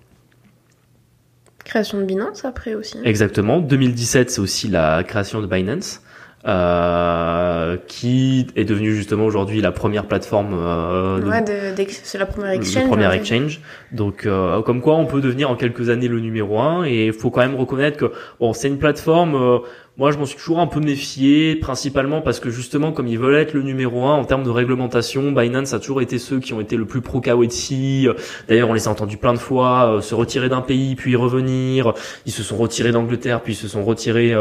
Création 1.64 1.98
de 1.98 2.04
Binance 2.04 2.44
après 2.44 2.74
aussi. 2.74 2.98
Exactement. 3.04 3.58
2017, 3.58 4.30
c'est 4.30 4.40
aussi 4.40 4.68
la 4.68 5.02
création 5.02 5.42
de 5.42 5.46
Binance. 5.46 6.00
Euh, 6.46 7.76
qui 7.88 8.46
est 8.54 8.64
devenue 8.64 8.94
justement 8.94 9.24
aujourd'hui 9.26 9.60
la 9.60 9.72
première 9.72 10.06
plateforme 10.06 10.54
euh, 10.54 11.20
Ouais, 11.20 11.44
c'est 11.88 12.16
la 12.16 12.26
première 12.26 12.50
le 12.52 12.56
exchange. 12.58 12.86
premier 12.86 13.06
en 13.06 13.10
fait. 13.10 13.16
exchange. 13.16 13.60
Donc, 13.90 14.24
euh, 14.24 14.62
comme 14.62 14.80
quoi, 14.80 14.94
on 14.94 15.04
peut 15.06 15.20
devenir 15.20 15.50
en 15.50 15.56
quelques 15.56 15.88
années 15.90 16.06
le 16.06 16.20
numéro 16.20 16.60
un. 16.60 16.84
Et 16.84 17.06
il 17.06 17.12
faut 17.12 17.30
quand 17.30 17.40
même 17.40 17.56
reconnaître 17.56 17.96
que 17.96 18.12
bon, 18.38 18.52
c'est 18.52 18.68
une 18.68 18.78
plateforme. 18.78 19.34
euh, 19.34 19.58
moi, 19.96 20.12
je 20.12 20.18
m'en 20.18 20.26
suis 20.26 20.38
toujours 20.38 20.60
un 20.60 20.68
peu 20.68 20.78
méfié, 20.78 21.56
principalement 21.56 22.20
parce 22.20 22.38
que 22.38 22.50
justement, 22.50 22.92
comme 22.92 23.08
ils 23.08 23.18
veulent 23.18 23.34
être 23.34 23.52
le 23.52 23.62
numéro 23.62 24.04
un 24.06 24.14
en 24.14 24.24
termes 24.24 24.44
de 24.44 24.50
réglementation, 24.50 25.32
Binance 25.32 25.74
a 25.74 25.80
toujours 25.80 26.02
été 26.02 26.18
ceux 26.18 26.38
qui 26.38 26.52
ont 26.54 26.60
été 26.60 26.76
le 26.76 26.84
plus 26.84 27.00
pro 27.00 27.20
KYC. 27.20 28.08
D'ailleurs, 28.46 28.70
on 28.70 28.74
les 28.74 28.86
a 28.86 28.92
entendus 28.92 29.16
plein 29.16 29.34
de 29.34 29.40
fois 29.40 29.96
euh, 29.96 30.00
se 30.00 30.14
retirer 30.14 30.48
d'un 30.48 30.60
pays 30.60 30.94
puis 30.94 31.12
y 31.12 31.16
revenir. 31.16 31.94
Ils 32.26 32.32
se 32.32 32.44
sont 32.44 32.56
retirés 32.56 32.92
d'Angleterre 32.92 33.40
puis 33.42 33.54
ils 33.54 33.56
se 33.56 33.66
sont 33.66 33.84
retirés. 33.84 34.32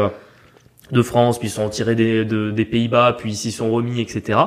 De 0.90 1.02
France, 1.02 1.38
puis 1.38 1.48
ils 1.48 1.50
sont 1.50 1.64
retirés 1.64 1.94
des, 1.94 2.24
de- 2.24 2.50
des 2.50 2.64
Pays-Bas, 2.64 3.14
puis 3.18 3.32
ils 3.32 3.36
s'y 3.36 3.52
sont 3.52 3.70
remis, 3.70 4.00
etc. 4.00 4.38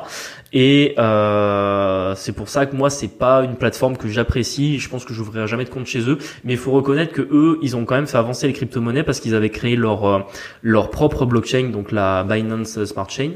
Et 0.53 0.95
euh, 0.97 2.13
c'est 2.15 2.33
pour 2.33 2.49
ça 2.49 2.65
que 2.65 2.75
moi 2.75 2.89
c'est 2.89 3.07
pas 3.07 3.43
une 3.43 3.55
plateforme 3.55 3.97
que 3.97 4.07
j'apprécie. 4.07 4.79
Je 4.79 4.89
pense 4.89 5.05
que 5.05 5.13
j'ouvrirai 5.13 5.47
jamais 5.47 5.65
de 5.65 5.69
compte 5.69 5.85
chez 5.85 6.09
eux, 6.09 6.17
mais 6.43 6.53
il 6.53 6.59
faut 6.59 6.71
reconnaître 6.71 7.13
que 7.13 7.21
eux, 7.21 7.59
ils 7.61 7.75
ont 7.75 7.85
quand 7.85 7.95
même 7.95 8.07
fait 8.07 8.17
avancer 8.17 8.47
les 8.47 8.53
crypto-monnaies 8.53 9.03
parce 9.03 9.19
qu'ils 9.19 9.35
avaient 9.35 9.49
créé 9.49 9.75
leur 9.75 10.05
euh, 10.05 10.19
leur 10.61 10.89
propre 10.89 11.25
blockchain, 11.25 11.69
donc 11.69 11.91
la 11.91 12.23
Binance 12.23 12.83
Smart 12.85 13.09
Chain. 13.09 13.31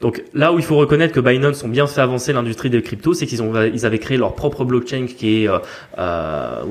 Donc 0.00 0.22
là 0.32 0.52
où 0.52 0.58
il 0.58 0.64
faut 0.64 0.76
reconnaître 0.76 1.12
que 1.12 1.18
Binance 1.18 1.64
ont 1.64 1.68
bien 1.68 1.88
fait 1.88 2.00
avancer 2.00 2.32
l'industrie 2.32 2.70
des 2.70 2.80
cryptos, 2.82 3.14
c'est 3.14 3.26
qu'ils 3.26 3.42
ont 3.42 3.52
ils 3.62 3.84
avaient 3.84 3.98
créé 3.98 4.16
leur 4.16 4.34
propre 4.36 4.64
blockchain 4.64 5.06
qui 5.06 5.42
est 5.42 5.48
euh, 5.48 5.58
euh, 5.98 6.62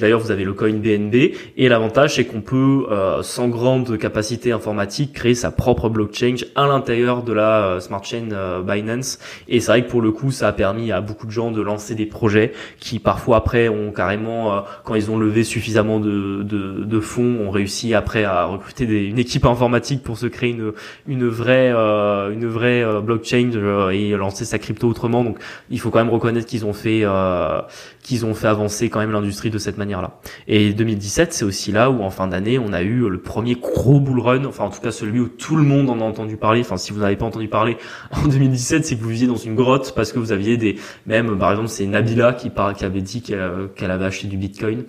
d'ailleurs 0.00 0.18
vous 0.18 0.32
avez 0.32 0.42
le 0.42 0.52
coin 0.52 0.72
BNB 0.72 1.14
et 1.56 1.68
l'avantage 1.68 2.16
c'est 2.16 2.24
qu'on 2.24 2.40
peut 2.40 2.86
euh, 2.90 3.22
sans 3.22 3.46
grande 3.48 3.96
capacité 3.98 4.50
informatique 4.50 5.12
créer 5.12 5.36
sa 5.36 5.52
propre 5.52 5.88
blockchain 5.90 6.34
à 6.56 6.66
l'intérieur 6.66 7.22
de 7.22 7.32
la 7.32 7.64
euh, 7.66 7.80
smart 7.80 8.02
chain 8.02 8.30
euh, 8.32 8.62
Binance. 8.62 9.20
Et 9.46 9.60
c'est 9.60 9.70
vrai 9.70 9.84
que 9.84 9.90
pour 9.90 10.02
le 10.02 10.10
coup 10.10 10.32
ça 10.32 10.48
a 10.48 10.52
permis 10.52 10.90
à 10.90 11.00
beaucoup 11.00 11.26
de 11.26 11.32
gens 11.32 11.52
de 11.52 11.62
lancer 11.62 11.94
des 11.94 12.06
projets 12.06 12.52
qui 12.80 12.98
parfois 12.98 13.36
après 13.36 13.68
ont 13.68 13.92
carrément 13.92 14.64
quand 14.82 14.96
ils 14.96 15.08
ont 15.08 15.18
levé 15.18 15.44
suffisamment 15.44 16.00
de, 16.00 16.42
de, 16.42 16.82
de 16.82 17.00
fonds 17.00 17.46
ont 17.46 17.50
réussi 17.50 17.94
après 17.94 18.24
à 18.24 18.46
recruter 18.46 18.86
des, 18.86 19.04
une 19.04 19.20
équipe 19.20 19.46
informatique 19.46 20.02
pour 20.02 20.18
se 20.18 20.26
créer 20.26 20.50
une 20.50 20.72
une 21.06 21.28
vraie 21.28 21.70
euh, 21.72 22.32
une 22.32 22.46
vraie 22.46 22.71
euh, 22.80 23.00
blockchain 23.00 23.50
euh, 23.54 23.90
et 23.90 24.10
lancer 24.10 24.44
sa 24.46 24.58
crypto 24.58 24.88
autrement 24.88 25.24
donc 25.24 25.38
il 25.70 25.78
faut 25.78 25.90
quand 25.90 25.98
même 25.98 26.08
reconnaître 26.08 26.46
qu'ils 26.46 26.64
ont 26.64 26.72
fait 26.72 27.00
euh, 27.02 27.60
qu'ils 28.02 28.24
ont 28.24 28.34
fait 28.34 28.48
avancer 28.48 28.88
quand 28.88 29.00
même 29.00 29.12
l'industrie 29.12 29.50
de 29.50 29.58
cette 29.58 29.78
manière-là. 29.78 30.18
Et 30.48 30.72
2017, 30.72 31.32
c'est 31.32 31.44
aussi 31.44 31.70
là 31.70 31.90
où 31.90 32.02
en 32.02 32.10
fin 32.10 32.26
d'année, 32.26 32.58
on 32.58 32.72
a 32.72 32.82
eu 32.82 33.08
le 33.08 33.20
premier 33.20 33.54
gros 33.54 34.00
bull 34.00 34.20
run, 34.20 34.44
enfin 34.44 34.64
en 34.64 34.70
tout 34.70 34.80
cas 34.80 34.90
celui 34.90 35.20
où 35.20 35.28
tout 35.28 35.56
le 35.56 35.62
monde 35.62 35.88
en 35.90 36.00
a 36.00 36.04
entendu 36.04 36.36
parler. 36.36 36.60
Enfin 36.60 36.76
si 36.76 36.92
vous 36.92 37.00
n'avez 37.00 37.16
pas 37.16 37.26
entendu 37.26 37.48
parler 37.48 37.76
en 38.10 38.26
2017, 38.26 38.84
c'est 38.84 38.96
que 38.96 39.02
vous 39.02 39.10
viviez 39.10 39.26
dans 39.26 39.36
une 39.36 39.54
grotte 39.54 39.92
parce 39.94 40.12
que 40.12 40.18
vous 40.18 40.32
aviez 40.32 40.56
des 40.56 40.76
même 41.06 41.38
par 41.38 41.50
exemple 41.50 41.68
c'est 41.68 41.86
Nabila 41.86 42.32
qui 42.32 42.50
par... 42.50 42.74
qui 42.74 42.84
avait 42.84 43.02
dit 43.02 43.22
qu'elle 43.22 43.90
avait 43.90 44.04
acheté 44.04 44.26
du 44.26 44.36
Bitcoin. 44.36 44.84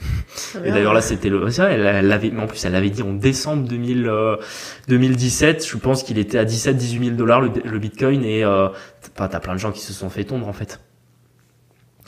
Et 0.64 0.72
d'ailleurs 0.72 0.94
là 0.94 1.02
c'était 1.02 1.30
le 1.30 1.50
c'est 1.50 1.62
vrai, 1.62 1.74
elle, 1.74 1.86
elle 1.86 2.08
l'avait 2.08 2.32
mais 2.32 2.42
en 2.42 2.48
plus 2.48 2.64
elle 2.66 2.72
l'avait 2.72 2.90
dit 2.90 3.04
en 3.04 3.14
décembre 3.14 3.68
2000 3.68 4.08
euh, 4.08 4.38
2017, 4.88 5.68
je 5.68 5.78
pense 5.78 6.04
qu'il 6.04 6.18
était 6.18 6.38
à 6.38 6.46
17 6.46 6.76
18 6.76 7.06
000 7.06 7.16
dollars 7.16 7.42
le, 7.42 7.73
le 7.74 7.80
Bitcoin 7.80 8.24
et 8.24 8.44
euh, 8.44 8.70
t'as 9.16 9.40
plein 9.40 9.54
de 9.54 9.60
gens 9.60 9.72
qui 9.72 9.82
se 9.82 9.94
sont 9.94 10.10
fait 10.10 10.24
tondre 10.24 10.48
en 10.48 10.54
fait. 10.54 10.80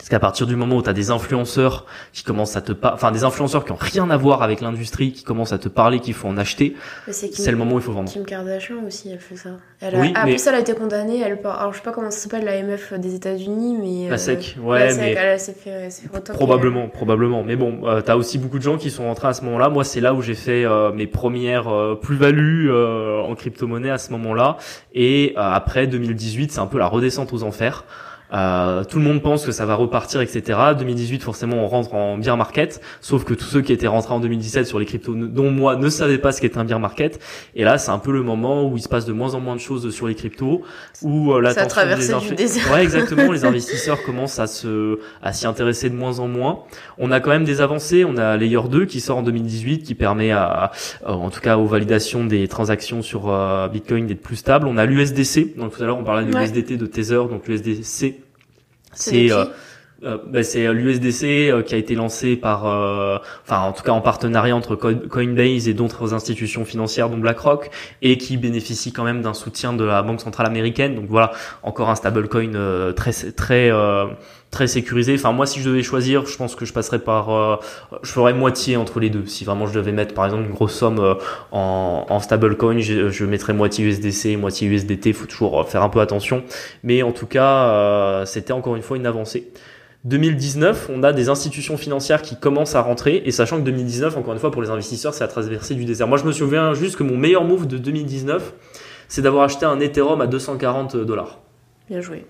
Parce 0.06 0.12
qu'à 0.12 0.20
partir 0.20 0.46
du 0.46 0.56
moment 0.56 0.76
où 0.76 0.84
tu 0.84 0.90
as 0.92 0.94
des 0.94 1.10
influenceurs 1.10 1.88
qui 2.14 2.24
commencent 2.24 2.56
à 2.56 2.62
te 2.62 2.74
par... 2.74 2.94
enfin 2.94 3.12
des 3.12 3.24
influenceurs 3.24 3.66
qui 3.66 3.72
ont 3.72 3.78
rien 3.80 4.08
à 4.12 4.18
voir 4.18 4.44
avec 4.44 4.62
l'industrie 4.62 5.12
qui 5.12 5.24
commencent 5.24 5.52
à 5.52 5.58
te 5.58 5.68
parler 5.68 6.00
qu'il 6.00 6.14
faut 6.14 6.28
en 6.28 6.38
acheter, 6.38 6.76
c'est 7.10 7.50
le 7.50 7.58
moment 7.58 7.74
où 7.74 7.80
il 7.80 7.82
faut 7.82 7.92
vendre. 7.92 8.12
Kim 8.12 8.24
Kardashian 8.24 8.76
aussi, 8.86 9.10
elle 9.10 9.18
fait 9.18 9.36
ça. 9.36 9.50
Elle 9.82 9.96
a... 9.96 10.00
Oui, 10.00 10.14
ah, 10.14 10.26
mais- 10.26 10.36
plus, 10.36 10.46
elle 10.46 10.54
a 10.54 10.60
été 10.60 10.76
condamnée. 10.76 11.22
Elle. 11.22 11.40
Alors, 11.44 11.74
je 11.74 11.78
sais 11.78 11.84
pas 11.84 11.92
comment 11.92 12.12
ça 12.12 12.20
s'appelle, 12.20 12.46
la 12.46 12.62
MF 12.62 12.94
des 13.00 13.16
États-Unis, 13.16 13.78
mais. 13.82 14.08
La 14.08 14.14
euh, 14.14 14.18
SEC, 14.18 14.58
la 14.58 14.64
ouais, 14.64 14.90
SEC, 14.92 15.00
mais 15.00 15.12
Elle 15.14 15.40
s'est 15.40 15.54
fait, 15.54 15.90
fait 15.90 16.34
probablement, 16.34 16.88
probablement. 16.88 17.42
Mais 17.42 17.56
bon, 17.56 17.88
euh, 17.88 18.02
t'as 18.02 18.16
aussi 18.16 18.38
beaucoup 18.38 18.60
de 18.60 18.64
gens 18.64 18.78
qui 18.78 18.92
sont 18.92 19.06
rentrés 19.06 19.30
à 19.30 19.34
ce 19.34 19.44
moment-là. 19.46 19.70
Moi, 19.70 19.84
c'est 19.84 20.02
là 20.02 20.14
où 20.14 20.22
j'ai 20.22 20.36
fait 20.36 20.66
euh, 20.66 20.92
mes 20.92 21.08
premières 21.08 21.68
euh, 21.68 21.96
plus-values 21.96 22.70
euh, 22.70 23.24
en 23.24 23.34
crypto-monnaie 23.34 23.90
à 23.90 23.98
ce 23.98 24.12
moment-là. 24.12 24.58
Et 24.94 25.34
après 25.36 25.88
2018, 25.88 26.52
c'est 26.52 26.60
un 26.60 26.68
peu 26.68 26.78
la 26.78 26.86
redescente 26.86 27.34
aux 27.34 27.42
enfers. 27.42 27.86
Euh, 28.34 28.84
tout 28.84 28.98
le 28.98 29.04
monde 29.06 29.22
pense 29.22 29.46
que 29.46 29.52
ça 29.52 29.66
va 29.66 29.76
repartir, 29.76 30.22
etc. 30.22 30.60
2018, 30.78 31.22
forcément, 31.24 31.58
on 31.58 31.68
rentre 31.68 31.94
en 31.94 32.18
bear 32.18 32.38
market. 32.38 32.82
Sauf 33.02 33.24
que 33.24 33.34
tous 33.34 33.46
ceux 33.46 33.62
qui 33.62 33.72
étaient 33.72 33.88
rentrés 33.88 34.14
en 34.14 34.20
2017 34.20 34.66
sur 34.68 34.80
les 34.80 34.86
cryptos, 34.86 35.14
dont 35.16 35.52
moi, 35.52 35.76
ne 35.76 35.90
savaient 35.90 36.18
pas 36.18 36.32
ce 36.32 36.42
qu'était 36.42 36.58
un 36.58 36.66
bear 36.66 36.80
market. 36.80 37.20
Et 37.56 37.64
là, 37.64 37.78
c'est 37.78 37.92
un 37.92 38.00
peu 38.00 38.12
le 38.12 38.24
moment 38.24 38.68
où 38.68 38.78
il 38.78 38.82
se 38.82 38.90
passe 38.90 39.06
de 39.06 39.14
moins 39.14 39.34
en 39.36 39.40
moins 39.40 39.56
de 39.56 39.62
choses 39.62 39.90
sur 39.94 40.08
les 40.08 40.16
cryptos, 40.16 40.62
où 41.02 41.32
euh, 41.32 41.36
Ça 41.36 41.38
a 41.38 41.42
l'attention 41.42 41.68
traversé 41.70 42.14
des 42.14 42.30
du 42.30 42.36
désert. 42.36 42.72
Ouais, 42.74 42.84
exactement. 42.84 43.32
les 43.32 43.46
investisseurs 43.46 44.02
commencent 44.04 44.40
à 44.40 44.48
se, 44.48 45.00
à 45.22 45.32
s'y 45.34 45.46
intéresser 45.48 45.90
de 45.90 45.96
moins 45.96 46.20
en 46.20 46.28
moins. 46.28 46.60
On 46.98 47.12
a 47.12 47.20
quand 47.20 47.30
même 47.30 47.46
des 47.46 47.62
avancées. 47.62 48.06
On 48.06 48.18
a 48.18 48.38
Layer 48.38 48.60
2 48.70 48.86
qui 48.86 49.00
sort 49.02 49.18
en 49.20 49.24
2018, 49.24 49.84
qui 49.84 49.96
permet 49.96 50.32
à, 50.32 50.72
à- 51.06 51.12
en 51.12 51.30
tout 51.30 51.42
cas 51.42 51.58
aux 51.58 51.66
validations 51.68 52.26
des 52.26 52.48
transactions 52.48 53.02
sur 53.02 53.30
euh, 53.30 53.68
Bitcoin 53.68 54.08
d'être 54.08 54.22
plus 54.22 54.36
stable. 54.38 54.68
On 54.68 54.78
a 54.78 54.86
l'USDC. 54.86 55.56
Donc 55.58 55.76
tout 55.76 55.84
à 55.84 55.86
l'heure 55.86 55.98
on 55.98 56.04
parlait 56.04 56.26
de 56.26 56.34
Ouais. 56.34 56.42
l'USDT 56.42 56.78
de 56.78 56.86
Tether. 56.86 57.16
Donc 57.30 57.48
l'USDC, 57.48 58.16
C'est 58.96 59.12
c'est 59.12 59.28
de 59.28 59.34
euh, 59.34 59.46
qui 59.46 59.52
euh, 60.04 60.18
bah, 60.28 60.44
c'est 60.44 60.72
l'USDC 60.74 61.24
euh, 61.50 61.62
qui 61.64 61.74
a 61.74 61.78
été 61.78 61.96
lancé 61.96 62.36
par, 62.36 62.66
euh, 62.68 63.18
enfin 63.44 63.60
en 63.62 63.72
tout 63.74 63.82
cas 63.84 63.94
en 63.94 64.02
partenariat 64.02 64.56
entre 64.56 64.76
Co- 64.76 64.94
Coinbase 65.10 65.70
et 65.70 65.74
d'autres 65.74 66.14
institutions 66.14 66.66
financières 66.66 67.10
dont 67.10 67.18
BlackRock 67.18 67.70
et 68.02 68.18
qui 68.18 68.38
bénéficie 68.38 68.92
quand 68.92 69.06
même 69.06 69.22
d'un 69.22 69.34
soutien 69.34 69.74
de 69.74 69.84
la 69.86 70.04
Banque 70.04 70.22
centrale 70.22 70.48
américaine. 70.48 70.96
Donc 70.96 71.06
voilà, 71.10 71.32
encore 71.64 71.90
un 71.90 71.96
stablecoin 71.96 72.56
euh, 72.56 72.92
très 72.94 73.14
très 73.32 73.72
euh, 73.72 74.08
très 74.56 74.68
sécurisé. 74.68 75.14
Enfin 75.16 75.34
moi 75.34 75.46
si 75.46 75.60
je 75.60 75.70
devais 75.70 75.84
choisir, 75.84 76.26
je 76.26 76.38
pense 76.38 76.56
que 76.56 76.66
je 76.66 76.72
passerais 76.72 77.00
par, 77.00 77.30
euh, 77.30 77.58
je 78.04 78.10
ferais 78.10 78.34
moitié 78.34 78.78
entre 78.78 79.02
les 79.02 79.10
deux. 79.10 79.26
Si 79.26 79.44
vraiment 79.44 79.68
je 79.68 79.74
devais 79.74 79.92
mettre 79.92 80.14
par 80.14 80.24
exemple 80.26 80.46
une 80.46 80.54
grosse 80.54 80.74
somme 80.74 81.00
euh, 81.00 81.16
en, 81.52 82.06
en 82.10 82.20
stablecoin, 82.22 82.80
je, 82.80 83.10
je 83.10 83.26
mettrais 83.26 83.54
moitié 83.54 83.86
USDC, 83.86 84.38
moitié 84.38 84.70
USDT. 84.70 85.12
Faut 85.12 85.26
toujours 85.26 85.60
euh, 85.60 85.64
faire 85.66 85.84
un 85.84 85.90
peu 85.90 86.00
attention. 86.00 86.44
Mais 86.84 87.04
en 87.04 87.12
tout 87.12 87.28
cas, 87.28 88.24
c'était 88.26 88.54
encore 88.54 88.78
une 88.78 88.82
fois 88.82 88.96
une 88.96 89.06
avancée. 89.06 89.52
2019, 90.06 90.90
on 90.94 91.04
a 91.04 91.12
des 91.12 91.28
institutions 91.28 91.76
financières 91.76 92.22
qui 92.22 92.40
commencent 92.40 92.76
à 92.76 92.82
rentrer, 92.82 93.24
et 93.26 93.32
sachant 93.32 93.58
que 93.58 93.64
2019, 93.64 94.16
encore 94.18 94.34
une 94.34 94.40
fois, 94.40 94.52
pour 94.52 94.62
les 94.62 94.70
investisseurs, 94.70 95.14
c'est 95.14 95.24
la 95.24 95.28
traversée 95.28 95.76
du 95.76 95.84
désert. 95.84 96.08
Moi, 96.08 96.18
je 96.18 96.24
me 96.24 96.32
souviens 96.32 96.74
juste 96.74 96.96
que 96.96 97.04
mon 97.04 97.18
meilleur 97.18 97.44
move 97.44 97.68
de 97.68 97.78
2019, 97.78 98.54
c'est 99.08 99.22
d'avoir 99.22 99.44
acheté 99.44 99.66
un 99.66 99.80
Ethereum 99.80 100.22
à 100.22 100.28
240 100.28 100.96
dollars. 100.96 101.40
Bien 101.90 102.02
joué. 102.02 102.26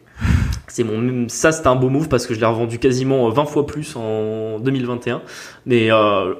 C'est 0.76 0.84
mon, 0.84 1.30
ça 1.30 1.53
c'était 1.53 1.69
un 1.69 1.78
beau 1.78 1.88
move 1.88 2.09
parce 2.09 2.28
que 2.28 2.34
je 2.34 2.39
l'ai 2.41 2.45
revendu 2.45 2.80
quasiment 2.80 3.30
20 3.30 3.45
fois 3.45 3.65
plus 3.65 3.95
en 3.95 4.59
2021. 4.59 5.21
Mais 5.65 5.89
euh, 5.89 6.34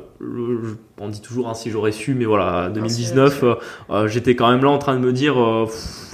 on 1.00 1.08
dit 1.08 1.22
toujours 1.22 1.48
hein, 1.48 1.54
si 1.54 1.72
j'aurais 1.72 1.94
su, 1.94 2.16
mais 2.16 2.26
voilà, 2.26 2.68
2019, 2.68 3.44
euh, 3.44 3.56
euh, 3.92 4.08
j'étais 4.10 4.36
quand 4.36 4.52
même 4.52 4.62
là 4.62 4.72
en 4.72 4.78
train 4.78 4.96
de 4.96 5.00
me 5.00 5.14
dire 5.14 5.42
euh, 5.42 5.70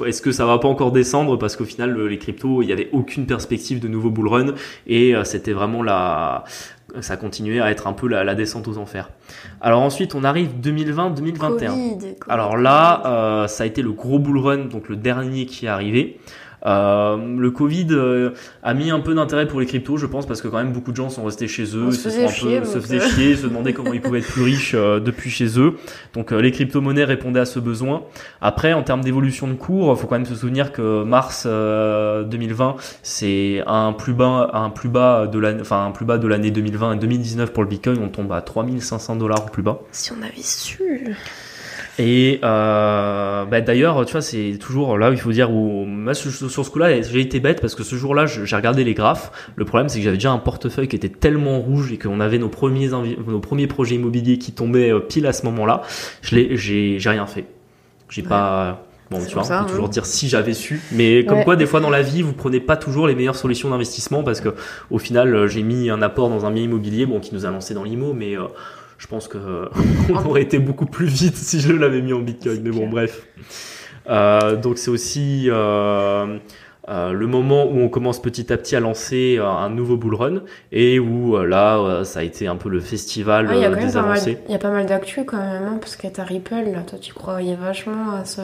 est-ce 0.06 0.22
que 0.22 0.32
ça 0.32 0.46
va 0.46 0.60
pas 0.60 0.68
encore 0.68 0.92
descendre? 0.92 1.36
Parce 1.40 1.56
qu'au 1.56 1.66
final 1.66 2.00
les 2.00 2.20
cryptos, 2.20 2.62
il 2.62 2.70
y 2.70 2.72
avait 2.72 2.90
aucune 2.92 3.26
perspective 3.26 3.80
de 3.80 3.88
nouveau 3.88 4.12
bull 4.12 4.28
run 4.28 4.46
et 4.86 5.16
c'était 5.24 5.54
vraiment 5.54 5.82
la 5.82 6.44
ça 7.00 7.18
continuait 7.18 7.60
à 7.60 7.72
être 7.72 7.88
un 7.88 7.94
peu 7.94 8.08
la, 8.08 8.24
la, 8.24 8.36
descente 8.36 8.68
aux 8.68 8.78
enfers. 8.78 9.10
Alors 9.62 9.82
ensuite, 9.82 10.14
on 10.14 10.24
arrive 10.24 10.50
2020-2021. 10.62 12.18
Alors 12.30 12.56
là, 12.56 13.48
ça 13.48 13.64
a 13.64 13.66
été 13.66 13.82
le 13.82 13.94
gros 13.94 14.20
bull 14.20 14.38
run, 14.38 14.66
donc 14.66 14.90
le 14.90 14.96
dernier 14.96 15.48
qui 15.48 15.66
est 15.66 15.70
arrivé. 15.70 16.20
Euh, 16.66 17.18
le 17.38 17.52
Covid 17.52 17.88
euh, 17.92 18.32
a 18.64 18.74
mis 18.74 18.92
un 18.92 19.00
peu 19.00 19.14
d'intérêt 19.14 19.48
pour 19.48 19.60
les 19.60 19.66
cryptos, 19.66 19.98
je 19.98 20.06
pense, 20.06 20.26
parce 20.26 20.42
que 20.42 20.48
quand 20.48 20.58
même 20.58 20.74
beaucoup 20.74 20.92
de 20.92 20.96
gens 20.96 21.10
sont 21.10 21.24
restés 21.24 21.48
chez 21.48 21.64
eux, 21.76 21.92
se, 21.92 22.10
faisaient 22.10 22.28
chier, 22.28 22.66
se 22.66 22.80
faisaient 22.80 23.00
chier, 23.00 23.36
se 23.36 23.48
demandaient 23.48 23.74
comment 23.74 23.94
ils 23.94 24.02
pouvaient 24.02 24.20
être 24.20 24.28
plus 24.32 24.44
riches 24.44 24.74
euh, 24.76 25.00
depuis 25.00 25.30
chez 25.30 25.60
eux. 25.60 25.76
Donc 26.14 26.32
les 26.32 26.52
crypto-monnaies 26.52 27.04
répondaient 27.04 27.40
à 27.40 27.46
ce 27.46 27.60
besoin. 27.60 28.04
Après, 28.42 28.74
en 28.74 28.84
termes 28.84 29.02
d'évolution 29.02 29.48
de 29.48 29.54
cours, 29.54 30.00
faut 30.00 30.08
quand 30.08 30.16
même 30.16 30.26
se 30.26 30.36
souvenir 30.36 30.72
que 30.72 31.04
mars 31.04 31.46
2020, 31.46 32.76
c'est 33.04 33.64
un 33.66 33.94
plus 33.94 34.14
bas, 34.14 34.50
un 34.54 34.70
plus 34.70 34.90
bas 34.90 35.28
de 35.28 35.40
l'année, 35.40 35.62
enfin 35.62 35.86
un 35.86 35.92
plus 35.92 36.06
bas 36.06 36.18
de 36.18 36.28
l'année 36.28 36.52
2020 36.52 36.94
et 36.94 36.98
2019 36.98 37.54
pour 37.54 37.64
le 37.64 37.70
Bitcoin, 37.70 37.98
on 38.02 38.10
tombe 38.10 38.32
à 38.32 38.42
3500 38.42 39.16
dollars 39.16 39.46
au 39.46 39.50
plus 39.50 39.64
bas. 39.64 39.80
Si 39.92 40.12
on 40.12 40.22
avait 40.22 40.42
su. 40.42 41.16
Et 42.00 42.40
euh, 42.44 43.46
bah 43.46 43.62
d'ailleurs, 43.62 44.06
tu 44.06 44.14
vois, 44.14 44.22
c'est 44.22 44.58
toujours 44.60 44.98
là 44.98 45.10
où 45.10 45.14
il 45.14 45.20
faut 45.20 45.32
dire 45.32 45.52
où 45.52 45.88
sur 46.14 46.66
ce 46.66 46.70
coup-là, 46.70 47.02
j'ai 47.02 47.20
été 47.20 47.40
bête 47.40 47.62
parce 47.62 47.76
que 47.76 47.84
ce 47.84 47.96
jour-là, 47.96 48.26
j'ai 48.26 48.56
regardé 48.56 48.84
les 48.84 48.94
graphes. 48.94 49.32
Le 49.56 49.66
problème, 49.66 49.90
c'est 49.90 50.00
que 50.00 50.06
j'avais 50.06 50.18
déjà 50.18 50.32
un 50.32 50.38
portefeuille 50.38 50.88
qui 50.88 50.96
était 50.96 51.10
tellement 51.10 51.60
rouge 51.60 51.92
et 51.92 51.98
qu'on 51.98 52.20
avait 52.20 52.38
nos 52.38 52.50
premiers 52.50 52.90
nos 52.90 53.40
premiers 53.40 53.68
projets 53.68 53.96
immobiliers 53.96 54.38
qui 54.38 54.52
tombaient 54.52 54.92
euh, 54.92 55.00
pile 55.00 55.28
à 55.28 55.34
ce 55.34 55.46
moment-là. 55.46 55.82
Je 56.22 56.36
l'ai, 56.36 56.58
j'ai, 56.58 57.00
j'ai 57.00 57.10
rien 57.10 57.28
fait. 57.28 57.46
J'ai 58.10 58.24
pas. 58.24 58.84
Bon, 59.12 59.20
tu 59.26 59.34
vois, 59.34 59.44
on 59.44 59.48
peut 59.48 59.54
hein. 59.54 59.66
toujours 59.68 59.90
dire 59.90 60.06
si 60.06 60.30
j'avais 60.30 60.54
su, 60.54 60.82
mais 60.94 61.26
comme 61.26 61.44
quoi, 61.44 61.58
des 61.58 61.66
fois 61.66 61.82
dans 61.82 61.90
la 61.90 62.02
vie, 62.02 62.22
vous 62.22 62.32
prenez 62.32 62.62
pas 62.62 62.78
toujours 62.78 63.08
les 63.08 63.16
meilleures 63.16 63.36
solutions 63.36 63.70
d'investissement 63.70 64.24
parce 64.24 64.40
que 64.40 64.56
au 64.90 65.00
final, 65.00 65.36
euh, 65.36 65.48
j'ai 65.48 65.64
mis 65.64 65.90
un 65.90 66.02
apport 66.02 66.30
dans 66.30 66.46
un 66.46 66.52
bien 66.52 66.64
immobilier, 66.64 67.06
bon, 67.06 67.20
qui 67.20 67.36
nous 67.36 67.46
a 67.46 67.52
lancé 67.52 67.74
dans 67.74 67.84
l'IMO, 67.84 68.14
mais 68.14 68.38
euh, 68.38 68.44
je 69.02 69.08
pense 69.08 69.28
que 69.28 69.68
on 70.10 70.26
aurait 70.30 70.44
été 70.44 70.60
beaucoup 70.60 70.86
plus 70.86 71.08
vite 71.08 71.36
si 71.36 71.60
je 71.60 71.74
l'avais 71.74 72.02
mis 72.02 72.14
en 72.14 72.20
Bitcoin. 72.20 72.62
Mais 72.64 72.70
bon, 72.70 72.88
bref. 72.88 73.28
Euh, 74.10 74.56
donc 74.56 74.78
c'est 74.78 74.92
aussi 74.92 75.46
euh, 75.48 76.38
euh, 76.90 77.12
le 77.12 77.28
moment 77.28 77.66
où 77.66 77.80
on 77.80 77.90
commence 77.90 78.22
petit 78.22 78.52
à 78.52 78.58
petit 78.58 78.76
à 78.76 78.80
lancer 78.80 79.38
euh, 79.40 79.46
un 79.48 79.70
nouveau 79.70 79.98
bull 79.98 80.16
run 80.16 80.42
et 80.72 81.00
où 81.00 81.38
euh, 81.38 81.46
là 81.46 82.04
ça 82.04 82.22
a 82.22 82.24
été 82.24 82.48
un 82.48 82.56
peu 82.56 82.70
le 82.70 82.80
festival 82.80 83.48
ah, 83.50 83.56
y 83.56 83.66
a 83.66 83.70
des 83.70 83.98
avancées. 83.98 84.40
Il 84.48 84.52
y 84.52 84.56
a 84.56 84.60
pas 84.60 84.72
mal 84.72 84.88
d'actu 84.88 85.24
quand 85.24 85.38
même 85.38 85.64
hein, 85.64 85.78
parce 85.80 85.96
que 85.96 86.08
t'as 86.08 86.24
Ripple 86.24 86.72
là, 86.74 86.82
toi 86.82 86.98
tu 87.00 87.14
croyais 87.14 87.56
vachement 87.56 88.14
à 88.14 88.26
ce 88.26 88.42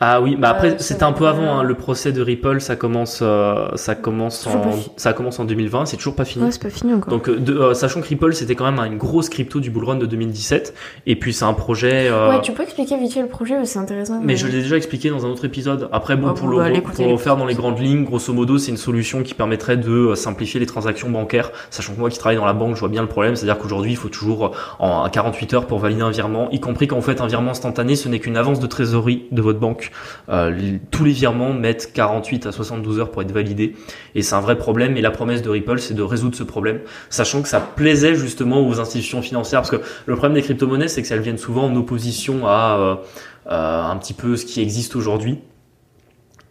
ah 0.00 0.20
oui, 0.20 0.36
bah 0.36 0.50
après 0.50 0.78
c'était 0.78 1.04
un 1.04 1.12
peu 1.12 1.26
avant 1.26 1.58
hein, 1.58 1.62
le 1.62 1.74
procès 1.74 2.12
de 2.12 2.22
Ripple, 2.22 2.60
ça 2.60 2.76
commence, 2.76 3.20
euh, 3.22 3.68
ça 3.74 3.94
commence 3.94 4.46
en, 4.46 4.72
ça 4.96 5.12
commence 5.12 5.38
en 5.38 5.44
2020, 5.44 5.86
c'est 5.86 5.96
toujours 5.96 6.14
pas 6.14 6.24
fini. 6.24 6.44
Ouais, 6.44 6.50
c'est 6.52 6.62
pas 6.62 6.70
fini 6.70 6.94
encore. 6.94 7.12
Donc 7.12 7.28
de, 7.30 7.72
sachant 7.74 8.00
que 8.00 8.06
Ripple 8.06 8.34
c'était 8.34 8.54
quand 8.54 8.70
même 8.70 8.78
une 8.84 8.98
grosse 8.98 9.28
crypto 9.28 9.60
du 9.60 9.70
bull 9.70 9.84
run 9.84 9.96
de 9.96 10.06
2017, 10.06 10.74
et 11.06 11.16
puis 11.16 11.32
c'est 11.32 11.44
un 11.44 11.54
projet. 11.54 12.10
Ouais, 12.10 12.40
tu 12.42 12.52
peux 12.52 12.62
expliquer 12.62 12.96
vite 12.96 13.14
fait 13.14 13.22
le 13.22 13.28
projet, 13.28 13.64
c'est 13.64 13.78
intéressant. 13.78 14.20
Mais, 14.22 14.36
je 14.36 14.46
l'ai 14.46 14.60
déjà 14.60 14.76
expliqué 14.76 15.10
dans 15.10 15.26
un 15.26 15.28
autre 15.30 15.44
épisode. 15.44 15.88
Après 15.92 16.16
bon, 16.16 16.28
ah, 16.28 16.34
pour, 16.34 16.48
le, 16.48 16.58
bah, 16.58 16.80
pour 16.94 17.06
le 17.06 17.16
faire 17.16 17.36
dans 17.36 17.46
les 17.46 17.54
grandes 17.54 17.78
lignes, 17.80 18.04
grosso 18.04 18.32
modo, 18.32 18.58
c'est 18.58 18.70
une 18.70 18.76
solution 18.76 19.22
qui 19.22 19.34
permettrait 19.34 19.76
de 19.76 19.90
euh, 19.90 20.14
simplifier 20.14 20.60
les 20.60 20.66
transactions 20.66 21.10
bancaires. 21.10 21.50
Sachant 21.70 21.94
que 21.94 22.00
moi 22.00 22.10
qui 22.10 22.18
travaille 22.18 22.36
dans 22.36 22.46
la 22.46 22.52
banque, 22.52 22.74
je 22.74 22.80
vois 22.80 22.88
bien 22.88 23.02
le 23.02 23.08
problème. 23.08 23.36
C'est-à-dire 23.36 23.58
qu'aujourd'hui, 23.58 23.92
il 23.92 23.96
faut 23.96 24.08
toujours 24.08 24.46
euh, 24.46 24.50
en 24.78 25.08
48 25.08 25.54
heures 25.54 25.66
pour 25.66 25.78
valider 25.78 26.02
un 26.02 26.10
virement, 26.10 26.50
y 26.50 26.60
compris 26.60 26.86
quand 26.86 26.96
vous 26.96 27.02
faites 27.02 27.20
un 27.20 27.26
virement 27.26 27.50
instantané, 27.50 27.96
ce 27.96 28.08
n'est 28.08 28.20
qu'une 28.20 28.36
avance 28.36 28.60
de 28.60 28.66
trésorerie 28.66 29.24
de 29.32 29.42
votre 29.42 29.58
banque. 29.58 29.87
Euh, 30.28 30.78
tous 30.90 31.04
les 31.04 31.12
virements 31.12 31.52
mettent 31.52 31.92
48 31.92 32.46
à 32.46 32.52
72 32.52 33.00
heures 33.00 33.10
pour 33.10 33.22
être 33.22 33.32
validés. 33.32 33.74
Et 34.14 34.22
c'est 34.22 34.34
un 34.34 34.40
vrai 34.40 34.56
problème. 34.56 34.96
Et 34.96 35.00
la 35.00 35.10
promesse 35.10 35.42
de 35.42 35.50
Ripple, 35.50 35.78
c'est 35.78 35.94
de 35.94 36.02
résoudre 36.02 36.36
ce 36.36 36.42
problème. 36.42 36.80
Sachant 37.10 37.42
que 37.42 37.48
ça 37.48 37.60
plaisait 37.60 38.14
justement 38.14 38.66
aux 38.66 38.80
institutions 38.80 39.22
financières. 39.22 39.60
Parce 39.60 39.70
que 39.70 39.82
le 40.06 40.16
problème 40.16 40.34
des 40.34 40.42
crypto-monnaies, 40.42 40.88
c'est 40.88 41.02
que 41.02 41.12
elles 41.12 41.20
viennent 41.20 41.38
souvent 41.38 41.64
en 41.64 41.74
opposition 41.76 42.46
à 42.46 43.00
un 43.46 43.96
petit 43.96 44.12
peu 44.12 44.36
ce 44.36 44.44
qui 44.44 44.60
existe 44.60 44.94
aujourd'hui 44.94 45.38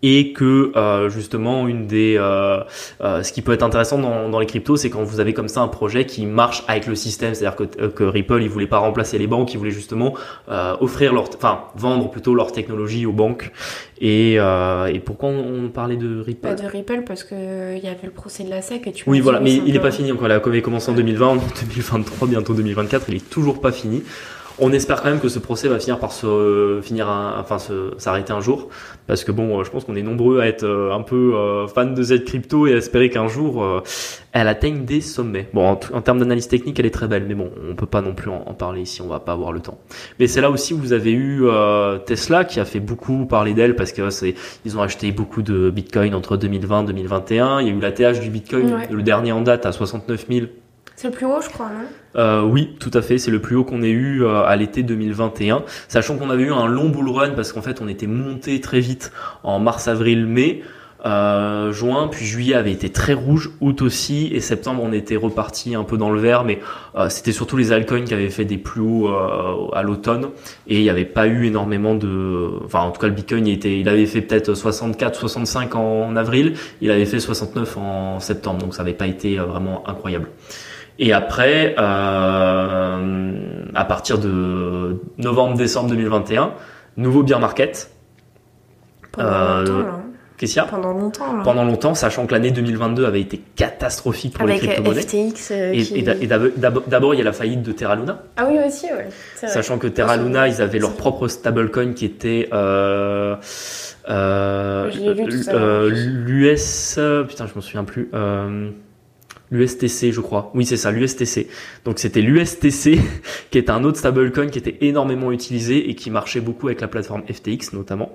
et 0.04 0.34
que 0.34 0.72
euh, 0.76 1.10
justement 1.10 1.68
une 1.68 1.88
des 1.88 2.16
euh, 2.18 2.60
euh, 3.02 3.24
ce 3.24 3.34
qui 3.34 3.42
peut 3.42 3.54
être 3.54 3.64
intéressant 3.64 3.98
dans, 3.98 4.30
dans 4.30 4.40
les 4.40 4.46
cryptos 4.46 4.78
c'est 4.78 4.90
quand 4.90 5.04
vous 5.04 5.20
avez 5.20 5.34
comme 5.34 5.48
ça 5.48 5.62
un 5.62 5.68
projet 5.68 6.06
qui 6.06 6.26
marche 6.26 6.64
avec 6.68 6.88
le 6.88 6.96
système. 6.96 7.34
C'est-à-dire 7.34 7.56
que, 7.56 7.88
que 7.88 8.04
Ripple 8.04 8.42
ils 8.42 8.50
voulaient 8.50 8.68
pas 8.68 8.78
remplacer 8.78 9.18
les 9.18 9.28
banques 9.28 9.54
ils 9.54 9.58
voulaient 9.58 9.72
justement 9.72 10.14
offrir 10.80 11.14
leur 11.14 11.30
enfin 11.36 11.64
vendre 11.76 12.10
plutôt 12.10 12.36
leur 12.36 12.52
technologie 12.52 13.06
aux 13.06 13.12
banques. 13.12 13.52
Et, 14.00 14.34
et 14.36 15.00
pourquoi 15.04 15.30
on, 15.30 15.70
parlait 15.70 15.98
de 15.98 16.22
Ripple 16.22 16.48
pas 16.48 16.56
de 16.56 16.68
Ripple 16.68 17.04
parce 17.06 17.24
que 17.24 17.76
il 17.76 17.84
y 17.84 17.88
avait 17.88 17.98
le 18.06 18.12
procès 18.12 18.44
de 18.44 18.50
la 18.50 18.62
SEC 18.62 18.88
et 18.88 18.92
tu 18.92 19.04
oui 19.08 19.20
voilà 19.20 19.40
mais 19.40 19.56
il 19.56 19.76
est 19.76 19.80
pas 19.80 19.92
fini 19.92 20.12
encore. 20.12 20.28
La 20.28 20.36
avait 20.36 20.62
commencé 20.62 20.92
en 20.92 20.96
2020 20.96 21.28
en 21.28 21.36
2023 21.36 22.28
bientôt 22.28 22.54
2024 22.54 23.06
il 23.10 23.16
est 23.16 23.30
toujours 23.30 23.60
pas 23.60 23.72
fini 23.72 24.04
on 24.60 24.72
espère 24.72 25.02
quand 25.02 25.10
même 25.10 25.20
que 25.20 25.30
ce 25.30 25.40
procès 25.40 25.68
va 25.68 25.80
finir 25.80 26.00
par 26.00 26.12
se 26.12 26.80
finir, 26.82 27.08
enfin 27.10 27.58
s'arrêter 27.98 28.34
un 28.34 28.42
jour, 28.42 28.70
parce 29.06 29.24
que 29.24 29.32
bon, 29.32 29.64
je 29.64 29.70
pense 29.70 29.86
qu'on 29.86 29.96
est 29.96 30.04
nombreux 30.04 30.40
à 30.40 30.48
être 30.48 30.64
euh, 30.64 30.94
un 30.94 31.02
peu 31.02 31.36
euh, 31.36 31.68
fans 31.68 31.86
de 31.86 32.02
Z 32.02 32.24
crypto 32.26 32.68
et 32.68 32.74
à 32.74 32.78
espérer 32.78 33.10
qu'un 33.10 33.28
jour 33.28 33.64
euh, 33.64 33.82
elle 34.34 34.48
atteigne 34.48 34.86
des 34.86 35.02
sommets. 35.02 35.48
Bon, 35.54 35.68
en, 35.68 36.02
termes 36.02 36.20
d'analyse 36.20 36.48
technique, 36.48 36.80
elle 36.80 36.86
est 36.86 36.92
très 36.92 37.08
belle, 37.08 37.26
mais 37.28 37.36
bon, 37.36 37.50
on 37.70 37.76
peut 37.76 37.86
pas 37.86 38.02
non 38.02 38.14
plus 38.14 38.30
en, 38.30 38.54
parler 38.54 38.82
ici, 38.82 39.02
on 39.02 39.08
va 39.08 39.20
pas 39.20 39.34
avoir 39.34 39.52
le 39.52 39.60
temps. 39.60 39.80
Mais 40.20 40.28
c'est 40.28 40.42
là 40.42 40.50
aussi 40.52 40.74
où 40.74 40.78
vous 40.78 40.94
avez 40.94 41.12
eu 41.12 41.46
Tesla 42.06 42.46
qui 42.46 42.60
a 42.60 42.66
fait 42.66 42.80
beaucoup 42.80 43.26
parler 43.26 43.54
d'elle 43.54 43.76
parce 43.76 43.92
que 43.92 44.10
c'est 44.10 44.36
ils 44.66 44.78
ont 44.78 44.82
acheté 44.82 45.12
beaucoup 45.12 45.42
de 45.42 45.72
Bitcoin 45.72 46.14
entre 46.14 46.38
2020 46.38 46.84
et 46.84 46.86
2021. 46.88 47.62
Il 47.62 47.68
y 47.68 47.70
a 47.72 47.74
eu 47.74 47.80
la 47.80 47.92
TH 47.92 48.20
du 48.20 48.30
Bitcoin, 48.30 48.78
le 48.92 49.02
dernier 49.02 49.32
en 49.32 49.42
date 49.42 49.66
à 49.66 49.72
69 49.72 50.26
000 50.30 50.46
c'est 50.98 51.10
le 51.10 51.14
plus 51.14 51.28
haut, 51.28 51.40
je 51.42 51.50
crois, 51.50 51.68
non? 51.68 51.86
Euh, 52.16 52.42
Oui, 52.42 52.76
tout 52.80 52.90
à 52.96 53.04
fait. 53.04 53.20
C'est 53.20 53.30
le 53.30 53.40
plus 53.40 53.56
haut 53.56 53.64
qu'on 53.64 53.84
ait 53.84 53.92
eu 53.92 54.24
euh, 54.24 54.42
à 54.42 54.56
l'été 54.56 54.82
2021. 54.82 55.64
Sachant 55.88 56.18
qu'on 56.18 56.32
avait 56.32 56.46
eu 56.46 56.52
un 56.52 56.66
long 56.66 56.90
bull 56.90 57.10
run 57.10 57.30
parce 57.36 57.54
qu'en 57.54 57.62
fait, 57.62 57.82
on 57.82 57.88
était 57.88 58.08
monté 58.08 58.60
très 58.62 58.80
vite 58.80 59.12
en 59.44 59.60
mars, 59.60 59.88
avril, 59.88 60.26
mai. 60.26 60.64
Euh, 61.06 61.72
juin, 61.72 62.08
puis 62.12 62.26
juillet 62.26 62.56
avait 62.56 62.72
été 62.72 62.90
très 62.90 63.14
rouge, 63.14 63.52
août 63.62 63.84
aussi, 63.84 64.32
et 64.34 64.40
septembre 64.40 64.82
on 64.84 64.92
était 64.92 65.16
reparti 65.16 65.76
un 65.76 65.84
peu 65.84 65.96
dans 65.96 66.10
le 66.10 66.20
vert, 66.20 66.44
mais 66.44 66.60
c'était 67.10 67.32
surtout 67.32 67.56
les 67.56 67.72
altcoins 67.72 68.04
qui 68.04 68.16
avaient 68.16 68.32
fait 68.32 68.46
des 68.46 68.58
plus 68.58 68.82
hauts 68.82 69.08
à 69.74 69.84
l'automne, 69.84 70.30
et 70.66 70.78
il 70.78 70.82
n'y 70.82 70.90
avait 70.90 71.06
pas 71.06 71.28
eu 71.28 71.46
énormément 71.46 71.94
de, 71.94 72.50
enfin 72.66 72.80
en 72.80 72.90
tout 72.90 73.00
cas 73.00 73.08
le 73.08 73.14
Bitcoin 73.14 73.46
il 73.46 73.88
avait 73.88 74.08
fait 74.08 74.22
peut-être 74.22 74.56
64, 74.56 75.20
65 75.20 75.76
en 75.76 76.16
avril, 76.16 76.56
il 76.82 76.90
avait 76.90 77.06
fait 77.06 77.20
69 77.20 77.78
en 77.78 78.20
septembre, 78.20 78.58
donc 78.64 78.74
ça 78.74 78.82
n'avait 78.82 78.96
pas 78.96 79.08
été 79.08 79.38
vraiment 79.38 79.88
incroyable. 79.88 80.30
Et 81.00 81.14
après, 81.14 81.76
euh, 81.78 83.32
à 83.76 83.86
partir 83.86 84.18
de 84.18 85.02
novembre-décembre 85.18 85.90
2021, 85.90 86.54
nouveau 86.98 87.24
bear 87.24 87.40
market. 87.40 87.92
Pendant 89.12 89.30
euh, 89.30 89.66
longtemps, 89.66 90.02
Qu'est-ce 90.38 90.54
qu'il 90.54 90.62
y 90.62 90.66
a? 90.66 90.68
Pendant 90.68 90.94
longtemps. 90.94 91.36
Là. 91.36 91.44
Pendant 91.44 91.64
longtemps, 91.64 91.96
sachant 91.96 92.28
que 92.28 92.34
l'année 92.34 92.52
2022 92.52 93.06
avait 93.06 93.22
été 93.22 93.42
catastrophique 93.56 94.34
pour 94.34 94.44
Avec 94.44 94.62
les 94.62 94.68
crypto-monnaies. 94.68 95.02
FTX, 95.02 95.52
euh, 95.52 95.72
et, 95.74 95.82
qui... 95.82 95.98
et 95.98 96.28
d'abord, 96.28 97.16
il 97.16 97.18
y 97.18 97.22
a 97.22 97.24
la 97.24 97.34
faillite 97.34 97.64
de 97.64 97.72
Terra 97.72 97.96
Luna. 97.96 98.22
Ah 98.38 98.48
oui, 98.48 98.60
aussi, 98.66 98.86
ouais. 98.86 99.10
Sachant 99.36 99.80
que 99.80 99.88
Terra 99.88 100.16
Luna, 100.16 100.48
ils 100.48 100.62
avaient 100.62 100.78
leur 100.78 100.94
propre 100.94 101.28
stablecoin 101.28 101.94
qui 101.94 102.06
était 102.06 102.50
euh, 102.54 103.36
euh, 104.10 104.92
l'US. 105.90 107.00
Putain, 107.28 107.48
je 107.48 107.56
m'en 107.56 107.62
souviens 107.62 107.84
plus. 107.84 108.12
L'USTC, 109.50 110.12
je 110.12 110.20
crois. 110.20 110.52
Oui, 110.56 110.66
c'est 110.66 110.76
ça, 110.76 110.92
l'USTC. 110.92 111.48
Donc 111.86 112.00
c'était 112.00 112.22
l'USTC 112.22 113.00
qui 113.50 113.58
est 113.58 113.70
un 113.70 113.84
autre 113.86 113.98
stablecoin 113.98 114.48
qui 114.48 114.60
était 114.60 114.78
énormément 114.82 115.32
utilisé 115.32 115.90
et 115.90 115.96
qui 115.96 116.12
marchait 116.12 116.42
beaucoup 116.42 116.68
avec 116.68 116.82
la 116.82 116.90
plateforme 116.90 117.24
FTX 117.32 117.74
notamment, 117.74 118.12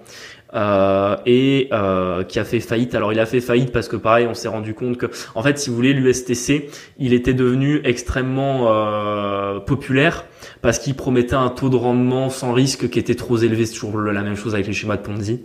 euh, 0.55 1.17
et 1.25 1.69
euh, 1.73 2.23
qui 2.25 2.39
a 2.39 2.45
fait 2.45 2.61
faillite. 2.61 2.95
Alors 2.95 3.15
il 3.15 3.21
a 3.21 3.25
fait 3.25 3.41
faillite 3.41 3.73
parce 3.73 3.89
que 3.89 3.97
pareil, 3.97 4.27
on 4.27 4.35
s'est 4.35 4.49
rendu 4.49 4.75
compte 4.75 4.99
que, 4.99 5.07
en 5.35 5.43
fait, 5.43 5.59
si 5.59 5.71
vous 5.71 5.77
voulez, 5.77 5.95
l'USTC, 5.95 6.69
il 6.99 7.15
était 7.15 7.35
devenu 7.35 7.81
extrêmement 7.85 8.67
euh, 8.69 9.59
populaire 9.61 10.27
parce 10.61 10.79
qu'il 10.79 10.95
promettait 10.95 11.35
un 11.35 11.49
taux 11.49 11.71
de 11.71 11.77
rendement 11.77 12.29
sans 12.29 12.53
risque 12.53 12.91
qui 12.91 12.99
était 12.99 13.15
trop 13.15 13.39
élevé. 13.39 13.65
C'est 13.65 13.75
toujours 13.75 13.99
la 13.99 14.23
même 14.23 14.37
chose 14.37 14.55
avec 14.55 14.67
les 14.67 14.75
schémas 14.75 14.99
de 14.99 15.03
Ponzi 15.03 15.41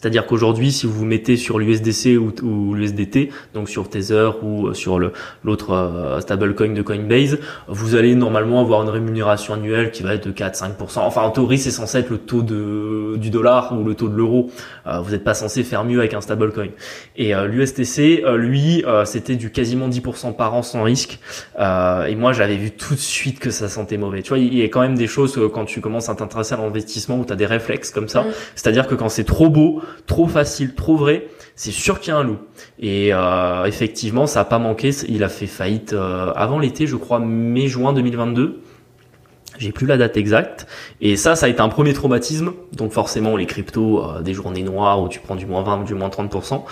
C'est-à-dire 0.00 0.24
qu'aujourd'hui, 0.24 0.72
si 0.72 0.86
vous 0.86 0.94
vous 0.94 1.04
mettez 1.04 1.36
sur 1.36 1.58
l'USDC 1.58 2.18
ou, 2.18 2.32
ou 2.42 2.72
l'USDT, 2.72 3.28
donc 3.52 3.68
sur 3.68 3.90
Tether 3.90 4.30
ou 4.42 4.68
euh, 4.68 4.74
sur 4.74 4.98
l'autre 4.98 5.72
euh, 5.72 6.20
stablecoin 6.20 6.72
de 6.72 6.80
Coinbase, 6.80 7.38
vous 7.68 7.96
allez 7.96 8.14
normalement 8.14 8.62
avoir 8.62 8.82
une 8.82 8.88
rémunération 8.88 9.52
annuelle 9.52 9.90
qui 9.90 10.02
va 10.02 10.14
être 10.14 10.26
de 10.26 10.32
4-5%. 10.32 11.00
Enfin, 11.00 11.20
en 11.20 11.30
théorie, 11.30 11.58
c'est 11.58 11.70
censé 11.70 11.98
être 11.98 12.08
le 12.08 12.16
taux 12.16 12.40
de, 12.40 13.16
du 13.18 13.28
dollar 13.28 13.78
ou 13.78 13.84
le 13.84 13.94
taux 13.94 14.08
de 14.08 14.16
l'euro. 14.16 14.50
Euh, 14.86 15.00
vous 15.00 15.10
n'êtes 15.10 15.22
pas 15.22 15.34
censé 15.34 15.64
faire 15.64 15.84
mieux 15.84 15.98
avec 15.98 16.14
un 16.14 16.22
stablecoin. 16.22 16.68
Et 17.16 17.34
euh, 17.34 17.46
l'USTC, 17.46 18.22
lui, 18.36 18.82
c'était 19.04 19.36
du 19.36 19.50
quasiment 19.50 19.88
10% 19.88 20.34
par 20.34 20.54
an 20.54 20.62
sans 20.62 20.82
risque. 20.82 21.18
et 21.58 22.14
moi, 22.16 22.32
j'avais 22.32 22.56
vu 22.56 22.70
tout 22.70 22.94
de 22.94 23.00
suite 23.00 23.38
que 23.38 23.50
ça 23.50 23.68
sentait 23.68 23.98
mauvais. 23.98 24.22
Tu 24.22 24.30
vois, 24.30 24.38
il 24.38 24.54
y 24.54 24.62
a 24.62 24.68
quand 24.68 24.80
même 24.80 24.96
des 24.96 25.06
choses 25.06 25.38
quand 25.52 25.66
tu 25.66 25.82
commences 25.82 26.08
à 26.08 26.14
t'intéresser 26.14 26.54
à 26.54 26.56
l'investissement 26.56 27.18
où 27.18 27.26
tu 27.26 27.32
as 27.34 27.36
des 27.36 27.46
réflexes 27.46 27.90
comme 27.90 28.08
ça. 28.08 28.24
C'est-à-dire 28.54 28.86
que 28.86 28.94
quand 28.94 29.10
c'est 29.10 29.24
trop 29.24 29.50
beau, 29.50 29.82
trop 30.06 30.26
facile, 30.28 30.74
trop 30.74 30.96
vrai, 30.96 31.28
c'est 31.60 31.72
sûr 31.72 32.00
qu'il 32.00 32.12
y 32.12 32.16
a 32.16 32.18
un 32.18 32.24
loup. 32.24 32.38
Et 32.78 33.10
euh, 33.12 33.66
effectivement, 33.66 34.26
ça 34.26 34.40
a 34.40 34.44
pas 34.46 34.58
manqué. 34.58 34.92
Il 35.08 35.22
a 35.22 35.28
fait 35.28 35.46
faillite 35.46 35.92
euh, 35.92 36.32
avant 36.34 36.58
l'été, 36.58 36.86
je 36.86 36.96
crois, 36.96 37.18
mai-juin 37.18 37.92
2022. 37.92 38.62
J'ai 39.58 39.72
plus 39.72 39.86
la 39.86 39.98
date 39.98 40.16
exacte. 40.16 40.66
Et 41.02 41.16
ça, 41.16 41.36
ça 41.36 41.44
a 41.44 41.48
été 41.50 41.60
un 41.60 41.68
premier 41.68 41.92
traumatisme. 41.92 42.52
Donc 42.72 42.92
forcément, 42.92 43.36
les 43.36 43.44
cryptos, 43.44 44.02
euh, 44.02 44.22
des 44.22 44.32
journées 44.32 44.62
noires 44.62 45.02
où 45.02 45.08
tu 45.08 45.20
prends 45.20 45.36
du 45.36 45.44
moins 45.44 45.62
20, 45.62 45.84
du 45.84 45.94
moins 45.94 46.08
30%. 46.08 46.62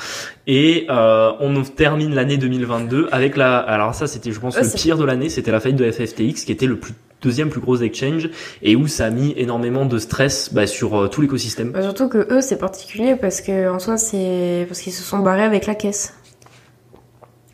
Et 0.47 0.87
on 0.89 1.63
termine 1.65 2.15
l'année 2.15 2.39
2022 2.39 3.09
avec 3.13 3.37
la... 3.37 3.59
Alors 3.59 3.95
ça, 3.95 4.07
c'était, 4.07 4.33
je 4.33 4.41
pense, 4.41 4.57
le 4.57 4.75
pire 4.75 4.97
de 4.97 5.05
l'année. 5.05 5.29
C'était 5.29 5.51
la 5.53 5.61
faillite 5.61 5.79
de 5.79 5.91
FFTX 5.91 6.45
qui 6.47 6.53
était 6.53 6.67
le 6.67 6.79
plus 6.79 6.95
deuxième 7.23 7.49
plus 7.49 7.61
gros 7.61 7.77
exchange 7.77 8.31
et 8.63 8.77
où 8.77 8.87
ça 8.87 9.07
a 9.07 9.11
mis 9.11 9.35
énormément 9.37 9.87
de 9.87 9.99
stress 9.99 10.53
bah, 10.53 10.67
sur 10.67 10.97
euh, 10.97 11.09
tout 11.09 11.21
l'écosystème. 11.21 11.73
Bah, 11.73 11.83
surtout 11.83 12.09
que 12.09 12.33
eux 12.33 12.41
c'est 12.41 12.59
particulier 12.59 13.17
parce 13.17 13.41
que 13.41 13.69
en 13.69 13.79
soi 13.79 13.97
c'est 13.97 14.67
parce 14.69 14.81
qu'ils 14.81 14.93
se 14.93 15.03
sont 15.03 15.19
barrés 15.19 15.45
avec 15.45 15.67
la 15.67 15.75
caisse. 15.75 16.15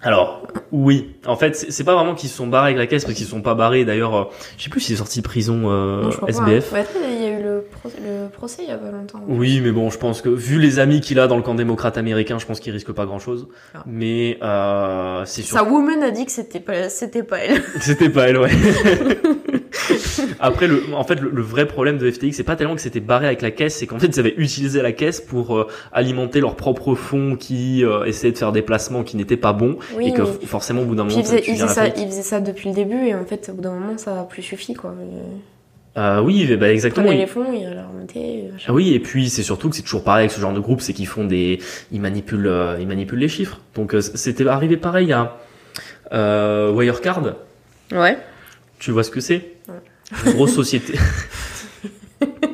Alors 0.03 0.43
oui, 0.71 1.17
en 1.27 1.37
fait 1.37 1.57
c'est 1.57 1.85
pas 1.85 1.95
vraiment 1.95 2.15
qu'ils 2.15 2.29
se 2.29 2.37
sont 2.37 2.47
barrés 2.47 2.67
avec 2.67 2.79
la 2.79 2.87
caisse 2.87 3.05
parce 3.05 3.17
qu'ils 3.17 3.25
se 3.25 3.31
sont 3.31 3.41
pas 3.41 3.55
barrés. 3.55 3.87
D'ailleurs, 3.87 4.15
euh, 4.15 4.25
je 4.59 4.65
sais 4.65 4.71
plus 4.71 4.81
s'il 4.81 4.95
est 4.95 4.99
sorti 4.99 5.21
de 5.21 5.25
prison 5.25 5.63
euh, 5.71 6.11
SBF. 6.29 6.75
Le, 7.85 8.29
procès 8.29 8.63
il 8.63 8.69
y 8.69 8.73
a 8.73 8.79
pas 8.79 8.91
longtemps. 8.91 9.21
Oui, 9.29 9.61
mais 9.61 9.71
bon, 9.71 9.91
je 9.91 9.99
pense 9.99 10.23
que 10.23 10.29
vu 10.29 10.59
les 10.59 10.79
amis 10.79 11.01
qu'il 11.01 11.19
a 11.19 11.27
dans 11.27 11.37
le 11.37 11.43
camp 11.43 11.55
démocrate 11.55 11.99
américain, 11.99 12.39
je 12.39 12.47
pense 12.47 12.61
qu'il 12.61 12.73
risque 12.73 12.93
pas 12.93 13.07
grand 13.07 13.19
chose. 13.19 13.49
Ah. 13.75 13.83
Mais 13.87 14.39
euh, 14.43 15.25
c'est 15.27 15.43
sûr. 15.43 15.57
Sa 15.57 15.65
woman 15.65 16.03
a 16.03 16.11
dit 16.11 16.25
que 16.25 16.33
c'était 16.33 16.61
pas 16.61 16.89
c'était 16.89 17.23
pas 17.23 17.39
elle. 17.39 17.63
c'était 17.81 18.11
pas 18.11 18.29
elle, 18.29 18.39
ouais. 18.39 18.51
Après, 20.41 20.67
le, 20.67 20.83
en 20.95 21.05
fait, 21.05 21.21
le, 21.21 21.43
vrai 21.43 21.67
problème 21.67 21.99
de 21.99 22.11
FTX, 22.11 22.33
c'est 22.33 22.45
pas 22.45 22.57
tellement 22.57 22.75
que 22.75 22.81
c'était 22.81 23.01
barré 23.01 23.27
avec 23.27 23.43
la 23.43 23.51
caisse, 23.51 23.77
c'est 23.77 23.87
qu'en 23.87 23.99
fait, 23.99 24.07
ils 24.07 24.21
avaient 24.21 24.35
utilisé 24.37 24.83
la 24.83 24.93
caisse 24.93 25.21
pour 25.21 25.57
euh, 25.57 25.69
alimenter 25.93 26.41
leurs 26.41 26.57
propres 26.57 26.95
fonds 26.95 27.37
qui 27.37 27.85
euh, 27.85 28.05
essayaient 28.05 28.33
de 28.33 28.39
faire 28.39 28.53
des 28.53 28.63
placements 28.63 29.03
qui 29.03 29.17
n'étaient 29.17 29.37
pas 29.37 29.53
bons 29.53 29.79
et 30.01 30.13
que 30.13 30.25
forcément, 30.25 30.83
au 30.83 30.85
bout 30.85 30.95
d'un 30.95 31.05
moment, 31.05 31.17
ils 31.19 31.25
faisaient, 31.25 31.67
ça, 31.67 31.89
ils 31.89 32.07
faisaient 32.07 32.23
ça 32.23 32.41
depuis 32.41 32.69
le 32.69 32.75
début 32.75 33.07
et 33.07 33.15
en 33.15 33.25
fait, 33.25 33.49
au 33.51 33.55
bout 33.55 33.63
d'un 33.63 33.75
moment, 33.75 33.99
ça 33.99 34.21
a 34.21 34.25
plus 34.25 34.43
suffi, 34.43 34.75
quoi. 34.75 34.95
Euh, 35.97 36.21
oui, 36.21 36.57
bah 36.57 36.73
exactement. 36.73 37.11
les 37.11 37.27
fonds, 37.27 37.53
ils 37.53 37.69
remontaient. 37.69 38.51
Ah 38.67 38.73
oui, 38.73 38.95
et 38.95 38.99
puis 38.99 39.31
c'est 39.31 39.43
surtout 39.43 39.71
que 39.71 39.77
c'est 39.77 39.83
toujours 39.83 40.03
pareil 40.03 40.23
avec 40.25 40.33
ce 40.33 40.41
genre 40.41 40.53
de 40.53 40.61
groupe, 40.61 40.81
c'est 40.81 40.93
qu'ils 40.93 41.07
font 41.07 41.25
des, 41.25 41.61
ils 41.93 42.01
manipulent, 42.01 42.77
ils 42.81 42.87
manipulent 42.87 43.21
les 43.21 43.29
chiffres. 43.29 43.61
Donc 43.75 43.95
c'était 44.01 44.47
arrivé 44.47 44.77
pareil 44.77 45.13
à 45.13 45.37
Wirecard. 46.13 47.35
Ouais. 47.93 48.19
Tu 48.79 48.91
vois 48.91 49.05
ce 49.05 49.11
que 49.11 49.21
c'est? 49.21 49.53
Une 50.27 50.33
grosse 50.33 50.55
société. 50.55 50.95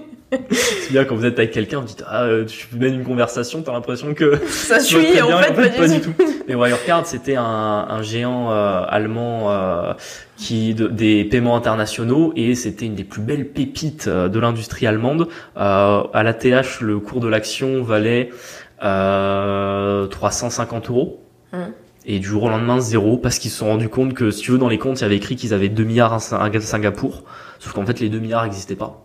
c'est 0.51 0.93
bien 0.93 1.05
quand 1.05 1.16
vous 1.16 1.26
êtes 1.26 1.39
avec 1.39 1.51
quelqu'un, 1.51 1.81
vous 1.81 1.87
dites 1.87 2.05
ah 2.07 2.22
euh, 2.24 2.45
tu 2.45 2.68
mènes 2.76 2.95
une 2.95 3.05
conversation, 3.05 3.62
t'as 3.62 3.72
l'impression 3.72 4.14
que 4.14 4.39
ça 4.49 4.81
suit 4.81 5.20
en, 5.20 5.39
fait, 5.39 5.53
pas, 5.53 5.89
du 5.89 6.01
tout. 6.01 6.14
Mais 6.49 6.55
Wirecard 6.55 7.07
c'était 7.07 7.37
un, 7.37 7.45
un 7.45 8.03
géant 8.03 8.53
euh, 8.53 8.83
allemand 8.89 9.51
euh, 9.51 9.93
qui 10.37 10.74
de, 10.74 10.87
des 10.87 11.24
paiements 11.24 11.57
internationaux 11.57 12.33
et 12.37 12.55
c'était 12.55 12.87
une 12.87 12.95
des 12.95 13.05
plus 13.05 13.22
belles 13.22 13.49
pépites 13.49 14.09
de 14.09 14.39
l'industrie 14.39 14.87
allemande. 14.87 15.28
à 15.57 16.22
la 16.22 16.35
TH 16.35 16.81
le 16.81 16.99
cours 16.99 17.20
de 17.20 17.28
l'action 17.28 17.83
valait 17.83 18.31
350 18.78 20.91
euros. 20.91 21.24
Hum 21.53 21.72
et 22.07 22.18
du 22.18 22.26
jour 22.26 22.45
au 22.45 22.49
lendemain 22.49 22.81
zéro 22.81 23.18
parce 23.18 23.39
qu'ils 23.39 23.51
se 23.51 23.59
sont 23.59 23.66
rendus 23.66 23.91
compte 23.91 24.14
que 24.14 24.31
si 24.31 24.41
tu 24.41 24.53
veux 24.53 24.59
dans 24.59 24.70
les 24.70 24.78
comptes 24.78 25.01
il 25.01 25.03
y 25.03 25.05
avait 25.05 25.16
écrit 25.16 25.37
qu'ils 25.37 25.53
avaient 25.53 25.68
2 25.68 25.85
milliards 25.85 26.14
à 26.14 26.18
Singapour 26.18 27.24
sauf 27.59 27.74
qu'en 27.74 27.85
fait 27.85 28.01
les 28.01 28.09
2 28.09 28.18
milliards 28.18 28.45
n'existaient 28.45 28.74
pas 28.74 29.05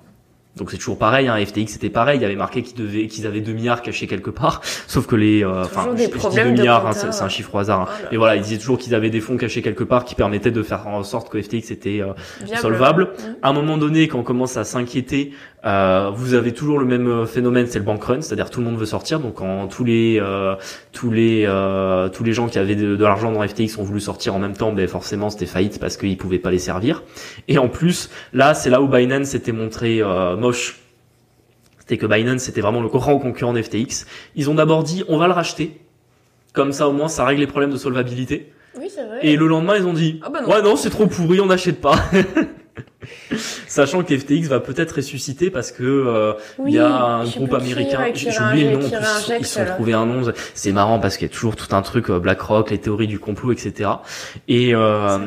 donc 0.56 0.72
c'est 0.72 0.78
toujours 0.78 0.98
pareil, 0.98 1.28
hein, 1.28 1.38
FTX 1.44 1.68
c'était 1.68 1.90
pareil, 1.90 2.18
il 2.18 2.22
y 2.22 2.26
avait 2.26 2.36
marqué 2.36 2.64
qu'ils 2.64 2.78
devaient, 2.78 3.08
qu'ils 3.08 3.28
avaient 3.28 3.42
2 3.42 3.52
milliards 3.52 3.82
cachés 3.82 4.08
quelque 4.08 4.30
part, 4.30 4.62
sauf 4.88 5.06
que 5.06 5.16
les, 5.16 5.44
euh, 5.44 5.64
enfin, 5.64 5.90
je, 5.98 6.06
dis 6.06 6.36
2 6.36 6.44
milliards, 6.52 6.88
hein, 6.88 6.94
c'est 6.94 7.24
un 7.24 7.30
chiffre 7.30 7.54
au 7.56 7.58
hasard. 7.58 7.82
Hein. 7.82 8.08
Mais 8.12 8.18
voilà, 8.18 8.36
ils 8.38 8.42
disaient 8.42 8.58
toujours 8.58 8.78
qu'ils 8.78 8.96
avaient 8.96 9.10
des 9.10 9.20
fonds 9.20 9.36
cachés 9.38 9.62
quelque 9.62 9.84
part 9.84 10.06
qui 10.06 10.16
permettaient 10.16 10.52
de 10.52 10.64
faire 10.64 10.88
en 10.88 11.04
sorte 11.04 11.30
que 11.30 11.42
FTX 11.42 11.72
était 11.72 12.02
euh, 12.02 12.14
solvable. 12.56 13.14
À 13.42 13.50
un 13.50 13.54
moment 13.54 13.78
donné, 13.78 14.08
quand 14.08 14.20
on 14.20 14.24
commence 14.24 14.56
à 14.56 14.64
s'inquiéter, 14.64 15.34
euh, 15.66 16.12
vous 16.14 16.34
avez 16.34 16.54
toujours 16.54 16.80
le 16.80 16.86
même 16.86 17.26
phénomène, 17.26 17.68
c'est 17.68 17.80
le 17.80 17.86
bank 17.86 18.04
run, 18.04 18.22
c'est-à-dire 18.22 18.50
tout 18.50 18.60
le 18.60 18.66
monde 18.66 18.78
veut 18.78 18.86
sortir. 18.86 19.20
Donc 19.20 19.36
quand 19.36 19.68
tous 19.68 19.84
les 19.84 20.22
tous 20.92 21.12
les 21.12 21.46
tous 22.14 22.24
les 22.24 22.34
gens 22.34 22.48
qui 22.48 22.60
avaient 22.60 22.76
de, 22.76 23.04
l'argent 23.04 23.32
dans 23.32 23.46
FTX 23.48 23.78
ont 23.80 23.84
voulu 23.84 24.00
sortir 24.00 24.36
en 24.36 24.40
même 24.40 24.56
temps, 24.56 24.72
ben 24.72 24.88
forcément 24.88 25.30
c'était 25.30 25.46
faillite 25.46 25.80
parce 25.80 25.98
qu'ils 25.98 26.18
pouvaient 26.18 26.40
pas 26.40 26.52
les 26.52 26.60
servir. 26.60 27.04
Et 27.48 27.58
en 27.58 27.68
plus, 27.68 28.10
là 28.34 28.54
c'est 28.54 28.70
là 28.70 28.82
où 28.82 28.88
Binance 28.88 29.30
s'était 29.30 29.52
montré 29.52 30.02
c'était 31.86 31.98
que 31.98 32.08
Binance 32.08 32.42
c'était 32.42 32.62
vraiment 32.62 32.82
le 32.82 32.88
grand 32.88 33.20
concurrent 33.20 33.54
d'FTX. 33.54 34.06
Ils 34.36 34.50
ont 34.50 34.56
d'abord 34.56 34.84
dit 34.84 35.04
on 35.08 35.18
va 35.18 35.28
le 35.28 35.34
racheter. 35.34 35.80
Comme 36.52 36.72
ça 36.72 36.88
au 36.88 36.92
moins 36.92 37.08
ça 37.08 37.26
règle 37.26 37.42
les 37.42 37.48
problèmes 37.48 37.70
de 37.70 37.78
solvabilité. 37.78 38.52
Oui, 38.78 38.88
c'est 38.94 39.06
vrai. 39.06 39.20
Et 39.22 39.36
le 39.36 39.46
lendemain 39.46 39.76
ils 39.78 39.86
ont 39.86 39.94
dit 39.94 40.20
ah 40.24 40.30
bah 40.30 40.44
ouais 40.48 40.64
non 40.64 40.78
c'est 40.78 40.90
trop 40.90 41.06
pourri 41.06 41.40
on 41.40 41.46
n'achète 41.46 41.82
pas. 41.82 41.96
Sachant 43.68 44.04
que 44.04 44.18
FTX 44.18 44.48
va 44.48 44.60
peut-être 44.60 44.98
ressusciter 44.98 45.50
parce 45.50 45.72
que 45.72 45.84
euh, 45.84 46.34
il 46.66 46.74
y 46.74 46.80
a 46.80 46.88
un 46.88 47.26
groupe 47.26 47.54
américain, 47.54 48.12
j'ai 48.14 48.30
oublié 48.30 48.72
le 48.72 48.78
nom, 48.78 48.90
ils 49.40 49.46
sont 49.46 49.66
trouvés 49.66 49.94
un 49.94 50.06
nom. 50.06 50.32
C'est 50.54 50.72
marrant 50.72 51.00
parce 51.00 51.18
qu'il 51.18 51.28
y 51.28 51.32
a 51.32 51.34
toujours 51.34 51.56
tout 51.56 51.76
un 51.76 51.82
truc 51.82 52.10
euh, 52.10 52.20
BlackRock, 52.20 52.72
les 52.72 52.78
théories 52.78 53.08
du 53.08 53.20
complot, 53.20 53.52
etc. 53.52 53.90
Et 54.48 54.74
euh, 54.74 55.18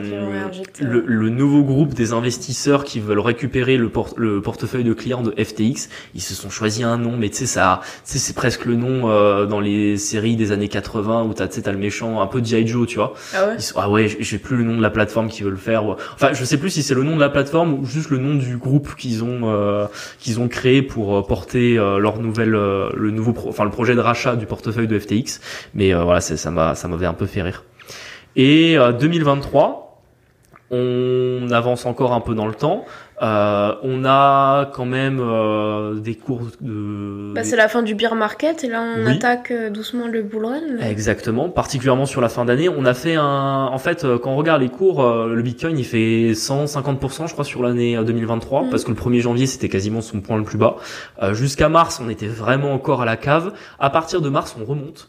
le, 0.81 1.05
le, 1.07 1.29
nouveau 1.29 1.63
groupe 1.63 1.95
des 1.95 2.13
investisseurs 2.13 2.85
qui 2.85 3.01
veulent 3.01 3.19
récupérer 3.19 3.77
le, 3.77 3.91
le 4.17 4.41
portefeuille 4.41 4.85
de 4.85 4.93
clients 4.93 5.23
de 5.23 5.31
FTX, 5.33 5.89
ils 6.15 6.23
se 6.23 6.35
sont 6.35 6.51
choisi 6.51 6.83
un 6.83 6.97
nom, 6.97 7.17
mais 7.17 7.29
tu 7.29 7.39
sais 7.39 7.47
ça, 7.47 7.81
c'est 8.05 8.35
presque 8.35 8.65
le 8.65 8.77
nom 8.77 9.11
euh, 9.11 9.47
dans 9.47 9.61
les 9.61 9.97
séries 9.97 10.37
des 10.37 10.53
années 10.53 10.69
80 10.69 11.25
où 11.25 11.35
t'as 11.35 11.49
tu 11.49 11.61
sais 11.61 11.73
le 11.73 11.79
méchant 11.79 12.21
un 12.21 12.27
peu 12.27 12.43
G.I. 12.43 12.67
Joe, 12.67 12.87
tu 12.87 12.97
vois. 12.97 13.15
Ah 13.35 13.47
ouais? 13.47 13.57
ah 13.77 13.91
ouais, 13.91 14.09
j'ai 14.21 14.39
plus 14.39 14.57
le 14.57 14.65
nom 14.65 14.77
de 14.77 14.83
la 14.83 14.91
plateforme 14.91 15.29
qui 15.29 15.43
veut 15.43 15.51
le 15.51 15.57
faire. 15.57 15.85
Enfin, 16.15 16.33
je 16.33 16.45
sais 16.45 16.57
plus 16.57 16.71
si 16.71 16.83
c'est 16.83 16.95
le 16.95 17.03
nom 17.03 17.17
de 17.17 17.21
la 17.21 17.29
plateforme 17.29 17.75
ou 17.75 17.87
juste 17.99 18.11
le 18.11 18.19
nom 18.19 18.35
du 18.37 18.57
groupe 18.57 18.95
qu'ils 18.95 19.25
ont 19.25 19.41
euh, 19.45 19.87
qu'ils 20.19 20.41
ont 20.41 20.49
créé 20.49 20.83
pour 20.83 21.17
euh, 21.17 21.23
porter 21.23 21.77
euh, 21.77 21.99
leur 21.99 22.21
nouvelle 22.21 22.51
le 22.51 23.11
nouveau 23.11 23.35
enfin 23.49 23.65
le 23.65 23.71
projet 23.71 23.95
de 23.95 24.01
rachat 24.01 24.37
du 24.37 24.47
portefeuille 24.47 24.87
de 24.87 24.99
FTX 24.99 25.41
mais 25.75 25.93
voilà 25.93 26.21
ça 26.21 26.51
m'a 26.51 26.75
ça 26.75 26.89
m'avait 26.89 27.07
un 27.07 27.15
peu 27.15 27.27
fait 27.27 27.43
rire 27.43 27.65
et 28.37 28.77
2023 28.77 29.89
on 30.71 31.49
avance 31.51 31.87
encore 31.87 32.13
un 32.13 32.21
peu 32.21 32.35
dans 32.35 32.47
le 32.47 32.55
temps. 32.55 32.85
Euh, 33.21 33.75
on 33.83 34.05
a 34.05 34.71
quand 34.73 34.85
même 34.85 35.19
euh, 35.21 35.95
des 35.95 36.15
cours 36.15 36.43
de. 36.61 37.33
Bah, 37.35 37.43
c'est 37.43 37.57
la 37.57 37.69
fin 37.69 37.83
du 37.83 37.95
beer 37.95 38.15
market 38.15 38.63
et 38.63 38.69
là 38.69 38.83
on 38.97 39.07
attaque 39.07 39.51
euh, 39.51 39.71
doucement 39.71 40.07
le 40.07 40.23
bull 40.23 40.45
run. 40.45 40.79
Exactement, 40.81 41.49
particulièrement 41.49 42.07
sur 42.07 42.21
la 42.21 42.29
fin 42.29 42.45
d'année. 42.45 42.69
On 42.69 42.85
a 42.85 42.95
fait 42.95 43.17
un. 43.17 43.69
En 43.73 43.79
fait, 43.79 44.07
quand 44.23 44.31
on 44.31 44.37
regarde 44.37 44.63
les 44.63 44.69
cours, 44.69 45.03
le 45.05 45.43
Bitcoin 45.43 45.79
il 45.79 45.85
fait 45.85 46.33
150% 46.33 47.27
je 47.27 47.33
crois 47.33 47.45
sur 47.45 47.63
l'année 47.63 47.97
2023 47.97 48.65
mm. 48.65 48.71
parce 48.71 48.85
que 48.85 48.91
le 48.91 48.97
1er 48.97 49.21
janvier 49.21 49.47
c'était 49.47 49.69
quasiment 49.69 50.01
son 50.01 50.21
point 50.21 50.37
le 50.37 50.45
plus 50.45 50.59
bas. 50.59 50.77
Jusqu'à 51.33 51.69
mars 51.69 52.01
on 52.05 52.09
était 52.09 52.27
vraiment 52.27 52.73
encore 52.73 53.03
à 53.03 53.05
la 53.05 53.17
cave. 53.17 53.53
À 53.81 53.91
partir 53.91 54.21
de 54.21 54.29
mars 54.29 54.57
on 54.61 54.65
remonte. 54.65 55.09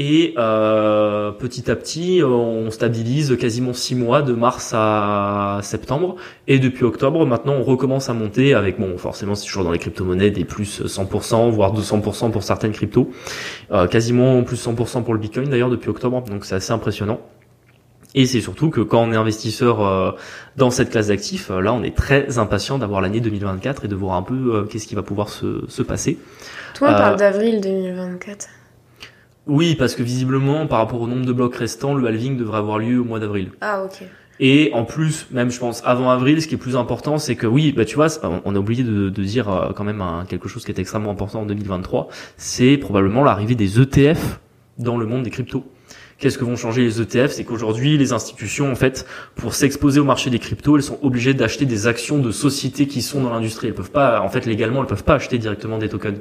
Et 0.00 0.32
euh, 0.38 1.32
petit 1.32 1.68
à 1.68 1.74
petit, 1.74 2.22
on 2.24 2.70
stabilise 2.70 3.36
quasiment 3.36 3.72
six 3.72 3.96
mois 3.96 4.22
de 4.22 4.32
mars 4.32 4.70
à 4.72 5.58
septembre. 5.62 6.14
Et 6.46 6.60
depuis 6.60 6.84
octobre, 6.84 7.26
maintenant, 7.26 7.54
on 7.54 7.64
recommence 7.64 8.08
à 8.08 8.14
monter 8.14 8.54
avec, 8.54 8.78
bon, 8.78 8.96
forcément, 8.96 9.34
c'est 9.34 9.46
toujours 9.46 9.64
dans 9.64 9.72
les 9.72 9.80
crypto-monnaies, 9.80 10.30
des 10.30 10.44
plus 10.44 10.82
100%, 10.82 11.50
voire 11.50 11.74
200% 11.74 12.30
pour 12.30 12.44
certaines 12.44 12.70
cryptos. 12.70 13.10
Euh, 13.72 13.88
quasiment 13.88 14.44
plus 14.44 14.64
100% 14.64 15.02
pour 15.02 15.14
le 15.14 15.18
Bitcoin, 15.18 15.50
d'ailleurs, 15.50 15.68
depuis 15.68 15.90
octobre. 15.90 16.22
Donc, 16.22 16.44
c'est 16.44 16.54
assez 16.54 16.72
impressionnant. 16.72 17.18
Et 18.14 18.24
c'est 18.26 18.40
surtout 18.40 18.70
que 18.70 18.80
quand 18.80 19.02
on 19.02 19.12
est 19.12 19.16
investisseur 19.16 19.84
euh, 19.84 20.12
dans 20.56 20.70
cette 20.70 20.90
classe 20.90 21.08
d'actifs, 21.08 21.50
là, 21.50 21.72
on 21.72 21.82
est 21.82 21.96
très 21.96 22.38
impatient 22.38 22.78
d'avoir 22.78 23.00
l'année 23.00 23.20
2024 23.20 23.86
et 23.86 23.88
de 23.88 23.96
voir 23.96 24.14
un 24.14 24.22
peu 24.22 24.64
qu'est-ce 24.70 24.86
qui 24.86 24.94
va 24.94 25.02
pouvoir 25.02 25.28
se, 25.28 25.64
se 25.66 25.82
passer. 25.82 26.18
Toi, 26.74 26.90
on 26.90 26.92
parle 26.92 27.16
d'avril 27.16 27.60
2024. 27.60 28.48
Oui, 29.48 29.74
parce 29.74 29.94
que 29.94 30.02
visiblement, 30.02 30.66
par 30.66 30.78
rapport 30.78 31.00
au 31.00 31.08
nombre 31.08 31.24
de 31.24 31.32
blocs 31.32 31.56
restants, 31.56 31.94
le 31.94 32.06
halving 32.06 32.36
devrait 32.36 32.58
avoir 32.58 32.78
lieu 32.78 33.00
au 33.00 33.04
mois 33.04 33.18
d'avril. 33.18 33.50
Ah, 33.62 33.82
ok. 33.82 34.06
Et 34.40 34.70
en 34.72 34.84
plus, 34.84 35.26
même 35.32 35.50
je 35.50 35.58
pense 35.58 35.82
avant 35.84 36.10
avril, 36.10 36.40
ce 36.40 36.46
qui 36.46 36.54
est 36.54 36.58
plus 36.58 36.76
important, 36.76 37.18
c'est 37.18 37.34
que 37.34 37.46
oui, 37.46 37.72
bah 37.72 37.84
tu 37.84 37.96
vois, 37.96 38.06
on 38.44 38.54
a 38.54 38.58
oublié 38.58 38.84
de, 38.84 39.08
de 39.08 39.22
dire 39.24 39.48
euh, 39.48 39.72
quand 39.74 39.82
même 39.82 40.04
quelque 40.28 40.48
chose 40.48 40.64
qui 40.64 40.70
est 40.70 40.78
extrêmement 40.78 41.10
important 41.10 41.40
en 41.40 41.46
2023, 41.46 42.08
c'est 42.36 42.76
probablement 42.76 43.24
l'arrivée 43.24 43.56
des 43.56 43.80
ETF 43.80 44.38
dans 44.78 44.96
le 44.96 45.06
monde 45.06 45.24
des 45.24 45.30
cryptos. 45.30 45.64
Qu'est-ce 46.18 46.36
que 46.36 46.44
vont 46.44 46.56
changer 46.56 46.82
les 46.82 47.00
ETF 47.00 47.30
C'est 47.30 47.44
qu'aujourd'hui, 47.44 47.96
les 47.96 48.12
institutions, 48.12 48.70
en 48.70 48.74
fait, 48.74 49.06
pour 49.36 49.54
s'exposer 49.54 49.98
au 50.00 50.04
marché 50.04 50.30
des 50.30 50.40
cryptos, 50.40 50.76
elles 50.76 50.82
sont 50.82 50.98
obligées 51.02 51.32
d'acheter 51.32 51.64
des 51.64 51.86
actions 51.86 52.18
de 52.18 52.32
sociétés 52.32 52.86
qui 52.86 53.02
sont 53.02 53.22
dans 53.22 53.30
l'industrie. 53.30 53.68
Elles 53.68 53.74
peuvent 53.74 53.92
pas, 53.92 54.20
en 54.20 54.28
fait, 54.28 54.44
légalement, 54.44 54.80
elles 54.80 54.88
peuvent 54.88 55.04
pas 55.04 55.14
acheter 55.14 55.38
directement 55.38 55.78
des 55.78 55.88
tokens. 55.88 56.18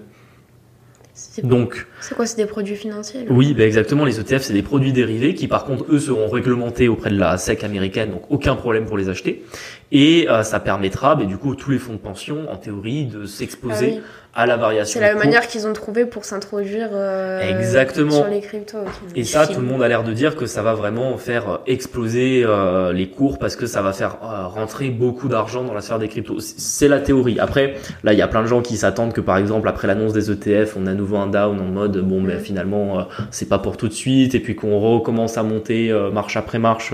Donc, 1.43 1.87
c'est 1.99 2.15
quoi 2.15 2.25
C'est 2.25 2.37
des 2.37 2.45
produits 2.45 2.75
financiers 2.75 3.25
Oui, 3.29 3.53
bah 3.53 3.65
exactement. 3.65 4.05
Les 4.05 4.19
ETF, 4.19 4.41
c'est 4.41 4.53
des 4.53 4.61
produits 4.61 4.93
dérivés 4.93 5.33
qui, 5.33 5.47
par 5.47 5.65
contre, 5.65 5.85
eux, 5.89 5.99
seront 5.99 6.29
réglementés 6.29 6.87
auprès 6.87 7.09
de 7.09 7.17
la 7.17 7.37
SEC 7.37 7.63
américaine, 7.63 8.11
donc 8.11 8.23
aucun 8.29 8.55
problème 8.55 8.85
pour 8.85 8.97
les 8.97 9.09
acheter. 9.09 9.43
Et 9.91 10.29
euh, 10.29 10.43
ça 10.43 10.59
permettra, 10.59 11.15
bah, 11.15 11.25
du 11.25 11.37
coup, 11.37 11.55
tous 11.55 11.71
les 11.71 11.79
fonds 11.79 11.93
de 11.93 11.97
pension, 11.97 12.51
en 12.51 12.57
théorie, 12.57 13.05
de 13.05 13.25
s'exposer 13.25 13.99
ah 13.99 14.27
à 14.37 14.45
la 14.45 14.55
variation. 14.55 14.99
C'est 14.99 15.05
la 15.05 15.15
manière 15.15 15.47
qu'ils 15.47 15.65
ont 15.65 15.73
trouvé 15.73 16.05
pour 16.05 16.23
s'introduire 16.23 16.89
euh, 16.93 17.39
Exactement. 17.39 18.11
sur 18.11 18.27
les 18.27 18.39
cryptos. 18.39 18.77
Et 19.15 19.23
ça, 19.23 19.47
tout 19.47 19.59
le 19.59 19.65
monde 19.65 19.81
a 19.81 19.87
l'air 19.87 20.03
de 20.03 20.13
dire 20.13 20.35
que 20.35 20.45
ça 20.45 20.61
va 20.61 20.75
vraiment 20.75 21.17
faire 21.17 21.49
euh, 21.49 21.57
exploser 21.65 22.43
euh, 22.45 22.93
les 22.93 23.09
cours 23.09 23.39
parce 23.39 23.55
que 23.55 23.65
ça 23.65 23.81
va 23.81 23.93
faire 23.93 24.17
rentrer 24.21 24.91
beaucoup 24.91 25.27
d'argent 25.27 25.63
dans 25.63 25.73
la 25.73 25.81
sphère 25.81 25.97
des 25.97 26.07
cryptos. 26.07 26.39
C'est 26.39 26.87
la 26.87 26.99
théorie. 26.99 27.39
Après, 27.39 27.77
là, 28.03 28.13
il 28.13 28.19
y 28.19 28.21
a 28.21 28.27
plein 28.27 28.43
de 28.43 28.47
gens 28.47 28.61
qui 28.61 28.77
s'attendent 28.77 29.11
que, 29.11 29.21
par 29.21 29.37
exemple, 29.37 29.67
après 29.67 29.87
l'annonce 29.87 30.13
des 30.13 30.29
ETF, 30.29 30.77
on 30.77 30.85
a 30.85 30.91
à 30.91 30.93
nouveau 30.93 31.17
un 31.17 31.27
down 31.27 31.59
en 31.59 31.65
mode 31.65 31.86
bon, 31.87 32.21
mais 32.21 32.39
finalement, 32.39 33.07
c'est 33.31 33.49
pas 33.49 33.59
pour 33.59 33.77
tout 33.77 33.87
de 33.87 33.93
suite, 33.93 34.35
et 34.35 34.39
puis 34.39 34.55
qu'on 34.55 34.79
recommence 34.79 35.37
à 35.37 35.43
monter 35.43 35.91
marche 36.13 36.37
après 36.37 36.59
marche 36.59 36.93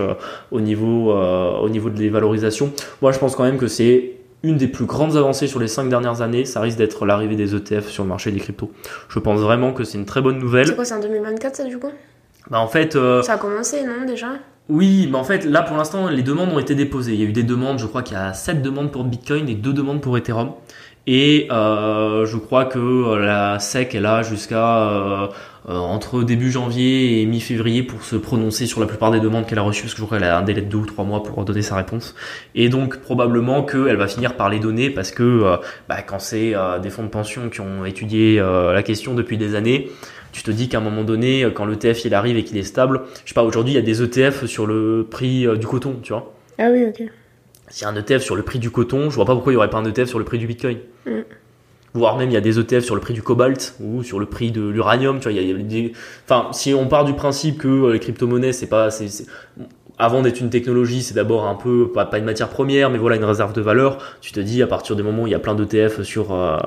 au 0.52 0.62
niveau 0.62 1.14
au 1.14 1.70
niveau 1.70 1.90
de 1.90 2.00
les 2.00 2.10
valorisations. 2.10 2.72
Moi, 3.02 3.12
je 3.12 3.20
pense 3.20 3.36
quand 3.36 3.44
même 3.44 3.58
que 3.58 3.68
c'est 3.68 4.14
une 4.44 4.58
des 4.58 4.68
plus 4.68 4.86
grandes 4.86 5.16
avancées 5.16 5.48
sur 5.48 5.60
les 5.60 5.70
cinq 5.70 5.90
dernières 5.90 6.22
années, 6.22 6.46
ça 6.46 6.60
risque 6.60 6.78
d'être 6.78 7.06
l'arrivée 7.06 7.36
des 7.36 7.56
ETF 7.56 7.88
sur 7.88 8.04
le 8.04 8.10
marché 8.10 8.30
des 8.32 8.40
cryptos. 8.40 8.72
Je 9.08 9.20
pense 9.20 9.40
vraiment 9.40 9.72
que 9.72 9.86
c'est 9.86 9.98
une 9.98 10.06
très 10.06 10.22
bonne 10.22 10.38
nouvelle. 10.38 10.68
C'est 10.68 10.76
quoi, 10.76 10.86
c'est 10.86 10.94
en 10.94 11.00
2024 11.00 11.56
ça 11.56 11.64
du 11.64 11.80
coup? 11.80 11.92
Bah 12.50 12.60
en 12.60 12.68
fait... 12.68 12.98
Euh, 12.98 13.22
ça 13.22 13.34
a 13.34 13.38
commencé, 13.38 13.84
non 13.84 14.06
déjà? 14.06 14.28
Oui, 14.68 15.08
mais 15.10 15.18
en 15.18 15.24
fait, 15.24 15.46
là 15.46 15.62
pour 15.62 15.78
l'instant, 15.78 16.10
les 16.10 16.24
demandes 16.24 16.50
ont 16.54 16.60
été 16.60 16.76
déposées. 16.76 17.14
Il 17.14 17.22
y 17.22 17.24
a 17.24 17.30
eu 17.30 17.32
des 17.32 17.44
demandes, 17.44 17.80
je 17.80 17.86
crois 17.86 18.04
qu'il 18.04 18.18
y 18.18 18.20
a 18.20 18.34
7 18.34 18.62
demandes 18.62 18.92
pour 18.92 19.06
Bitcoin 19.06 19.48
et 19.48 19.56
2 19.56 19.72
demandes 19.72 20.02
pour 20.02 20.18
Ethereum. 20.18 20.52
Et 21.06 21.48
euh, 21.52 22.26
je 22.26 22.38
crois 22.38 22.66
que 22.66 22.80
euh, 22.80 23.20
la 23.20 23.60
SEC 23.60 23.94
est 23.96 24.00
là 24.00 24.24
jusqu'à 24.24 24.88
euh, 24.90 25.28
euh, 25.68 25.74
entre 25.76 26.24
début 26.24 26.50
janvier 26.50 27.22
et 27.22 27.26
mi-février 27.26 27.84
pour 27.84 28.04
se 28.04 28.16
prononcer 28.16 28.66
sur 28.68 28.80
la 28.80 28.88
plupart 28.88 29.12
des 29.12 29.20
demandes 29.20 29.46
qu'elle 29.46 29.60
a 29.60 29.64
reçues, 29.64 29.84
parce 29.84 29.94
que 29.96 30.00
je 30.00 30.06
crois 30.06 30.18
qu'elle 30.18 30.28
a 30.28 30.38
un 30.38 30.44
délai 30.44 30.62
de 30.62 30.70
deux 30.70 30.78
ou 30.78 30.86
trois 30.86 31.04
mois 31.04 31.22
pour 31.22 31.44
donner 31.44 31.62
sa 31.62 31.76
réponse. 31.76 32.16
Et 32.56 32.70
donc 32.70 33.02
probablement 33.02 33.64
qu'elle 33.64 33.98
va 33.98 34.08
finir 34.08 34.38
par 34.38 34.50
les 34.50 34.60
donner 34.60 34.90
parce 34.90 35.12
que 35.12 35.24
euh, 35.24 35.58
bah, 35.90 36.02
quand 36.04 36.20
c'est 36.20 36.54
des 36.82 36.90
fonds 36.90 37.04
de 37.04 37.10
pension 37.10 37.50
qui 37.50 37.60
ont 37.60 37.84
étudié 37.86 38.38
la 38.40 38.84
question 38.84 39.14
depuis 39.14 39.38
des 39.38 39.56
années, 39.56 39.92
tu 40.32 40.42
te 40.42 40.52
dis 40.52 40.70
qu'à 40.70 40.78
un 40.78 40.82
moment 40.82 41.04
donné, 41.04 41.46
quand 41.54 41.66
l'ETF 41.66 42.06
il 42.06 42.14
arrive 42.14 42.38
et 42.38 42.44
qu'il 42.44 42.58
est 42.58 42.64
stable, 42.64 43.02
je 43.24 43.30
sais 43.30 43.36
pas, 43.36 43.44
aujourd'hui 43.44 43.74
il 43.74 43.76
y 43.76 43.80
a 43.80 43.82
des 43.82 44.02
ETF 44.02 44.46
sur 44.46 44.66
le 44.66 45.06
prix 45.10 45.48
du 45.58 45.68
coton, 45.68 46.00
tu 46.02 46.14
vois. 46.14 46.34
Ah 46.58 46.70
oui, 46.72 46.86
ok. 46.88 47.08
S'il 47.74 47.86
y 47.86 47.86
a 47.86 47.90
un 47.90 47.96
ETF 47.96 48.22
sur 48.22 48.36
le 48.36 48.44
prix 48.44 48.60
du 48.60 48.70
coton, 48.70 49.10
je 49.10 49.16
vois 49.16 49.26
pas 49.26 49.34
pourquoi 49.34 49.52
il 49.52 49.56
y 49.56 49.58
aurait 49.58 49.72
pas 49.72 49.80
un 49.80 49.86
ETF 49.86 50.08
sur 50.08 50.20
le 50.20 50.26
prix 50.26 50.38
du 50.38 50.46
Bitcoin. 50.46 50.78
Mm 51.08 51.22
voire 51.96 52.18
même 52.18 52.30
il 52.30 52.34
y 52.34 52.38
a 52.38 52.42
des 52.42 52.60
ETF 52.60 52.84
sur 52.84 52.96
le 52.96 53.02
prix 53.02 53.14
du 53.14 53.22
cobalt 53.22 53.76
ou 53.80 54.02
sur 54.02 54.20
le 54.20 54.26
prix 54.26 54.52
de 54.52 54.68
l'uranium. 54.68 55.20
Tu 55.20 55.30
vois, 55.30 55.32
il 55.32 55.48
y 55.48 55.52
a, 55.52 55.56
des... 55.56 55.94
enfin, 56.26 56.48
si 56.52 56.74
on 56.74 56.88
part 56.88 57.06
du 57.06 57.14
principe 57.14 57.60
que 57.60 57.68
euh, 57.68 57.94
les 57.94 58.00
crypto-monnaies, 58.00 58.52
c'est 58.52 58.66
pas, 58.66 58.90
c'est, 58.90 59.28
avant 60.00 60.24
d'être 60.24 60.40
une 60.40 60.50
technologie, 60.50 61.04
c'est 61.04 61.14
d'abord 61.14 61.46
un 61.46 61.54
peu 61.54 61.92
pas, 61.92 62.10
une 62.18 62.26
matière 62.26 62.50
première, 62.50 62.90
mais 62.90 62.98
voilà 62.98 63.16
une 63.16 63.24
réserve 63.24 63.54
de 63.54 63.62
valeur. 63.62 64.00
Tu 64.22 64.32
te 64.32 64.40
dis 64.40 64.64
à 64.64 64.68
partir 64.68 64.96
du 64.96 65.04
moment 65.04 65.24
où 65.24 65.28
il 65.28 65.32
y 65.32 65.36
a 65.36 65.40
plein 65.40 65.54
d'ETF 65.54 66.02
sur 66.02 66.34
euh, 66.34 66.58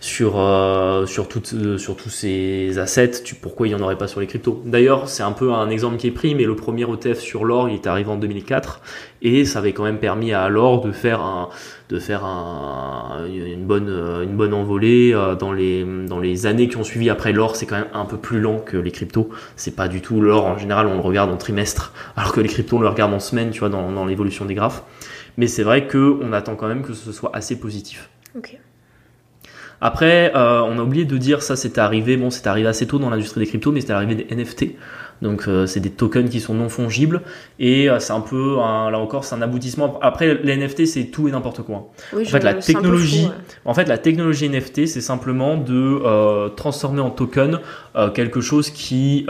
sur 0.00 0.40
euh, 0.40 1.04
sur 1.04 1.28
toutes 1.28 1.76
sur 1.76 1.96
tous 1.96 2.08
ces 2.08 2.78
assets, 2.78 3.22
tu, 3.22 3.34
pourquoi 3.34 3.68
il 3.68 3.72
y 3.72 3.74
en 3.74 3.80
aurait 3.80 3.98
pas 3.98 4.08
sur 4.08 4.20
les 4.20 4.26
cryptos? 4.26 4.62
D'ailleurs, 4.64 5.08
c'est 5.08 5.22
un 5.22 5.32
peu 5.32 5.52
un 5.52 5.68
exemple 5.68 5.98
qui 5.98 6.06
est 6.06 6.12
pris, 6.12 6.34
mais 6.34 6.44
le 6.44 6.56
premier 6.56 6.86
ETF 6.90 7.20
sur 7.20 7.44
l'or, 7.44 7.68
il 7.68 7.74
est 7.74 7.86
arrivé 7.86 8.10
en 8.10 8.16
2004 8.16 8.80
et 9.22 9.44
ça 9.44 9.60
avait 9.60 9.72
quand 9.72 9.84
même 9.84 9.98
permis 9.98 10.32
à 10.32 10.48
l'or 10.48 10.80
de 10.80 10.92
faire 10.92 11.20
un 11.20 11.48
de 11.92 11.98
faire 11.98 12.24
un, 12.24 13.26
une, 13.26 13.66
bonne, 13.66 13.88
une 13.88 14.34
bonne 14.34 14.54
envolée 14.54 15.12
euh, 15.12 15.34
dans 15.34 15.52
les, 15.52 15.84
dans 15.84 16.20
les 16.20 16.46
années 16.46 16.66
qui 16.68 16.78
ont 16.78 16.84
suivi. 16.84 17.10
Après, 17.10 17.32
l'or, 17.32 17.54
c'est 17.54 17.66
quand 17.66 17.76
même 17.76 17.90
un 17.92 18.06
peu 18.06 18.16
plus 18.16 18.40
lent 18.40 18.58
que 18.58 18.78
les 18.78 18.90
cryptos. 18.90 19.28
C'est 19.56 19.76
pas 19.76 19.88
du 19.88 20.00
tout 20.00 20.22
l'or, 20.22 20.46
en 20.46 20.56
général, 20.56 20.86
on 20.86 20.94
le 20.94 21.00
regarde 21.00 21.30
en 21.30 21.36
trimestre, 21.36 21.92
alors 22.16 22.32
que 22.32 22.40
les 22.40 22.48
cryptos, 22.48 22.78
on 22.78 22.80
le 22.80 22.88
regarde 22.88 23.12
en 23.12 23.20
semaine, 23.20 23.50
tu 23.50 23.60
vois, 23.60 23.68
dans, 23.68 23.92
dans 23.92 24.06
l'évolution 24.06 24.46
des 24.46 24.54
graphes. 24.54 24.82
Mais 25.36 25.46
c'est 25.46 25.62
vrai 25.62 25.86
qu'on 25.86 26.32
attend 26.32 26.56
quand 26.56 26.68
même 26.68 26.82
que 26.82 26.94
ce 26.94 27.12
soit 27.12 27.30
assez 27.34 27.60
positif. 27.60 28.08
Après, 29.84 30.32
euh, 30.36 30.62
on 30.62 30.78
a 30.78 30.82
oublié 30.82 31.04
de 31.04 31.16
dire 31.16 31.42
ça, 31.42 31.56
c'était 31.56 31.80
arrivé, 31.80 32.16
bon, 32.16 32.30
c'était 32.30 32.48
arrivé 32.48 32.68
assez 32.68 32.86
tôt 32.86 32.98
dans 32.98 33.10
l'industrie 33.10 33.40
des 33.40 33.46
cryptos, 33.46 33.72
mais 33.72 33.80
c'était 33.80 33.92
arrivé 33.92 34.14
des 34.14 34.34
NFT. 34.34 34.76
Donc 35.22 35.44
euh, 35.46 35.66
c'est 35.66 35.80
des 35.80 35.90
tokens 35.90 36.28
qui 36.28 36.40
sont 36.40 36.52
non 36.52 36.68
fongibles 36.68 37.22
et 37.60 37.88
euh, 37.88 38.00
c'est 38.00 38.12
un 38.12 38.20
peu 38.20 38.56
là 38.56 38.98
encore 38.98 39.24
c'est 39.24 39.36
un 39.36 39.42
aboutissement. 39.42 39.98
Après 40.02 40.38
les 40.42 40.56
NFT 40.56 40.84
c'est 40.84 41.04
tout 41.04 41.28
et 41.28 41.30
n'importe 41.30 41.62
quoi. 41.62 41.90
en 42.12 42.24
fait 42.24 42.42
la 42.42 42.54
technologie, 42.54 43.28
en 43.64 43.72
fait 43.72 43.88
la 43.88 43.98
technologie 43.98 44.48
NFT 44.48 44.86
c'est 44.86 45.00
simplement 45.00 45.56
de 45.56 46.00
euh, 46.04 46.48
transformer 46.48 47.00
en 47.00 47.10
token 47.10 47.60
quelque 48.14 48.40
chose 48.40 48.70
qui 48.70 49.26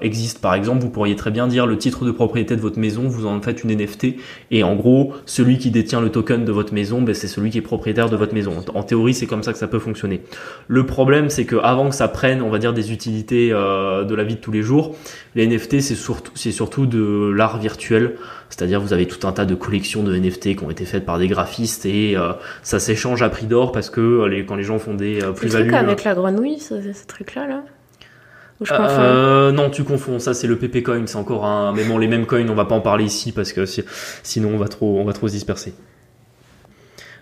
existe. 0.00 0.40
Par 0.40 0.54
exemple 0.54 0.82
vous 0.82 0.90
pourriez 0.90 1.16
très 1.16 1.30
bien 1.32 1.48
dire 1.48 1.66
le 1.66 1.76
titre 1.76 2.04
de 2.04 2.12
propriété 2.12 2.54
de 2.54 2.60
votre 2.60 2.78
maison 2.78 3.08
vous 3.08 3.26
en 3.26 3.40
faites 3.42 3.64
une 3.64 3.74
NFT 3.74 4.16
et 4.52 4.62
en 4.62 4.76
gros 4.76 5.14
celui 5.26 5.58
qui 5.58 5.70
détient 5.70 6.00
le 6.00 6.10
token 6.10 6.44
de 6.44 6.52
votre 6.52 6.72
maison 6.72 7.02
ben, 7.02 7.14
c'est 7.14 7.26
celui 7.26 7.50
qui 7.50 7.58
est 7.58 7.62
propriétaire 7.62 8.10
de 8.10 8.16
votre 8.16 8.34
maison. 8.34 8.52
En 8.74 8.82
théorie 8.84 9.14
c'est 9.14 9.26
comme 9.26 9.42
ça 9.42 9.52
que 9.52 9.58
ça 9.58 9.66
peut 9.66 9.80
fonctionner. 9.80 10.20
Le 10.68 10.86
problème 10.86 11.30
c'est 11.30 11.46
que 11.46 11.56
avant 11.56 11.88
que 11.88 11.96
ça 11.96 12.06
prenne 12.06 12.42
on 12.42 12.50
va 12.50 12.58
dire 12.58 12.72
des 12.72 12.92
utilités 12.92 13.48
de 13.50 14.14
la 14.14 14.22
vie 14.22 14.36
de 14.36 14.40
tous 14.40 14.52
les 14.52 14.62
jours 14.62 14.94
les 15.34 15.46
NFT, 15.46 15.80
c'est 15.80 15.94
surtout, 15.94 16.32
c'est 16.34 16.52
surtout 16.52 16.86
de 16.86 17.32
l'art 17.34 17.58
virtuel. 17.58 18.16
C'est-à-dire, 18.48 18.80
vous 18.80 18.92
avez 18.92 19.06
tout 19.06 19.26
un 19.26 19.32
tas 19.32 19.44
de 19.44 19.54
collections 19.54 20.02
de 20.02 20.16
NFT 20.16 20.56
qui 20.56 20.64
ont 20.64 20.70
été 20.70 20.84
faites 20.84 21.06
par 21.06 21.18
des 21.18 21.28
graphistes 21.28 21.86
et 21.86 22.16
euh, 22.16 22.32
ça 22.62 22.80
s'échange 22.80 23.22
à 23.22 23.28
prix 23.28 23.46
d'or 23.46 23.72
parce 23.72 23.90
que 23.90 24.00
euh, 24.00 24.28
les, 24.28 24.44
quand 24.44 24.56
les 24.56 24.64
gens 24.64 24.78
font 24.78 24.94
des 24.94 25.22
euh, 25.22 25.32
plus-values. 25.32 25.74
avec 25.74 26.04
la 26.04 26.14
grenouille, 26.14 26.58
ce, 26.58 26.74
truc-là, 27.06 27.46
là, 27.46 27.62
non, 29.52 29.70
tu 29.70 29.84
confonds. 29.84 30.18
Ça, 30.18 30.34
c'est 30.34 30.46
le 30.46 30.56
PP 30.56 30.82
Coin. 30.82 31.06
C'est 31.06 31.16
encore 31.16 31.46
un. 31.46 31.72
Mais 31.72 31.84
bon, 31.84 31.96
les 31.96 32.08
mêmes 32.08 32.26
coins, 32.26 32.46
on 32.48 32.54
va 32.54 32.66
pas 32.66 32.74
en 32.74 32.80
parler 32.80 33.04
ici 33.04 33.32
parce 33.32 33.52
que 33.52 33.64
sinon, 34.22 34.50
on 34.54 34.58
va 34.58 34.68
trop, 34.68 35.00
on 35.00 35.04
va 35.04 35.12
trop 35.12 35.28
se 35.28 35.32
disperser. 35.32 35.74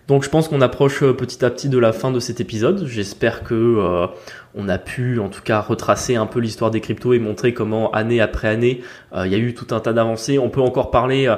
Donc 0.09 0.25
je 0.25 0.31
pense 0.31 0.49
qu'on 0.49 0.63
approche 0.63 1.03
euh, 1.03 1.13
petit 1.13 1.45
à 1.45 1.51
petit 1.51 1.69
de 1.69 1.79
la 1.79 1.93
fin 1.93 2.11
de 2.11 2.19
cet 2.19 2.41
épisode. 2.41 2.87
J'espère 2.87 3.45
que 3.45 3.55
euh, 3.55 4.07
on 4.55 4.67
a 4.71 4.79
pu 4.79 5.21
en 5.21 5.29
tout 5.29 5.43
cas 5.43 5.61
retracer 5.61 6.17
un 6.17 6.25
peu 6.25 6.41
l'histoire 6.41 6.71
des 6.71 6.81
cryptos 6.81 7.13
et 7.13 7.19
montrer 7.19 7.53
comment 7.53 7.91
année 7.93 8.23
après 8.23 8.49
année 8.49 8.81
euh, 9.13 9.27
il 9.27 9.33
y 9.33 9.35
a 9.35 9.39
eu 9.39 9.53
tout 9.53 9.67
un 9.75 9.81
tas 9.81 9.93
d'avancées. 9.93 10.39
On 10.39 10.49
peut 10.49 10.63
encore 10.63 10.91
parler 10.91 11.33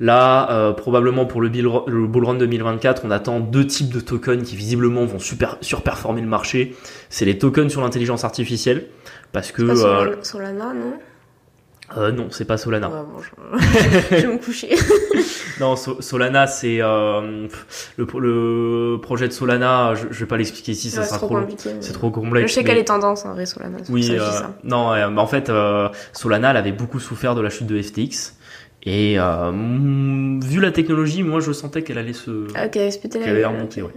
là 0.00 0.72
probablement 0.72 1.26
pour 1.26 1.42
le, 1.42 1.48
le 1.50 2.06
bull 2.06 2.24
run 2.24 2.34
2024, 2.34 3.02
on 3.04 3.10
attend 3.10 3.40
deux 3.40 3.66
types 3.66 3.92
de 3.92 4.00
tokens 4.00 4.42
qui 4.42 4.56
visiblement 4.56 5.04
vont 5.04 5.18
super 5.18 5.58
surperformer 5.60 6.22
le 6.22 6.26
marché. 6.26 6.74
C'est 7.10 7.26
les 7.26 7.36
tokens 7.36 7.70
sur 7.70 7.82
l'intelligence 7.82 8.24
artificielle 8.24 8.86
parce 9.32 9.52
que 9.52 9.74
Solana 10.22 10.72
non? 10.72 10.94
Euh, 11.96 12.12
non, 12.12 12.28
c'est 12.30 12.44
pas 12.44 12.56
Solana. 12.56 12.90
je... 14.10 14.16
vais 14.16 14.26
me 14.26 14.38
coucher. 14.38 14.74
non, 15.60 15.76
Solana, 15.76 16.46
c'est 16.46 16.78
euh, 16.80 17.46
le, 17.96 18.96
projet 19.00 19.28
de 19.28 19.32
Solana. 19.32 19.94
Je, 19.94 20.06
vais 20.06 20.26
pas 20.26 20.36
l'expliquer 20.36 20.72
ici, 20.72 20.90
ça 20.90 21.04
sera 21.04 21.18
trop, 21.18 21.38
C'est 21.80 21.92
trop 21.92 22.10
complexe. 22.10 22.50
Je 22.50 22.54
sais 22.54 22.64
qu'elle 22.64 22.78
est 22.78 22.84
tendance, 22.84 23.24
en 23.24 23.34
vrai, 23.34 23.46
Solana. 23.46 23.78
Oui, 23.88 24.08
euh, 24.10 24.30
non, 24.64 24.88
en 25.16 25.26
fait, 25.26 25.50
Solana, 26.12 26.50
elle 26.50 26.56
avait 26.56 26.72
beaucoup 26.72 27.00
souffert 27.00 27.34
de 27.34 27.40
la 27.40 27.50
chute 27.50 27.66
de 27.66 27.80
FTX. 27.80 28.34
Et 28.86 29.16
vu 29.16 30.60
la 30.60 30.70
technologie, 30.70 31.22
moi 31.22 31.40
je 31.40 31.52
sentais 31.52 31.82
qu'elle 31.82 31.96
allait 31.96 32.12
se, 32.12 32.48
ah, 32.54 32.68
qu'elle 32.68 32.92
allait 33.14 33.46
remonter. 33.46 33.82
Ouais. 33.82 33.90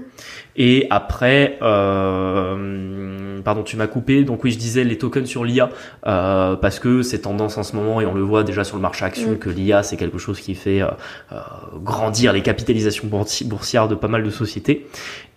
Et 0.57 0.87
après, 0.89 1.57
euh, 1.61 3.39
pardon, 3.43 3.63
tu 3.63 3.77
m'as 3.77 3.87
coupé. 3.87 4.23
Donc 4.23 4.43
oui, 4.43 4.51
je 4.51 4.57
disais 4.57 4.83
les 4.83 4.97
tokens 4.97 5.27
sur 5.27 5.43
l'IA 5.45 5.69
euh, 6.05 6.55
parce 6.55 6.79
que 6.79 7.01
c'est 7.01 7.19
tendance 7.19 7.57
en 7.57 7.63
ce 7.63 7.75
moment 7.75 8.01
et 8.01 8.05
on 8.05 8.13
le 8.13 8.21
voit 8.21 8.43
déjà 8.43 8.63
sur 8.63 8.75
le 8.75 8.81
marché 8.81 9.05
action 9.05 9.31
mm. 9.31 9.37
que 9.37 9.49
l'IA 9.49 9.83
c'est 9.83 9.97
quelque 9.97 10.17
chose 10.17 10.39
qui 10.39 10.55
fait 10.55 10.81
euh, 10.81 10.87
euh, 11.31 11.37
grandir 11.81 12.33
les 12.33 12.41
capitalisations 12.41 13.07
boursières 13.07 13.87
de 13.87 13.95
pas 13.95 14.07
mal 14.07 14.23
de 14.23 14.29
sociétés 14.29 14.87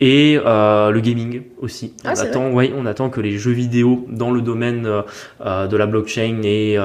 et 0.00 0.38
euh, 0.44 0.90
le 0.90 1.00
gaming 1.00 1.42
aussi. 1.58 1.94
Ah, 2.04 2.14
on 2.16 2.20
attend, 2.20 2.50
ouais, 2.52 2.72
on 2.76 2.86
attend 2.86 3.10
que 3.10 3.20
les 3.20 3.38
jeux 3.38 3.52
vidéo 3.52 4.06
dans 4.08 4.30
le 4.30 4.40
domaine 4.40 4.82
de 4.82 5.76
la 5.76 5.86
blockchain 5.86 6.40
et 6.42 6.78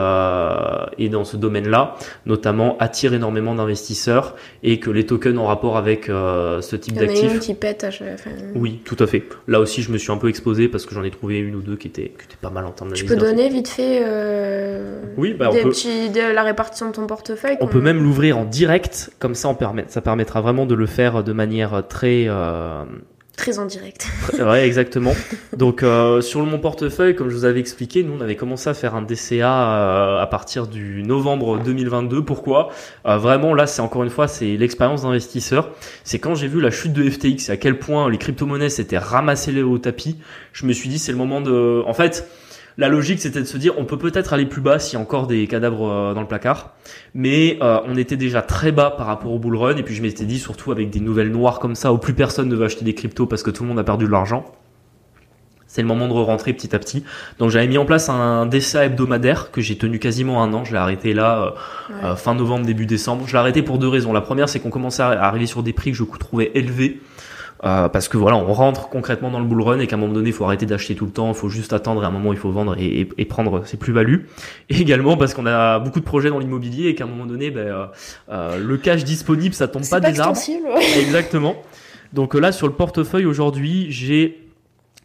et 0.97 1.09
dans 1.09 1.23
ce 1.23 1.38
domaine-là, 1.38 1.95
notamment 2.25 2.45
notamment 2.45 2.77
attire 2.79 3.13
énormément 3.13 3.55
d'investisseurs 3.55 4.36
et 4.61 4.79
que 4.79 4.91
les 4.91 5.05
tokens 5.05 5.39
en 5.39 5.45
rapport 5.45 5.77
avec 5.77 6.09
euh, 6.09 6.61
ce 6.61 6.75
type 6.75 6.93
Il 6.95 7.01
y 7.01 7.05
en 7.05 7.09
a 7.09 7.13
une 7.13 7.21
d'actifs. 7.21 7.39
qui 7.39 7.53
pète 7.55 7.83
à 7.83 7.89
chaque 7.89 8.19
enfin, 8.26 8.36
Oui, 8.55 8.82
tout 8.86 8.95
à 8.99 9.07
fait. 9.07 9.23
Là 9.47 9.59
aussi, 9.59 9.82
je 9.82 9.91
me 9.91 9.97
suis 9.97 10.11
un 10.11 10.17
peu 10.17 10.30
exposé 10.30 10.67
parce 10.67 10.86
que 10.86 10.93
j'en 10.95 11.03
ai 11.03 11.11
trouvé 11.11 11.38
une 11.39 11.55
ou 11.55 11.61
deux 11.61 11.76
qui 11.76 11.88
étaient, 11.88 12.09
qui 12.17 12.26
étaient 12.26 12.38
pas 12.41 12.49
mal 12.49 12.65
en 12.65 12.71
termes 12.71 12.91
Tu 12.93 13.03
d'analyse. 13.05 13.23
peux 13.23 13.32
donner 13.36 13.49
vite 13.49 13.67
fait 13.67 14.01
euh, 14.03 15.01
Oui, 15.17 15.34
bah, 15.34 15.47
on 15.49 15.53
des 15.53 15.61
peut- 15.63 15.69
petits, 15.69 16.09
de 16.09 16.34
la 16.34 16.43
répartition 16.43 16.88
de 16.88 16.93
ton 16.93 17.07
portefeuille. 17.07 17.57
On 17.61 17.67
peut 17.67 17.82
même 17.82 18.01
l'ouvrir 18.03 18.38
en 18.38 18.45
direct, 18.45 19.11
comme 19.19 19.36
ça, 19.36 19.49
on 19.49 19.55
permet, 19.55 19.86
ça 19.88 20.01
permettra 20.01 20.41
vraiment 20.41 20.65
de 20.65 20.76
le 20.76 20.86
faire 20.86 21.23
de 21.23 21.34
manière 21.34 21.84
très, 21.88 22.26
euh, 22.28 22.84
Très 23.38 23.59
en 23.59 23.65
direct. 23.65 24.07
ouais, 24.39 24.65
exactement. 24.65 25.13
Donc 25.57 25.83
euh, 25.83 26.21
sur 26.21 26.43
mon 26.45 26.57
portefeuille, 26.57 27.15
comme 27.15 27.29
je 27.29 27.36
vous 27.36 27.45
avais 27.45 27.59
expliqué, 27.59 28.03
nous 28.03 28.13
on 28.17 28.21
avait 28.21 28.36
commencé 28.36 28.69
à 28.69 28.73
faire 28.73 28.95
un 28.95 29.01
DCA 29.01 29.51
euh, 29.51 30.21
à 30.21 30.27
partir 30.27 30.67
du 30.67 31.03
novembre 31.03 31.59
2022. 31.59 32.23
Pourquoi? 32.23 32.69
Euh, 33.05 33.17
Vraiment, 33.17 33.53
là, 33.53 33.67
c'est 33.67 33.81
encore 33.81 34.03
une 34.03 34.09
fois, 34.09 34.27
c'est 34.27 34.55
l'expérience 34.57 35.03
d'investisseur. 35.03 35.71
C'est 36.03 36.19
quand 36.19 36.36
j'ai 36.36 36.47
vu 36.47 36.61
la 36.61 36.71
chute 36.71 36.93
de 36.93 37.09
FTX 37.09 37.49
et 37.49 37.51
à 37.51 37.57
quel 37.57 37.77
point 37.77 38.09
les 38.09 38.17
crypto-monnaies 38.17 38.69
s'étaient 38.69 38.97
ramassées 38.97 39.61
au 39.61 39.77
tapis, 39.77 40.17
je 40.53 40.65
me 40.65 40.73
suis 40.73 40.89
dit 40.89 40.99
c'est 40.99 41.11
le 41.11 41.17
moment 41.17 41.41
de, 41.41 41.83
en 41.86 41.93
fait. 41.93 42.27
La 42.78 42.89
logique, 42.89 43.21
c'était 43.21 43.39
de 43.39 43.45
se 43.45 43.57
dire, 43.57 43.73
on 43.78 43.86
peut 43.86 43.97
peut-être 43.97 44.34
aller 44.34 44.45
plus 44.45 44.59
bas 44.61 44.80
s'il 44.80 44.95
y 44.95 44.97
a 44.97 45.01
encore 45.01 45.28
des 45.28 45.47
cadavres 45.47 45.89
euh, 45.89 46.13
dans 46.13 46.21
le 46.21 46.28
placard, 46.28 46.73
mais 47.13 47.57
euh, 47.61 47.80
on 47.88 47.95
était 47.95 48.17
déjà 48.17 48.41
très 48.41 48.73
bas 48.73 48.91
par 48.91 49.07
rapport 49.07 49.32
au 49.32 49.39
bull 49.39 49.55
run. 49.55 49.78
Et 49.78 49.84
puis 49.84 49.95
je 49.95 50.01
m'étais 50.01 50.26
dit, 50.26 50.39
surtout 50.39 50.71
avec 50.73 50.89
des 50.89 50.99
nouvelles 50.99 51.32
noires 51.32 51.59
comme 51.59 51.76
ça, 51.76 51.93
où 51.93 51.97
plus 51.97 52.13
personne 52.13 52.49
ne 52.49 52.55
veut 52.55 52.65
acheter 52.65 52.84
des 52.84 52.93
cryptos 52.93 53.28
parce 53.28 53.43
que 53.43 53.51
tout 53.51 53.63
le 53.63 53.69
monde 53.69 53.80
a 53.80 53.84
perdu 53.86 54.05
de 54.05 54.11
l'argent, 54.11 54.45
c'est 55.67 55.82
le 55.82 55.88
moment 55.88 56.07
de 56.07 56.13
rentrer 56.13 56.53
petit 56.53 56.76
à 56.76 56.80
petit. 56.80 57.03
Donc 57.39 57.49
j'avais 57.49 57.67
mis 57.67 57.78
en 57.78 57.86
place 57.86 58.09
un 58.09 58.45
DCA 58.45 58.86
hebdomadaire 58.86 59.51
que 59.51 59.61
j'ai 59.61 59.78
tenu 59.78 59.99
quasiment 59.99 60.43
un 60.43 60.53
an. 60.53 60.63
Je 60.65 60.71
l'ai 60.71 60.78
arrêté 60.78 61.13
là 61.13 61.55
euh, 62.01 62.09
Ouais. 62.11 62.15
fin 62.17 62.34
novembre, 62.36 62.65
début 62.65 62.86
décembre. 62.86 63.26
Je 63.28 63.34
l'ai 63.34 63.39
arrêté 63.39 63.61
pour 63.61 63.78
deux 63.78 63.89
raisons. 63.89 64.11
La 64.13 64.21
première, 64.21 64.47
c'est 64.49 64.59
qu'on 64.59 64.69
commençait 64.69 65.01
à 65.03 65.09
arriver 65.23 65.47
sur 65.47 65.63
des 65.63 65.73
prix 65.73 65.91
que 65.91 65.97
je 65.97 66.03
trouvais 66.03 66.51
élevés. 66.55 66.99
Euh, 67.66 67.89
parce 67.89 68.07
que 68.07 68.18
voilà, 68.18 68.38
on 68.38 68.53
rentre 68.53 68.89
concrètement 68.89 69.32
dans 69.32 69.39
le 69.39 69.45
bull 69.45 69.61
run 69.61 69.80
et 69.80 69.88
qu'à 69.88 69.95
un 69.95 69.99
moment 69.99 70.13
donné, 70.13 70.30
il 70.30 70.34
faut 70.34 70.45
arrêter 70.45 70.66
d'acheter 70.68 70.93
tout 70.93 71.05
le 71.05 71.11
temps, 71.11 71.30
il 71.30 71.34
faut 71.36 71.49
juste 71.49 71.74
attendre 71.74 72.03
et 72.03 72.05
à 72.05 72.09
un 72.09 72.11
moment, 72.11 72.32
il 72.32 72.38
faut 72.38 72.51
vendre 72.51 72.76
et, 72.80 73.01
et- 73.01 73.09
et 73.18 73.26
prendre 73.26 73.66
ses 73.66 73.78
plus-values. 73.78 74.28
Et 74.70 74.78
également 74.82 75.18
parce 75.18 75.34
qu'on 75.34 75.45
a 75.47 75.80
beaucoup 75.80 75.99
de 75.99 76.05
projets 76.05 76.30
dans 76.30 76.38
l'immobilier 76.39 76.89
et 76.89 76.95
qu'à 76.95 77.05
un 77.05 77.07
moment 77.07 77.26
donné, 77.26 77.49
ben, 77.51 77.68
euh, 77.68 77.86
euh, 78.32 78.57
le 78.59 78.78
cash 78.78 79.03
disponible, 79.03 79.55
ça 79.55 79.68
tombe 79.68 79.82
pas, 79.89 79.99
pas 79.99 80.11
des 80.11 80.20
arbres. 80.20 80.38
Exactement. 80.99 81.55
Donc 82.13 82.36
euh, 82.36 82.39
là, 82.39 82.51
sur 82.51 82.68
le 82.68 82.74
portefeuille 82.74 83.26
aujourd'hui, 83.26 83.88
j'ai 83.89 84.45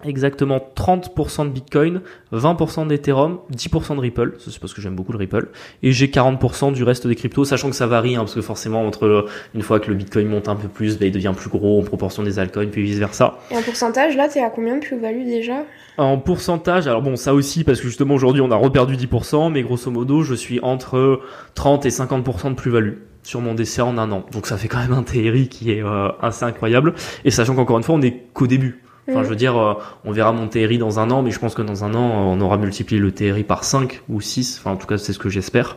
exactement 0.05 0.61
30% 0.76 1.44
de 1.44 1.51
Bitcoin, 1.51 2.01
20% 2.32 2.86
d'Ethereum, 2.86 3.38
10% 3.55 3.96
de 3.96 4.01
Ripple, 4.01 4.34
c'est 4.38 4.59
parce 4.59 4.74
que 4.74 4.80
j'aime 4.80 4.94
beaucoup 4.94 5.12
le 5.12 5.18
Ripple, 5.18 5.48
et 5.82 5.92
j'ai 5.92 6.09
40% 6.09 6.72
du 6.72 6.84
reste 6.84 7.07
des 7.07 7.14
cryptos, 7.14 7.44
sachant 7.44 7.70
que 7.70 7.76
ça 7.76 7.86
varie, 7.86 8.16
hein, 8.16 8.20
parce 8.20 8.34
que 8.34 8.40
forcément 8.40 8.86
entre 8.86 9.07
euh, 9.07 9.26
une 9.55 9.62
fois 9.62 9.80
que 9.80 9.90
le 9.90 9.96
Bitcoin 9.96 10.28
monte 10.28 10.48
un 10.48 10.57
peu 10.57 10.68
plus, 10.68 10.98
ben, 10.98 11.07
il 11.07 11.12
devient 11.12 11.32
plus 11.36 11.51
gros 11.51 11.80
en 11.80 11.84
proportion 11.84 12.22
des 12.22 12.38
altcoins, 12.38 12.68
puis 12.68 12.82
vice 12.82 12.98
versa. 12.98 13.38
Et 13.51 13.57
en 13.57 13.62
pourcentage, 13.62 14.16
là, 14.16 14.28
t'es 14.28 14.42
à 14.42 14.51
combien 14.51 14.76
de 14.76 14.80
plus-value 14.80 15.24
déjà? 15.24 15.64
En 15.98 16.18
pourcentage, 16.18 16.86
alors 16.86 17.03
bon, 17.03 17.16
ça 17.16 17.34
aussi, 17.34 17.64
parce 17.64 17.80
que 17.80 17.86
justement 17.86 18.14
aujourd'hui 18.14 18.40
on 18.40 18.51
a 18.51 18.57
reperdu 18.57 18.96
10%, 18.96 19.53
mais 19.53 19.62
grosso 19.62 19.90
modo, 19.90 20.22
je 20.22 20.34
suis 20.34 20.61
entre 20.62 21.20
30 21.55 21.84
et 21.86 21.90
50% 21.90 22.51
de 22.51 22.55
plus-value 22.55 22.94
sur 23.22 23.40
mon 23.40 23.55
décès 23.55 23.82
en 23.82 23.98
un 23.98 24.11
an. 24.12 24.24
Donc 24.32 24.46
ça 24.46 24.57
fait 24.57 24.68
quand 24.68 24.78
même 24.78 24.92
un 24.92 25.03
TRI 25.03 25.48
qui 25.48 25.72
est 25.72 25.82
euh, 25.82 26.09
assez 26.20 26.44
incroyable. 26.44 26.94
Et 27.24 27.30
sachant 27.30 27.55
qu'encore 27.55 27.78
une 27.78 27.84
fois, 27.84 27.94
on 27.94 28.03
est 28.03 28.24
qu'au 28.32 28.46
début. 28.46 28.82
Enfin, 29.09 29.24
je 29.24 29.28
veux 29.28 29.36
dire, 29.36 29.57
euh, 29.57 29.74
on 30.05 30.12
verra 30.12 30.32
mon 30.32 30.46
TRI 30.46 30.78
dans 30.78 31.01
un 31.01 31.11
an, 31.11 31.22
mais 31.22 31.30
je 31.30 31.38
pense 31.38 31.55
que 31.55 31.62
dans 31.62 31.84
un 31.84 31.94
an, 31.94 32.32
on 32.32 32.40
aura 32.40 32.57
multiplié 32.59 33.01
le 33.01 33.12
TRI 33.12 33.44
par 33.44 33.64
5 33.64 34.03
ou 34.09 34.20
6. 34.20 34.59
Enfin, 34.61 34.72
en 34.72 34.76
tout 34.76 34.86
cas, 34.86 34.98
c'est 34.98 35.12
ce 35.12 35.18
que 35.18 35.28
j'espère. 35.28 35.76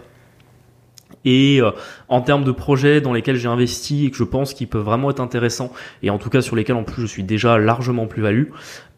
Et 1.26 1.62
euh, 1.62 1.72
en 2.10 2.22
termes 2.22 2.44
de 2.44 2.52
projets 2.52 3.00
dans 3.02 3.14
lesquels 3.14 3.38
j'ai 3.38 3.48
investi 3.48 4.06
et 4.06 4.12
que 4.12 4.18
je 4.18 4.24
pense 4.24 4.54
qu'ils 4.54 4.68
peuvent 4.68 4.84
vraiment 4.84 5.10
être 5.10 5.20
intéressants, 5.22 5.72
et 6.02 6.10
en 6.10 6.18
tout 6.18 6.30
cas 6.30 6.42
sur 6.42 6.56
lesquels 6.56 6.76
en 6.76 6.84
plus 6.84 7.02
je 7.04 7.08
suis 7.08 7.24
déjà 7.24 7.58
largement 7.58 8.08
plus-value. 8.08 8.50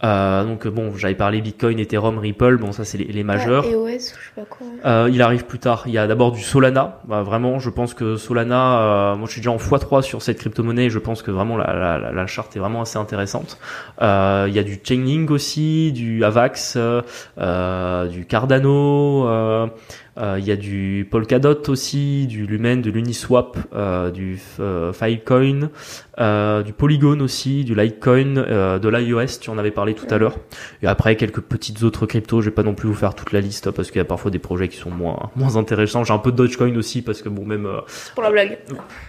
Euh, 0.04 0.44
donc 0.44 0.68
bon, 0.68 0.92
j'avais 0.98 1.16
parlé 1.16 1.40
Bitcoin, 1.42 1.80
Ethereum, 1.80 2.18
Ripple, 2.20 2.58
bon 2.58 2.72
ça 2.74 2.84
c'est 2.84 2.98
les, 2.98 3.06
les 3.06 3.24
majeurs. 3.24 3.66
EOS, 3.66 3.88
je 3.88 3.98
sais 4.00 4.12
pas 4.36 4.42
quoi. 4.44 4.68
Euh, 4.86 5.10
il 5.12 5.22
arrive 5.22 5.46
plus 5.46 5.58
tard. 5.58 5.84
Il 5.88 5.94
y 5.94 5.98
a 5.98 6.06
d'abord 6.06 6.32
du 6.34 6.42
Solana. 6.42 7.00
Bah, 7.08 7.24
vraiment, 7.24 7.60
je 7.60 7.70
pense 7.70 7.94
que 7.94 8.18
Solana, 8.18 8.80
euh, 8.82 9.16
moi 9.16 9.26
je 9.28 9.32
suis 9.32 9.42
déjà 9.42 9.52
en 9.52 9.58
x3 9.58 10.02
sur 10.02 10.22
cette 10.22 10.38
crypto-monnaie. 10.40 10.86
et 10.86 10.90
Je 10.90 11.00
pense 11.00 11.22
que 11.22 11.32
vraiment 11.32 11.56
la, 11.58 11.74
la, 11.74 11.98
la- 11.98 12.12
la 12.12 12.28
charte 12.28 12.56
est 12.56 12.60
vraiment 12.60 12.82
assez 12.82 12.98
intéressante. 13.00 13.58
Euh, 14.02 14.46
il 14.50 14.54
y 14.54 14.60
a 14.60 14.64
du 14.64 14.80
Chainlink 14.84 15.32
aussi, 15.32 15.92
du 15.94 16.24
Avax, 16.26 16.74
euh, 16.76 17.02
euh, 17.40 18.08
du 18.08 18.26
Cardano. 18.26 19.70
Euh, 20.18 20.38
il 20.40 20.46
y 20.46 20.52
a 20.52 20.56
du 20.56 21.08
Polkadot 21.10 21.70
aussi, 21.70 22.26
du 22.28 22.46
Lumen, 22.46 22.82
de 22.82 22.90
l'Uniswap, 22.90 23.58
euh, 23.74 24.12
du 24.12 24.40
euh, 24.60 24.94
Filecoin, 24.94 25.70
euh, 26.20 26.64
du 26.64 26.74
Polygon 26.74 27.20
aussi, 27.20 27.64
du 27.64 27.76
Litecoin, 27.76 28.38
euh, 28.38 28.80
de 28.80 28.90
l'iOS, 28.90 29.40
tu 29.42 29.50
en 29.50 29.58
avais 29.58 29.72
parlé 29.72 29.94
tout 29.94 30.06
à 30.10 30.18
l'heure. 30.18 30.38
Et 30.82 30.88
après, 30.88 31.16
quelques 31.16 31.42
petites 31.42 31.84
autres 31.84 32.06
cryptos, 32.06 32.42
je 32.42 32.50
vais 32.50 32.56
pas 32.56 32.64
non 32.64 32.74
plus 32.74 32.88
vous 32.88 32.96
faire 32.96 33.16
toute 33.16 33.32
la 33.32 33.42
liste 33.42 33.72
parce 33.72 33.90
qu'il 33.90 33.98
y 33.98 34.02
a 34.02 34.06
parfois 34.06 34.32
des 34.32 34.40
projets 34.40 34.68
qui 34.68 34.78
sont 34.78 34.92
moins, 34.92 35.30
moins 35.36 35.58
intéressants. 35.58 36.04
J'ai 36.04 36.14
un 36.14 36.18
peu 36.18 36.32
de 36.32 36.38
Dogecoin 36.38 36.76
aussi 36.78 37.02
parce 37.02 37.22
que 37.22 37.30
bon, 37.30 37.46
même, 37.46 37.66
euh, 37.66 37.82
Pour 38.14 38.24
la 38.24 38.32
blague. 38.32 38.60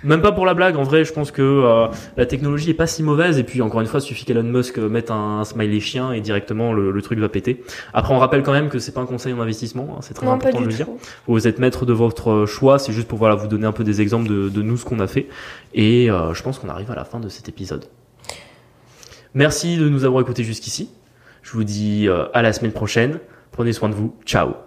même 0.02 0.22
pas 0.22 0.32
pour 0.32 0.46
la 0.46 0.54
blague, 0.54 0.76
en 0.76 0.82
vrai, 0.82 1.04
je 1.04 1.12
pense 1.12 1.30
que 1.30 1.42
euh, 1.42 1.86
la 2.16 2.26
technologie 2.26 2.70
est 2.70 2.74
pas 2.74 2.86
si 2.86 3.02
mauvaise 3.02 3.38
et 3.38 3.44
puis 3.44 3.62
encore 3.62 3.80
une 3.80 3.86
fois, 3.86 4.00
il 4.00 4.04
suffit 4.04 4.24
qu'Elon 4.24 4.42
Musk 4.42 4.78
mette 4.78 5.10
un, 5.10 5.44
smiley 5.44 5.80
chien 5.80 6.12
et 6.12 6.20
directement 6.20 6.72
le, 6.72 6.90
le 6.90 7.02
truc 7.02 7.18
va 7.18 7.28
péter. 7.28 7.62
Après, 7.94 8.12
on 8.14 8.18
rappelle 8.18 8.42
quand 8.42 8.52
même 8.52 8.68
que 8.68 8.78
c'est 8.78 8.92
pas 8.92 9.00
un 9.00 9.06
conseil 9.06 9.32
en 9.32 9.40
investissement, 9.40 9.88
hein, 9.92 10.00
c'est 10.00 10.14
très 10.14 10.26
Non, 10.26 10.32
important 10.32 10.60
de 10.60 10.66
le 10.66 10.72
dire. 10.72 10.86
Vous 11.26 11.46
êtes 11.46 11.58
maître 11.58 11.86
de 11.86 11.92
votre 11.92 12.46
choix, 12.46 12.78
c'est 12.78 12.92
juste 12.92 13.06
pour 13.06 13.18
voilà, 13.18 13.34
vous 13.36 13.46
donner 13.46 13.66
un 13.66 13.72
peu 13.72 13.84
des 13.84 14.00
exemples 14.00 14.28
de, 14.28 14.48
de 14.48 14.62
nous 14.62 14.76
ce 14.76 14.84
qu'on 14.84 14.98
a 14.98 15.06
fait. 15.06 15.28
Et 15.76 16.10
euh, 16.10 16.32
je 16.32 16.42
pense 16.42 16.58
qu'on 16.58 16.70
arrive 16.70 16.90
à 16.90 16.94
la 16.96 17.04
fin 17.04 17.20
de 17.20 17.28
cet 17.28 17.48
épisode. 17.48 17.84
Merci 19.34 19.76
de 19.76 19.88
nous 19.88 20.04
avoir 20.04 20.22
écoutés 20.22 20.44
jusqu'ici. 20.44 20.90
Je 21.42 21.52
vous 21.52 21.64
dis 21.64 22.08
euh, 22.08 22.26
à 22.34 22.42
la 22.42 22.52
semaine 22.52 22.72
prochaine. 22.72 23.20
Prenez 23.52 23.72
soin 23.72 23.88
de 23.88 23.94
vous. 23.94 24.16
Ciao 24.24 24.65